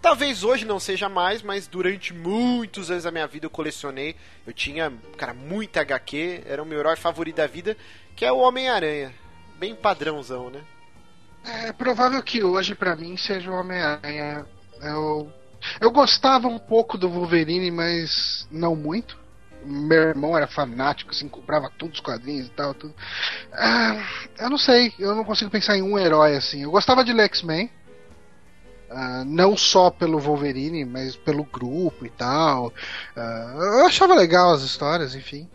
Talvez 0.00 0.44
hoje 0.44 0.64
não 0.64 0.78
seja 0.78 1.08
mais, 1.08 1.42
mas 1.42 1.66
durante 1.66 2.14
muitos 2.14 2.90
anos 2.90 3.04
da 3.04 3.10
minha 3.10 3.26
vida 3.26 3.46
eu 3.46 3.50
colecionei. 3.50 4.14
Eu 4.46 4.52
tinha, 4.52 4.92
cara, 5.16 5.34
muita 5.34 5.80
HQ. 5.80 6.44
Era 6.46 6.62
o 6.62 6.66
meu 6.66 6.78
herói 6.78 6.96
favorito 6.96 7.36
da 7.36 7.46
vida, 7.46 7.76
que 8.14 8.24
é 8.24 8.30
o 8.30 8.38
Homem-Aranha. 8.38 9.12
Bem 9.58 9.74
padrãozão, 9.74 10.48
né? 10.50 10.62
É 11.44 11.72
provável 11.72 12.22
que 12.22 12.42
hoje, 12.42 12.74
pra 12.74 12.94
mim, 12.94 13.16
seja 13.16 13.50
o 13.50 13.54
Homem-Aranha. 13.54 14.46
Eu... 14.80 15.32
Eu 15.80 15.90
gostava 15.90 16.48
um 16.48 16.58
pouco 16.58 16.96
do 16.98 17.08
Wolverine, 17.08 17.70
mas 17.70 18.46
não 18.50 18.74
muito. 18.76 19.18
Meu 19.64 20.00
irmão 20.02 20.36
era 20.36 20.46
fanático, 20.46 21.10
assim, 21.10 21.28
comprava 21.28 21.70
todos 21.76 21.96
os 21.96 22.00
quadrinhos 22.00 22.46
e 22.46 22.50
tal. 22.50 22.72
Tudo. 22.72 22.94
Ah, 23.52 23.96
eu 24.38 24.48
não 24.50 24.58
sei, 24.58 24.92
eu 24.98 25.14
não 25.14 25.24
consigo 25.24 25.50
pensar 25.50 25.76
em 25.76 25.82
um 25.82 25.98
herói 25.98 26.36
assim. 26.36 26.62
Eu 26.62 26.70
gostava 26.70 27.02
de 27.04 27.18
X-Men. 27.20 27.70
ah, 28.90 29.24
não 29.26 29.56
só 29.56 29.90
pelo 29.90 30.18
Wolverine, 30.20 30.84
mas 30.84 31.16
pelo 31.16 31.42
grupo 31.44 32.06
e 32.06 32.10
tal. 32.10 32.72
Ah, 33.16 33.54
eu 33.80 33.86
achava 33.86 34.14
legal 34.14 34.52
as 34.52 34.62
histórias, 34.62 35.14
enfim. 35.14 35.48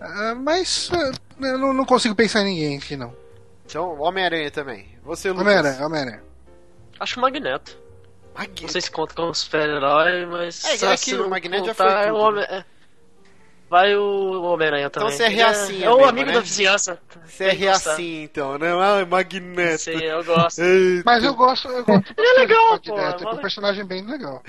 Ah, 0.00 0.34
mas 0.34 0.90
eu 1.40 1.58
não, 1.58 1.72
não 1.72 1.84
consigo 1.84 2.14
pensar 2.14 2.40
em 2.42 2.54
ninguém 2.54 2.78
aqui, 2.78 2.96
não. 2.96 3.14
Então, 3.66 3.98
Homem-Aranha 4.00 4.50
também. 4.50 4.88
Você, 5.02 5.28
Lucas. 5.30 5.42
Homem-Aranha, 5.46 5.86
Homem-Aranha. 5.86 6.22
Acho 7.00 7.20
Magneto. 7.20 7.76
Magneto. 8.34 8.62
Não 8.62 8.68
sei 8.68 8.80
se 8.80 8.90
conta 8.90 9.14
como 9.14 9.34
super-herói, 9.34 10.26
mas. 10.26 10.64
É, 10.64 10.92
é 10.92 10.96
que 10.96 11.14
o 11.14 11.28
Magneto 11.30 11.66
já 11.66 11.74
foi 11.74 11.86
é 11.86 12.12
o 12.12 12.14
tudo, 12.14 12.24
Homem- 12.26 12.44
é. 12.44 12.64
Vai 13.70 13.96
o 13.96 14.42
Homem-Aranha 14.42 14.90
também. 14.90 15.10
você 15.10 15.22
é 15.24 15.26
Ele 15.26 15.34
reacinha 15.36 15.86
É 15.86 15.90
o 15.90 15.96
mesmo, 15.96 16.08
amigo 16.10 16.26
né? 16.28 16.34
da 16.34 16.40
vizinhança. 16.40 16.98
Você 17.24 17.44
é 17.44 17.68
assim, 17.68 18.22
então, 18.22 18.58
né? 18.58 18.68
Ah, 18.72 19.04
Magneto. 19.06 19.78
Sim, 19.82 19.92
eu 20.02 20.22
gosto. 20.22 20.60
Eita. 20.60 21.02
Mas 21.06 21.24
eu 21.24 21.34
gosto. 21.34 21.68
Eu 21.68 21.84
gosto 21.84 22.14
Ele 22.16 22.26
é 22.28 22.40
legal, 22.40 22.80
pô, 22.80 22.98
é 22.98 23.16
é 23.22 23.28
um 23.34 23.36
personagem 23.38 23.84
bem 23.84 24.04
legal. 24.06 24.42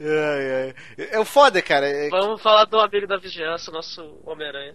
Ai, 0.00 0.52
ai. 0.62 0.74
É 1.10 1.18
o 1.18 1.24
foda, 1.24 1.60
cara. 1.60 1.86
É- 1.86 2.08
Vamos 2.08 2.40
falar 2.40 2.64
do 2.66 2.78
amigo 2.78 3.06
da 3.06 3.18
vizinhança, 3.18 3.70
nosso 3.70 4.16
Homem-Aranha. 4.24 4.74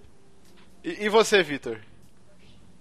E, 0.84 1.06
e 1.06 1.10
você, 1.10 1.42
Vitor? 1.42 1.78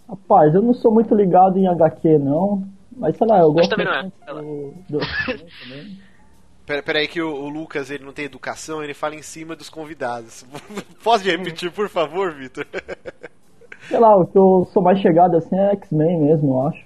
Rapaz, 0.09 0.55
eu 0.55 0.61
não 0.61 0.75
sou 0.75 0.93
muito 0.93 1.15
ligado 1.15 1.57
em 1.57 1.67
HQ, 1.67 2.19
não. 2.19 2.69
Mas 2.97 3.17
sei 3.17 3.27
lá, 3.27 3.41
eu 3.41 3.53
gosto 3.53 3.71
também 3.71 3.87
não 3.87 3.95
é. 3.95 4.35
do, 4.35 4.75
do 4.89 4.99
também. 4.99 5.99
Pera, 6.67 6.83
pera 6.83 6.99
aí 7.01 7.07
que 7.07 7.21
o, 7.21 7.31
o 7.31 7.49
Lucas 7.51 7.91
ele 7.91 8.05
não 8.05 8.13
tem 8.13 8.25
educação, 8.25 8.83
ele 8.83 8.95
fala 8.95 9.15
em 9.15 9.21
cima 9.21 9.55
dos 9.55 9.69
convidados. 9.69 10.47
Pode 11.05 11.31
repetir, 11.31 11.71
por 11.71 11.91
favor, 11.91 12.33
Vitor? 12.33 12.67
Sei 13.87 13.99
lá, 13.99 14.17
o 14.17 14.27
que 14.27 14.39
eu 14.39 14.67
sou 14.73 14.83
mais 14.83 14.99
chegado 14.99 15.37
assim 15.37 15.55
é 15.59 15.73
X-Men 15.73 16.21
mesmo, 16.21 16.55
eu 16.55 16.69
acho. 16.69 16.85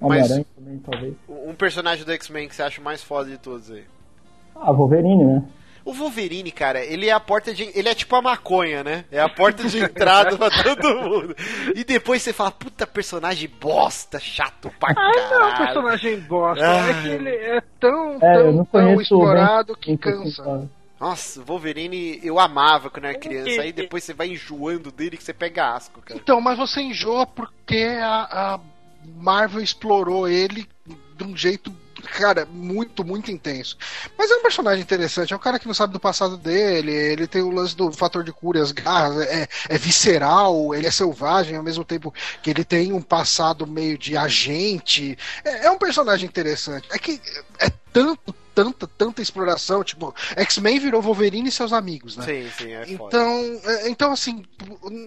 Homem-Aranha 0.00 0.44
também, 0.56 0.78
talvez. 0.78 1.14
Um 1.28 1.54
personagem 1.54 2.04
do 2.04 2.10
X-Men 2.10 2.48
que 2.48 2.56
você 2.56 2.64
acha 2.64 2.80
o 2.80 2.84
mais 2.84 3.00
foda 3.00 3.30
de 3.30 3.38
todos 3.38 3.70
aí. 3.70 3.84
Ah, 4.56 4.72
Wolverine, 4.72 5.24
né? 5.24 5.44
O 5.90 5.92
Wolverine, 5.92 6.52
cara, 6.52 6.84
ele 6.84 7.08
é 7.08 7.12
a 7.12 7.18
porta 7.18 7.52
de. 7.52 7.68
Ele 7.74 7.88
é 7.88 7.94
tipo 7.94 8.14
a 8.14 8.22
maconha, 8.22 8.84
né? 8.84 9.04
É 9.10 9.20
a 9.20 9.28
porta 9.28 9.64
de 9.68 9.78
entrada 9.82 10.36
pra 10.38 10.48
todo 10.62 10.94
mundo. 11.00 11.34
E 11.74 11.82
depois 11.82 12.22
você 12.22 12.32
fala, 12.32 12.50
puta 12.52 12.86
personagem 12.86 13.48
bosta, 13.60 14.20
chato 14.20 14.70
pra 14.78 14.90
Ah, 14.90 14.94
não 14.94 15.10
é 15.10 15.10
um 15.16 15.28
caralho. 15.50 15.64
personagem 15.66 16.20
bosta. 16.20 16.64
Ah. 16.64 16.88
É 16.90 17.02
que 17.02 17.08
ele 17.08 17.28
é 17.30 17.60
tão, 17.80 18.18
É, 18.22 18.34
tão, 18.42 18.64
tão 18.66 19.00
explorado 19.00 19.76
que 19.76 19.96
cansa. 19.96 20.68
Nossa, 21.00 21.40
o 21.40 21.44
Wolverine 21.44 22.20
eu 22.22 22.38
amava 22.38 22.88
quando 22.90 23.04
eu 23.06 23.10
era 23.10 23.18
criança. 23.18 23.62
Aí 23.62 23.72
depois 23.72 24.04
você 24.04 24.12
vai 24.14 24.28
enjoando 24.28 24.92
dele 24.92 25.16
que 25.16 25.24
você 25.24 25.32
pega 25.32 25.74
asco, 25.74 26.00
cara. 26.02 26.20
Então, 26.20 26.40
mas 26.40 26.56
você 26.58 26.80
enjoa 26.82 27.26
porque 27.26 27.98
a, 28.00 28.54
a 28.54 28.60
Marvel 29.16 29.62
explorou 29.62 30.28
ele 30.28 30.68
de 31.16 31.24
um 31.24 31.36
jeito, 31.36 31.72
cara, 32.08 32.46
muito, 32.50 33.04
muito 33.04 33.30
intenso. 33.30 33.76
Mas 34.16 34.30
é 34.30 34.36
um 34.36 34.42
personagem 34.42 34.82
interessante, 34.82 35.32
é 35.32 35.36
um 35.36 35.40
cara 35.40 35.58
que 35.58 35.66
não 35.66 35.74
sabe 35.74 35.92
do 35.92 36.00
passado 36.00 36.36
dele, 36.36 36.92
ele 36.92 37.26
tem 37.26 37.42
o 37.42 37.50
lance 37.50 37.76
do 37.76 37.90
fator 37.92 38.22
de 38.24 38.32
cura 38.32 38.62
as 38.62 38.72
garras, 38.72 39.20
é, 39.26 39.48
é 39.68 39.78
visceral, 39.78 40.74
ele 40.74 40.86
é 40.86 40.90
selvagem 40.90 41.56
ao 41.56 41.62
mesmo 41.62 41.84
tempo 41.84 42.12
que 42.42 42.50
ele 42.50 42.64
tem 42.64 42.92
um 42.92 43.02
passado 43.02 43.66
meio 43.66 43.96
de 43.96 44.16
agente. 44.16 45.16
É, 45.44 45.66
é 45.66 45.70
um 45.70 45.78
personagem 45.78 46.28
interessante. 46.28 46.88
É 46.90 46.98
que 46.98 47.20
é 47.58 47.70
tanto, 47.92 48.34
tanta, 48.54 48.86
tanta 48.86 49.22
exploração, 49.22 49.82
tipo, 49.84 50.14
X-Men 50.36 50.78
virou 50.78 51.00
Wolverine 51.02 51.48
e 51.48 51.52
seus 51.52 51.72
amigos, 51.72 52.16
né? 52.16 52.24
Sim, 52.24 52.50
sim, 52.56 52.72
é 52.72 52.86
foda. 52.96 53.16
Então, 53.16 53.60
é, 53.64 53.88
então, 53.88 54.12
assim, 54.12 54.44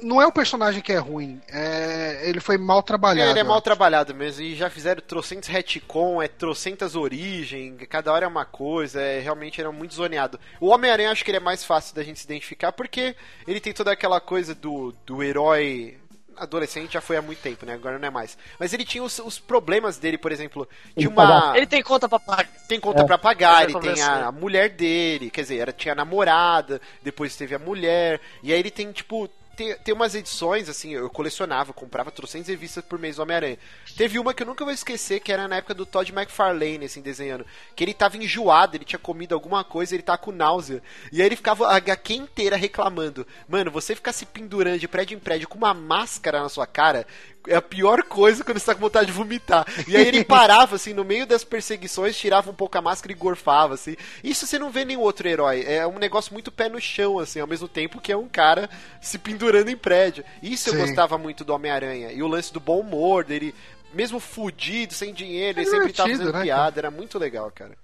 não 0.04 0.22
é 0.22 0.28
o 0.28 0.32
personagem 0.32 0.82
que 0.82 0.92
é 0.92 0.98
ruim. 0.98 1.42
é- 1.50 2.30
ele 2.30 2.40
foi 2.40 2.58
mal 2.58 2.82
trabalhado. 2.82 3.28
É, 3.28 3.32
ele 3.32 3.40
é 3.40 3.44
mal 3.44 3.56
acho. 3.56 3.64
trabalhado 3.64 4.14
mesmo. 4.16 4.42
E 4.44 4.56
já 4.56 4.70
fizeram 4.70 5.02
trocentos 5.02 5.50
retcon, 5.50 6.22
é 6.22 6.28
trocentas 6.28 6.96
origem, 6.96 7.76
cada 7.90 8.12
hora 8.12 8.26
é 8.26 8.28
uma 8.28 8.46
coisa, 8.46 9.02
é, 9.02 9.20
realmente 9.20 9.60
era 9.60 9.72
muito 9.72 9.94
zoneado. 9.94 10.40
O 10.60 10.70
Homem-Aranha 10.70 11.12
acho 11.12 11.24
que 11.24 11.32
ele 11.32 11.38
é 11.38 11.42
mais 11.42 11.64
fácil 11.64 11.96
da 11.96 12.04
gente 12.04 12.20
se 12.20 12.26
identificar, 12.26 12.72
porque 12.72 13.16
ele 13.48 13.60
tem 13.60 13.74
toda 13.74 13.92
aquela 13.92 14.20
coisa 14.20 14.56
do, 14.56 14.94
do 15.06 15.22
herói. 15.24 15.98
Adolescente 16.38 16.94
já 16.94 17.02
foi 17.02 17.18
há 17.18 17.22
muito 17.22 17.40
tempo, 17.40 17.66
né? 17.66 17.74
Agora 17.74 17.98
não 18.00 18.08
é 18.08 18.12
mais. 18.12 18.38
Mas 18.60 18.74
ele 18.74 18.86
tinha 18.86 19.04
os, 19.04 19.20
os 19.20 19.40
problemas 19.40 19.98
dele, 19.98 20.18
por 20.18 20.32
exemplo. 20.32 20.68
Paga- 21.16 21.46
uma. 21.48 21.58
Ele 21.58 21.66
tem 21.68 21.82
conta 21.84 22.08
pra 22.10 22.20
pagar. 22.20 22.50
tem 22.68 22.80
conta 22.80 23.02
É. 23.02 23.06
pra 23.06 23.18
pagar, 23.18 23.64
ele 23.64 23.80
tem 23.80 24.02
a, 24.02 24.28
a 24.28 24.32
mulher 24.32 24.70
dele, 24.70 25.30
quer 25.30 25.42
dizer, 25.42 25.58
era, 25.58 25.72
tinha 25.72 25.92
a 25.94 25.96
namorada, 25.96 26.82
depois 27.02 27.36
teve 27.36 27.54
a 27.56 27.60
mulher, 27.60 28.20
e 28.42 28.52
aí 28.54 28.60
ele 28.60 28.72
tem, 28.72 28.92
tipo, 28.92 29.30
tem, 29.56 29.76
tem 29.78 29.94
umas 29.94 30.16
edições, 30.16 30.68
assim, 30.68 30.94
eu 30.94 31.10
colecionava, 31.10 31.74
comprava 31.74 32.12
trocentas 32.12 32.48
revistas 32.48 32.84
por 32.84 33.00
mês 33.00 33.16
do 33.16 33.22
Homem-Aranha. 33.22 33.58
Teve 33.96 34.20
uma 34.20 34.34
que 34.34 34.44
eu 34.44 34.48
nunca 34.48 34.66
vou 34.66 34.74
esquecer, 34.74 35.20
que 35.20 35.32
era 35.32 35.48
na 35.48 35.58
época 35.58 35.74
do 35.74 35.86
Todd 35.86 36.12
McFarlane, 36.12 36.86
assim, 36.86 37.02
desenhando, 37.02 37.46
que 37.76 37.84
ele 37.84 37.94
tava 37.94 38.18
enjoado, 38.18 38.76
ele 38.76 38.86
tinha 38.86 39.00
comido 39.00 39.34
alguma 39.34 39.64
coisa, 39.64 39.96
ele 39.96 40.04
tava 40.04 40.18
com 40.18 40.32
náusea, 40.32 40.82
e 41.12 41.22
aí 41.22 41.28
ele 41.28 41.36
ficava 41.36 41.68
a 41.68 41.76
HQ 41.76 42.14
inteira 42.14 42.56
reclamando, 42.56 43.26
mano, 43.48 43.72
você 43.72 43.96
ficar 43.96 44.14
se 44.14 44.26
pendurando 44.26 44.80
de 44.80 44.88
prédio 44.88 45.16
em 45.16 45.20
prédio 45.20 45.48
com 45.48 45.58
uma 45.58 45.74
máscara 45.74 46.42
na 46.42 46.50
sua 46.50 46.66
cara, 46.66 47.06
é 47.48 47.56
a 47.56 47.62
pior 47.62 48.04
coisa 48.04 48.44
quando 48.44 48.60
você 48.60 48.66
tá 48.66 48.76
com 48.76 48.82
vontade 48.82 49.08
de 49.08 49.12
vomitar. 49.12 49.66
E 49.88 49.96
aí 49.96 50.08
ele 50.08 50.24
parava, 50.26 50.76
assim, 50.76 50.94
no 50.94 51.04
meio 51.04 51.26
das 51.26 51.44
perseguições, 51.44 52.18
tirava 52.18 52.50
um 52.50 52.54
pouco 52.54 52.78
a 52.78 52.82
máscara 52.82 53.12
e 53.12 53.16
gorfava, 53.16 53.74
assim. 53.74 53.96
Isso 54.24 54.46
você 54.46 54.58
não 54.58 54.70
vê 54.70 54.86
nenhum 54.86 55.02
outro 55.02 55.28
herói. 55.28 55.64
É 55.66 55.86
um 55.86 56.00
negócio 56.00 56.34
muito 56.34 56.52
pé 56.52 56.70
no 56.70 56.80
chão, 56.80 57.20
assim, 57.20 57.40
ao 57.40 57.48
mesmo 57.48 57.68
tempo 57.68 58.02
que 58.02 58.12
é 58.12 58.18
um 58.18 58.28
cara 58.28 58.70
se 59.02 59.18
pendurando 59.18 59.70
em 59.70 59.78
prédio. 59.78 60.24
Isso 60.42 60.70
eu 60.70 60.74
Sim. 60.74 60.80
gostava 60.80 61.18
muito 61.18 61.44
do 61.44 61.54
Homem-Aranha. 61.54 62.12
E 62.12 62.22
o 62.24 62.28
lance 62.28 62.54
do 62.54 62.60
bom 62.60 62.80
humor 62.80 63.24
dele, 63.24 63.54
mesmo 63.94 64.20
fudido, 64.20 64.94
sem 64.94 65.14
dinheiro, 65.14 65.60
ele 65.60 65.68
É 65.68 65.72
sempre 65.72 65.94
tava 65.94 66.10
fazendo 66.10 66.34
né, 66.34 66.44
piada. 66.44 66.80
Era 66.80 66.92
muito 66.92 67.20
legal, 67.20 67.52
cara. 67.52 67.78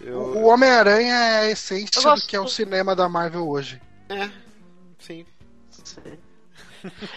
Eu... 0.00 0.18
O 0.18 0.46
Homem-Aranha 0.46 1.14
é 1.14 1.38
a 1.40 1.50
essência 1.50 2.00
Eu 2.00 2.14
do 2.14 2.26
que 2.26 2.36
é 2.36 2.40
o 2.40 2.48
cinema 2.48 2.94
da 2.94 3.08
Marvel 3.08 3.48
hoje. 3.48 3.80
É, 4.08 4.28
sim. 4.98 5.24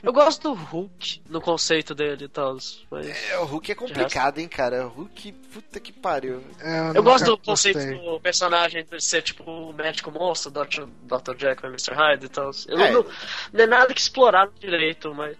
Eu 0.03 0.13
gosto 0.13 0.41
do 0.43 0.53
Hulk 0.53 1.21
no 1.29 1.41
conceito 1.41 1.93
dele 1.95 2.25
e 2.25 2.27
tal. 2.27 2.57
Mas... 2.91 3.07
É, 3.31 3.37
o 3.39 3.45
Hulk 3.45 3.71
é 3.71 3.75
complicado, 3.75 4.39
hein, 4.39 4.47
cara. 4.47 4.85
O 4.85 4.89
Hulk, 4.89 5.31
puta 5.31 5.79
que 5.79 5.91
pariu. 5.91 6.43
É, 6.59 6.79
Eu 6.79 6.83
nunca 6.87 7.01
gosto 7.01 7.25
do 7.25 7.37
conceito 7.37 7.77
gostei. 7.79 7.97
do 7.99 8.19
personagem 8.19 8.85
de 8.85 9.03
ser 9.03 9.21
tipo 9.21 9.43
o 9.49 9.73
médico 9.73 10.11
monstro, 10.11 10.51
Dr. 10.51 10.85
Dr. 11.03 11.35
E 11.63 11.67
Mr. 11.67 11.93
Hyde 11.93 12.25
e 12.25 12.29
tal. 12.29 12.51
Eu 12.67 12.79
É. 12.79 12.91
não, 12.91 13.05
não 13.53 13.63
é 13.63 13.67
nada 13.67 13.93
que 13.93 13.99
exploraram 14.01 14.51
direito, 14.59 15.13
mas. 15.13 15.37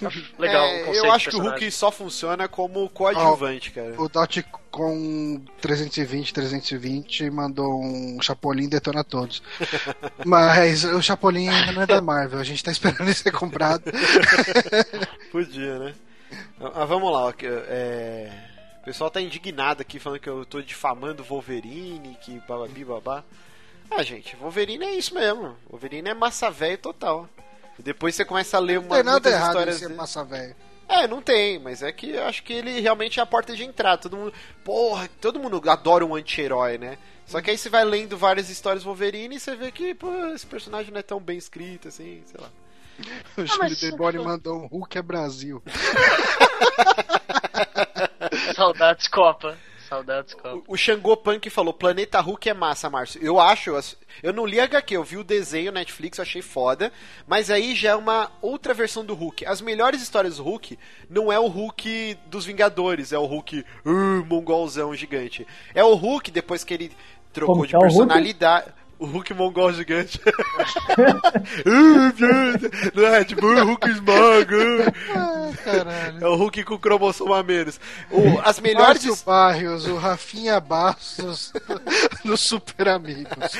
Legal 0.38 0.64
É, 0.64 0.98
eu 0.98 1.12
acho 1.12 1.30
que 1.30 1.36
o 1.36 1.40
Hulk 1.40 1.70
só 1.70 1.90
funciona 1.90 2.48
como 2.48 2.88
coadjuvante, 2.90 3.70
cara. 3.70 4.00
O 4.00 4.08
Dot 4.08 4.42
com 4.70 5.42
320, 5.60 6.32
320 6.32 7.30
mandou 7.30 7.80
um 7.82 8.20
Chapolin 8.22 8.68
detona 8.68 9.02
todos. 9.02 9.42
Mas 10.24 10.84
o 10.84 11.02
Chapolin 11.02 11.48
ainda 11.48 11.72
não 11.72 11.82
é 11.82 11.86
da 11.86 12.00
Marvel, 12.00 12.38
a 12.38 12.44
gente 12.44 12.62
tá 12.62 12.70
esperando 12.70 13.02
ele 13.02 13.14
ser 13.14 13.32
comprado. 13.32 13.84
Podia, 15.32 15.78
né? 15.78 15.94
Ah, 16.60 16.84
vamos 16.84 17.12
lá, 17.12 17.32
é... 17.42 18.30
o 18.82 18.84
pessoal 18.84 19.10
tá 19.10 19.20
indignado 19.20 19.80
aqui 19.80 19.98
falando 19.98 20.20
que 20.20 20.28
eu 20.28 20.44
tô 20.44 20.60
difamando 20.60 21.22
o 21.22 21.26
Wolverine, 21.26 22.16
que 22.20 22.40
bababi 22.46 22.84
babá. 22.84 23.24
Ah, 23.90 24.02
gente, 24.02 24.36
Wolverine 24.36 24.84
é 24.84 24.94
isso 24.94 25.14
mesmo. 25.14 25.56
Wolverine 25.70 26.10
é 26.10 26.14
massa 26.14 26.50
velho 26.50 26.76
total. 26.76 27.28
E 27.78 27.82
depois 27.82 28.14
você 28.14 28.24
começa 28.24 28.56
a 28.56 28.60
ler 28.60 28.80
Não 28.80 28.88
uma, 28.88 28.96
tem 28.96 29.04
nada 29.04 29.10
muitas 29.12 29.32
errado 29.32 29.46
em 29.46 29.50
histórias 29.50 29.76
ser 29.76 29.86
dele. 29.86 29.98
massa 29.98 30.24
velho. 30.24 30.56
É, 30.88 31.06
não 31.06 31.20
tem, 31.20 31.58
mas 31.58 31.82
é 31.82 31.92
que 31.92 32.10
eu 32.12 32.24
acho 32.24 32.42
que 32.42 32.52
ele 32.52 32.80
realmente 32.80 33.20
é 33.20 33.22
a 33.22 33.26
porta 33.26 33.54
de 33.54 33.62
entrada. 33.62 33.98
Todo 34.02 34.16
mundo, 34.16 34.32
porra, 34.64 35.08
todo 35.20 35.38
mundo 35.38 35.62
adora 35.70 36.04
um 36.04 36.14
anti-herói, 36.14 36.78
né? 36.78 36.96
Só 37.26 37.42
que 37.42 37.50
aí 37.50 37.58
você 37.58 37.68
vai 37.68 37.84
lendo 37.84 38.16
várias 38.16 38.48
histórias 38.48 38.84
Wolverine 38.84 39.36
e 39.36 39.40
você 39.40 39.54
vê 39.54 39.70
que, 39.70 39.94
pô, 39.94 40.10
esse 40.34 40.46
personagem 40.46 40.90
não 40.90 40.98
é 40.98 41.02
tão 41.02 41.20
bem 41.20 41.36
escrito 41.36 41.88
assim, 41.88 42.22
sei 42.24 42.40
lá. 42.40 42.48
O 43.36 43.44
Júlio 43.46 43.58
mas- 43.60 43.80
Deboni 43.80 44.18
mandou 44.18 44.62
um 44.62 44.66
Hulk 44.66 44.98
é 44.98 45.02
Brasil. 45.02 45.62
Saudades 48.56 49.06
Copa. 49.08 49.56
Saudades 49.88 50.34
Copa. 50.34 50.56
O- 50.68 50.74
O 50.74 50.76
Xangô 50.76 51.16
Punk 51.16 51.48
falou: 51.50 51.72
Planeta 51.72 52.20
Hulk 52.20 52.48
é 52.48 52.54
massa, 52.54 52.90
Márcio. 52.90 53.20
Eu 53.22 53.40
acho, 53.40 53.72
eu 54.22 54.32
não 54.32 54.44
li 54.46 54.60
HQ, 54.60 54.96
eu 54.96 55.04
vi 55.04 55.16
o 55.16 55.24
desenho 55.24 55.72
Netflix, 55.72 56.18
eu 56.18 56.22
achei 56.22 56.42
foda. 56.42 56.92
Mas 57.26 57.50
aí 57.50 57.74
já 57.74 57.90
é 57.90 57.94
uma 57.96 58.30
outra 58.42 58.74
versão 58.74 59.04
do 59.04 59.14
Hulk. 59.14 59.46
As 59.46 59.60
melhores 59.60 60.02
histórias 60.02 60.36
do 60.36 60.42
Hulk 60.42 60.78
não 61.08 61.32
é 61.32 61.38
o 61.38 61.46
Hulk 61.46 62.18
dos 62.26 62.44
Vingadores, 62.44 63.12
é 63.12 63.18
o 63.18 63.24
Hulk 63.26 63.64
uh, 63.84 63.90
mongolzão 64.26 64.94
gigante. 64.94 65.46
É 65.74 65.82
o 65.82 65.94
Hulk 65.94 66.30
depois 66.30 66.64
que 66.64 66.74
ele 66.74 66.92
trocou 67.32 67.54
Como 67.56 67.66
de 67.66 67.76
é 67.76 67.78
personalidade. 67.78 68.72
O 68.98 69.06
Hulk 69.06 69.32
mongol 69.32 69.72
gigante. 69.72 70.20
Não 72.94 73.06
é 73.06 73.24
tipo 73.24 73.46
uh, 73.46 73.64
Hulk 73.64 73.88
esmaga. 73.88 74.92
Ah, 75.14 75.50
caralho. 75.64 76.24
É 76.24 76.28
o 76.28 76.34
Hulk 76.34 76.64
com 76.64 76.76
cromossomo 76.78 77.32
a 77.32 77.42
menos. 77.42 77.80
O, 78.10 78.40
as 78.44 78.58
melhores. 78.58 79.04
Márcio 79.04 79.24
Barrios, 79.24 79.86
o 79.86 79.96
Rafinha 79.96 80.58
Bastos 80.58 81.52
nos 82.24 82.40
Super 82.40 82.88
Amigos. 82.88 83.52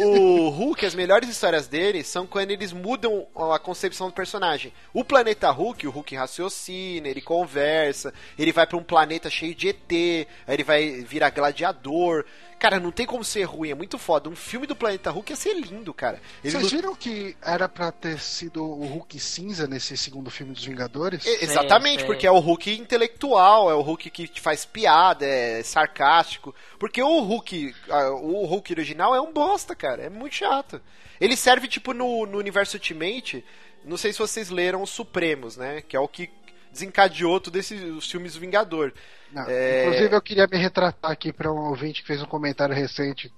o, 0.00 0.06
o 0.06 0.48
Hulk, 0.50 0.84
as 0.84 0.94
melhores 0.94 1.30
histórias 1.30 1.66
dele 1.66 2.04
são 2.04 2.26
quando 2.26 2.50
eles 2.50 2.74
mudam 2.74 3.26
a 3.54 3.58
concepção 3.58 4.08
do 4.08 4.12
personagem. 4.12 4.72
O 4.92 5.02
planeta 5.02 5.50
Hulk, 5.50 5.86
o 5.86 5.90
Hulk 5.90 6.14
raciocina, 6.14 7.08
ele 7.08 7.22
conversa, 7.22 8.12
ele 8.38 8.52
vai 8.52 8.66
pra 8.66 8.76
um 8.76 8.82
planeta 8.82 9.30
cheio 9.30 9.54
de 9.54 9.68
ET, 9.70 9.90
aí 9.90 10.26
ele 10.46 10.64
vai 10.64 11.00
virar 11.00 11.30
gladiador. 11.30 12.24
Cara, 12.62 12.78
não 12.78 12.92
tem 12.92 13.04
como 13.04 13.24
ser 13.24 13.42
ruim, 13.42 13.70
é 13.70 13.74
muito 13.74 13.98
foda. 13.98 14.28
Um 14.28 14.36
filme 14.36 14.68
do 14.68 14.76
planeta 14.76 15.10
Hulk 15.10 15.32
ia 15.32 15.36
ser 15.36 15.52
lindo, 15.54 15.92
cara. 15.92 16.22
Ele 16.44 16.52
Vocês 16.56 16.70
viram 16.70 16.94
que 16.94 17.36
era 17.42 17.68
pra 17.68 17.90
ter 17.90 18.20
sido 18.20 18.62
o 18.62 18.86
Hulk 18.86 19.18
cinza 19.18 19.66
nesse 19.66 19.96
segundo 19.96 20.30
filme 20.30 20.52
dos 20.52 20.64
Vingadores? 20.64 21.26
E- 21.26 21.44
Exatamente, 21.44 22.02
sim. 22.02 22.06
porque 22.06 22.24
é 22.24 22.30
o 22.30 22.38
Hulk 22.38 22.70
intelectual, 22.72 23.68
é 23.68 23.74
o 23.74 23.80
Hulk 23.80 24.08
que 24.10 24.28
te 24.28 24.40
faz 24.40 24.64
piada, 24.64 25.26
é 25.26 25.60
sarcástico. 25.64 26.54
Porque 26.78 27.02
o 27.02 27.18
Hulk, 27.18 27.74
o 28.20 28.46
Hulk 28.46 28.72
original 28.74 29.12
é 29.12 29.20
um 29.20 29.32
bosta, 29.32 29.74
cara, 29.74 30.04
é 30.04 30.08
muito 30.08 30.36
chato. 30.36 30.80
Ele 31.20 31.36
serve 31.36 31.66
tipo 31.66 31.92
no, 31.92 32.26
no 32.26 32.38
universo 32.38 32.76
Ultimate, 32.76 33.44
não 33.84 33.96
sei 33.96 34.12
se 34.12 34.20
vocês 34.20 34.50
leram 34.50 34.82
os 34.82 34.90
Supremos, 34.90 35.56
né? 35.56 35.82
Que 35.82 35.96
é 35.96 36.00
o 36.00 36.06
que 36.06 36.30
desencadeou 36.72 37.38
todos 37.38 37.60
esses 37.60 37.82
os 37.82 38.10
filmes 38.10 38.34
do 38.34 38.40
Vingador. 38.40 38.92
Não. 39.30 39.46
É. 39.48 39.86
Inclusive, 39.86 40.14
eu 40.14 40.20
queria 40.20 40.46
me 40.46 40.58
retratar 40.58 41.10
aqui 41.10 41.32
para 41.32 41.50
um 41.50 41.68
ouvinte 41.70 42.02
que 42.02 42.06
fez 42.06 42.20
um 42.20 42.26
comentário 42.26 42.74
recente 42.74 43.32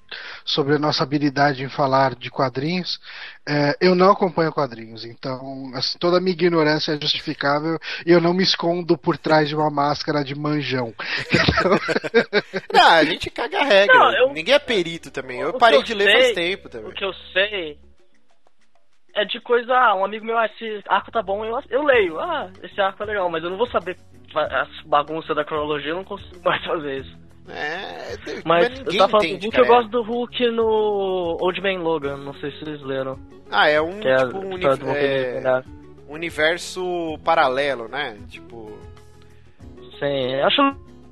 sobre 0.44 0.74
a 0.74 0.78
nossa 0.78 1.04
habilidade 1.04 1.62
em 1.62 1.68
falar 1.68 2.16
de 2.16 2.30
quadrinhos. 2.32 2.98
É, 3.46 3.76
eu 3.80 3.94
não 3.94 4.10
acompanho 4.10 4.52
quadrinhos, 4.52 5.04
então 5.04 5.70
assim, 5.74 5.96
toda 5.98 6.16
a 6.16 6.20
minha 6.20 6.32
ignorância 6.32 6.92
é 6.92 7.00
justificável 7.00 7.78
e 8.04 8.10
eu 8.10 8.20
não 8.20 8.34
me 8.34 8.42
escondo 8.42 8.98
por 8.98 9.16
trás 9.16 9.48
de 9.48 9.54
uma 9.54 9.70
máscara 9.70 10.24
de 10.24 10.34
manjão. 10.34 10.92
Então, 11.32 11.78
Não, 12.72 12.88
a 12.90 13.04
gente 13.04 13.30
caga 13.30 13.60
a 13.60 13.64
regra. 13.64 13.94
Não, 13.94 14.16
eu- 14.16 14.32
Ninguém 14.32 14.54
é 14.54 14.58
perito 14.58 15.12
também. 15.12 15.38
Eu 15.40 15.50
O 15.50 15.58
parei 15.58 15.78
eu 15.78 15.82
de 15.84 15.94
ler 15.94 16.10
faz 16.10 16.24
sei- 16.26 16.34
tempo 16.34 16.68
também. 16.68 16.90
O 16.90 16.94
que 16.94 17.04
eu 17.04 17.12
sei 17.32 17.78
é 19.14 19.24
de 19.24 19.40
coisa. 19.40 19.72
Ah, 19.74 19.94
um 19.94 20.04
amigo 20.04 20.24
meu, 20.24 20.36
ah, 20.38 20.46
esse 20.46 20.82
arco 20.88 21.10
tá 21.10 21.22
bom, 21.22 21.44
eu, 21.44 21.58
eu 21.70 21.82
leio. 21.82 22.18
Ah, 22.20 22.50
esse 22.62 22.80
arco 22.80 23.02
é 23.02 23.06
legal, 23.06 23.28
mas 23.30 23.42
eu 23.44 23.50
não 23.50 23.56
vou 23.56 23.68
saber 23.68 23.96
as 24.34 24.68
bagunças 24.86 25.34
da 25.36 25.44
cronologia, 25.44 25.90
eu 25.90 25.96
não 25.96 26.04
consigo 26.04 26.40
mais 26.44 26.62
fazer 26.66 27.00
isso. 27.00 27.24
É, 27.46 28.16
Mas 28.46 28.70
ninguém 28.70 28.94
eu 28.94 28.98
tava 28.98 29.10
falando 29.10 29.26
entende, 29.26 29.38
do 29.40 29.44
Hulk, 29.44 29.56
cara. 29.56 29.64
eu 29.64 29.66
gosto 29.74 29.88
do 29.90 30.02
Hulk 30.02 30.50
no 30.50 31.36
Old 31.42 31.60
Man 31.60 31.78
Logan, 31.82 32.16
não 32.16 32.32
sei 32.36 32.50
se 32.52 32.60
vocês 32.64 32.80
leram. 32.82 33.18
Ah, 33.50 33.68
é 33.68 33.80
um, 33.82 34.00
é 34.00 34.16
tipo, 34.16 34.38
um 34.38 34.54
história 34.56 34.76
do 34.78 34.84
uni- 34.86 34.94
Wolverine, 34.94 35.46
é, 35.46 35.62
universo 36.08 37.18
paralelo, 37.22 37.86
né? 37.86 38.16
Tipo. 38.30 38.72
Sim, 39.98 40.34
acho 40.42 40.62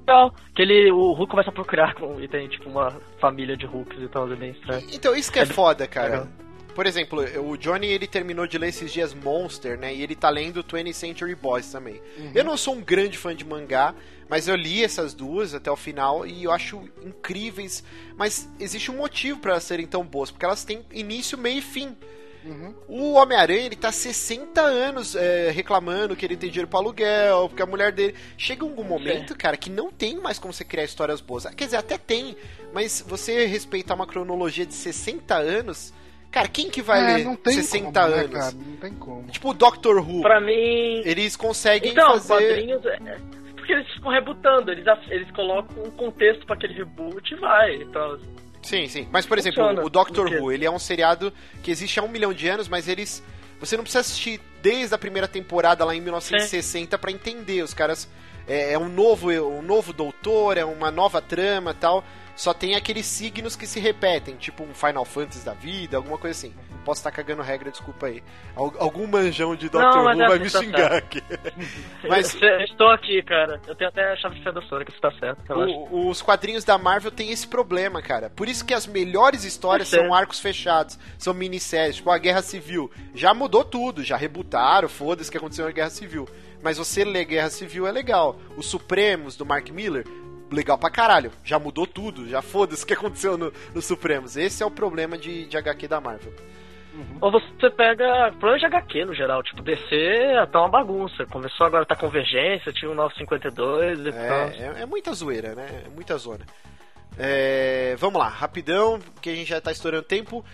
legal. 0.01 0.35
Que 0.55 0.63
ele, 0.63 0.91
o 0.91 1.13
Hulk 1.13 1.31
começa 1.31 1.51
a 1.51 1.53
procurar 1.53 1.95
com, 1.95 2.19
e 2.21 2.27
tem 2.27 2.49
tipo 2.49 2.69
uma 2.69 2.91
família 3.21 3.57
de 3.57 3.67
Hulks 3.67 4.01
e 4.01 4.09
tal, 4.09 4.31
é 4.33 4.35
bem 4.37 4.51
estranho. 4.53 4.87
Então, 4.93 5.15
isso 5.15 5.31
que 5.31 5.39
é 5.39 5.43
É 5.43 5.47
foda, 5.47 5.87
cara. 5.87 6.09
legal. 6.09 6.29
Por 6.75 6.87
exemplo, 6.87 7.21
o 7.47 7.57
Johnny 7.57 7.87
ele 7.87 8.07
terminou 8.07 8.47
de 8.47 8.57
ler 8.59 8.69
esses 8.69 8.93
dias 8.93 9.13
Monster, 9.13 9.79
né? 9.79 9.95
E 9.95 10.03
ele 10.03 10.15
tá 10.15 10.31
lendo 10.31 10.65
20th 10.65 10.93
Century 10.95 11.35
Boys 11.35 11.71
também. 11.71 12.01
Eu 12.35 12.45
não 12.45 12.57
sou 12.57 12.75
um 12.75 12.81
grande 12.81 13.19
fã 13.19 13.35
de 13.35 13.45
mangá, 13.45 13.95
mas 14.29 14.49
eu 14.49 14.57
li 14.57 14.83
essas 14.83 15.13
duas 15.13 15.55
até 15.55 15.71
o 15.71 15.77
final 15.77 16.27
e 16.27 16.45
eu 16.45 16.51
acho 16.51 16.83
incríveis. 17.05 17.85
Mas 18.17 18.49
existe 18.59 18.91
um 18.91 18.97
motivo 18.97 19.39
para 19.39 19.53
elas 19.53 19.65
serem 19.65 19.87
tão 19.87 20.05
boas, 20.05 20.31
porque 20.31 20.45
elas 20.45 20.65
têm 20.65 20.85
início, 20.93 21.37
meio 21.37 21.59
e 21.59 21.63
fim. 21.63 21.97
O 22.89 23.13
Homem-Aranha, 23.13 23.67
ele 23.67 23.77
tá 23.77 23.93
60 23.93 24.61
anos 24.61 25.15
é, 25.15 25.51
reclamando 25.51 26.17
que 26.17 26.27
ele 26.27 26.37
tem 26.37 26.51
dinheiro 26.51 26.67
pra 26.67 26.81
aluguel, 26.81 27.49
porque 27.49 27.63
a 27.63 27.67
mulher 27.67 27.93
dele. 27.93 28.17
Chega 28.37 28.65
algum 28.65 28.83
momento, 28.83 29.37
cara, 29.37 29.57
que 29.57 29.71
não 29.71 29.93
tem 29.93 30.17
mais 30.19 30.39
como 30.39 30.53
você 30.53 30.65
criar 30.65 30.85
histórias 30.85 31.21
boas. 31.21 31.45
Quer 31.55 31.67
dizer, 31.67 31.77
até 31.77 31.97
tem, 31.97 32.37
mas 32.73 33.05
você 33.07 33.47
respeitar 33.47 33.95
uma 33.95 34.07
cronologia 34.07 34.67
de 34.67 34.75
60 34.75 35.35
anos. 35.37 35.93
Cara, 36.33 36.49
quem 36.49 36.69
que 36.71 36.81
vai 36.83 36.99
é, 37.13 37.17
ler 37.19 37.25
não 37.25 37.37
tem 37.37 37.53
60 37.55 38.01
como, 38.01 38.15
né, 38.17 38.21
anos? 38.23 38.33
cara? 38.33 38.53
Não 38.53 38.77
tem 38.79 38.95
como. 38.95 39.23
Tipo 39.31 39.51
o 39.51 39.55
Doctor 39.55 39.99
Who. 39.99 40.23
Pra 40.23 40.41
mim. 40.41 41.03
Eles 41.05 41.37
conseguem 41.37 41.93
Então, 41.93 42.13
fazer. 42.19 42.29
quadrinhos. 42.49 42.85
é- 42.87 42.99
é 43.05 43.19
Porque 43.55 43.73
eles 43.75 43.87
ficam 43.93 44.11
rebutando, 44.11 44.73
eles, 44.73 44.85
eles 45.09 45.31
colocam 45.31 45.85
um 45.85 45.91
contexto 45.93 46.45
pra 46.47 46.57
aquele 46.57 46.75
reboot 46.75 47.33
e 47.33 47.37
vai. 47.37 47.77
Então, 47.77 48.19
Sim, 48.63 48.89
sim. 48.89 49.09
Mas, 49.13 49.27
por 49.27 49.39
exemplo, 49.39 49.63
Funciona. 49.63 49.85
o 49.87 49.91
Doctor? 49.91 50.27
Who, 50.33 50.51
ele 50.53 50.65
é 50.65 50.71
um 50.71 50.79
seriado 50.79 51.33
que 51.63 51.71
existe 51.71 51.99
há 52.01 52.03
um 52.03 52.09
milhão 52.09 52.33
de 52.33 52.49
anos, 52.49 52.67
mas 52.69 52.89
eles. 52.89 53.23
Você 53.61 53.77
não 53.77 53.85
precisa 53.85 54.01
assistir 54.01 54.41
desde 54.63 54.95
a 54.95 54.99
primeira 54.99 55.29
temporada 55.29 55.85
lá 55.85 55.95
em 55.95 56.01
1960 56.01 56.97
pra 56.99 57.11
entender. 57.13 57.63
Os 57.63 57.75
caras. 57.75 58.09
É, 58.49 58.73
é 58.73 58.79
um 58.79 58.89
novo 58.89 59.31
um 59.31 59.63
novo 59.63 59.93
doutor, 59.93 60.57
é 60.59 60.65
uma 60.65 60.91
nova 60.91 61.21
trama 61.23 61.73
tal. 61.75 62.05
Só 62.35 62.55
tem 62.55 62.75
aqueles 62.75 63.05
signos 63.07 63.55
que 63.55 63.67
se 63.67 63.79
repetem, 63.79 64.37
tipo 64.37 64.63
um 64.65 64.73
Final 64.75 65.05
Fantasy 65.05 65.45
da 65.45 65.53
vida, 65.53 65.97
alguma 65.99 66.17
coisa 66.19 66.37
assim. 66.39 66.55
Posso 66.85 66.99
estar 67.01 67.13
cagando 67.13 67.43
regra, 67.43 67.71
desculpa 67.71 68.07
aí. 68.07 68.23
Al- 68.57 68.75
algum 68.79 69.07
manjão 69.07 69.55
de 69.55 69.69
Doctor 69.69 70.03
Who 70.03 70.11
é 70.11 70.17
vai 70.17 70.27
assim, 70.37 70.45
me 70.45 70.51
tá 70.51 70.59
xingar 70.61 70.91
certo. 70.91 71.19
aqui. 71.19 71.23
Mas- 72.09 72.35
eu, 72.43 72.61
estou 72.63 72.89
aqui, 72.91 73.23
cara. 73.23 73.61
Eu 73.69 73.75
tenho 73.77 73.89
até 73.91 74.13
a 74.13 74.17
chave 74.17 74.41
de 74.41 74.69
Sora, 74.69 74.85
que 74.85 74.91
isso 74.91 75.01
tá 75.01 75.13
certo. 75.13 75.53
O- 75.53 76.09
os 76.09 76.21
quadrinhos 76.23 76.65
da 76.65 76.77
Marvel 76.79 77.11
têm 77.13 77.31
esse 77.31 77.47
problema, 77.47 78.03
cara. 78.03 78.29
Por 78.31 78.49
isso 78.49 78.65
que 78.65 78.75
as 78.75 78.87
melhores 78.87 79.45
histórias 79.45 79.89
sei. 79.89 80.01
são 80.01 80.13
arcos 80.13 80.41
fechados, 80.41 80.99
são 81.19 81.33
minisséries, 81.35 81.97
tipo 81.97 82.11
a 82.11 82.19
Guerra 82.19 82.43
Civil. 82.43 82.91
Já 83.15 83.33
mudou 83.33 83.65
tudo, 83.65 84.03
já 84.03 84.17
rebutaram, 84.17 84.89
foda-se 84.89 85.31
que 85.31 85.37
aconteceu 85.37 85.67
na 85.67 85.71
Guerra 85.73 85.91
Civil. 85.91 86.29
Mas 86.63 86.79
você 86.79 87.05
ler 87.05 87.25
Guerra 87.27 87.51
Civil 87.51 87.87
é 87.87 87.93
legal. 87.93 88.37
Os 88.57 88.67
Supremos, 88.67 89.37
do 89.37 89.45
Mark 89.47 89.69
Miller, 89.71 90.05
legal 90.53 90.79
pra 90.79 90.91
caralho. 90.91 91.33
Já 91.45 91.59
mudou 91.59 91.87
tudo, 91.87 92.29
já 92.29 92.43
foda-se 92.43 92.85
o 92.85 92.87
que 92.87 92.95
aconteceu 92.95 93.37
no, 93.37 93.53
no 93.75 93.83
Supremos. 93.83 94.37
Esse 94.37 94.63
é 94.63 94.67
o 94.67 94.71
problema 94.71 95.19
de, 95.19 95.47
de 95.47 95.57
HQ 95.57 95.89
da 95.89 96.01
Marvel. 96.01 96.33
Ou 97.21 97.33
você 97.33 97.71
pega 97.71 98.31
problema 98.33 98.59
de 98.59 98.67
HQ 98.67 99.05
no 99.07 99.15
geral, 99.15 99.43
tipo, 99.43 99.63
DC 99.63 99.87
tá 100.51 100.61
uma 100.61 100.69
bagunça. 100.69 101.25
Começou 101.27 101.67
agora 101.67 101.87
tá 101.87 101.97
convergência, 101.97 102.73
tinha 102.73 102.91
o 102.91 102.95
952 102.95 104.01
e 104.01 104.13
tal. 104.13 104.21
É, 104.21 104.79
é, 104.79 104.83
é 104.83 104.87
muita 104.87 105.13
zoeira, 105.15 105.55
né? 105.55 105.85
É 105.87 105.89
muita 105.89 106.19
zona. 106.19 106.45
É, 107.19 107.95
vamos 107.99 108.19
lá, 108.19 108.29
rapidão, 108.29 108.99
porque 109.15 109.31
a 109.31 109.35
gente 109.35 109.49
já 109.49 109.61
tá 109.61 109.73
estourando 109.73 110.05
tempo. 110.05 110.45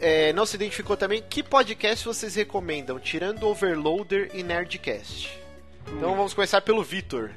É, 0.00 0.32
não 0.32 0.46
se 0.46 0.54
identificou 0.54 0.96
também. 0.96 1.22
Que 1.22 1.42
podcast 1.42 2.06
vocês 2.06 2.36
recomendam? 2.36 2.98
Tirando 3.00 3.48
Overloader 3.48 4.30
e 4.34 4.42
Nerdcast. 4.44 5.40
Então 5.88 6.14
vamos 6.14 6.34
começar 6.34 6.60
pelo 6.60 6.84
Vitor. 6.84 7.30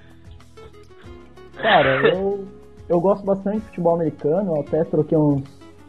Cara, 1.62 2.08
eu, 2.10 2.46
eu 2.90 3.00
gosto 3.00 3.26
bastante 3.26 3.60
de 3.60 3.66
futebol 3.68 3.96
americano, 3.96 4.56
eu 4.56 4.62
até 4.62 4.84
troquei 4.84 5.18
uns 5.18 5.44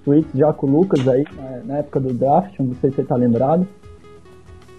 tweets 0.05 0.31
já 0.35 0.53
com 0.53 0.67
o 0.67 0.71
Lucas 0.81 1.07
aí, 1.09 1.25
na, 1.33 1.59
na 1.65 1.79
época 1.79 2.01
do 2.01 2.13
draft, 2.13 2.59
não 2.59 2.75
sei 2.77 2.91
se 2.91 2.97
você 2.97 3.05
tá 3.05 3.15
lembrado. 3.17 3.67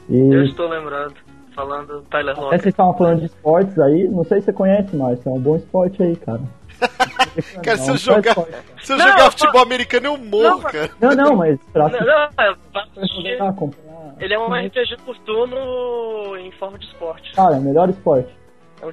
E 0.10 0.18
Eu 0.18 0.44
estou 0.44 0.68
lembrando, 0.68 1.14
falando 1.56 2.02
Tyler 2.10 2.32
até 2.34 2.42
Locker. 2.42 2.60
vocês 2.60 2.74
estavam 2.74 2.94
falando 2.98 3.20
de 3.20 3.26
esportes 3.28 3.80
aí, 3.80 4.08
não 4.10 4.24
sei 4.24 4.40
se 4.40 4.46
você 4.46 4.54
conhece, 4.54 4.96
Márcio, 4.96 5.30
é 5.30 5.34
um 5.34 5.40
bom 5.40 5.56
esporte 5.56 6.02
aí, 6.04 6.16
cara. 6.18 6.42
Cara, 7.64 7.78
Não, 7.78 7.84
se 7.86 7.90
eu 7.92 7.98
jogar, 7.98 8.30
esporte. 8.32 8.52
se 8.84 8.92
eu 8.94 8.98
Não, 8.98 9.08
jogar 9.08 9.26
eu 9.26 9.32
futebol 9.32 9.62
americano, 9.62 10.06
eu 10.08 10.18
morro, 10.18 10.44
Não, 10.44 10.60
cara. 10.62 10.90
Não, 11.00 11.16
não, 11.16 11.36
mas 11.38 11.60
pra 11.72 11.88
Não, 11.90 12.00
não, 12.00 12.30
é, 12.38 13.40
acompanhar. 13.48 14.16
Ele 14.20 14.34
é 14.34 14.40
um 14.40 14.54
RPG 14.54 14.98
por 15.06 15.18
turno 15.20 16.36
em 16.38 16.52
forma 16.52 16.78
de 16.78 16.86
esporte. 16.86 17.34
Cara, 17.34 17.60
melhor 17.60 17.90
esporte. 17.90 18.30
É 18.82 18.86
um 18.86 18.92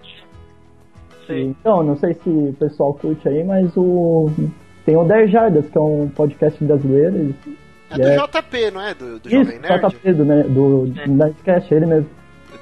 Sim. 1.34 1.56
Então, 1.60 1.82
não 1.82 1.96
sei 1.96 2.14
se 2.14 2.28
o 2.28 2.54
pessoal 2.58 2.94
curte 2.94 3.28
aí, 3.28 3.42
mas 3.44 3.76
o. 3.76 4.30
Tem 4.84 4.96
o 4.96 5.04
10 5.04 5.30
Jardas, 5.30 5.68
que 5.68 5.76
é 5.78 5.80
um 5.80 6.08
podcast 6.08 6.62
brasileiro. 6.64 7.34
É 7.90 7.94
do 7.96 8.02
É. 8.06 8.16
JP, 8.16 8.70
não 8.72 8.80
é? 8.80 8.94
Do, 8.94 9.18
do 9.18 9.28
Isso, 9.28 9.36
Jovem 9.44 9.58
Nerd? 9.58 9.86
JP 9.88 10.12
do, 10.14 10.24
né, 10.24 10.42
do 10.44 10.92
É. 10.96 11.06
Nerdcast, 11.08 11.74
ele 11.74 11.86
mesmo. 11.86 12.08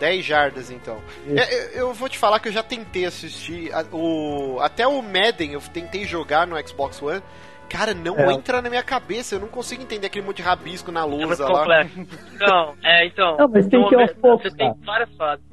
10 0.00 0.24
jardas, 0.24 0.70
então. 0.70 0.96
É, 1.28 1.78
eu, 1.80 1.88
eu 1.88 1.92
vou 1.94 2.08
te 2.08 2.16
falar 2.18 2.38
que 2.38 2.48
eu 2.48 2.52
já 2.52 2.62
tentei 2.62 3.04
assistir. 3.04 3.72
a- 3.74 3.84
o, 3.92 4.58
até 4.60 4.86
o 4.86 5.02
Madden 5.02 5.52
eu 5.54 5.60
tentei 5.72 6.04
jogar 6.04 6.46
no 6.46 6.56
Xbox 6.66 7.02
One. 7.02 7.20
Cara, 7.68 7.92
não 7.94 8.16
É. 8.16 8.32
entra 8.32 8.62
na 8.62 8.70
minha 8.70 8.82
cabeça. 8.82 9.34
Eu 9.34 9.40
não 9.40 9.48
consigo 9.48 9.82
entender 9.82 10.06
aquele 10.06 10.24
monte 10.24 10.36
de 10.36 10.42
rabisco 10.42 10.90
na 10.92 11.00
É 11.00 11.04
lousa 11.04 11.46
lá. 11.48 11.58
complexo. 11.60 12.06
Não, 12.38 12.74
é, 12.84 13.06
então. 13.06 13.36
Não, 13.38 13.48
mas 13.48 13.66
tem 13.66 13.80
no 13.80 13.88
que 13.88 13.94
ir 13.96 14.00
aos 14.00 14.12
poucos, 14.14 14.50
Você 14.50 14.56
tem 14.56 14.68
cara. 14.68 14.78
várias 14.86 15.10
fases. 15.16 15.44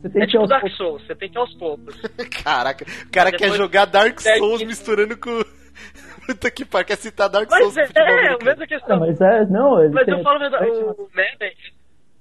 Você 0.00 0.08
tem 0.10 0.22
É 0.22 0.26
que 0.26 0.32
tipo 0.32 0.46
Dark 0.46 0.68
Souls, 0.72 1.04
você 1.06 1.14
tem 1.14 1.28
que 1.28 1.36
ir 1.36 1.40
aos 1.40 1.52
poucos. 1.54 1.94
Caraca, 2.44 2.84
o 2.84 3.10
cara 3.10 3.30
Depois- 3.30 3.50
quer 3.50 3.56
jogar 3.56 3.84
Dark 3.86 4.18
É, 4.24 4.38
Souls 4.38 4.58
que- 4.58 4.66
misturando 4.66 5.16
com. 5.16 5.30
Puta 6.26 6.50
que 6.50 6.64
pariu, 6.64 6.86
quer 6.86 6.96
citar 6.96 7.28
Dark 7.28 7.48
Mas 7.50 7.58
Souls 7.60 7.74
com 7.74 8.00
é, 8.00 8.02
é, 8.26 8.34
a 8.34 8.38
mesma 8.44 8.66
questão. 8.66 8.98
mas 9.00 9.20
é, 9.20 9.46
não, 9.46 9.82
ele 9.82 9.94
Mas 9.94 10.04
tem- 10.06 10.16
eu 10.18 10.22
falo 10.22 10.38
verdade, 10.38 10.66
o 10.70 10.90
o 10.90 11.08
Madden, 11.14 11.52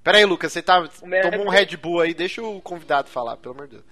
Pera 0.03 0.17
aí, 0.19 0.25
Lucas, 0.25 0.53
você 0.53 0.61
tá. 0.61 0.79
Madden- 1.03 1.31
Tomou 1.31 1.47
um 1.47 1.49
Red 1.49 1.75
Bull 1.77 1.99
aí, 1.99 2.13
deixa 2.13 2.41
o 2.41 2.61
convidado 2.61 3.09
falar, 3.09 3.35
pelo 3.37 3.53
amor 3.55 3.65
de 3.67 3.73
Deus. 3.73 3.83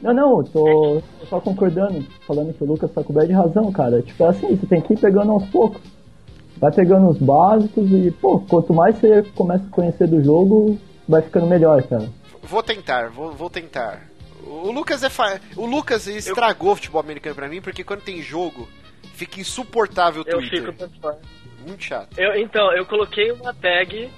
Não, 0.00 0.14
não, 0.14 0.38
eu 0.38 0.44
tô, 0.44 1.02
tô 1.18 1.26
só 1.26 1.40
concordando, 1.40 2.06
falando 2.24 2.54
que 2.54 2.62
o 2.62 2.66
Lucas 2.68 2.92
tá 2.92 3.02
coberto 3.02 3.26
de 3.30 3.34
razão, 3.34 3.72
cara. 3.72 4.00
Tipo, 4.00 4.22
é 4.24 4.28
assim, 4.28 4.54
você 4.56 4.66
tem 4.66 4.80
que 4.80 4.92
ir 4.92 5.00
pegando 5.00 5.32
aos 5.32 5.44
poucos. 5.48 5.82
Vai 6.58 6.70
pegando 6.72 7.08
os 7.08 7.18
básicos 7.18 7.90
e, 7.90 8.12
pô, 8.12 8.38
quanto 8.48 8.72
mais 8.72 8.96
você 8.96 9.24
começa 9.34 9.64
a 9.66 9.70
conhecer 9.70 10.06
do 10.06 10.22
jogo, 10.22 10.78
vai 11.08 11.20
ficando 11.22 11.46
melhor, 11.48 11.82
cara. 11.82 12.08
Vou 12.48 12.62
tentar, 12.62 13.10
vou, 13.10 13.32
vou 13.32 13.50
tentar. 13.50 14.02
O 14.42 14.70
Lucas 14.72 15.02
é 15.02 15.10
fa... 15.10 15.40
O 15.56 15.66
Lucas 15.66 16.06
estragou 16.06 16.72
o 16.72 16.76
futebol 16.76 17.00
americano 17.00 17.34
pra 17.34 17.48
mim, 17.48 17.60
porque 17.60 17.84
quando 17.84 18.02
tem 18.02 18.22
jogo, 18.22 18.68
fica 19.14 19.40
insuportável 19.40 20.22
o 20.22 20.28
Eu 20.28 20.38
Twitter. 20.38 20.60
fico 20.60 20.72
tanto 20.72 20.98
faz. 21.00 21.16
Muito 21.66 21.82
chato. 21.84 22.18
Eu, 22.18 22.34
então, 22.40 22.72
eu 22.72 22.86
coloquei 22.86 23.30
uma 23.32 23.52
tag 23.52 24.10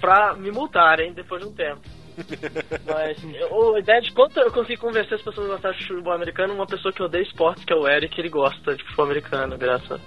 pra 0.00 0.34
me 0.34 0.50
multarem 0.50 1.12
depois 1.12 1.42
de 1.42 1.48
um 1.48 1.52
tempo. 1.52 1.80
Mas 2.86 3.16
eu- 3.34 3.74
a 3.74 3.78
ideia 3.80 4.00
de 4.02 4.12
quanto 4.12 4.38
eu 4.38 4.52
consegui 4.52 4.76
convencer 4.76 5.14
as 5.14 5.22
pessoas 5.22 5.48
a 5.48 5.54
gostar 5.54 5.72
de 5.72 5.86
futebol 5.86 6.12
americano, 6.12 6.54
uma 6.54 6.66
pessoa 6.66 6.92
que 6.92 7.02
odeia 7.02 7.22
esportes, 7.22 7.64
que 7.64 7.72
é 7.72 7.76
o 7.76 7.88
Eric, 7.88 8.20
ele 8.20 8.28
gosta 8.28 8.76
de 8.76 8.82
futebol 8.84 9.06
americano, 9.06 9.56
graças, 9.56 10.00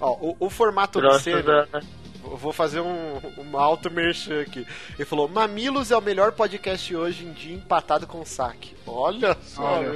Ó, 0.00 0.12
o, 0.12 0.36
o 0.40 0.48
formato 0.48 1.00
graças 1.00 1.26
a... 1.26 1.30
eu 1.72 1.82
vou 2.22 2.52
fazer 2.52 2.80
um, 2.80 3.18
uma 3.38 3.60
auto 3.60 3.90
merchan 3.90 4.40
aqui. 4.42 4.66
Ele 4.96 5.04
falou: 5.04 5.28
Mamilos 5.28 5.90
é 5.90 5.96
o 5.96 6.00
melhor 6.02 6.32
podcast 6.32 6.94
hoje 6.94 7.24
em 7.24 7.32
dia 7.32 7.54
empatado 7.54 8.06
com 8.06 8.20
o 8.20 8.26
saque. 8.26 8.74
Olha 8.86 9.36
só. 9.42 9.62
Olha. 9.62 9.92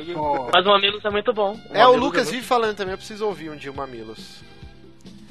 Mas 0.52 0.66
o 0.66 0.68
Mamilos 0.70 1.04
é 1.04 1.10
muito 1.10 1.32
bom. 1.32 1.56
É, 1.70 1.84
o 1.84 1.88
Mamilos 1.88 2.00
Lucas 2.04 2.22
muito- 2.24 2.34
vive 2.34 2.46
falando 2.46 2.76
também, 2.76 2.92
eu 2.92 2.98
preciso 2.98 3.26
ouvir 3.26 3.50
um 3.50 3.56
dia 3.56 3.70
o 3.70 3.76
Mamilos. 3.76 4.42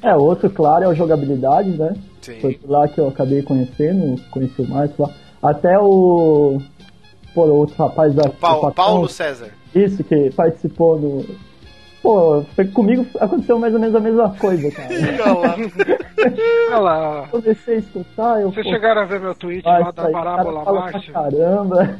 É, 0.02 0.14
outro, 0.16 0.50
claro, 0.50 0.84
é 0.84 0.88
o 0.88 0.94
jogabilidade, 0.94 1.70
né? 1.70 1.94
Foi 2.40 2.52
Sim. 2.52 2.58
por 2.58 2.70
lá 2.70 2.86
que 2.88 2.98
eu 3.00 3.08
acabei 3.08 3.42
conhecendo, 3.42 4.20
conheci 4.30 4.60
o 4.62 4.68
Márcio 4.68 4.96
lá. 5.02 5.10
Até 5.42 5.78
o. 5.78 6.58
Pô, 7.34 7.46
o 7.46 7.56
outro 7.56 7.74
rapaz 7.76 8.14
da. 8.14 8.22
O 8.28 8.30
Pau- 8.30 8.54
do 8.56 8.60
Patão, 8.60 8.72
Paulo 8.84 9.08
César. 9.08 9.50
Isso, 9.74 10.04
que 10.04 10.30
participou 10.32 10.98
do. 10.98 11.36
Pô, 12.04 12.44
foi 12.54 12.66
comigo 12.66 13.06
aconteceu 13.18 13.58
mais 13.58 13.72
ou 13.72 13.80
menos 13.80 13.96
a 13.96 14.00
mesma 14.00 14.28
coisa, 14.36 14.70
cara. 14.70 14.90
Olha 16.68 16.78
lá. 16.78 17.28
Comecei 17.30 17.76
a 17.76 17.78
escutar, 17.78 18.40
eu. 18.42 18.52
Vocês 18.52 18.66
pô, 18.66 18.72
chegaram 18.72 19.00
a 19.00 19.04
ver 19.06 19.20
meu 19.20 19.34
tweet 19.34 19.64
Nossa, 19.64 19.84
lá 19.84 19.90
da 19.90 20.10
parábola 20.10 20.64
Márcio? 20.70 21.12
Caramba. 21.14 21.96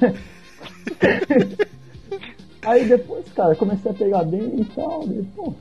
Aí 2.66 2.84
depois, 2.86 3.24
cara, 3.32 3.54
comecei 3.56 3.90
a 3.90 3.94
pegar 3.94 4.24
bem 4.24 4.60
e 4.60 4.64
tal. 4.74 5.04
e, 5.04 5.22
pô, 5.34 5.54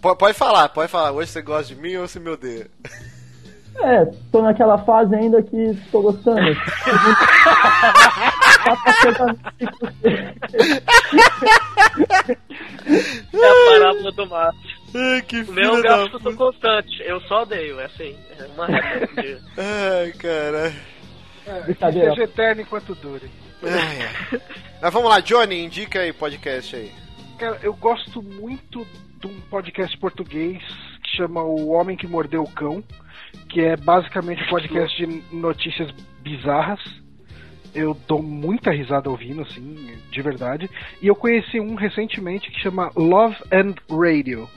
Po- 0.00 0.16
Pode 0.16 0.32
falar, 0.32 0.70
pode 0.70 0.90
falar. 0.90 1.12
Hoje 1.12 1.30
você 1.30 1.42
gosta 1.42 1.74
de 1.74 1.80
mim 1.80 1.96
ou 1.96 2.08
você 2.08 2.18
me 2.18 2.30
odeia? 2.30 2.66
é, 3.82 4.06
tô 4.32 4.40
naquela 4.40 4.78
fase 4.78 5.14
ainda 5.14 5.42
que 5.42 5.76
tô 5.90 6.00
gostando. 6.00 6.40
Tá 8.64 8.76
É 13.34 13.46
a 13.46 13.70
parábola 13.70 14.12
do 14.12 14.26
Márcio. 14.26 14.82
Ai, 14.94 15.22
que 15.22 15.40
O 15.40 15.52
meu 15.52 15.64
é 15.84 15.96
um 16.04 16.06
filho 16.06 16.18
da 16.18 16.32
constante. 16.34 17.02
Eu 17.02 17.20
só 17.22 17.42
odeio, 17.42 17.80
é 17.80 17.86
assim. 17.86 18.16
É 18.38 18.44
uma 18.54 18.66
regra. 18.66 19.06
de- 19.22 19.38
Ai, 19.58 20.12
cara. 20.12 20.72
É, 21.46 21.60
que 21.72 21.74
seja 21.92 22.22
eterno 22.22 22.60
enquanto 22.62 22.94
dure. 22.96 23.30
Ai, 23.62 24.02
ai. 24.32 24.40
Mas 24.80 24.92
vamos 24.92 25.08
lá, 25.10 25.20
Johnny, 25.20 25.64
indica 25.64 26.00
aí 26.00 26.12
podcast 26.12 26.76
aí. 26.76 26.92
Cara, 27.38 27.58
eu 27.62 27.74
gosto 27.74 28.22
muito 28.22 28.86
de 29.20 29.26
um 29.26 29.40
podcast 29.42 29.96
português 29.98 30.62
que 31.02 31.16
chama 31.16 31.42
O 31.42 31.70
Homem 31.70 31.96
que 31.96 32.06
Mordeu 32.06 32.42
o 32.42 32.50
Cão, 32.50 32.82
que 33.48 33.60
é 33.60 33.76
basicamente 33.76 34.42
um 34.44 34.48
podcast 34.48 34.96
de 34.96 35.06
notícias 35.34 35.90
bizarras. 36.20 36.80
Eu 37.74 37.96
dou 38.06 38.22
muita 38.22 38.70
risada 38.70 39.08
ouvindo, 39.08 39.42
assim, 39.42 39.96
de 40.10 40.22
verdade. 40.22 40.68
E 41.00 41.06
eu 41.06 41.16
conheci 41.16 41.58
um 41.58 41.74
recentemente 41.74 42.50
que 42.50 42.60
chama 42.60 42.90
Love 42.94 43.36
and 43.50 43.74
Radio. 43.90 44.48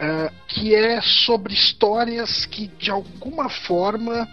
ah, 0.00 0.30
que 0.48 0.74
é 0.74 1.00
sobre 1.00 1.54
histórias 1.54 2.44
que 2.44 2.66
de 2.66 2.90
alguma 2.90 3.48
forma 3.48 4.28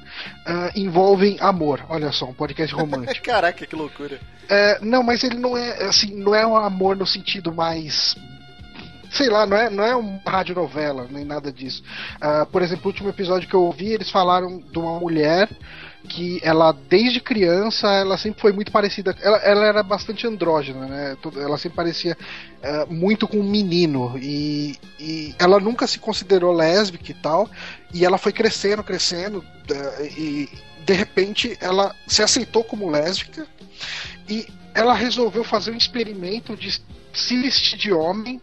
ah, 0.45 0.71
envolvem 0.75 1.37
amor. 1.39 1.85
Olha 1.89 2.11
só, 2.11 2.25
um 2.25 2.33
podcast 2.33 2.73
romântico. 2.73 3.23
Caraca, 3.25 3.65
que 3.65 3.75
loucura. 3.75 4.19
É, 4.49 4.79
não, 4.81 5.03
mas 5.03 5.23
ele 5.23 5.37
não 5.37 5.55
é 5.55 5.83
assim, 5.83 6.15
não 6.15 6.35
é 6.35 6.45
um 6.45 6.55
amor 6.55 6.97
no 6.97 7.05
sentido 7.05 7.53
mais 7.53 8.15
sei 9.13 9.29
lá, 9.29 9.45
não 9.45 9.55
é, 9.55 9.69
não 9.69 9.83
é 9.83 9.95
uma 9.95 10.19
radionovela, 10.25 11.07
nem 11.09 11.23
nada 11.23 11.51
disso. 11.51 11.83
Ah, 12.19 12.47
por 12.51 12.61
exemplo, 12.61 12.85
o 12.85 12.87
último 12.87 13.09
episódio 13.09 13.47
que 13.47 13.53
eu 13.53 13.63
ouvi, 13.63 13.89
eles 13.93 14.09
falaram 14.09 14.57
de 14.59 14.79
uma 14.79 14.99
mulher 14.99 15.47
que 16.07 16.39
ela, 16.43 16.71
desde 16.71 17.19
criança, 17.19 17.87
ela 17.87 18.17
sempre 18.17 18.41
foi 18.41 18.51
muito 18.51 18.71
parecida. 18.71 19.15
Ela, 19.21 19.37
ela 19.37 19.65
era 19.65 19.83
bastante 19.83 20.27
andrógena, 20.27 20.85
né? 20.85 21.17
Ela 21.37 21.57
sempre 21.57 21.75
parecia 21.75 22.17
ah, 22.61 22.85
muito 22.89 23.27
com 23.27 23.37
um 23.37 23.49
menino. 23.49 24.17
E, 24.17 24.77
e 24.99 25.33
ela 25.39 25.59
nunca 25.59 25.87
se 25.87 25.99
considerou 25.99 26.53
lésbica 26.53 27.11
e 27.11 27.15
tal. 27.15 27.49
E 27.93 28.05
ela 28.05 28.17
foi 28.17 28.33
crescendo, 28.33 28.83
crescendo. 28.83 29.43
ah, 29.71 30.03
e 30.03 30.49
de 30.85 30.93
repente 30.93 31.57
ela 31.61 31.95
se 32.05 32.21
aceitou 32.21 32.63
como 32.63 32.89
lésbica. 32.89 33.47
E 34.27 34.47
ela 34.75 34.93
resolveu 34.93 35.43
fazer 35.43 35.71
um 35.71 35.77
experimento 35.77 36.55
de 36.55 36.81
se 37.13 37.41
vestir 37.41 37.77
de 37.77 37.93
homem 37.93 38.41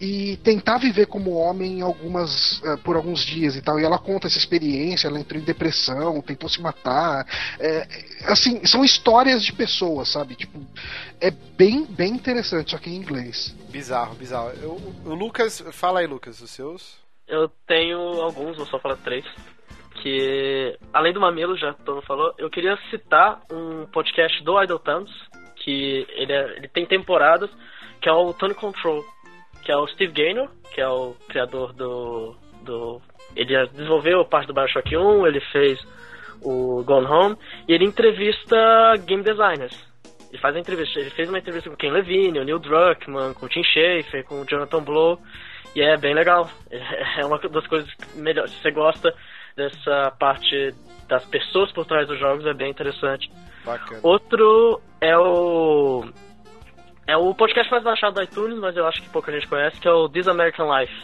e 0.00 0.36
tentar 0.38 0.78
viver 0.78 1.06
como 1.06 1.32
homem 1.34 1.78
em 1.78 1.82
algumas 1.82 2.62
eh, 2.64 2.76
por 2.78 2.96
alguns 2.96 3.24
dias 3.24 3.56
e 3.56 3.62
tal. 3.62 3.78
E 3.78 3.84
ela 3.84 3.98
conta 3.98 4.26
essa 4.26 4.38
experiência, 4.38 5.08
ela 5.08 5.18
entrou 5.20 5.40
em 5.40 5.44
depressão, 5.44 6.20
tentou 6.20 6.48
se 6.48 6.60
matar. 6.60 7.26
É, 7.58 7.86
assim, 8.26 8.64
são 8.66 8.84
histórias 8.84 9.42
de 9.44 9.52
pessoas, 9.52 10.08
sabe? 10.08 10.34
Tipo, 10.34 10.60
é 11.20 11.30
bem, 11.30 11.84
bem 11.84 12.12
interessante, 12.12 12.70
só 12.72 12.78
que 12.78 12.90
em 12.90 12.96
inglês. 12.96 13.54
Bizarro, 13.70 14.14
bizarro. 14.14 14.50
Eu- 14.62 14.80
o 15.04 15.14
Lucas, 15.14 15.64
fala 15.72 16.00
aí, 16.00 16.06
Lucas, 16.06 16.40
os 16.40 16.50
seus. 16.50 16.96
Eu 17.26 17.48
tenho 17.66 17.98
alguns, 18.20 18.56
vou 18.56 18.66
só 18.66 18.78
falar 18.78 18.96
três. 18.96 19.24
Que, 20.02 20.76
além 20.92 21.12
do 21.12 21.20
Mamilo, 21.20 21.56
já 21.56 21.72
todo 21.72 21.96
mundo 21.96 22.06
falou, 22.06 22.34
eu 22.36 22.50
queria 22.50 22.76
citar 22.90 23.40
um 23.50 23.86
podcast 23.86 24.42
do 24.42 24.60
Idle 24.62 24.78
Times, 24.80 25.10
que 25.56 26.06
ele, 26.10 26.32
é- 26.32 26.56
ele 26.56 26.68
tem 26.68 26.84
temporadas, 26.84 27.48
que 28.02 28.08
é 28.08 28.12
o 28.12 28.34
Tony 28.34 28.54
Control, 28.54 29.02
que 29.64 29.72
é 29.72 29.76
o 29.76 29.86
Steve 29.88 30.12
Gaynor, 30.12 30.48
que 30.72 30.80
é 30.80 30.88
o 30.88 31.14
criador 31.28 31.72
do. 31.72 32.36
do 32.62 33.00
ele 33.34 33.66
desenvolveu 33.68 34.20
a 34.20 34.24
parte 34.24 34.46
do 34.46 34.54
Bioshock 34.54 34.96
1, 34.96 35.26
ele 35.26 35.40
fez 35.40 35.80
o 36.42 36.84
Gone 36.84 37.06
Home, 37.06 37.36
e 37.66 37.72
ele 37.72 37.84
entrevista 37.84 38.56
game 39.04 39.22
designers. 39.22 39.76
Ele 40.30 40.40
faz 40.40 40.54
a 40.54 40.58
entrevista, 40.58 41.00
ele 41.00 41.10
fez 41.10 41.28
uma 41.28 41.38
entrevista 41.38 41.70
com 41.70 41.76
Ken 41.76 41.90
Levine, 41.90 42.38
o 42.38 42.44
Neil 42.44 42.58
Druckmann, 42.58 43.34
com 43.34 43.46
o 43.46 43.48
Tim 43.48 43.62
Schafer, 43.62 44.24
com 44.24 44.40
o 44.40 44.44
Jonathan 44.44 44.82
Blow, 44.82 45.18
e 45.74 45.80
é 45.80 45.96
bem 45.96 46.14
legal. 46.14 46.48
É 47.16 47.24
uma 47.24 47.38
das 47.38 47.66
coisas 47.66 47.88
melhores. 48.14 48.50
Se 48.52 48.62
você 48.62 48.70
gosta 48.70 49.14
dessa 49.56 50.10
parte 50.18 50.74
das 51.08 51.24
pessoas 51.26 51.70
por 51.72 51.86
trás 51.86 52.06
dos 52.08 52.18
jogos, 52.18 52.44
é 52.46 52.52
bem 52.52 52.70
interessante. 52.70 53.30
Bacana. 53.64 54.00
Outro 54.02 54.80
é 55.00 55.16
o. 55.16 56.04
É 57.06 57.16
o 57.16 57.34
podcast 57.34 57.70
mais 57.70 57.82
baixado 57.84 58.14
do 58.14 58.22
iTunes, 58.22 58.58
mas 58.58 58.76
eu 58.76 58.86
acho 58.86 59.02
que 59.02 59.08
pouca 59.10 59.30
gente 59.32 59.46
conhece, 59.46 59.78
que 59.80 59.86
é 59.86 59.92
o 59.92 60.08
This 60.08 60.26
American 60.26 60.68
Life. 60.78 60.94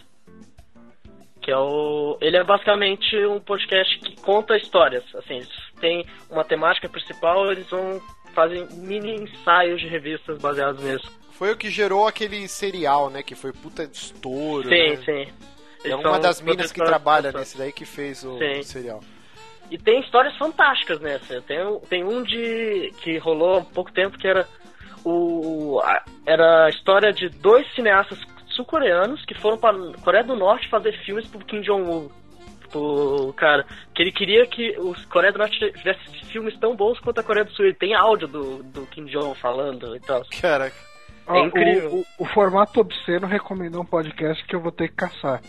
Que 1.43 1.51
é 1.51 1.57
o. 1.59 2.17
Ele 2.21 2.37
é 2.37 2.45
basicamente 2.45 3.17
um 3.27 3.41
podcast 3.41 3.99
que 4.01 4.21
conta 4.21 4.57
histórias. 4.57 5.05
Assim, 5.15 5.37
eles 5.37 5.49
têm 5.81 6.05
uma 6.31 6.45
temática 6.45 6.89
principal, 6.89 7.51
eles 7.51 7.69
vão. 7.69 8.01
fazem 8.35 8.67
mini 8.73 9.15
ensaios 9.23 9.81
de 9.81 9.89
revistas 9.89 10.39
baseados 10.39 10.83
nisso. 10.85 11.11
Foi 11.33 11.53
o 11.53 11.57
que 11.57 11.71
gerou 11.71 12.07
aquele 12.07 12.47
serial, 12.49 13.09
né? 13.11 13.23
Que 13.23 13.35
foi 13.35 13.53
puta 13.53 13.87
de 13.87 13.97
estouro. 13.97 14.69
Sim, 14.69 14.91
né? 14.91 14.97
sim. 14.97 15.33
É 15.83 15.97
uma 15.97 16.19
das 16.19 16.43
minas 16.43 16.71
que 16.71 16.85
trabalha 16.85 17.33
nesse 17.33 17.57
daí 17.57 17.73
que 17.73 17.87
fez 17.87 18.23
o 18.23 18.37
Sim. 18.39 18.63
serial. 18.63 19.01
E 19.71 19.79
tem 19.79 20.01
histórias 20.01 20.37
fantásticas 20.37 21.01
nessa. 21.01 21.41
Tem, 21.41 21.65
um- 21.67 21.81
tem 21.81 22.05
um 22.05 22.23
de 22.23 22.93
que 23.01 23.17
rolou 23.17 23.59
há 23.59 23.63
pouco 23.63 23.91
tempo 23.91 24.19
que 24.19 24.29
era 24.29 24.47
o 25.05 25.81
a- 25.83 26.03
era 26.27 26.67
a 26.67 26.71
história 26.71 27.13
de 27.13 27.29
dois 27.29 27.67
cineastas 27.75 28.19
sul-coreanos 28.49 29.25
que 29.25 29.35
foram 29.35 29.57
para 29.59 29.77
Coreia 30.03 30.25
do 30.25 30.37
Norte 30.37 30.69
fazer 30.69 30.93
filmes 31.05 31.27
pro 31.29 31.45
Kim 31.45 31.61
Jong-un. 31.63 32.09
Pro 32.71 33.33
cara, 33.37 33.67
que 33.95 34.03
ele 34.03 34.13
queria 34.13 34.47
que 34.47 34.79
os 34.79 35.05
Coreia 35.07 35.33
do 35.33 35.39
Norte 35.39 35.59
tivesse 35.73 36.01
filmes 36.27 36.57
tão 36.61 36.77
bons 36.77 37.01
quanto 37.01 37.19
a 37.21 37.25
Coreia 37.25 37.45
do 37.45 37.53
Sul. 37.53 37.65
Ele 37.65 37.75
tem 37.75 37.95
áudio 37.95 38.29
do, 38.29 38.63
do 38.63 38.87
Kim 38.87 39.07
Jong 39.07 39.35
falando 39.39 39.97
e 39.97 40.01
tal. 40.01 40.23
Caraca. 40.41 40.77
Ó, 41.27 41.35
É 41.35 41.41
incrível. 41.41 41.91
O, 41.93 42.01
o- 42.01 42.07
o 42.19 42.25
formato 42.27 42.81
obsceno 42.81 43.27
recomendou 43.27 43.83
um 43.83 43.87
podcast 43.87 44.45
que 44.47 44.55
eu 44.55 44.61
vou 44.61 44.71
ter 44.73 44.89
que 44.89 44.95
caçar. 44.95 45.41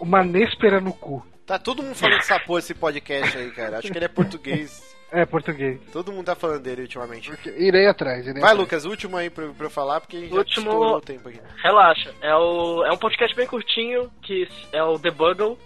Uma 0.00 0.24
Néspera 0.24 0.80
no 0.80 0.92
cu. 0.92 1.24
Tá 1.46 1.58
todo 1.58 1.82
mundo 1.82 1.94
falando 1.94 2.16
dessa 2.16 2.40
porra, 2.40 2.58
esse 2.60 2.74
podcast 2.74 3.36
aí, 3.38 3.50
cara. 3.52 3.78
Acho 3.78 3.90
que 3.90 3.98
ele 3.98 4.04
é 4.04 4.08
português. 4.08 4.90
É, 5.12 5.26
português. 5.26 5.78
Todo 5.92 6.10
mundo 6.10 6.24
tá 6.26 6.34
falando 6.34 6.62
dele 6.62 6.82
ultimamente. 6.82 7.30
Irei 7.58 7.86
atrás, 7.86 8.20
irei 8.22 8.40
Vai, 8.40 8.42
atrás. 8.52 8.58
Lucas, 8.58 8.84
último 8.86 9.16
aí 9.16 9.28
pra, 9.28 9.48
pra 9.48 9.66
eu 9.66 9.70
falar, 9.70 10.00
porque 10.00 10.26
já 10.28 10.34
Último- 10.36 10.70
estourou 10.70 10.96
o 10.96 11.00
tempo 11.02 11.28
aqui. 11.28 11.38
Relaxa, 11.62 12.14
é, 12.22 12.34
o, 12.34 12.82
é 12.84 12.90
um 12.92 12.96
podcast 12.96 13.36
bem 13.36 13.46
curtinho, 13.46 14.10
que 14.22 14.48
é 14.72 14.82
o 14.82 14.98
The 14.98 15.10
Bugle, 15.10 15.58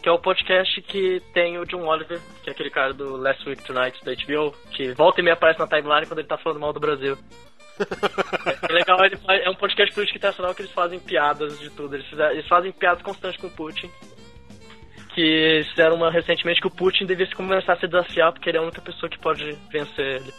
que 0.00 0.08
é 0.08 0.12
o 0.12 0.18
podcast 0.20 0.80
que 0.82 1.20
tem 1.34 1.58
o 1.58 1.66
John 1.66 1.84
Oliver, 1.86 2.20
que 2.44 2.50
é 2.50 2.52
aquele 2.52 2.70
cara 2.70 2.92
do 2.92 3.16
Last 3.16 3.48
Week 3.48 3.62
Tonight 3.64 3.98
da 4.04 4.12
HBO, 4.14 4.54
que 4.70 4.92
volta 4.92 5.20
e 5.20 5.24
meia 5.24 5.34
aparece 5.34 5.58
na 5.58 5.66
timeline 5.66 6.06
quando 6.06 6.20
ele 6.20 6.28
tá 6.28 6.38
falando 6.38 6.60
mal 6.60 6.72
do 6.72 6.78
Brasil. 6.80 7.18
é 8.68 8.72
legal, 8.72 9.04
ele 9.04 9.16
faz- 9.16 9.42
é 9.44 9.50
um 9.50 9.54
podcast 9.54 9.92
político 9.94 10.18
internacional 10.18 10.54
que 10.54 10.62
eles 10.62 10.72
fazem 10.72 11.00
piadas 11.00 11.58
de 11.58 11.70
tudo. 11.70 11.96
Eles, 11.96 12.06
fizeram- 12.06 12.32
eles 12.32 12.46
fazem 12.46 12.70
piadas 12.72 13.02
constantes 13.02 13.40
com 13.40 13.48
o 13.48 13.50
Putin. 13.50 13.90
Que 15.14 15.64
fizeram 15.70 15.96
uma 15.96 16.10
recentemente 16.10 16.60
que 16.60 16.66
o 16.66 16.70
Putin 16.70 17.06
devia 17.06 17.26
se 17.26 17.34
começar 17.34 17.74
a 17.74 17.76
se 17.78 17.86
desafiar 17.86 18.32
porque 18.32 18.48
ele 18.48 18.58
é 18.58 18.60
a 18.60 18.64
única 18.64 18.80
pessoa 18.80 19.08
que 19.08 19.18
pode 19.18 19.56
vencer 19.70 20.20
ele. 20.20 20.32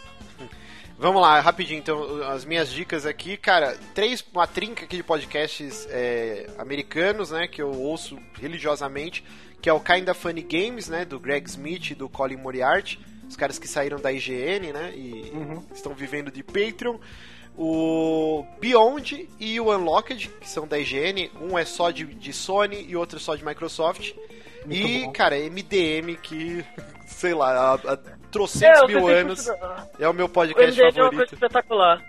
Vamos 0.96 1.20
lá, 1.20 1.40
rapidinho, 1.40 1.78
então, 1.78 2.22
as 2.28 2.44
minhas 2.44 2.70
dicas 2.70 3.04
aqui, 3.04 3.36
cara, 3.36 3.76
três, 3.94 4.24
uma 4.32 4.46
trinca 4.46 4.84
aqui 4.84 4.96
de 4.96 5.02
podcasts 5.02 5.88
é, 5.90 6.48
americanos, 6.56 7.32
né, 7.32 7.48
que 7.48 7.60
eu 7.60 7.70
ouço 7.72 8.16
religiosamente, 8.40 9.24
que 9.60 9.68
é 9.68 9.72
o 9.72 9.80
Kinda 9.80 10.14
Funny 10.14 10.42
Games, 10.42 10.88
né, 10.88 11.04
do 11.04 11.18
Greg 11.18 11.48
Smith 11.48 11.90
e 11.90 11.94
do 11.96 12.08
Colin 12.08 12.36
Moriarty, 12.36 13.00
os 13.28 13.34
caras 13.36 13.58
que 13.58 13.66
saíram 13.66 14.00
da 14.00 14.12
IGN, 14.12 14.72
né, 14.72 14.92
e 14.94 15.32
estão 15.74 15.94
vivendo 15.94 16.30
de 16.30 16.44
Patreon. 16.44 16.98
O 17.56 18.46
Beyond 18.60 19.28
e 19.38 19.60
o 19.60 19.74
Unlocked, 19.74 20.28
que 20.40 20.48
são 20.48 20.66
da 20.66 20.78
IGN, 20.78 21.30
um 21.40 21.58
é 21.58 21.64
só 21.64 21.90
de, 21.90 22.04
de 22.04 22.32
Sony 22.32 22.84
e 22.88 22.96
outro 22.96 23.18
só 23.18 23.34
de 23.34 23.44
Microsoft. 23.44 24.12
E, 24.68 25.08
cara, 25.12 25.36
MDM, 25.36 26.16
que, 26.22 26.64
sei 27.06 27.34
lá, 27.34 27.50
há, 27.52 27.74
há 27.92 27.96
trocentos 28.30 28.82
É, 28.82 28.86
mil 28.86 29.06
anos, 29.08 29.48
é 29.98 30.08
o 30.08 30.12
meu 30.14 30.26
O 30.26 30.28
podcast 30.28 30.70
MDM 30.80 30.80
é 30.80 30.84
uma 30.84 30.92
coisa 30.92 31.10
favorito. 31.10 31.34
espetacular. 31.34 32.02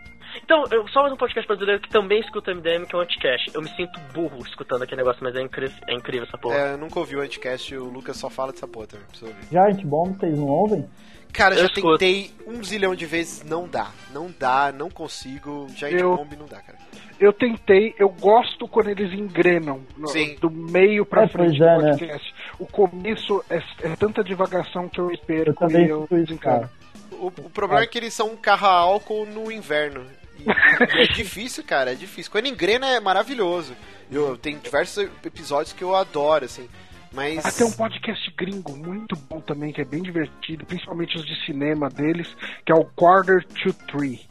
Então, 0.44 0.66
eu, 0.70 0.86
só 0.90 1.02
mais 1.04 1.14
um 1.14 1.18
podcast 1.18 1.48
brasileiro 1.48 1.82
que 1.82 1.90
também 1.90 2.20
escuta 2.20 2.54
MDM, 2.54 2.86
que 2.86 2.94
é 2.94 3.00
o 3.00 3.02
Anticast. 3.02 3.52
Eu 3.54 3.62
me 3.62 3.70
sinto 3.70 3.98
burro 4.14 4.40
escutando 4.46 4.82
aquele 4.84 4.98
negócio, 5.02 5.24
mas 5.24 5.34
é 5.34 5.42
incrível, 5.42 5.78
é 5.88 5.94
incrível 5.94 6.28
essa 6.28 6.38
porra. 6.38 6.56
É, 6.58 6.74
eu 6.74 6.78
nunca 6.78 7.00
ouvi 7.00 7.16
o 7.16 7.22
Anticast, 7.22 7.74
o 7.78 7.86
Lucas 7.86 8.18
só 8.18 8.30
fala 8.30 8.52
dessa 8.52 8.68
porra 8.68 8.88
também, 8.88 9.06
preciso 9.08 9.32
ouvir. 9.32 9.46
Giant 9.50 9.82
Bomb, 9.86 10.18
vocês 10.20 10.38
não 10.38 10.48
ouvem? 10.48 10.86
Cara, 11.32 11.56
Eu 11.56 11.60
já 11.60 11.66
escuto. 11.68 11.98
tentei 11.98 12.32
um 12.48 12.62
zilhão 12.64 12.96
de 12.96 13.06
vezes, 13.06 13.44
não 13.44 13.68
dá. 13.68 13.88
Não 14.14 14.30
dá, 14.38 14.74
não 14.74 14.90
consigo. 14.90 15.68
Giant 15.76 15.94
Eu- 16.02 16.16
Bomb 16.18 16.34
não 16.38 16.46
dá, 16.48 16.62
cara. 16.62 16.78
Eu 17.18 17.32
tentei, 17.32 17.94
eu 17.98 18.10
gosto 18.10 18.68
quando 18.68 18.90
eles 18.90 19.14
engrenam 19.14 19.82
no- 19.98 20.12
do 20.42 20.52
meio 20.52 21.06
pra 21.06 21.24
É, 21.24 21.28
frente 21.30 21.58
do 21.58 21.64
é, 21.64 21.78
né? 21.78 22.20
O 22.60 22.66
começo 22.66 23.44
é, 23.50 23.58
é 23.82 23.96
tanta 23.96 24.24
divagação 24.24 24.88
que 24.88 25.00
eu 25.00 25.12
espero 25.12 25.52
Eu 25.52 25.56
também 25.56 25.86
e 25.86 25.90
eu 25.90 26.08
cara. 26.40 26.70
O, 27.12 27.28
o 27.28 27.50
problema 27.50 27.84
é 27.84 27.88
que 27.88 27.98
eles 27.98 28.14
são 28.14 28.32
um 28.32 28.38
carro 28.38 28.68
a 28.68 28.74
álcool 28.74 29.26
no 29.26 29.52
inverno. 29.52 30.06
E, 30.40 30.44
e 30.44 31.04
é 31.04 31.08
difícil, 31.08 31.64
cara, 31.64 31.92
é 31.92 31.96
difícil. 31.96 32.32
Quando 32.32 32.48
engrena 32.48 32.88
é 32.88 33.00
maravilhoso. 33.00 33.76
Eu 34.12 34.38
tenho 34.38 34.60
diversos 34.60 35.10
episódios 35.24 35.74
que 35.74 35.84
eu 35.84 35.96
adoro, 35.96 36.46
assim. 36.46 36.70
Mas. 37.12 37.46
Ah, 37.46 37.52
tem 37.52 37.66
um 37.66 37.72
podcast 37.72 38.32
gringo 38.38 38.76
muito 38.76 39.16
bom 39.16 39.40
também, 39.40 39.72
que 39.72 39.82
é 39.82 39.86
bem 39.86 40.04
divertido, 40.04 40.66
principalmente 40.66 41.16
os 41.16 41.26
de 41.26 41.46
cinema 41.46 41.90
deles, 41.90 42.28
que 42.66 42.72
é 42.72 42.76
o 42.76 42.86
Quarter 42.86 43.44
to 43.46 43.74
Three. 43.88 44.22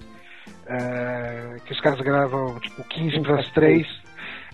É, 0.66 1.56
que 1.64 1.72
os 1.72 1.80
caras 1.80 2.01
gravam 2.01 2.59
tipo 2.60 2.84
15 2.84 3.20
para 3.20 3.40
as 3.40 3.51
3. 3.52 4.03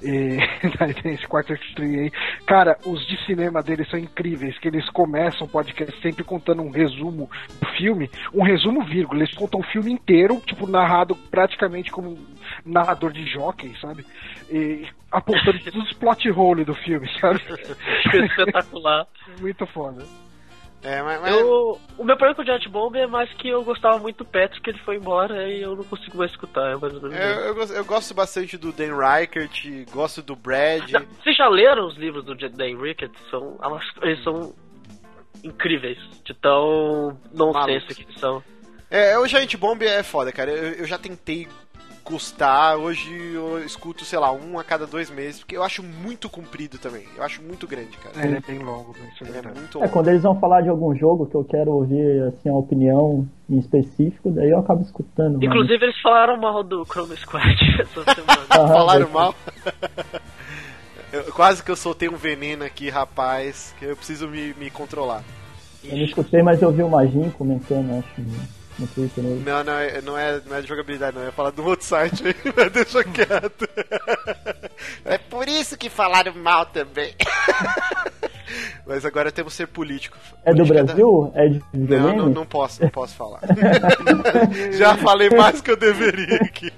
E 0.03 0.39
daí 0.79 0.95
tem 0.95 1.15
esse 1.15 1.27
Quarter 1.27 1.59
to 1.59 1.75
Three 1.75 2.01
aí. 2.01 2.11
Cara, 2.47 2.79
os 2.87 3.07
de 3.07 3.17
cinema 3.27 3.63
deles 3.63 3.89
são 3.89 3.99
incríveis, 3.99 4.59
que 4.59 4.69
eles 4.69 4.89
começam 4.91 5.47
o 5.47 5.51
podcast 5.51 6.01
sempre 6.01 6.25
contando 6.25 6.63
um 6.63 6.71
resumo 6.71 7.31
do 7.61 7.67
filme, 7.77 8.11
um 8.33 8.43
resumo 8.43 8.85
vírgula, 8.85 9.23
eles 9.23 9.35
contam 9.35 9.61
o 9.61 9.65
filme 9.65 9.93
inteiro, 9.93 10.41
tipo, 10.47 10.67
narrado 10.67 11.15
praticamente 11.31 11.91
como 11.91 12.11
um 12.11 12.27
narrador 12.65 13.13
de 13.13 13.25
jockey, 13.27 13.75
sabe? 13.81 14.05
E 14.51 14.87
apontando 15.11 15.59
todos 15.65 15.91
os 15.91 15.93
plot 15.97 16.31
hole 16.31 16.65
do 16.65 16.75
filme, 16.75 17.09
sabe? 17.21 17.41
espetacular. 18.25 19.07
Muito 19.41 19.67
foda. 19.67 20.05
É, 20.83 21.03
mas. 21.03 21.21
mas- 21.21 21.35
Eu, 21.37 21.79
o 21.99 22.05
meu 22.05 22.17
problema 22.17 22.35
com 22.35 22.43
o 22.43 22.45
Giant 22.45 22.67
Bomb 22.69 22.97
é 22.97 23.07
mais 23.07 23.31
que 23.35 23.49
eu 23.49 23.63
gostava 23.63 23.99
muito 23.99 24.19
do 24.19 24.25
Patrick, 24.25 24.69
ele 24.71 24.79
foi 24.79 24.97
embora 24.97 25.47
e 25.49 25.61
eu 25.63 25.77
não 25.77 25.85
consigo 25.85 26.17
mais 26.17 26.31
escutar. 26.31 26.73
É 26.73 26.77
mais 26.77 26.93
eu, 26.95 27.03
eu 27.11 27.55
gosto, 27.55 27.73
eu 27.75 27.85
gosto 27.85 28.15
bastante 28.15 28.57
do 28.57 28.73
Dan 28.73 28.97
Reichert, 28.97 29.87
gosto 29.91 30.23
do 30.23 30.35
Brad. 30.35 30.89
Já- 30.89 31.03
Vocês 31.23 31.37
já 31.37 31.49
leram 31.49 31.87
os 31.87 31.97
livros 31.97 32.25
do 32.25 32.35
Dan 32.35 32.81
Rickett? 32.81 33.13
São, 33.31 33.59
eles 34.03 34.23
são 34.25 34.55
incríveis, 35.45 35.99
de 36.25 36.35
tão 36.35 37.19
nonsense 37.33 37.95
que 37.95 38.19
são. 38.19 38.43
É, 38.91 39.19
o 39.19 39.27
Giant 39.27 39.55
Bomb 39.57 39.83
é 39.83 40.03
foda, 40.03 40.33
cara. 40.33 40.51
Eu, 40.51 40.73
eu 40.81 40.85
já 40.87 40.99
tentei 40.99 41.47
gostar, 42.05 42.77
hoje 42.77 43.11
eu 43.35 43.65
escuto, 43.65 44.05
sei 44.05 44.19
lá, 44.19 44.33
um 44.33 44.59
a 44.59 44.65
cada 44.65 44.87
dois 44.87 45.11
meses, 45.11 45.41
porque 45.41 45.57
eu 45.57 45.63
acho 45.63 45.83
muito 45.83 46.29
comprido 46.29 46.79
também. 46.79 47.05
Eu 47.17 47.23
acho 47.23 47.43
muito 47.43 47.67
grande, 47.67 47.97
cara. 47.99 48.21
É, 48.21 48.27
ele 48.27 48.37
é 48.37 48.41
bem 48.41 48.59
longo, 48.59 48.95
né? 48.99 49.11
isso 49.15 49.25
é 49.25 49.39
é 49.39 49.43
muito 49.43 49.79
É, 49.79 49.81
longo. 49.83 49.93
quando 49.93 50.09
eles 50.09 50.23
vão 50.23 50.39
falar 50.41 50.63
de 50.63 50.69
algum 50.69 50.95
jogo 50.97 51.27
que 51.27 51.35
eu 51.35 51.45
quero 51.45 51.71
ouvir 51.73 52.23
assim, 52.25 52.49
a 52.49 52.55
opinião 52.55 53.29
em 53.49 53.59
específico, 53.59 54.31
daí 54.31 54.51
eu 54.51 54.59
acabo 54.59 54.83
escutando. 54.83 55.35
mas- 55.39 55.45
Inclusive, 55.45 55.85
eles 55.85 56.01
falaram 56.01 56.37
mal 56.39 56.63
do 56.63 56.85
Chrome 56.85 57.17
Squad 57.17 57.57
essa 57.81 58.15
semana. 58.15 58.47
Aham, 58.51 58.69
Falaram 58.69 59.11
mal. 59.11 59.35
Eu- 61.13 61.25
quase 61.33 61.61
que 61.63 61.71
eu 61.71 61.75
soltei 61.77 62.09
um 62.09 62.17
veneno 62.17 62.63
aqui, 62.65 62.89
rapaz, 62.89 63.75
que 63.79 63.85
eu 63.85 63.97
preciso 63.97 64.29
me, 64.29 64.55
me 64.55 64.71
controlar. 64.71 65.25
Eu 65.83 65.97
não 65.97 66.05
escutei, 66.05 66.41
mas 66.43 66.63
eu 66.63 66.71
vi 66.71 66.83
o 66.85 66.89
Magin 66.89 67.31
comentando, 67.31 67.99
acho, 67.99 68.21
no, 68.21 68.60
no 68.81 68.87
Twitter. 68.89 69.23
Né? 69.23 69.43
Não, 69.45 69.65
não 69.65 69.73
é, 69.79 70.01
não 70.01 70.19
é, 70.19 70.41
não 70.47 70.57
é 70.57 70.61
de 70.63 70.67
jogabilidade, 70.69 71.15
não. 71.15 71.23
Eu 71.23 71.27
ia 71.27 71.33
falar 71.33 71.51
do 71.51 71.65
outro 71.65 71.85
site 71.87 72.27
aí, 72.27 72.35
mas 72.57 72.73
deixa 72.73 73.05
quieto. 73.05 73.69
É 75.05 75.19
por 75.19 75.49
isso 75.49 75.77
que 75.77 75.89
falaram 75.91 76.35
mal 76.35 76.67
também. 76.67 77.15
Mas 78.85 79.05
agora 79.07 79.31
temos 79.31 79.53
que 79.53 79.59
ser 79.59 79.69
político. 79.69 80.19
É 80.45 80.51
do 80.51 80.57
Política 80.67 80.75
da- 80.79 80.85
Brasil? 80.95 81.33
É 81.37 81.49
de 81.49 81.63
Não, 81.73 82.17
não, 82.17 82.29
não 82.29 82.45
posso, 82.47 82.83
não 82.83 82.91
posso 82.91 83.15
falar. 83.15 83.41
Já 84.77 84.97
falei 84.97 85.31
mais 85.31 85.61
que 85.61 85.71
eu 85.71 85.77
deveria 85.77 86.37
aqui. 86.39 86.73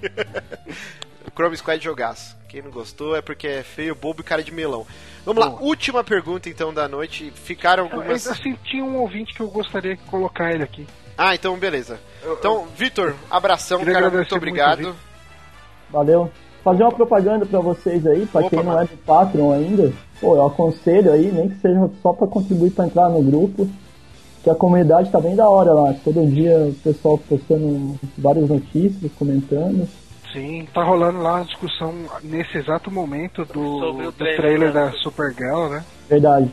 Chrome 1.35 1.57
Squad 1.57 1.83
jogaço. 1.83 2.37
Quem 2.47 2.61
não 2.61 2.70
gostou 2.70 3.16
é 3.16 3.23
porque 3.23 3.47
é 3.47 3.62
feio, 3.62 3.95
bobo 3.95 4.20
e 4.20 4.24
cara 4.24 4.43
de 4.43 4.53
melão. 4.53 4.87
Vamos 5.24 5.43
lá, 5.43 5.49
Boa. 5.49 5.62
última 5.62 6.05
pergunta 6.05 6.51
então 6.51 6.74
da 6.74 6.87
noite. 6.87 7.33
Ficaram 7.35 7.85
algumas. 7.85 8.27
Assim, 8.27 8.55
tinha 8.65 8.85
um 8.85 8.97
ouvinte 8.99 9.33
que 9.33 9.41
eu 9.41 9.49
gostaria 9.49 9.97
de 9.97 10.03
colocar 10.03 10.53
ele 10.53 10.62
aqui. 10.65 10.87
Ah, 11.17 11.35
então 11.35 11.57
beleza. 11.57 11.99
Então, 12.25 12.67
Vitor, 12.77 13.15
abração, 13.31 13.79
Queria 13.79 13.95
cara, 13.95 14.07
muito 14.07 14.17
muito, 14.17 14.37
obrigado. 14.37 14.79
Vitor. 14.79 14.95
Valeu. 15.91 16.31
Fazer 16.65 16.85
uma 16.85 16.93
propaganda 16.93 17.45
pra 17.45 17.59
vocês 17.61 18.07
aí, 18.07 18.25
pra 18.27 18.41
Opa, 18.43 18.51
quem 18.51 18.59
não 18.61 18.73
mano. 18.73 18.83
é 18.83 18.87
do 18.87 18.97
Patreon 18.99 19.53
ainda. 19.53 19.93
Pô, 20.21 20.37
eu 20.37 20.47
aconselho 20.47 21.13
aí, 21.13 21.31
nem 21.33 21.49
que 21.49 21.61
seja 21.61 21.91
só 22.01 22.13
pra 22.13 22.27
contribuir 22.29 22.71
pra 22.71 22.87
entrar 22.87 23.09
no 23.09 23.23
grupo. 23.23 23.69
Que 24.45 24.51
a 24.51 24.55
comunidade 24.55 25.11
tá 25.11 25.21
bem 25.21 25.37
da 25.37 25.49
hora 25.49 25.73
lá. 25.73 25.95
Todo 26.05 26.27
dia 26.27 26.57
o 26.59 26.75
pessoal 26.75 27.19
postando 27.19 27.99
várias 28.17 28.49
notícias, 28.49 29.11
comentando. 29.19 29.89
Sim, 30.33 30.67
tá 30.73 30.83
rolando 30.83 31.21
lá 31.21 31.41
a 31.41 31.45
discussão 31.45 31.95
nesse 32.23 32.57
exato 32.57 32.91
momento 32.91 33.45
do, 33.45 34.13
trailer, 34.13 34.37
trailer 34.41 34.73
né? 34.73 34.87
da 34.87 34.93
Supergirl, 34.93 35.69
né? 35.69 35.85
Verdade. 36.09 36.51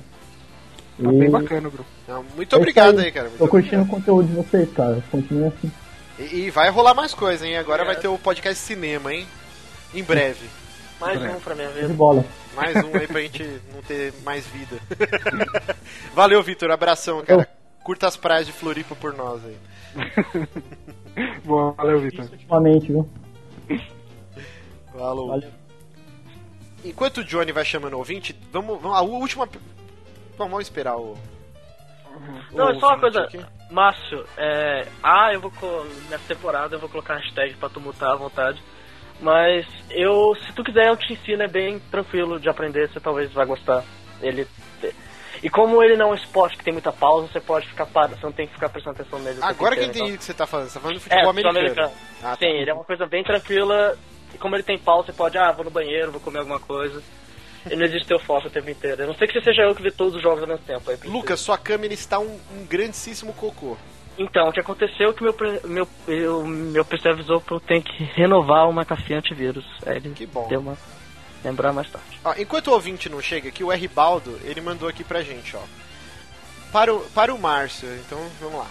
Tá 1.01 1.11
bem 1.11 1.30
bacana, 1.30 1.67
o 1.67 1.71
grupo. 1.71 1.89
Não, 2.07 2.23
muito 2.35 2.53
É 2.55 2.57
obrigado 2.57 2.99
aí, 2.99 3.11
cara. 3.11 3.27
muito 3.30 3.38
Tô 3.39 3.47
curtindo 3.47 3.77
obrigado. 3.81 3.97
o 3.97 3.99
conteúdo 3.99 4.27
de 4.27 4.34
vocês, 4.35 4.69
cara. 4.73 5.03
Continue 5.09 5.45
assim. 5.47 5.71
E, 6.19 6.23
e 6.35 6.49
vai 6.49 6.69
rolar 6.69 6.93
mais 6.93 7.13
coisa, 7.13 7.47
hein? 7.47 7.57
Agora 7.57 7.84
É. 7.84 7.85
vai 7.85 7.95
ter 7.95 8.07
o 8.09 8.17
podcast 8.17 8.59
cinema, 8.61 9.13
hein? 9.13 9.26
Em 9.93 10.03
breve. 10.03 10.45
Mais 10.99 11.21
É. 11.21 11.30
um 11.30 11.39
pra 11.39 11.55
minha 11.55 11.69
De 11.69 11.81
vida. 11.81 11.93
bola. 11.93 12.26
Mais 12.55 12.76
um 12.76 12.93
aí 12.97 13.07
pra 13.07 13.21
gente 13.21 13.43
não 13.73 13.81
ter 13.81 14.13
mais 14.26 14.45
vida. 14.47 14.77
Valeu, 16.13 16.43
Vitor. 16.43 16.69
Abração, 16.71 17.23
cara. 17.23 17.47
Curta 17.84 18.07
as 18.07 18.17
praias 18.17 18.45
de 18.45 18.51
Floripa 18.51 18.93
por 18.95 19.13
nós 19.15 19.41
aí. 19.45 19.57
Boa, 21.45 21.71
valeu, 21.71 21.99
Vitor. 22.01 22.26
Ultimamente, 22.31 22.88
viu? 22.91 23.09
Falou. 24.93 25.27
Valeu. 25.30 25.49
Enquanto 26.84 27.17
o 27.19 27.23
Johnny 27.23 27.51
vai 27.51 27.65
chamando 27.65 27.93
o 27.93 27.97
ouvinte, 27.97 28.35
vamos, 28.51 28.80
vamos 28.81 28.97
a 28.97 29.01
última. 29.01 29.47
Bom, 30.39 30.47
vamos 30.47 30.63
esperar 30.63 30.95
o. 30.95 31.17
Não, 32.53 32.67
o 32.67 32.69
é 32.69 32.79
só 32.79 32.87
uma 32.87 32.99
coisa, 32.99 33.23
aqui. 33.23 33.45
Márcio, 33.69 34.25
é, 34.37 34.87
ah, 35.03 35.33
eu 35.33 35.41
vou 35.41 35.51
nessa 36.09 36.23
temporada 36.33 36.75
eu 36.75 36.79
vou 36.79 36.87
colocar 36.87 37.15
hashtag 37.15 37.55
pra 37.55 37.67
tu 37.67 37.81
mutar 37.81 38.13
à 38.13 38.15
vontade. 38.15 38.63
Mas 39.19 39.67
eu, 39.89 40.33
se 40.35 40.53
tu 40.53 40.63
quiser, 40.63 40.87
eu 40.87 40.95
te 40.95 41.11
ensino, 41.11 41.43
é 41.43 41.47
bem 41.47 41.77
tranquilo 41.91 42.39
de 42.39 42.47
aprender, 42.47 42.87
você 42.87 43.01
talvez 43.01 43.29
vai 43.33 43.45
gostar. 43.45 43.83
Ele 44.21 44.47
e 45.43 45.49
como 45.49 45.83
ele 45.83 45.97
não 45.97 46.07
é 46.07 46.11
um 46.11 46.15
esporte 46.15 46.57
que 46.57 46.63
tem 46.63 46.71
muita 46.73 46.91
pausa, 46.91 47.27
você 47.27 47.41
pode 47.41 47.67
ficar 47.67 47.85
parado, 47.85 48.15
você 48.15 48.25
não 48.25 48.31
tem 48.31 48.47
que 48.47 48.53
ficar 48.53 48.69
prestando 48.69 48.99
atenção 48.99 49.19
nele. 49.19 49.39
Agora 49.41 49.75
que 49.75 49.83
eu 49.83 49.87
entendi 49.87 50.13
o 50.13 50.17
que 50.17 50.23
você 50.23 50.33
tá 50.33 50.47
falando. 50.47 50.69
Você 50.69 50.75
tá 50.75 50.81
falando 50.81 50.99
de 50.99 51.05
então. 51.05 51.17
É, 51.17 51.21
futebol 51.25 51.33
futebol 51.33 51.61
americano. 51.61 51.87
americano. 51.87 52.23
Ah, 52.23 52.35
tá. 52.35 52.37
Sim, 52.37 52.61
ele 52.61 52.69
é 52.69 52.73
uma 52.73 52.83
coisa 52.85 53.05
bem 53.05 53.23
tranquila. 53.23 53.97
E 54.33 54.37
como 54.37 54.55
ele 54.55 54.63
tem 54.63 54.77
pausa, 54.77 55.07
você 55.07 55.13
pode, 55.13 55.37
ah, 55.37 55.51
vou 55.51 55.65
no 55.65 55.71
banheiro, 55.71 56.11
vou 56.11 56.21
comer 56.21 56.39
alguma 56.39 56.59
coisa. 56.59 57.01
Ele 57.65 57.76
não 57.77 57.86
existe 57.86 58.07
teu 58.07 58.19
foco 58.19 58.48
o 58.48 58.49
tempo 58.49 58.69
inteiro. 58.69 59.03
A 59.03 59.07
não 59.07 59.15
sei 59.15 59.27
que 59.27 59.34
você 59.34 59.44
seja 59.44 59.64
eu 59.64 59.76
que 59.76 59.81
vê 59.84 59.91
todos 59.91 60.15
os 60.15 60.22
jogos 60.22 60.41
ao 60.41 60.48
mesmo 60.48 60.64
tempo. 60.65 60.91
Lucas, 61.06 61.40
sua 61.40 61.57
câmera 61.57 61.94
está 61.94 62.18
um, 62.19 62.40
um 62.56 62.65
grandíssimo 62.65 63.34
cocô. 63.34 63.77
Então, 64.18 64.49
o 64.49 64.52
que 64.52 64.60
aconteceu 64.60 65.10
é 65.10 65.14
que 65.14 65.23
meu, 65.23 65.34
pre- 65.34 65.61
meu, 65.65 65.88
eu, 66.07 66.45
meu 66.45 66.84
PC 66.84 67.10
avisou 67.10 67.40
pra 67.41 67.56
eu 67.56 67.60
ter 67.60 67.81
que 67.81 68.03
renovar 68.03 68.68
o 68.68 68.73
McAfee 68.73 69.14
antivírus. 69.15 69.65
Aí 69.86 69.98
ele 69.98 70.10
Que 70.11 70.26
bom. 70.26 70.48
deu 70.48 70.60
uma. 70.60 70.77
lembrar 71.44 71.72
mais 71.72 71.90
tarde. 71.90 72.19
Ó, 72.23 72.34
enquanto 72.38 72.68
o 72.68 72.73
ouvinte 72.73 73.07
não 73.10 73.22
chega 73.22 73.48
aqui, 73.49 73.64
o 73.64 73.72
R. 73.72 73.88
Baldo, 73.88 74.38
ele 74.44 74.60
mandou 74.61 74.90
aqui 74.90 75.03
pra 75.03 75.22
gente, 75.22 75.56
ó. 75.56 75.61
Para 76.72 76.94
o, 76.94 76.99
para 77.11 77.34
o 77.34 77.40
Márcio, 77.40 77.88
então 77.95 78.19
vamos 78.41 78.60
lá. 78.60 78.68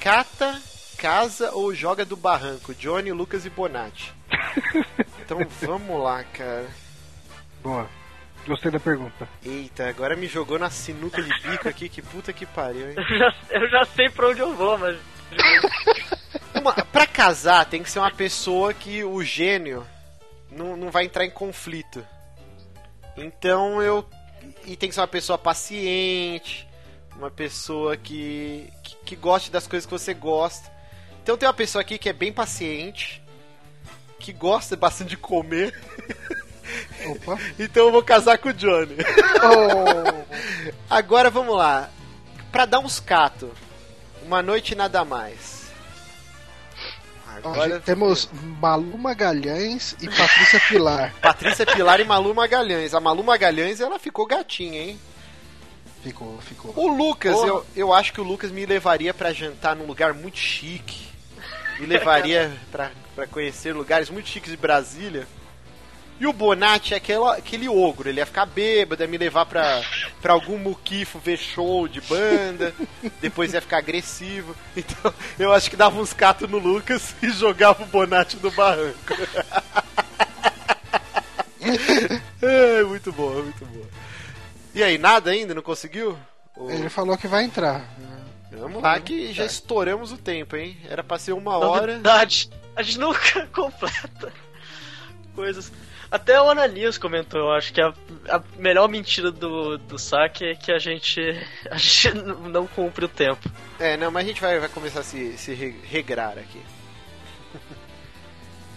Cata, 0.00 0.60
casa 0.98 1.50
ou 1.52 1.74
joga 1.74 2.04
do 2.04 2.16
barranco? 2.16 2.74
Johnny, 2.74 3.12
Lucas 3.12 3.44
e 3.46 3.50
Bonatti. 3.50 4.12
Então 5.24 5.38
vamos 5.62 6.02
lá, 6.02 6.22
cara. 6.24 6.66
Boa. 7.62 7.88
Gostei 8.46 8.70
da 8.70 8.80
pergunta. 8.80 9.28
Eita, 9.44 9.88
agora 9.88 10.16
me 10.16 10.26
jogou 10.26 10.58
na 10.58 10.68
sinuca 10.68 11.22
de 11.22 11.30
bico 11.42 11.68
aqui, 11.68 11.88
que 11.88 12.02
puta 12.02 12.32
que 12.32 12.44
pariu, 12.44 12.90
hein? 12.90 12.96
Eu 12.98 13.18
já, 13.18 13.34
eu 13.50 13.68
já 13.68 13.84
sei 13.84 14.10
pra 14.10 14.28
onde 14.28 14.40
eu 14.40 14.54
vou, 14.54 14.76
mas. 14.78 14.98
Uma, 16.54 16.72
pra 16.72 17.06
casar, 17.06 17.64
tem 17.64 17.82
que 17.82 17.90
ser 17.90 17.98
uma 17.98 18.10
pessoa 18.10 18.74
que 18.74 19.02
o 19.02 19.22
gênio 19.24 19.86
não, 20.50 20.76
não 20.76 20.90
vai 20.90 21.04
entrar 21.04 21.24
em 21.24 21.30
conflito. 21.30 22.04
Então 23.16 23.82
eu. 23.82 24.06
E 24.64 24.76
tem 24.76 24.88
que 24.88 24.94
ser 24.94 25.00
uma 25.00 25.08
pessoa 25.08 25.38
paciente, 25.38 26.68
uma 27.16 27.30
pessoa 27.30 27.96
que, 27.96 28.70
que, 28.82 28.96
que 28.96 29.16
goste 29.16 29.50
das 29.50 29.66
coisas 29.66 29.86
que 29.86 29.92
você 29.92 30.12
gosta. 30.12 30.70
Então 31.22 31.36
tem 31.36 31.46
uma 31.46 31.54
pessoa 31.54 31.80
aqui 31.82 31.96
que 31.96 32.08
é 32.08 32.12
bem 32.12 32.32
paciente, 32.32 33.22
que 34.18 34.32
gosta 34.32 34.76
bastante 34.76 35.10
de 35.10 35.16
comer. 35.16 35.72
Opa. 37.06 37.38
Então 37.58 37.86
eu 37.86 37.92
vou 37.92 38.02
casar 38.02 38.38
com 38.38 38.48
o 38.48 38.52
Johnny. 38.52 38.96
Oh. 39.42 40.22
Agora 40.88 41.30
vamos 41.30 41.56
lá. 41.56 41.90
Pra 42.50 42.66
dar 42.66 42.80
uns 42.80 43.00
cato. 43.00 43.50
Uma 44.24 44.42
noite 44.42 44.74
nada 44.74 45.04
mais. 45.04 45.62
Agora 47.26 47.80
temos 47.80 48.28
Malu 48.60 48.96
Magalhães 48.98 49.96
e 50.00 50.06
Patrícia 50.06 50.60
Pilar. 50.68 51.14
Patrícia 51.20 51.66
Pilar 51.66 51.98
e 52.00 52.04
Malu 52.04 52.34
Magalhães. 52.34 52.94
A 52.94 53.00
Malu 53.00 53.24
Magalhães, 53.24 53.80
ela 53.80 53.98
ficou 53.98 54.26
gatinha, 54.26 54.80
hein? 54.80 55.00
Ficou, 56.02 56.38
ficou. 56.40 56.72
O 56.76 56.88
Lucas, 56.88 57.34
eu, 57.34 57.64
eu 57.74 57.92
acho 57.92 58.12
que 58.12 58.20
o 58.20 58.24
Lucas 58.24 58.50
me 58.50 58.66
levaria 58.66 59.14
pra 59.14 59.32
jantar 59.32 59.74
num 59.74 59.86
lugar 59.86 60.12
muito 60.12 60.36
chique. 60.36 61.08
Me 61.78 61.86
levaria 61.86 62.52
pra 62.70 63.26
conhecer 63.30 63.72
lugares 63.72 64.10
muito 64.10 64.28
chiques 64.28 64.50
de 64.50 64.56
Brasília. 64.56 65.26
E 66.22 66.26
o 66.28 66.32
Bonatti 66.32 66.94
é 66.94 66.98
aquela, 66.98 67.34
aquele 67.34 67.68
ogro, 67.68 68.08
ele 68.08 68.20
ia 68.20 68.26
ficar 68.26 68.46
bêbado, 68.46 69.02
ia 69.02 69.08
me 69.08 69.18
levar 69.18 69.44
pra, 69.44 69.82
pra 70.20 70.32
algum 70.32 70.56
muquifo 70.56 71.18
ver 71.18 71.36
show 71.36 71.88
de 71.88 72.00
banda, 72.00 72.72
depois 73.20 73.52
ia 73.52 73.60
ficar 73.60 73.78
agressivo. 73.78 74.54
Então 74.76 75.12
eu 75.36 75.52
acho 75.52 75.68
que 75.68 75.74
dava 75.74 76.00
uns 76.00 76.12
catos 76.12 76.48
no 76.48 76.58
Lucas 76.58 77.12
e 77.20 77.28
jogava 77.30 77.82
o 77.82 77.86
Bonatti 77.86 78.36
no 78.40 78.52
barranco. 78.52 79.14
é, 82.40 82.84
muito 82.84 83.10
boa, 83.10 83.42
muito 83.42 83.66
boa. 83.66 83.88
E 84.76 84.80
aí, 84.80 84.98
nada 84.98 85.32
ainda? 85.32 85.54
Não 85.56 85.62
conseguiu? 85.62 86.16
Ou- 86.56 86.70
Ele 86.70 86.88
falou 86.88 87.18
que 87.18 87.26
vai 87.26 87.42
entrar. 87.42 87.84
Vamos 88.52 88.80
lá 88.80 89.00
que 89.00 89.32
já 89.32 89.44
estouramos 89.44 90.12
o 90.12 90.16
tempo, 90.16 90.54
hein? 90.54 90.76
Era 90.88 91.02
pra 91.02 91.18
ser 91.18 91.32
uma 91.32 91.56
hora. 91.56 91.94
Novidade. 91.94 92.48
A 92.76 92.82
gente 92.84 93.00
nunca 93.00 93.44
completa 93.52 94.32
coisas. 95.34 95.72
Até 96.12 96.38
o 96.38 96.50
Ananias 96.50 96.98
comentou, 96.98 97.40
eu 97.40 97.52
acho 97.52 97.72
que 97.72 97.80
a, 97.80 97.88
a 98.28 98.42
melhor 98.58 98.86
mentira 98.86 99.32
do, 99.32 99.78
do 99.78 99.98
saque 99.98 100.44
é 100.44 100.54
que 100.54 100.70
a 100.70 100.78
gente, 100.78 101.18
a 101.70 101.78
gente 101.78 102.12
não 102.52 102.66
cumpre 102.66 103.06
o 103.06 103.08
tempo. 103.08 103.50
É, 103.80 103.96
não, 103.96 104.10
mas 104.10 104.22
a 104.24 104.28
gente 104.28 104.40
vai, 104.42 104.60
vai 104.60 104.68
começar 104.68 105.00
a 105.00 105.02
se, 105.02 105.38
se 105.38 105.54
re- 105.54 105.74
regrar 105.84 106.36
aqui. 106.36 106.60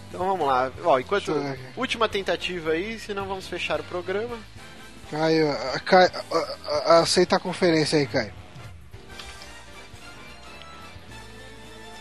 então 0.08 0.26
vamos 0.26 0.46
lá. 0.46 0.72
Ó, 0.82 0.98
enquanto. 0.98 1.30
Última 1.76 2.08
tentativa 2.08 2.70
aí, 2.70 2.98
senão 2.98 3.26
vamos 3.26 3.46
fechar 3.46 3.80
o 3.80 3.84
programa. 3.84 4.38
Caio, 5.10 5.46
Caio 5.84 6.10
aceita 6.86 7.36
a 7.36 7.40
conferência 7.40 7.98
aí, 7.98 8.06
Caio. 8.06 8.32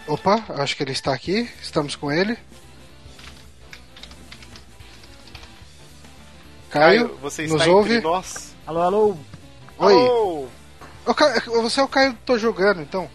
Opa, 0.08 0.44
acho 0.60 0.78
que 0.78 0.84
ele 0.84 0.92
está 0.94 1.14
aqui. 1.14 1.50
Estamos 1.62 1.96
com 1.96 2.10
ele. 2.12 2.38
Caio, 6.76 7.18
você 7.22 7.44
nos 7.44 7.62
está 7.62 7.72
ouve? 7.72 7.94
entre 7.96 8.04
nós. 8.04 8.54
Alô, 8.68 8.82
alô. 8.82 9.18
Oi. 9.78 10.50
Ô, 11.06 11.14
Caio, 11.14 11.42
você 11.62 11.80
é 11.80 11.84
o 11.84 11.88
Caio 11.88 12.12
do 12.12 12.20
Tô 12.26 12.38
Jogando, 12.38 12.82
então? 12.82 13.10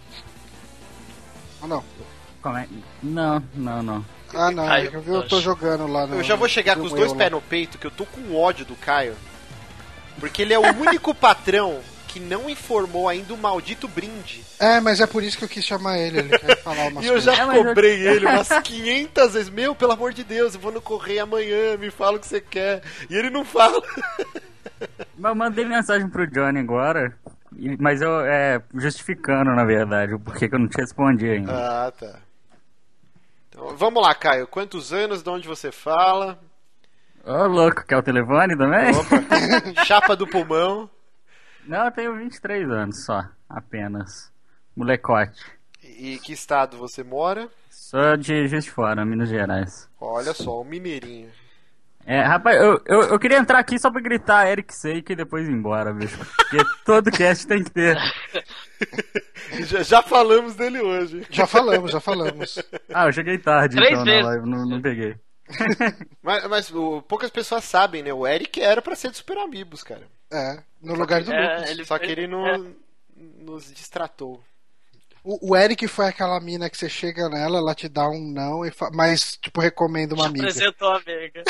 Ou 1.60 1.68
não? 1.68 1.84
Como 2.40 2.56
é? 2.56 2.66
Não, 3.02 3.42
não, 3.54 3.82
não. 3.82 4.04
Ah, 4.32 4.50
não. 4.50 4.66
Caio, 4.66 4.86
é 4.86 4.90
que 4.90 4.96
eu 4.96 5.14
eu 5.14 5.28
tô 5.28 5.40
jogando 5.40 5.86
lá 5.86 6.06
no. 6.06 6.16
eu 6.16 6.22
já 6.22 6.36
vou 6.36 6.48
chegar 6.48 6.76
com 6.76 6.84
os 6.84 6.92
dois 6.92 7.12
pés 7.12 7.30
no 7.30 7.42
peito, 7.42 7.76
que 7.76 7.86
eu 7.86 7.90
tô 7.90 8.06
com 8.06 8.34
ódio 8.34 8.64
do 8.64 8.74
Caio. 8.76 9.14
Porque 10.18 10.40
ele 10.40 10.54
é 10.54 10.58
o 10.58 10.62
único 10.62 11.12
patrão 11.14 11.80
que 12.12 12.18
não 12.20 12.50
informou 12.50 13.08
ainda 13.08 13.32
o 13.32 13.36
maldito 13.38 13.86
brinde. 13.86 14.44
É, 14.58 14.80
mas 14.80 15.00
é 15.00 15.06
por 15.06 15.22
isso 15.22 15.38
que 15.38 15.44
eu 15.44 15.48
quis 15.48 15.64
chamar 15.64 15.98
ele. 15.98 16.18
Ele 16.18 16.38
quer 16.38 16.56
falar 16.62 16.88
umas 16.88 17.04
E 17.04 17.06
eu 17.08 17.12
coisas. 17.14 17.34
já 17.36 17.42
É, 17.42 17.46
mas 17.46 17.56
eu- 17.58 17.64
cobrei 17.66 18.06
ele 18.06 18.26
umas 18.26 18.48
500 18.48 19.32
vezes. 19.34 19.48
Meu, 19.50 19.74
pelo 19.74 19.92
amor 19.92 20.12
de 20.12 20.24
Deus, 20.24 20.54
eu 20.54 20.60
vou 20.60 20.72
no 20.72 20.80
correio 20.82 21.22
amanhã, 21.22 21.76
me 21.76 21.90
fala 21.90 22.16
o 22.16 22.20
que 22.20 22.26
você 22.26 22.40
quer. 22.40 22.82
E 23.08 23.14
ele 23.14 23.30
não 23.30 23.44
fala. 23.44 23.80
Mas 25.16 25.30
eu 25.30 25.34
mandei 25.36 25.64
mensagem 25.64 26.08
pro 26.08 26.26
Johnny 26.26 26.58
agora, 26.58 27.16
mas 27.78 28.00
eu, 28.02 28.20
é, 28.24 28.60
justificando, 28.74 29.50
na 29.54 29.64
verdade, 29.64 30.14
o 30.14 30.18
porquê 30.20 30.48
que 30.48 30.54
eu 30.54 30.58
não 30.58 30.68
te 30.68 30.78
respondi 30.80 31.28
ainda. 31.30 31.52
Ah, 31.52 31.92
tá. 31.92 32.18
Então, 33.48 33.76
vamos 33.76 34.02
lá, 34.02 34.14
Caio. 34.14 34.46
Quantos 34.46 34.92
anos, 34.92 35.22
de 35.22 35.28
onde 35.30 35.46
você 35.46 35.70
fala? 35.70 36.38
Ô, 37.24 37.46
louco, 37.46 37.84
quer 37.86 37.96
o 37.98 38.02
telefone 38.02 38.56
também? 38.56 38.90
Opa, 38.94 39.84
chapa 39.84 40.16
do 40.16 40.26
pulmão. 40.26 40.88
Não, 41.66 41.84
eu 41.84 41.90
tenho 41.92 42.16
23 42.16 42.68
anos 42.70 43.04
só, 43.04 43.24
apenas. 43.48 44.32
Molecote. 44.76 45.40
E 45.82 46.18
que 46.18 46.32
estado 46.32 46.76
você 46.76 47.02
mora? 47.02 47.48
Sou 47.68 48.16
de 48.16 48.46
Juiz 48.48 48.64
de 48.64 48.70
Fora, 48.70 49.04
Minas 49.04 49.28
Gerais. 49.28 49.88
Olha 50.00 50.32
só, 50.32 50.60
um 50.60 50.64
mineirinho. 50.64 51.30
É, 52.06 52.22
rapaz, 52.22 52.56
eu, 52.60 52.80
eu, 52.86 53.02
eu 53.02 53.18
queria 53.18 53.36
entrar 53.38 53.58
aqui 53.58 53.78
só 53.78 53.90
pra 53.90 54.00
gritar 54.00 54.48
Eric 54.48 54.74
Seik 54.74 55.12
e 55.12 55.16
depois 55.16 55.46
ir 55.46 55.52
embora, 55.52 55.92
bicho. 55.92 56.16
Porque 56.18 56.58
todo 56.84 57.10
cast 57.10 57.46
tem 57.46 57.62
que 57.62 57.70
ter. 57.70 57.96
Já, 59.66 59.82
já 59.82 60.02
falamos 60.02 60.54
dele 60.54 60.80
hoje. 60.80 61.26
Já 61.28 61.44
falamos, 61.46 61.90
já 61.90 61.98
falamos. 62.00 62.58
Ah, 62.94 63.06
eu 63.06 63.12
cheguei 63.12 63.36
tarde, 63.36 63.74
Três 63.76 63.90
então, 63.92 64.04
vezes. 64.04 64.22
na 64.22 64.28
live, 64.30 64.48
não, 64.48 64.64
não 64.64 64.80
peguei. 64.80 65.16
Mas, 66.22 66.46
mas 66.48 66.70
o- 66.72 67.02
poucas 67.02 67.30
pessoas 67.30 67.64
sabem, 67.64 68.02
né? 68.02 68.12
O 68.12 68.26
Eric 68.26 68.60
era 68.60 68.80
pra 68.80 68.94
ser 68.94 69.10
do 69.10 69.16
Super 69.16 69.38
Amigos, 69.38 69.82
cara. 69.82 70.06
É, 70.30 70.62
no 70.80 70.94
lugar 70.94 71.22
do 71.22 71.32
É, 71.32 71.54
Lucas. 71.56 71.70
ele- 71.70 71.84
Só 71.84 71.98
que 71.98 72.06
ele 72.06 72.26
não 72.26 72.46
é. 72.46 72.58
nos 73.16 73.72
distratou. 73.74 74.42
O, 75.22 75.50
o 75.50 75.56
Eric 75.56 75.86
foi 75.86 76.06
aquela 76.06 76.40
mina 76.40 76.70
que 76.70 76.78
você 76.78 76.88
chega 76.88 77.28
nela, 77.28 77.58
ela 77.58 77.74
te 77.74 77.88
dá 77.88 78.08
um 78.08 78.20
não, 78.32 78.64
e 78.64 78.70
fa- 78.70 78.90
mas, 78.90 79.36
tipo, 79.36 79.60
recomenda 79.60 80.14
uma 80.14 80.26
amiga. 80.26 80.44
Apresentou 80.46 80.88
a 80.88 80.96
amiga. 80.96 81.42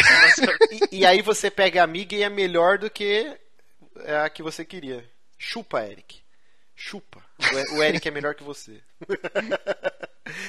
E, 0.91 0.99
e 0.99 1.07
aí 1.07 1.23
você 1.23 1.51
pega 1.51 1.81
a 1.81 1.85
amiga 1.85 2.17
e 2.17 2.23
é 2.25 2.29
melhor 2.29 2.79
do 2.79 2.91
que 2.91 3.33
a 4.25 4.29
que 4.29 4.43
você 4.43 4.65
queria. 4.65 5.05
Chupa, 5.39 5.85
Eric. 5.87 6.19
Chupa. 6.75 7.23
O 7.73 7.77
O 7.79 7.83
Eric 7.83 8.09
é 8.09 8.11
melhor 8.11 8.35
que 8.35 8.43
você. 8.43 8.81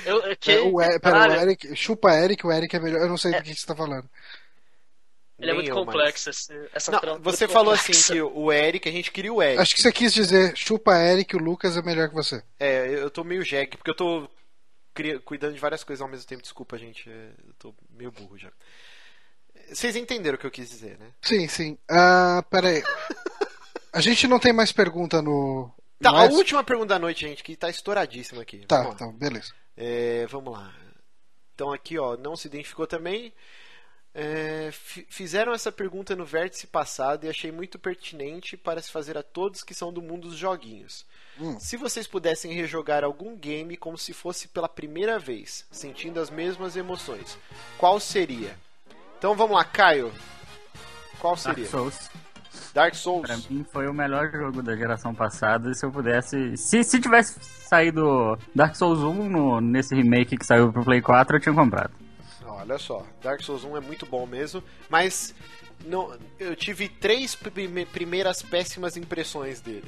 Eu, 0.05 0.19
eu- 0.21 0.37
que, 0.37 0.51
É, 0.51 0.59
o, 0.61 0.77
pera, 0.99 1.29
o 1.29 1.33
Eric, 1.33 1.75
chupa 1.75 2.13
Eric, 2.13 2.45
o 2.45 2.51
Eric 2.51 2.75
é 2.75 2.79
melhor. 2.79 3.01
Eu 3.01 3.07
não 3.09 3.17
sei 3.17 3.31
do 3.33 3.41
que 3.43 3.53
você 3.53 3.65
tá 3.65 3.75
falando. 3.75 4.09
Ele 5.41 5.51
é 5.51 5.53
muito 5.53 5.71
complexo. 5.71 6.29
Esse, 6.29 6.69
essa 6.73 6.91
Não, 6.91 6.99
trama 6.99 7.17
é 7.17 7.21
você 7.21 7.47
falou 7.47 7.75
complexa. 7.75 7.91
assim 7.91 8.13
que 8.13 8.21
o 8.21 8.51
Eric, 8.51 8.87
a 8.87 8.91
gente 8.91 9.11
queria 9.11 9.33
o 9.33 9.41
Eric. 9.41 9.59
Acho 9.61 9.75
que 9.75 9.81
você 9.81 9.91
quis 9.91 10.13
dizer 10.13 10.55
chupa 10.55 10.97
Eric, 10.97 11.35
o 11.35 11.39
Lucas 11.39 11.75
é 11.77 11.81
melhor 11.81 12.09
que 12.09 12.15
você. 12.15 12.43
É, 12.59 12.87
eu 12.93 13.09
tô 13.09 13.23
meio 13.23 13.43
jegue, 13.43 13.77
porque 13.77 13.91
eu 13.91 13.95
tô 13.95 14.29
cuidando 15.25 15.53
de 15.53 15.59
várias 15.59 15.83
coisas 15.83 16.01
ao 16.01 16.07
mesmo 16.07 16.25
tempo. 16.27 16.41
Desculpa, 16.41 16.77
gente. 16.77 17.09
é, 17.09 17.29
Eu 17.47 17.53
tô 17.57 17.75
meio 17.89 18.11
burro 18.11 18.37
já. 18.37 18.51
Vocês 19.69 19.95
entenderam 19.95 20.35
o 20.35 20.39
que 20.39 20.45
eu 20.45 20.51
quis 20.51 20.69
dizer, 20.69 20.97
né? 20.99 21.07
Sim, 21.21 21.47
sim. 21.47 21.77
Ah, 21.89 22.43
pera 22.49 22.67
aí. 22.69 22.83
A 23.93 23.99
gente 23.99 24.27
não 24.27 24.39
tem 24.39 24.53
mais 24.53 24.71
pergunta 24.71 25.21
no. 25.21 25.69
Tá, 26.01 26.11
no 26.11 26.17
a 26.17 26.23
última 26.23 26.63
pergunta 26.63 26.89
da 26.89 26.99
noite, 26.99 27.21
gente, 27.27 27.43
que 27.43 27.55
tá 27.57 27.69
estouradíssima 27.69 28.41
aqui. 28.41 28.65
Tá, 28.65 28.89
então, 28.93 29.11
beleza. 29.11 29.53
É, 29.75 30.25
vamos 30.27 30.53
lá. 30.53 30.73
Então 31.53 31.73
aqui, 31.73 31.99
ó, 31.99 32.15
não 32.15 32.35
se 32.35 32.47
identificou 32.47 32.87
também. 32.87 33.33
É, 34.13 34.69
fi- 34.73 35.05
fizeram 35.09 35.53
essa 35.53 35.71
pergunta 35.71 36.15
no 36.17 36.25
vértice 36.25 36.67
passado 36.67 37.25
e 37.25 37.29
achei 37.29 37.49
muito 37.51 37.79
pertinente 37.79 38.57
para 38.57 38.81
se 38.81 38.91
fazer 38.91 39.17
a 39.17 39.23
todos 39.23 39.63
que 39.63 39.73
são 39.73 39.91
do 39.93 40.01
mundo 40.01 40.27
dos 40.27 40.37
joguinhos. 40.37 41.05
Hum. 41.39 41.57
Se 41.59 41.77
vocês 41.77 42.07
pudessem 42.07 42.51
rejogar 42.51 43.05
algum 43.05 43.37
game 43.37 43.77
como 43.77 43.97
se 43.97 44.11
fosse 44.11 44.49
pela 44.49 44.67
primeira 44.67 45.17
vez, 45.17 45.65
sentindo 45.71 46.19
as 46.19 46.29
mesmas 46.29 46.75
emoções, 46.75 47.37
qual 47.77 47.99
seria? 48.01 48.53
Então 49.17 49.33
vamos 49.33 49.55
lá, 49.55 49.63
Caio. 49.63 50.11
Qual 51.19 51.35
Dark 51.35 51.55
seria? 51.55 51.69
Souls. 51.69 52.09
Dark 52.73 52.95
Souls. 52.95 53.21
Pra 53.27 53.37
mim 53.49 53.65
foi 53.71 53.87
o 53.87 53.93
melhor 53.93 54.29
jogo 54.31 54.61
da 54.61 54.75
geração 54.75 55.15
passada. 55.15 55.69
E 55.71 55.75
se 55.75 55.85
eu 55.85 55.91
pudesse. 55.91 56.57
Se, 56.57 56.83
se 56.83 56.99
tivesse 56.99 57.39
saído 57.41 58.37
Dark 58.53 58.75
Souls 58.75 58.99
1 58.99 59.29
no- 59.29 59.61
nesse 59.61 59.95
remake 59.95 60.35
que 60.37 60.45
saiu 60.45 60.71
pro 60.73 60.83
Play 60.83 61.01
4, 61.01 61.37
eu 61.37 61.39
tinha 61.41 61.55
comprado. 61.55 61.93
Olha 62.61 62.77
só, 62.77 63.03
Dark 63.23 63.41
Souls 63.41 63.63
1 63.63 63.77
é 63.77 63.79
muito 63.79 64.05
bom 64.05 64.25
mesmo, 64.27 64.63
mas 64.89 65.33
não, 65.85 66.15
eu 66.39 66.55
tive 66.55 66.87
três 66.87 67.33
prime- 67.33 67.85
primeiras 67.87 68.43
péssimas 68.43 68.95
impressões 68.95 69.59
dele. 69.61 69.83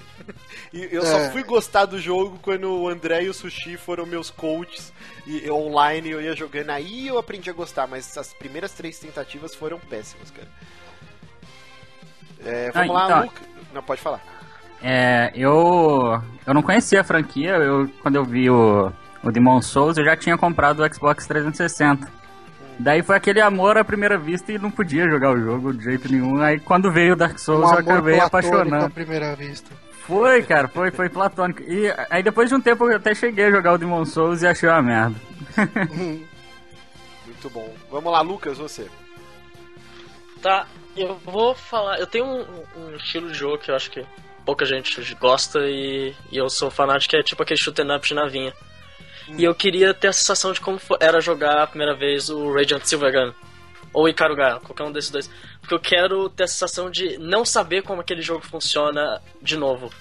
E 0.73 0.87
eu 0.91 1.05
só 1.05 1.19
É. 1.19 1.29
fui 1.31 1.43
gostar 1.43 1.85
do 1.85 1.99
jogo 1.99 2.39
quando 2.41 2.65
o 2.73 2.89
André 2.89 3.23
e 3.25 3.29
o 3.29 3.33
Sushi 3.33 3.77
foram 3.77 4.05
meus 4.07 4.31
coaches 4.31 4.91
e 5.27 5.47
online 5.51 6.09
eu 6.09 6.19
ia 6.21 6.35
jogando. 6.35 6.71
Aí 6.71 7.07
eu 7.07 7.17
aprendi 7.19 7.49
a 7.49 7.53
gostar, 7.53 7.85
mas 7.87 8.17
as 8.17 8.33
primeiras 8.33 8.71
três 8.71 8.97
tentativas 8.97 9.53
foram 9.53 9.77
péssimas, 9.79 10.31
cara. 10.31 10.47
É, 12.43 12.71
vamos 12.71 12.89
Ah, 12.89 12.93
lá, 12.93 13.05
então. 13.05 13.21
Luca. 13.23 13.41
Não, 13.73 13.83
pode 13.83 14.01
falar. 14.01 14.21
É, 14.81 15.31
eu 15.35 16.21
eu 16.45 16.53
não 16.53 16.61
conhecia 16.61 17.01
a 17.01 17.03
franquia, 17.03 17.51
eu 17.51 17.87
quando 18.01 18.15
eu 18.15 18.25
vi 18.25 18.49
o, 18.49 18.91
o 19.23 19.31
Demon 19.31 19.61
Souls, 19.61 19.97
eu 19.97 20.03
já 20.03 20.17
tinha 20.17 20.37
comprado 20.37 20.81
o 20.83 20.93
Xbox 20.93 21.25
360. 21.25 22.11
Daí 22.83 23.01
foi 23.01 23.15
aquele 23.15 23.39
amor 23.39 23.77
à 23.77 23.83
primeira 23.83 24.17
vista 24.17 24.51
e 24.51 24.57
não 24.59 24.69
podia 24.69 25.09
jogar 25.09 25.31
o 25.31 25.39
jogo 25.39 25.73
de 25.73 25.85
jeito 25.85 26.11
nenhum. 26.11 26.41
Aí 26.41 26.59
quando 26.59 26.91
veio 26.91 27.13
o 27.13 27.15
Dark 27.15 27.35
Um 27.35 27.37
Souls, 27.37 27.61
eu 27.71 27.77
amor 27.77 27.79
acabei 27.79 28.17
platônico 28.17 28.23
à 28.23 28.25
apaixonando. 28.59 28.93
primeira 28.93 29.35
vista. 29.35 29.71
Foi, 30.05 30.43
cara, 30.43 30.67
foi, 30.67 30.91
foi 30.91 31.07
platônico. 31.07 31.61
E 31.63 31.89
aí 32.09 32.21
depois 32.21 32.49
de 32.49 32.55
um 32.55 32.59
tempo 32.61 32.89
eu 32.91 32.97
até 32.97 33.15
cheguei 33.15 33.45
a 33.45 33.51
jogar 33.51 33.71
o 33.73 33.77
Demon 33.77 34.03
Souls 34.03 34.41
e 34.41 34.47
achei 34.47 34.67
uma 34.67 34.81
merda. 34.81 35.15
Muito 37.25 37.49
bom. 37.49 37.73
Vamos 37.89 38.11
lá, 38.11 38.19
Lucas, 38.21 38.57
você. 38.57 38.89
Tá, 40.41 40.67
eu 40.97 41.15
vou 41.23 41.55
falar. 41.55 41.99
Eu 41.99 42.07
tenho 42.07 42.25
um, 42.25 42.45
um 42.75 42.95
estilo 42.97 43.29
de 43.31 43.33
jogo 43.37 43.57
que 43.59 43.71
eu 43.71 43.75
acho 43.75 43.89
que 43.89 44.05
pouca 44.45 44.65
gente 44.65 45.15
gosta 45.15 45.59
e, 45.61 46.13
e 46.29 46.37
eu 46.37 46.49
sou 46.49 46.69
fanático, 46.69 47.11
que 47.11 47.15
é 47.15 47.23
tipo 47.23 47.41
aquele 47.41 47.59
shoot 47.59 47.81
'em 47.81 47.95
up 47.95 48.05
de 48.05 48.13
navinha. 48.13 48.53
E 49.29 49.43
eu 49.43 49.55
queria 49.55 49.93
ter 49.93 50.09
a 50.09 50.13
sensação 50.13 50.51
de 50.51 50.59
como 50.59 50.79
era 50.99 51.21
jogar 51.21 51.63
a 51.63 51.67
primeira 51.67 51.95
vez 51.95 52.29
o 52.29 52.53
Radiant 52.53 52.83
Silvergun. 52.83 53.33
Ou 53.93 54.09
Ikaruga, 54.09 54.59
qualquer 54.59 54.83
um 54.83 54.91
desses 54.91 55.11
dois. 55.11 55.29
Porque 55.59 55.73
eu 55.73 55.79
quero 55.79 56.29
ter 56.29 56.43
a 56.43 56.47
sensação 56.47 56.89
de 56.89 57.17
não 57.17 57.45
saber 57.45 57.83
como 57.83 58.01
aquele 58.01 58.21
jogo 58.21 58.43
funciona 58.43 59.21
de 59.41 59.55
novo. 59.55 59.91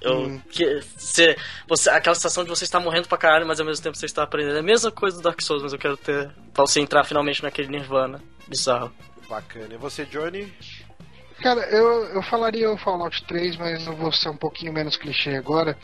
Eu, 0.00 0.40
que, 0.50 0.82
se, 0.96 1.36
você, 1.68 1.88
aquela 1.90 2.14
sensação 2.14 2.42
de 2.42 2.50
você 2.50 2.64
estar 2.64 2.80
morrendo 2.80 3.08
pra 3.08 3.18
caralho, 3.18 3.46
mas 3.46 3.60
ao 3.60 3.66
mesmo 3.66 3.82
tempo 3.82 3.96
você 3.96 4.06
está 4.06 4.24
aprendendo. 4.24 4.56
É 4.56 4.60
a 4.60 4.62
mesma 4.62 4.90
coisa 4.90 5.16
do 5.16 5.22
Dark 5.22 5.40
Souls, 5.40 5.62
mas 5.62 5.72
eu 5.72 5.78
quero 5.78 5.96
ter. 5.96 6.30
Pra 6.52 6.66
você 6.66 6.80
entrar 6.80 7.04
finalmente 7.04 7.42
naquele 7.42 7.68
Nirvana 7.68 8.20
bizarro. 8.48 8.92
Bacana. 9.28 9.74
E 9.74 9.76
você, 9.76 10.04
Johnny? 10.04 10.52
Cara, 11.40 11.60
eu, 11.70 12.04
eu 12.06 12.22
falaria 12.22 12.70
o 12.70 12.76
Fallout 12.76 13.24
3, 13.24 13.56
mas 13.56 13.86
eu 13.86 13.96
vou 13.96 14.12
ser 14.12 14.28
um 14.28 14.36
pouquinho 14.36 14.72
menos 14.72 14.96
clichê 14.96 15.36
agora. 15.36 15.76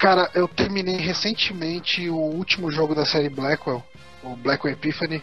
Cara, 0.00 0.30
eu 0.34 0.48
terminei 0.48 0.96
recentemente 0.96 2.08
o 2.08 2.16
último 2.16 2.70
jogo 2.70 2.94
da 2.94 3.04
série 3.04 3.28
Blackwell, 3.28 3.84
o 4.22 4.34
Blackwell 4.34 4.72
Epiphany, 4.72 5.22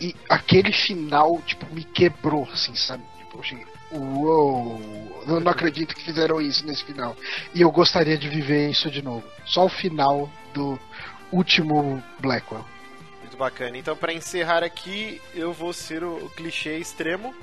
e 0.00 0.16
aquele 0.26 0.72
final, 0.72 1.38
tipo, 1.42 1.66
me 1.66 1.84
quebrou, 1.84 2.48
assim, 2.50 2.74
sabe? 2.74 3.04
Tipo, 3.18 3.42
eu 3.92 4.00
uou, 4.00 5.22
eu 5.28 5.38
não 5.38 5.52
acredito 5.52 5.94
que 5.94 6.02
fizeram 6.02 6.40
isso 6.40 6.64
nesse 6.66 6.82
final. 6.82 7.14
E 7.54 7.60
eu 7.60 7.70
gostaria 7.70 8.16
de 8.16 8.26
viver 8.26 8.70
isso 8.70 8.90
de 8.90 9.02
novo. 9.02 9.22
Só 9.44 9.66
o 9.66 9.68
final 9.68 10.30
do 10.54 10.80
último 11.30 12.02
Blackwell. 12.20 12.64
Muito 13.20 13.36
bacana. 13.36 13.76
Então, 13.76 13.94
pra 13.94 14.14
encerrar 14.14 14.64
aqui, 14.64 15.20
eu 15.34 15.52
vou 15.52 15.74
ser 15.74 16.02
o 16.02 16.30
clichê 16.34 16.78
extremo. 16.78 17.34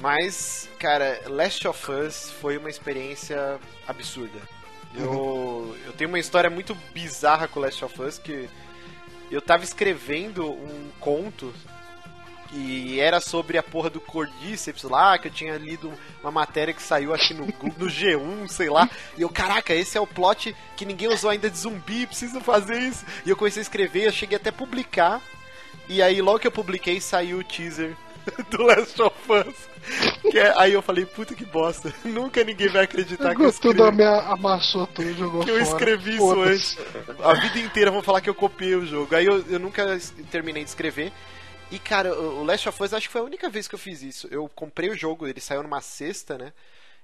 Mas, 0.00 0.68
cara, 0.80 1.22
Last 1.28 1.68
of 1.68 1.92
Us 1.92 2.28
foi 2.40 2.58
uma 2.58 2.68
experiência 2.68 3.60
absurda. 3.86 4.57
Eu, 4.94 5.76
eu 5.86 5.92
tenho 5.92 6.08
uma 6.08 6.18
história 6.18 6.48
muito 6.48 6.74
bizarra 6.92 7.46
com 7.46 7.60
Last 7.60 7.84
of 7.84 8.02
Us 8.02 8.18
que 8.18 8.48
eu 9.30 9.42
tava 9.42 9.64
escrevendo 9.64 10.50
um 10.50 10.90
conto 10.98 11.52
e 12.52 12.98
era 12.98 13.20
sobre 13.20 13.58
a 13.58 13.62
porra 13.62 13.90
do 13.90 14.00
Cordíceps 14.00 14.82
lá, 14.84 15.18
que 15.18 15.28
eu 15.28 15.32
tinha 15.32 15.56
lido 15.58 15.92
uma 16.22 16.30
matéria 16.30 16.72
que 16.72 16.82
saiu 16.82 17.12
aqui 17.12 17.34
no, 17.34 17.44
no 17.44 17.86
G1, 17.86 18.48
sei 18.48 18.70
lá. 18.70 18.88
E 19.18 19.22
eu, 19.22 19.28
caraca, 19.28 19.74
esse 19.74 19.98
é 19.98 20.00
o 20.00 20.06
plot 20.06 20.56
que 20.74 20.86
ninguém 20.86 21.08
usou 21.08 21.28
ainda 21.28 21.50
de 21.50 21.58
zumbi, 21.58 22.06
preciso 22.06 22.40
fazer 22.40 22.80
isso. 22.80 23.04
E 23.26 23.30
eu 23.30 23.36
comecei 23.36 23.60
a 23.60 23.62
escrever, 23.62 24.06
eu 24.06 24.12
cheguei 24.12 24.36
até 24.36 24.48
a 24.48 24.52
publicar. 24.52 25.20
E 25.88 26.02
aí, 26.02 26.22
logo 26.22 26.38
que 26.38 26.46
eu 26.46 26.52
publiquei, 26.52 27.00
saiu 27.00 27.38
o 27.38 27.44
teaser 27.44 27.94
do 28.50 28.62
Last 28.62 29.00
of 29.02 29.14
Us. 29.32 29.54
Que 30.30 30.38
é- 30.38 30.52
aí 30.56 30.72
eu 30.72 30.82
falei, 30.82 31.06
puta 31.06 31.34
que 31.34 31.44
bosta. 31.44 31.92
Nunca 32.04 32.42
ninguém 32.44 32.68
vai 32.68 32.84
acreditar 32.84 33.34
que 33.34 33.42
eu 33.42 33.52
Tudo 33.52 33.70
escrevi, 33.70 33.82
amea- 33.82 34.20
amassou 34.32 34.86
tudo, 34.86 35.12
jogou 35.14 35.44
que 35.44 35.50
eu 35.50 35.60
escrevi 35.60 36.16
isso 36.16 36.40
antes. 36.42 36.78
A 37.22 37.34
vida 37.34 37.58
inteira 37.58 37.90
vão 37.90 38.02
falar 38.02 38.20
que 38.20 38.28
eu 38.30 38.34
copiei 38.34 38.74
o 38.74 38.86
jogo. 38.86 39.14
Aí 39.14 39.26
eu, 39.26 39.44
eu 39.48 39.58
nunca 39.58 39.98
terminei 40.30 40.62
de 40.64 40.70
escrever. 40.70 41.12
E, 41.70 41.78
cara, 41.78 42.14
o 42.14 42.40
o 42.40 42.44
Last 42.44 42.68
of 42.68 42.82
Us 42.82 42.94
acho 42.94 43.06
que 43.08 43.12
foi 43.12 43.20
a 43.20 43.24
única 43.24 43.48
vez 43.50 43.68
que 43.68 43.74
eu 43.74 43.78
fiz 43.78 44.02
isso. 44.02 44.26
Eu 44.30 44.48
comprei 44.54 44.88
o 44.90 44.96
jogo, 44.96 45.26
ele 45.26 45.40
saiu 45.40 45.62
numa 45.62 45.80
sexta, 45.80 46.38
né? 46.38 46.52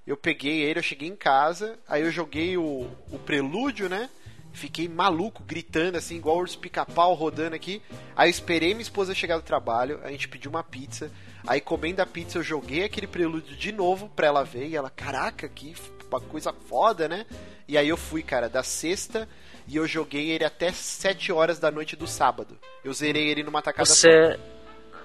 Eu 0.07 0.15
peguei 0.17 0.61
ele, 0.61 0.79
eu 0.79 0.83
cheguei 0.83 1.07
em 1.09 1.15
casa, 1.15 1.77
aí 1.87 2.03
eu 2.03 2.11
joguei 2.11 2.57
o, 2.57 2.87
o 3.11 3.19
prelúdio, 3.25 3.89
né? 3.89 4.09
Fiquei 4.55 4.87
maluco, 4.87 5.43
gritando 5.45 5.97
assim, 5.97 6.15
igual 6.15 6.37
urso 6.37 6.57
pica-pau 6.57 7.13
rodando 7.13 7.55
aqui. 7.55 7.81
Aí 8.15 8.27
eu 8.27 8.31
esperei 8.31 8.69
minha 8.73 8.81
esposa 8.81 9.13
chegar 9.13 9.37
do 9.37 9.43
trabalho, 9.43 9.99
a 10.03 10.09
gente 10.11 10.27
pediu 10.29 10.49
uma 10.49 10.63
pizza. 10.63 11.11
Aí 11.45 11.59
comendo 11.61 12.01
a 12.01 12.05
pizza 12.05 12.37
eu 12.39 12.43
joguei 12.43 12.83
aquele 12.85 13.05
prelúdio 13.05 13.55
de 13.55 13.71
novo 13.71 14.09
pra 14.15 14.27
ela 14.27 14.43
ver. 14.43 14.67
E 14.67 14.75
ela, 14.75 14.89
caraca, 14.89 15.47
que 15.49 15.75
uma 16.09 16.21
coisa 16.21 16.53
foda, 16.69 17.07
né? 17.09 17.25
E 17.67 17.77
aí 17.77 17.89
eu 17.89 17.97
fui, 17.97 18.23
cara, 18.23 18.47
da 18.47 18.63
sexta 18.63 19.27
e 19.67 19.75
eu 19.75 19.85
joguei 19.85 20.29
ele 20.31 20.45
até 20.45 20.71
7 20.71 21.31
horas 21.31 21.59
da 21.59 21.69
noite 21.69 21.95
do 21.95 22.07
sábado. 22.07 22.57
Eu 22.83 22.93
zerei 22.93 23.27
ele 23.29 23.43
numa 23.43 23.61
tacada 23.61 23.85
só. 23.85 23.93
Você. 23.95 24.39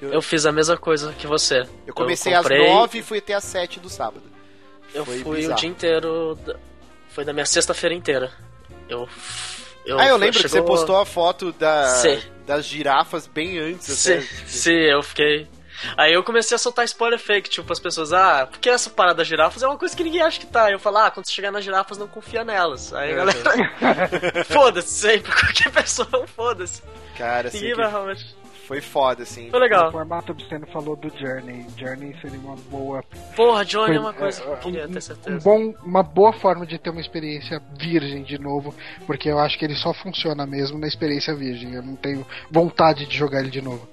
Eu- 0.00 0.12
Eu 0.14 0.22
fiz 0.22 0.46
a 0.46 0.52
mesma 0.52 0.76
coisa 0.78 1.12
que 1.12 1.26
você. 1.26 1.62
Eu 1.86 1.92
comecei 1.92 2.32
comprei, 2.34 2.66
às 2.68 2.72
9 2.74 2.98
e 3.00 3.02
fui 3.02 3.18
até 3.18 3.34
às 3.34 3.44
7 3.44 3.80
do 3.80 3.90
sábado. 3.90 4.22
Eu 4.94 5.04
Foi 5.04 5.18
fui 5.18 5.36
bizarro. 5.38 5.56
o 5.58 5.60
dia 5.60 5.68
inteiro. 5.68 6.38
Foi 7.10 7.24
da 7.24 7.32
minha 7.32 7.44
sexta-feira 7.44 7.94
inteira. 7.94 8.32
Eu. 8.90 9.08
eu 9.86 9.98
ah, 9.98 10.06
eu 10.06 10.16
lembro 10.16 10.36
que 10.36 10.42
você 10.48 10.56
chegou- 10.56 10.66
postou 10.66 10.96
a 11.00 11.06
foto 11.06 11.52
da, 11.52 11.86
Sim. 11.86 12.20
das 12.46 12.64
girafas 12.64 13.26
bem 13.26 13.58
antes. 13.58 13.86
Sim, 13.86 14.14
até. 14.14 14.22
sim, 14.46 14.72
eu 14.72 15.02
fiquei. 15.02 15.48
Aí 15.96 16.12
eu 16.12 16.22
comecei 16.22 16.54
a 16.54 16.58
soltar 16.58 16.84
spoiler 16.84 17.18
fake, 17.18 17.48
tipo, 17.48 17.72
as 17.72 17.78
pessoas, 17.80 18.12
ah, 18.12 18.46
porque 18.50 18.68
essa 18.68 18.90
parada 18.90 19.16
das 19.16 19.26
girafas 19.26 19.62
é 19.62 19.66
uma 19.66 19.78
coisa 19.78 19.96
que 19.96 20.04
ninguém 20.04 20.20
acha 20.20 20.38
que 20.38 20.46
tá. 20.46 20.64
Aí 20.66 20.72
eu 20.74 20.78
falo, 20.78 20.98
ah, 20.98 21.10
quando 21.10 21.24
você 21.26 21.32
chegar 21.32 21.50
nas 21.50 21.64
girafas, 21.64 21.96
não 21.96 22.06
confia 22.06 22.44
nelas. 22.44 22.92
Aí 22.92 23.12
a 23.12 23.16
galera. 23.16 24.44
foda-se, 24.44 24.88
sempre, 24.92 25.32
qualquer 25.32 25.70
pessoa, 25.72 26.26
foda-se. 26.36 26.82
Cara, 27.16 27.48
assim, 27.48 27.58
Ninguém 27.58 27.74
que 27.74 27.80
vai 27.80 27.90
realmente. 27.90 28.36
Foi 28.70 28.80
foda, 28.80 29.24
assim. 29.24 29.50
Foi 29.50 29.58
O 29.58 29.62
legal. 29.62 29.90
formato 29.90 30.30
obsceno 30.30 30.64
falou 30.68 30.94
do 30.94 31.08
Journey. 31.18 31.66
Journey 31.76 32.14
seria 32.20 32.38
uma 32.38 32.54
boa. 32.70 33.02
Porra, 33.34 33.64
Johnny 33.64 33.86
foi- 33.88 33.96
é 33.96 34.00
uma 34.00 34.12
coisa 34.12 34.40
que 34.40 34.46
eu 34.46 34.52
é, 34.54 34.56
queria 34.58 34.84
um- 34.86 34.92
ter 34.92 34.98
um 34.98 35.00
certeza. 35.00 35.40
bom, 35.44 35.74
uma 35.84 36.04
boa 36.04 36.32
forma 36.32 36.64
de 36.64 36.78
ter 36.78 36.90
uma 36.90 37.00
experiência 37.00 37.60
virgem 37.76 38.22
de 38.22 38.38
novo, 38.38 38.72
porque 39.08 39.28
eu 39.28 39.40
acho 39.40 39.58
que 39.58 39.64
ele 39.64 39.74
só 39.74 39.92
funciona 39.92 40.46
mesmo 40.46 40.78
na 40.78 40.86
experiência 40.86 41.34
virgem. 41.34 41.74
Eu 41.74 41.82
não 41.82 41.96
tenho 41.96 42.24
vontade 42.48 43.06
de 43.06 43.16
jogar 43.16 43.40
ele 43.40 43.50
de 43.50 43.60
novo. 43.60 43.88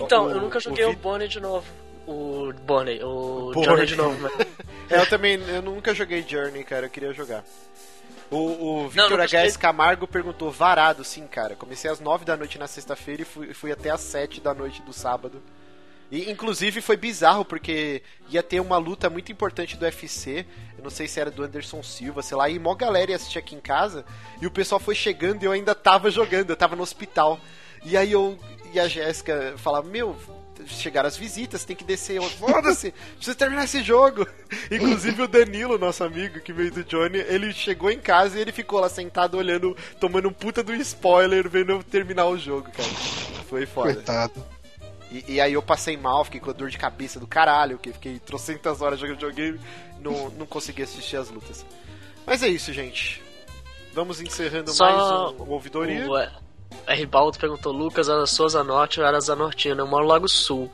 Então, 0.00 0.26
o- 0.26 0.30
eu 0.30 0.40
nunca 0.40 0.58
joguei 0.58 0.86
o 0.86 0.92
o, 0.92 0.96
Bonnie 0.96 1.28
de 1.28 1.38
novo. 1.40 1.66
O 2.06 2.52
Bonnie, 2.66 3.00
o 3.04 3.50
Bonnie. 3.52 3.62
Johnny 3.68 3.86
de 3.86 3.96
novo, 3.96 4.18
né? 4.22 4.30
É, 4.90 4.98
eu 4.98 5.08
também 5.08 5.34
eu 5.48 5.62
nunca 5.62 5.94
joguei 5.94 6.22
Journey, 6.26 6.64
cara, 6.64 6.86
eu 6.86 6.90
queria 6.90 7.12
jogar. 7.14 7.44
O, 8.32 8.84
o 8.84 8.88
Victor 8.88 9.10
nunca 9.10 9.24
H.S. 9.24 9.58
Camargo 9.58 10.08
perguntou, 10.08 10.50
varado, 10.50 11.04
sim, 11.04 11.26
cara. 11.26 11.54
Comecei 11.54 11.90
às 11.90 12.00
9 12.00 12.24
da 12.24 12.34
noite 12.34 12.58
na 12.58 12.66
sexta-feira 12.66 13.22
e 13.22 13.24
fui, 13.26 13.52
fui 13.52 13.70
até 13.70 13.90
às 13.90 14.00
7 14.00 14.40
da 14.40 14.54
noite 14.54 14.80
do 14.80 14.92
sábado. 14.92 15.42
E, 16.10 16.30
inclusive, 16.30 16.80
foi 16.80 16.96
bizarro, 16.96 17.44
porque 17.44 18.02
ia 18.30 18.42
ter 18.42 18.60
uma 18.60 18.78
luta 18.78 19.10
muito 19.10 19.30
importante 19.30 19.76
do 19.76 19.84
UFC. 19.84 20.46
Eu 20.78 20.82
não 20.82 20.90
sei 20.90 21.06
se 21.06 21.20
era 21.20 21.30
do 21.30 21.42
Anderson 21.42 21.82
Silva, 21.82 22.22
sei 22.22 22.36
lá. 22.36 22.48
E 22.48 22.58
mó 22.58 22.74
galera 22.74 23.10
ia 23.10 23.16
assistir 23.16 23.38
aqui 23.38 23.54
em 23.54 23.60
casa. 23.60 24.04
E 24.40 24.46
o 24.46 24.50
pessoal 24.50 24.80
foi 24.80 24.94
chegando 24.94 25.42
e 25.42 25.46
eu 25.46 25.52
ainda 25.52 25.74
tava 25.74 26.10
jogando. 26.10 26.50
Eu 26.50 26.56
tava 26.56 26.74
no 26.74 26.82
hospital. 26.82 27.38
E 27.84 27.96
aí 27.98 28.12
eu 28.12 28.38
e 28.72 28.80
a 28.80 28.88
Jéssica 28.88 29.54
falava, 29.58 29.86
meu... 29.88 30.16
Chegaram 30.66 31.08
as 31.08 31.16
visitas, 31.16 31.64
tem 31.64 31.76
que 31.76 31.84
descer. 31.84 32.20
Foda-se, 32.22 32.92
precisa 33.16 33.36
terminar 33.36 33.64
esse 33.64 33.82
jogo. 33.82 34.26
Inclusive 34.70 35.22
o 35.22 35.28
Danilo, 35.28 35.78
nosso 35.78 36.04
amigo 36.04 36.40
que 36.40 36.52
veio 36.52 36.70
do 36.70 36.84
Johnny, 36.84 37.18
ele 37.18 37.52
chegou 37.52 37.90
em 37.90 37.98
casa 37.98 38.38
e 38.38 38.40
ele 38.40 38.52
ficou 38.52 38.80
lá 38.80 38.88
sentado 38.88 39.36
olhando, 39.36 39.76
tomando 39.98 40.28
um 40.28 40.32
puta 40.32 40.62
do 40.62 40.74
spoiler, 40.74 41.48
vendo 41.48 41.72
eu 41.72 41.82
terminar 41.82 42.26
o 42.26 42.38
jogo, 42.38 42.70
cara. 42.70 42.88
Foi 43.48 43.66
foda. 43.66 43.94
Coitado. 43.94 44.44
E, 45.10 45.34
e 45.34 45.40
aí 45.40 45.52
eu 45.52 45.62
passei 45.62 45.96
mal, 45.96 46.24
fiquei 46.24 46.40
com 46.40 46.52
dor 46.52 46.70
de 46.70 46.78
cabeça 46.78 47.20
do 47.20 47.26
caralho, 47.26 47.78
que 47.78 47.92
fiquei 47.92 48.18
trocentas 48.18 48.80
horas 48.80 48.98
jogando 48.98 49.16
videogame, 49.16 49.60
não, 50.00 50.30
não 50.30 50.46
consegui 50.46 50.82
assistir 50.82 51.16
as 51.16 51.28
lutas. 51.28 51.66
Mas 52.24 52.42
é 52.42 52.48
isso, 52.48 52.72
gente. 52.72 53.22
Vamos 53.92 54.20
encerrando 54.22 54.72
Só 54.72 54.84
mais 54.84 55.34
um, 55.38 55.44
um 55.44 55.50
ouvidoria. 55.50 56.08
O 56.08 56.16
é, 56.16 56.32
R. 56.86 57.06
Baldo 57.06 57.38
perguntou: 57.38 57.72
Lucas, 57.72 58.08
a 58.08 58.26
sua 58.26 58.48
Zanorte 58.48 59.00
ou 59.00 59.06
era 59.06 59.20
Zanortina? 59.20 59.82
Eu 59.82 59.86
moro 59.86 60.04
no 60.04 60.08
Lago 60.10 60.28
Sul. 60.28 60.70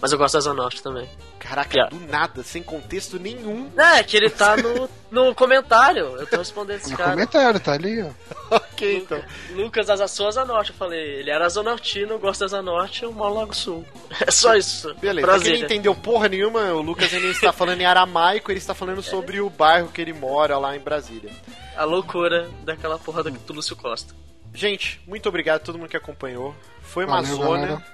Mas 0.00 0.12
eu 0.12 0.18
gosto 0.18 0.34
da 0.34 0.40
Zanorte 0.40 0.80
também. 0.80 1.08
Caraca, 1.40 1.74
Yeah. 1.76 1.96
do 1.96 2.06
nada, 2.06 2.42
sem 2.44 2.62
contexto 2.62 3.18
nenhum. 3.18 3.68
É, 3.76 4.00
que 4.04 4.16
ele 4.16 4.30
tá 4.30 4.56
no, 4.56 4.88
no 5.10 5.34
comentário. 5.34 6.04
Eu 6.16 6.26
tô 6.26 6.36
respondendo 6.36 6.76
esse 6.76 6.90
No 6.92 6.96
cara. 6.96 7.10
comentário, 7.10 7.58
tá 7.58 7.72
ali, 7.72 8.02
ó. 8.02 8.10
ok, 8.56 8.98
então. 8.98 9.20
Lucas, 9.50 9.88
a 9.90 10.06
sua 10.06 10.30
Zanorte. 10.30 10.70
Eu 10.70 10.76
falei: 10.76 11.00
ele 11.00 11.30
era 11.30 11.48
Zanortino, 11.48 12.12
eu 12.12 12.18
gosto 12.20 12.40
da 12.40 12.46
Zanorte, 12.46 13.02
eu 13.02 13.12
moro 13.12 13.34
no 13.34 13.40
Lago 13.40 13.54
Sul. 13.56 13.84
É 14.24 14.30
só 14.30 14.54
isso. 14.54 14.94
Beleza, 14.94 15.26
pra 15.26 15.34
quem 15.34 15.42
Brasília. 15.42 15.58
não 15.58 15.64
entendeu 15.66 15.94
porra 15.96 16.28
nenhuma, 16.28 16.72
o 16.74 16.80
Lucas 16.80 17.12
ele 17.12 17.28
está 17.30 17.52
falando 17.52 17.80
em 17.80 17.86
aramaico, 17.86 18.52
ele 18.52 18.58
está 18.58 18.74
falando 18.74 19.02
sobre 19.02 19.40
o 19.40 19.50
bairro 19.50 19.88
que 19.88 20.00
ele 20.00 20.12
mora 20.12 20.58
lá 20.58 20.76
em 20.76 20.80
Brasília. 20.80 21.30
A 21.76 21.84
loucura 21.84 22.48
daquela 22.64 22.98
porra 22.98 23.22
do, 23.24 23.30
do 23.32 23.52
Lúcio 23.52 23.74
Costa. 23.76 24.14
Gente, 24.54 25.00
muito 25.06 25.28
obrigado 25.28 25.56
a 25.56 25.60
todo 25.60 25.78
mundo 25.78 25.88
que 25.88 25.96
acompanhou. 25.96 26.54
Foi 26.82 27.04
uma 27.04 27.20
Valeu, 27.22 27.36
zona. 27.36 27.66
galera. 27.66 27.86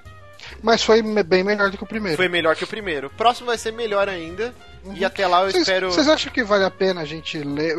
Mas 0.62 0.82
foi 0.82 1.02
bem 1.22 1.42
melhor 1.42 1.70
do 1.70 1.76
que 1.78 1.84
o 1.84 1.86
primeiro. 1.86 2.16
Foi 2.16 2.28
melhor 2.28 2.54
que 2.54 2.64
o 2.64 2.66
primeiro. 2.66 3.06
O 3.08 3.10
próximo 3.10 3.46
vai 3.46 3.58
ser 3.58 3.72
melhor 3.72 4.08
ainda. 4.08 4.54
E 4.94 5.04
até 5.04 5.26
lá 5.26 5.40
eu 5.42 5.50
Vocês 5.50 5.62
espero. 5.62 5.90
vocês 5.90 6.08
acham 6.08 6.32
que 6.32 6.44
vale 6.44 6.64
a 6.64 6.70
pena 6.70 7.00
a 7.00 7.04
gente 7.04 7.38
ler? 7.38 7.76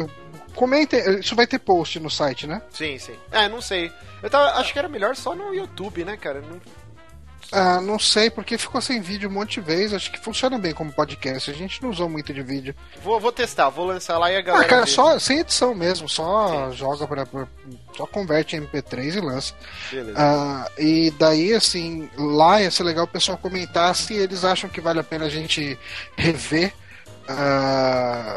Comentem, 0.56 1.20
isso 1.20 1.36
vai 1.36 1.46
ter 1.46 1.60
post 1.60 2.00
no 2.00 2.10
site, 2.10 2.48
né? 2.48 2.62
Sim, 2.72 2.98
sim. 2.98 3.16
É, 3.32 3.48
não 3.48 3.62
sei. 3.62 3.92
Eu 4.24 4.30
tava, 4.30 4.60
acho 4.60 4.74
que 4.74 4.80
era 4.80 4.88
melhor 4.88 5.16
só 5.16 5.36
no 5.36 5.54
YouTube, 5.54 6.04
né, 6.06 6.18
cara? 6.18 6.42
Não- 6.42 6.60
Ah, 7.52 7.80
não 7.80 8.00
sei, 8.00 8.30
porque 8.32 8.58
ficou 8.58 8.82
sem 8.82 9.00
vídeo 9.00 9.30
um 9.30 9.34
monte 9.34 9.60
de 9.60 9.68
vezes. 9.68 9.94
Acho 9.94 10.12
que 10.12 10.20
funciona 10.20 10.58
bem 10.58 10.74
como 10.74 10.92
podcast. 10.92 11.52
A 11.52 11.54
gente 11.54 11.82
não 11.84 11.92
usou 11.92 12.10
muito 12.10 12.34
de 12.34 12.42
vídeo. 12.42 12.74
Vou, 13.04 13.20
vou 13.20 13.32
testar, 13.32 13.70
vou 13.70 13.86
lançar 13.86 14.18
lá 14.18 14.32
e 14.32 14.36
a 14.36 14.40
Ah, 14.40 14.42
galera. 14.42 14.68
cara, 14.68 14.86
vê. 14.86 14.92
só 14.92 15.20
sem 15.20 15.40
edição 15.40 15.76
mesmo, 15.76 16.10
só 16.10 16.72
joga 16.72 17.06
pra, 17.06 17.26
pra- 17.26 17.48
Só 17.96 18.06
converte 18.06 18.56
em 18.56 18.62
MP3 18.62 19.16
e 19.16 19.20
lança. 19.22 19.54
Beleza. 19.92 20.18
Ah, 20.18 20.70
e 20.78 21.12
daí, 21.18 21.54
assim, 21.54 22.10
lá 22.18 22.62
ia 22.62 22.70
ser 22.72 22.84
legal 22.84 23.06
o 23.06 23.08
pessoal 23.08 23.38
comentar 23.38 23.96
se 23.96 24.14
eles 24.14 24.44
acham 24.44 24.70
que 24.70 24.82
vale 24.82 25.00
a 25.00 25.04
pena 25.04 25.26
a 25.26 25.30
gente 25.30 25.78
rever 26.18 26.74
ah, 27.28 28.36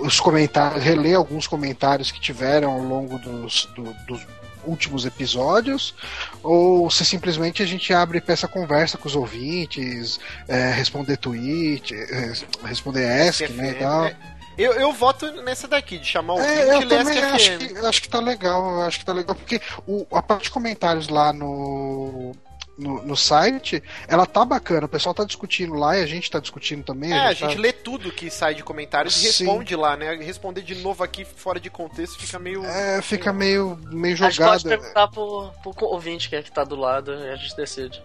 os 0.00 0.20
comentários, 0.20 0.82
reler 0.82 1.16
alguns 1.16 1.46
comentários 1.46 2.10
que 2.10 2.20
tiveram 2.20 2.70
ao 2.72 2.82
longo 2.82 3.18
dos, 3.18 3.66
do- 3.74 3.94
dos 4.06 4.26
últimos 4.64 5.06
episódios, 5.06 5.94
ou 6.42 6.90
se 6.90 7.04
simplesmente 7.04 7.62
a 7.62 7.66
gente 7.66 7.94
abre 7.94 8.20
essa 8.26 8.48
conversa 8.48 8.98
com 8.98 9.06
os 9.06 9.14
ouvintes, 9.14 10.18
eh, 10.48 10.72
responder 10.72 11.16
tweet, 11.18 11.94
eh, 11.94 12.32
responder 12.64 13.06
ask, 13.28 13.42
né, 13.50 13.70
e 13.70 13.74
tal. 13.74 14.06
É, 14.06 14.16
Eu, 14.58 14.72
eu 14.72 14.92
voto 14.92 15.30
nessa 15.42 15.68
daqui, 15.68 15.98
de 15.98 16.06
chamar 16.06 16.34
o 16.34 16.40
É, 16.40 16.74
eu 16.74 16.80
ler 16.80 16.88
também 16.98 17.18
acho 17.22 17.58
que, 17.58 17.78
acho 17.78 18.02
que 18.02 18.08
tá 18.08 18.20
legal, 18.20 18.70
eu 18.76 18.82
acho 18.82 18.98
que 18.98 19.04
tá 19.04 19.12
legal, 19.12 19.34
porque 19.34 19.60
o, 19.86 20.06
a 20.12 20.22
parte 20.22 20.44
de 20.44 20.50
comentários 20.50 21.08
lá 21.08 21.32
no, 21.32 22.32
no, 22.78 23.02
no 23.02 23.16
site, 23.16 23.82
ela 24.08 24.24
tá 24.26 24.44
bacana, 24.44 24.86
o 24.86 24.88
pessoal 24.88 25.14
tá 25.14 25.24
discutindo 25.24 25.74
lá 25.74 25.98
e 25.98 26.02
a 26.02 26.06
gente 26.06 26.30
tá 26.30 26.38
discutindo 26.40 26.82
também. 26.84 27.12
É, 27.12 27.18
a 27.26 27.32
gente 27.34 27.54
tá- 27.54 27.60
lê 27.60 27.72
tudo 27.72 28.10
que 28.10 28.30
sai 28.30 28.54
de 28.54 28.62
comentários 28.62 29.16
e 29.16 29.30
Sim. 29.32 29.44
responde 29.44 29.76
lá, 29.76 29.96
né? 29.96 30.14
Responder 30.16 30.62
de 30.62 30.74
novo 30.76 31.02
aqui 31.04 31.24
fora 31.24 31.60
de 31.60 31.68
contexto 31.70 32.18
fica 32.18 32.38
meio. 32.38 32.64
É, 32.64 33.00
fica 33.02 33.32
meio, 33.32 33.78
meio 33.90 34.14
A 34.14 34.16
gente 34.16 34.32
jogado. 34.36 34.50
pode 34.62 34.64
perguntar 34.64 35.08
pro, 35.08 35.50
pro 35.62 35.86
ouvinte 35.86 36.28
que 36.30 36.36
é 36.36 36.42
que 36.42 36.50
tá 36.52 36.64
do 36.64 36.76
lado 36.76 37.12
e 37.12 37.30
a 37.30 37.36
gente 37.36 37.54
decide. 37.56 38.02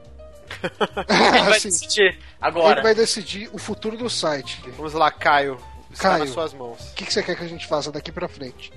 Ele 0.61 1.43
vai 1.43 1.57
Assim, 1.57 1.69
decidir 1.69 2.01
ele 2.01 2.17
agora. 2.41 2.81
vai 2.81 2.93
decidir 2.93 3.49
o 3.53 3.57
futuro 3.57 3.95
do 3.95 4.09
site. 4.09 4.61
Vamos 4.75 4.91
lá, 4.93 5.09
Caio. 5.09 5.57
Está 5.91 6.09
Caio. 6.09 6.19
nas 6.26 6.30
suas 6.30 6.53
mãos. 6.53 6.91
que, 6.95 7.05
que 7.05 7.13
você 7.13 7.22
quer 7.23 7.35
que 7.35 7.43
a 7.43 7.47
gente 7.47 7.68
faça 7.68 7.91
daqui 7.91 8.11
pra 8.11 8.27
frente? 8.27 8.72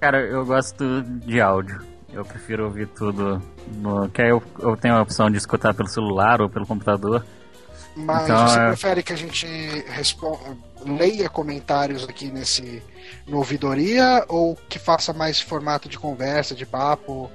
Cara, 0.00 0.20
eu 0.20 0.44
gosto 0.44 1.02
de 1.02 1.40
áudio. 1.40 1.80
Eu 2.12 2.24
prefiro 2.24 2.64
ouvir 2.66 2.86
tudo 2.88 3.42
no. 3.76 4.08
Que 4.08 4.22
aí 4.22 4.28
eu, 4.30 4.42
eu 4.60 4.76
tenho 4.76 4.94
a 4.94 5.02
opção 5.02 5.30
de 5.30 5.36
escutar 5.36 5.74
pelo 5.74 5.88
celular 5.88 6.40
ou 6.40 6.48
pelo 6.48 6.66
computador. 6.66 7.24
Mas 7.96 8.24
Então, 8.24 8.48
você 8.48 8.58
é- 8.60 8.66
prefere 8.68 9.02
que 9.02 9.12
a 9.12 9.16
gente 9.16 9.46
respon- 9.88 10.38
leia 10.84 11.28
comentários 11.28 12.08
aqui 12.08 12.30
nesse 12.30 12.82
no 13.26 13.38
ouvidoria 13.38 14.24
ou 14.28 14.56
que 14.68 14.78
faça 14.78 15.12
mais 15.12 15.40
formato 15.40 15.88
de 15.88 15.98
conversa, 15.98 16.54
de 16.54 16.66
papo? 16.66 17.30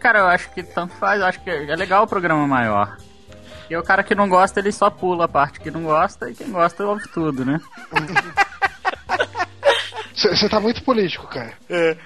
Cara, 0.00 0.18
eu 0.20 0.26
acho 0.26 0.50
que 0.50 0.62
tanto 0.62 0.94
faz, 0.94 1.20
eu 1.20 1.26
acho 1.26 1.40
que 1.42 1.50
é 1.50 1.76
legal 1.76 2.04
o 2.04 2.06
programa 2.06 2.46
maior. 2.46 2.96
E 3.68 3.76
o 3.76 3.82
cara 3.82 4.02
que 4.02 4.14
não 4.14 4.28
gosta, 4.28 4.60
ele 4.60 4.72
só 4.72 4.90
pula 4.90 5.24
a 5.24 5.28
parte 5.28 5.60
que 5.60 5.70
não 5.70 5.82
gosta, 5.82 6.30
e 6.30 6.34
quem 6.34 6.50
gosta 6.50 6.84
ouve 6.84 7.08
tudo, 7.08 7.44
né? 7.44 7.60
Você 10.14 10.48
tá 10.48 10.60
muito 10.60 10.82
político, 10.82 11.26
cara. 11.26 11.52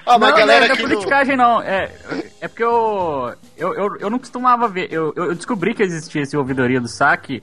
Ah, 0.06 0.18
mas 0.18 0.30
não, 0.30 0.36
a 0.36 0.38
galera 0.38 0.60
não, 0.60 0.66
não 0.66 0.70
é 0.70 0.72
aqui 0.72 0.82
no... 0.82 0.88
politicagem, 0.88 1.36
não. 1.36 1.62
É, 1.62 1.92
é 2.40 2.48
porque 2.48 2.64
eu, 2.64 3.34
eu, 3.56 3.74
eu, 3.74 3.96
eu 4.00 4.10
não 4.10 4.18
costumava 4.18 4.66
ver. 4.66 4.88
Eu, 4.90 5.12
eu 5.14 5.34
descobri 5.34 5.74
que 5.74 5.82
existia 5.82 6.22
esse 6.22 6.36
ouvidoria 6.36 6.80
do 6.80 6.88
saque. 6.88 7.42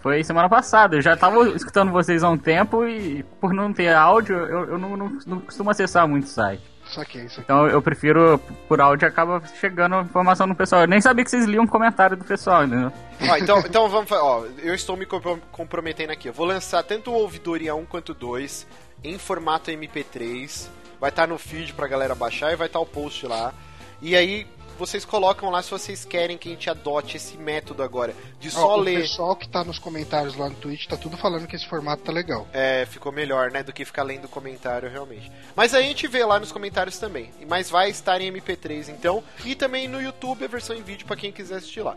Foi 0.00 0.24
semana 0.24 0.48
passada. 0.48 0.96
Eu 0.96 1.02
já 1.02 1.16
tava 1.16 1.48
escutando 1.50 1.92
vocês 1.92 2.24
há 2.24 2.28
um 2.28 2.38
tempo 2.38 2.84
e 2.86 3.22
por 3.40 3.52
não 3.52 3.72
ter 3.72 3.94
áudio, 3.94 4.36
eu, 4.36 4.70
eu 4.70 4.78
não, 4.78 4.96
não, 4.96 5.18
não 5.26 5.40
costumo 5.40 5.70
acessar 5.70 6.08
muito 6.08 6.24
o 6.24 6.28
site. 6.28 6.71
Saquei, 6.92 7.22
saquei. 7.28 7.42
Então 7.44 7.66
eu 7.66 7.80
prefiro 7.80 8.38
por 8.68 8.80
áudio 8.80 9.08
acaba 9.08 9.42
chegando 9.60 10.00
informação 10.00 10.46
no 10.46 10.54
pessoal. 10.54 10.82
Eu 10.82 10.88
nem 10.88 11.00
sabia 11.00 11.24
que 11.24 11.30
vocês 11.30 11.44
liam 11.46 11.66
comentário 11.66 12.16
do 12.16 12.24
pessoal, 12.24 12.64
entendeu? 12.64 12.92
Ó, 13.28 13.36
então, 13.36 13.58
então 13.60 13.88
vamos 13.88 14.10
ó, 14.12 14.44
eu 14.62 14.74
estou 14.74 14.96
me 14.96 15.06
compro- 15.06 15.40
comprometendo 15.50 16.10
aqui. 16.10 16.28
Eu 16.28 16.32
vou 16.32 16.46
lançar 16.46 16.82
tanto 16.82 17.10
o 17.10 17.14
Ouvidoria 17.14 17.74
1 17.74 17.84
quanto 17.86 18.12
2 18.12 18.66
em 19.02 19.18
formato 19.18 19.70
MP3. 19.70 20.68
Vai 21.00 21.10
estar 21.10 21.26
no 21.26 21.38
feed 21.38 21.72
pra 21.72 21.88
galera 21.88 22.14
baixar 22.14 22.52
e 22.52 22.56
vai 22.56 22.66
estar 22.68 22.78
o 22.78 22.86
post 22.86 23.26
lá. 23.26 23.52
E 24.00 24.14
aí 24.14 24.46
vocês 24.86 25.04
colocam 25.04 25.48
lá 25.48 25.62
se 25.62 25.70
vocês 25.70 26.04
querem 26.04 26.36
que 26.36 26.48
a 26.48 26.52
gente 26.52 26.68
adote 26.68 27.16
esse 27.16 27.36
método 27.36 27.84
agora 27.84 28.14
de 28.40 28.50
só 28.50 28.66
Ó, 28.66 28.76
o 28.78 28.80
ler. 28.80 29.02
pessoal 29.02 29.36
que 29.36 29.48
tá 29.48 29.62
nos 29.62 29.78
comentários 29.78 30.34
lá 30.34 30.48
no 30.48 30.56
Twitch 30.56 30.88
tá 30.88 30.96
tudo 30.96 31.16
falando 31.16 31.46
que 31.46 31.54
esse 31.54 31.66
formato 31.66 32.02
tá 32.02 32.10
legal. 32.10 32.48
É, 32.52 32.84
ficou 32.86 33.12
melhor, 33.12 33.52
né, 33.52 33.62
do 33.62 33.72
que 33.72 33.84
ficar 33.84 34.02
lendo 34.02 34.26
comentário 34.26 34.90
realmente. 34.90 35.30
Mas 35.54 35.72
aí 35.72 35.84
a 35.84 35.88
gente 35.88 36.08
vê 36.08 36.24
lá 36.24 36.40
nos 36.40 36.50
comentários 36.50 36.98
também. 36.98 37.30
Mas 37.48 37.70
vai 37.70 37.90
estar 37.90 38.20
em 38.20 38.32
MP3 38.32 38.88
então, 38.88 39.22
e 39.44 39.54
também 39.54 39.86
no 39.86 40.02
YouTube 40.02 40.44
a 40.44 40.48
versão 40.48 40.74
em 40.74 40.82
vídeo 40.82 41.06
pra 41.06 41.14
quem 41.16 41.30
quiser 41.30 41.56
assistir 41.58 41.82
lá. 41.82 41.96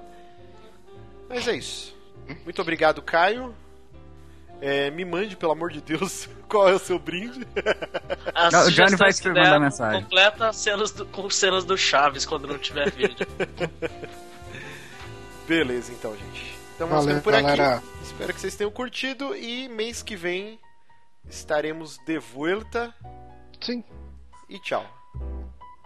Mas 1.27 1.47
é 1.47 1.55
isso. 1.55 1.95
Muito 2.43 2.61
obrigado, 2.61 3.01
Caio. 3.01 3.55
É, 4.67 4.89
me 4.89 5.05
mande, 5.05 5.37
pelo 5.37 5.51
amor 5.51 5.71
de 5.71 5.79
Deus, 5.79 6.27
qual 6.49 6.67
é 6.67 6.73
o 6.73 6.79
seu 6.79 6.97
brinde. 6.97 7.45
O 8.67 8.71
Johnny 8.71 8.95
vai 8.95 9.13
que 9.13 9.27
mandar 9.27 9.59
mensagem. 9.59 10.01
Completa 10.01 10.51
cenas 10.51 10.91
do, 10.91 11.05
com 11.05 11.29
cenas 11.29 11.63
do 11.63 11.77
Chaves 11.77 12.25
quando 12.25 12.47
não 12.47 12.57
tiver 12.57 12.89
vídeo. 12.91 13.27
Beleza, 15.47 15.91
então, 15.91 16.15
gente. 16.17 16.57
Então 16.75 16.87
vamos 16.87 17.05
Valeu, 17.05 17.21
por 17.21 17.31
galera. 17.31 17.75
aqui. 17.75 17.85
Espero 18.01 18.33
que 18.33 18.41
vocês 18.41 18.55
tenham 18.55 18.71
curtido 18.71 19.35
e 19.35 19.69
mês 19.69 20.01
que 20.01 20.15
vem 20.15 20.59
estaremos 21.29 21.99
de 21.99 22.17
volta. 22.17 22.91
Sim, 23.61 23.83
E 24.49 24.57
tchau. 24.59 24.83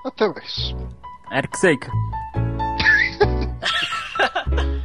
até 0.05 0.25
mais. 0.29 0.73
Eric 1.33 1.57
Seika. 1.59 1.91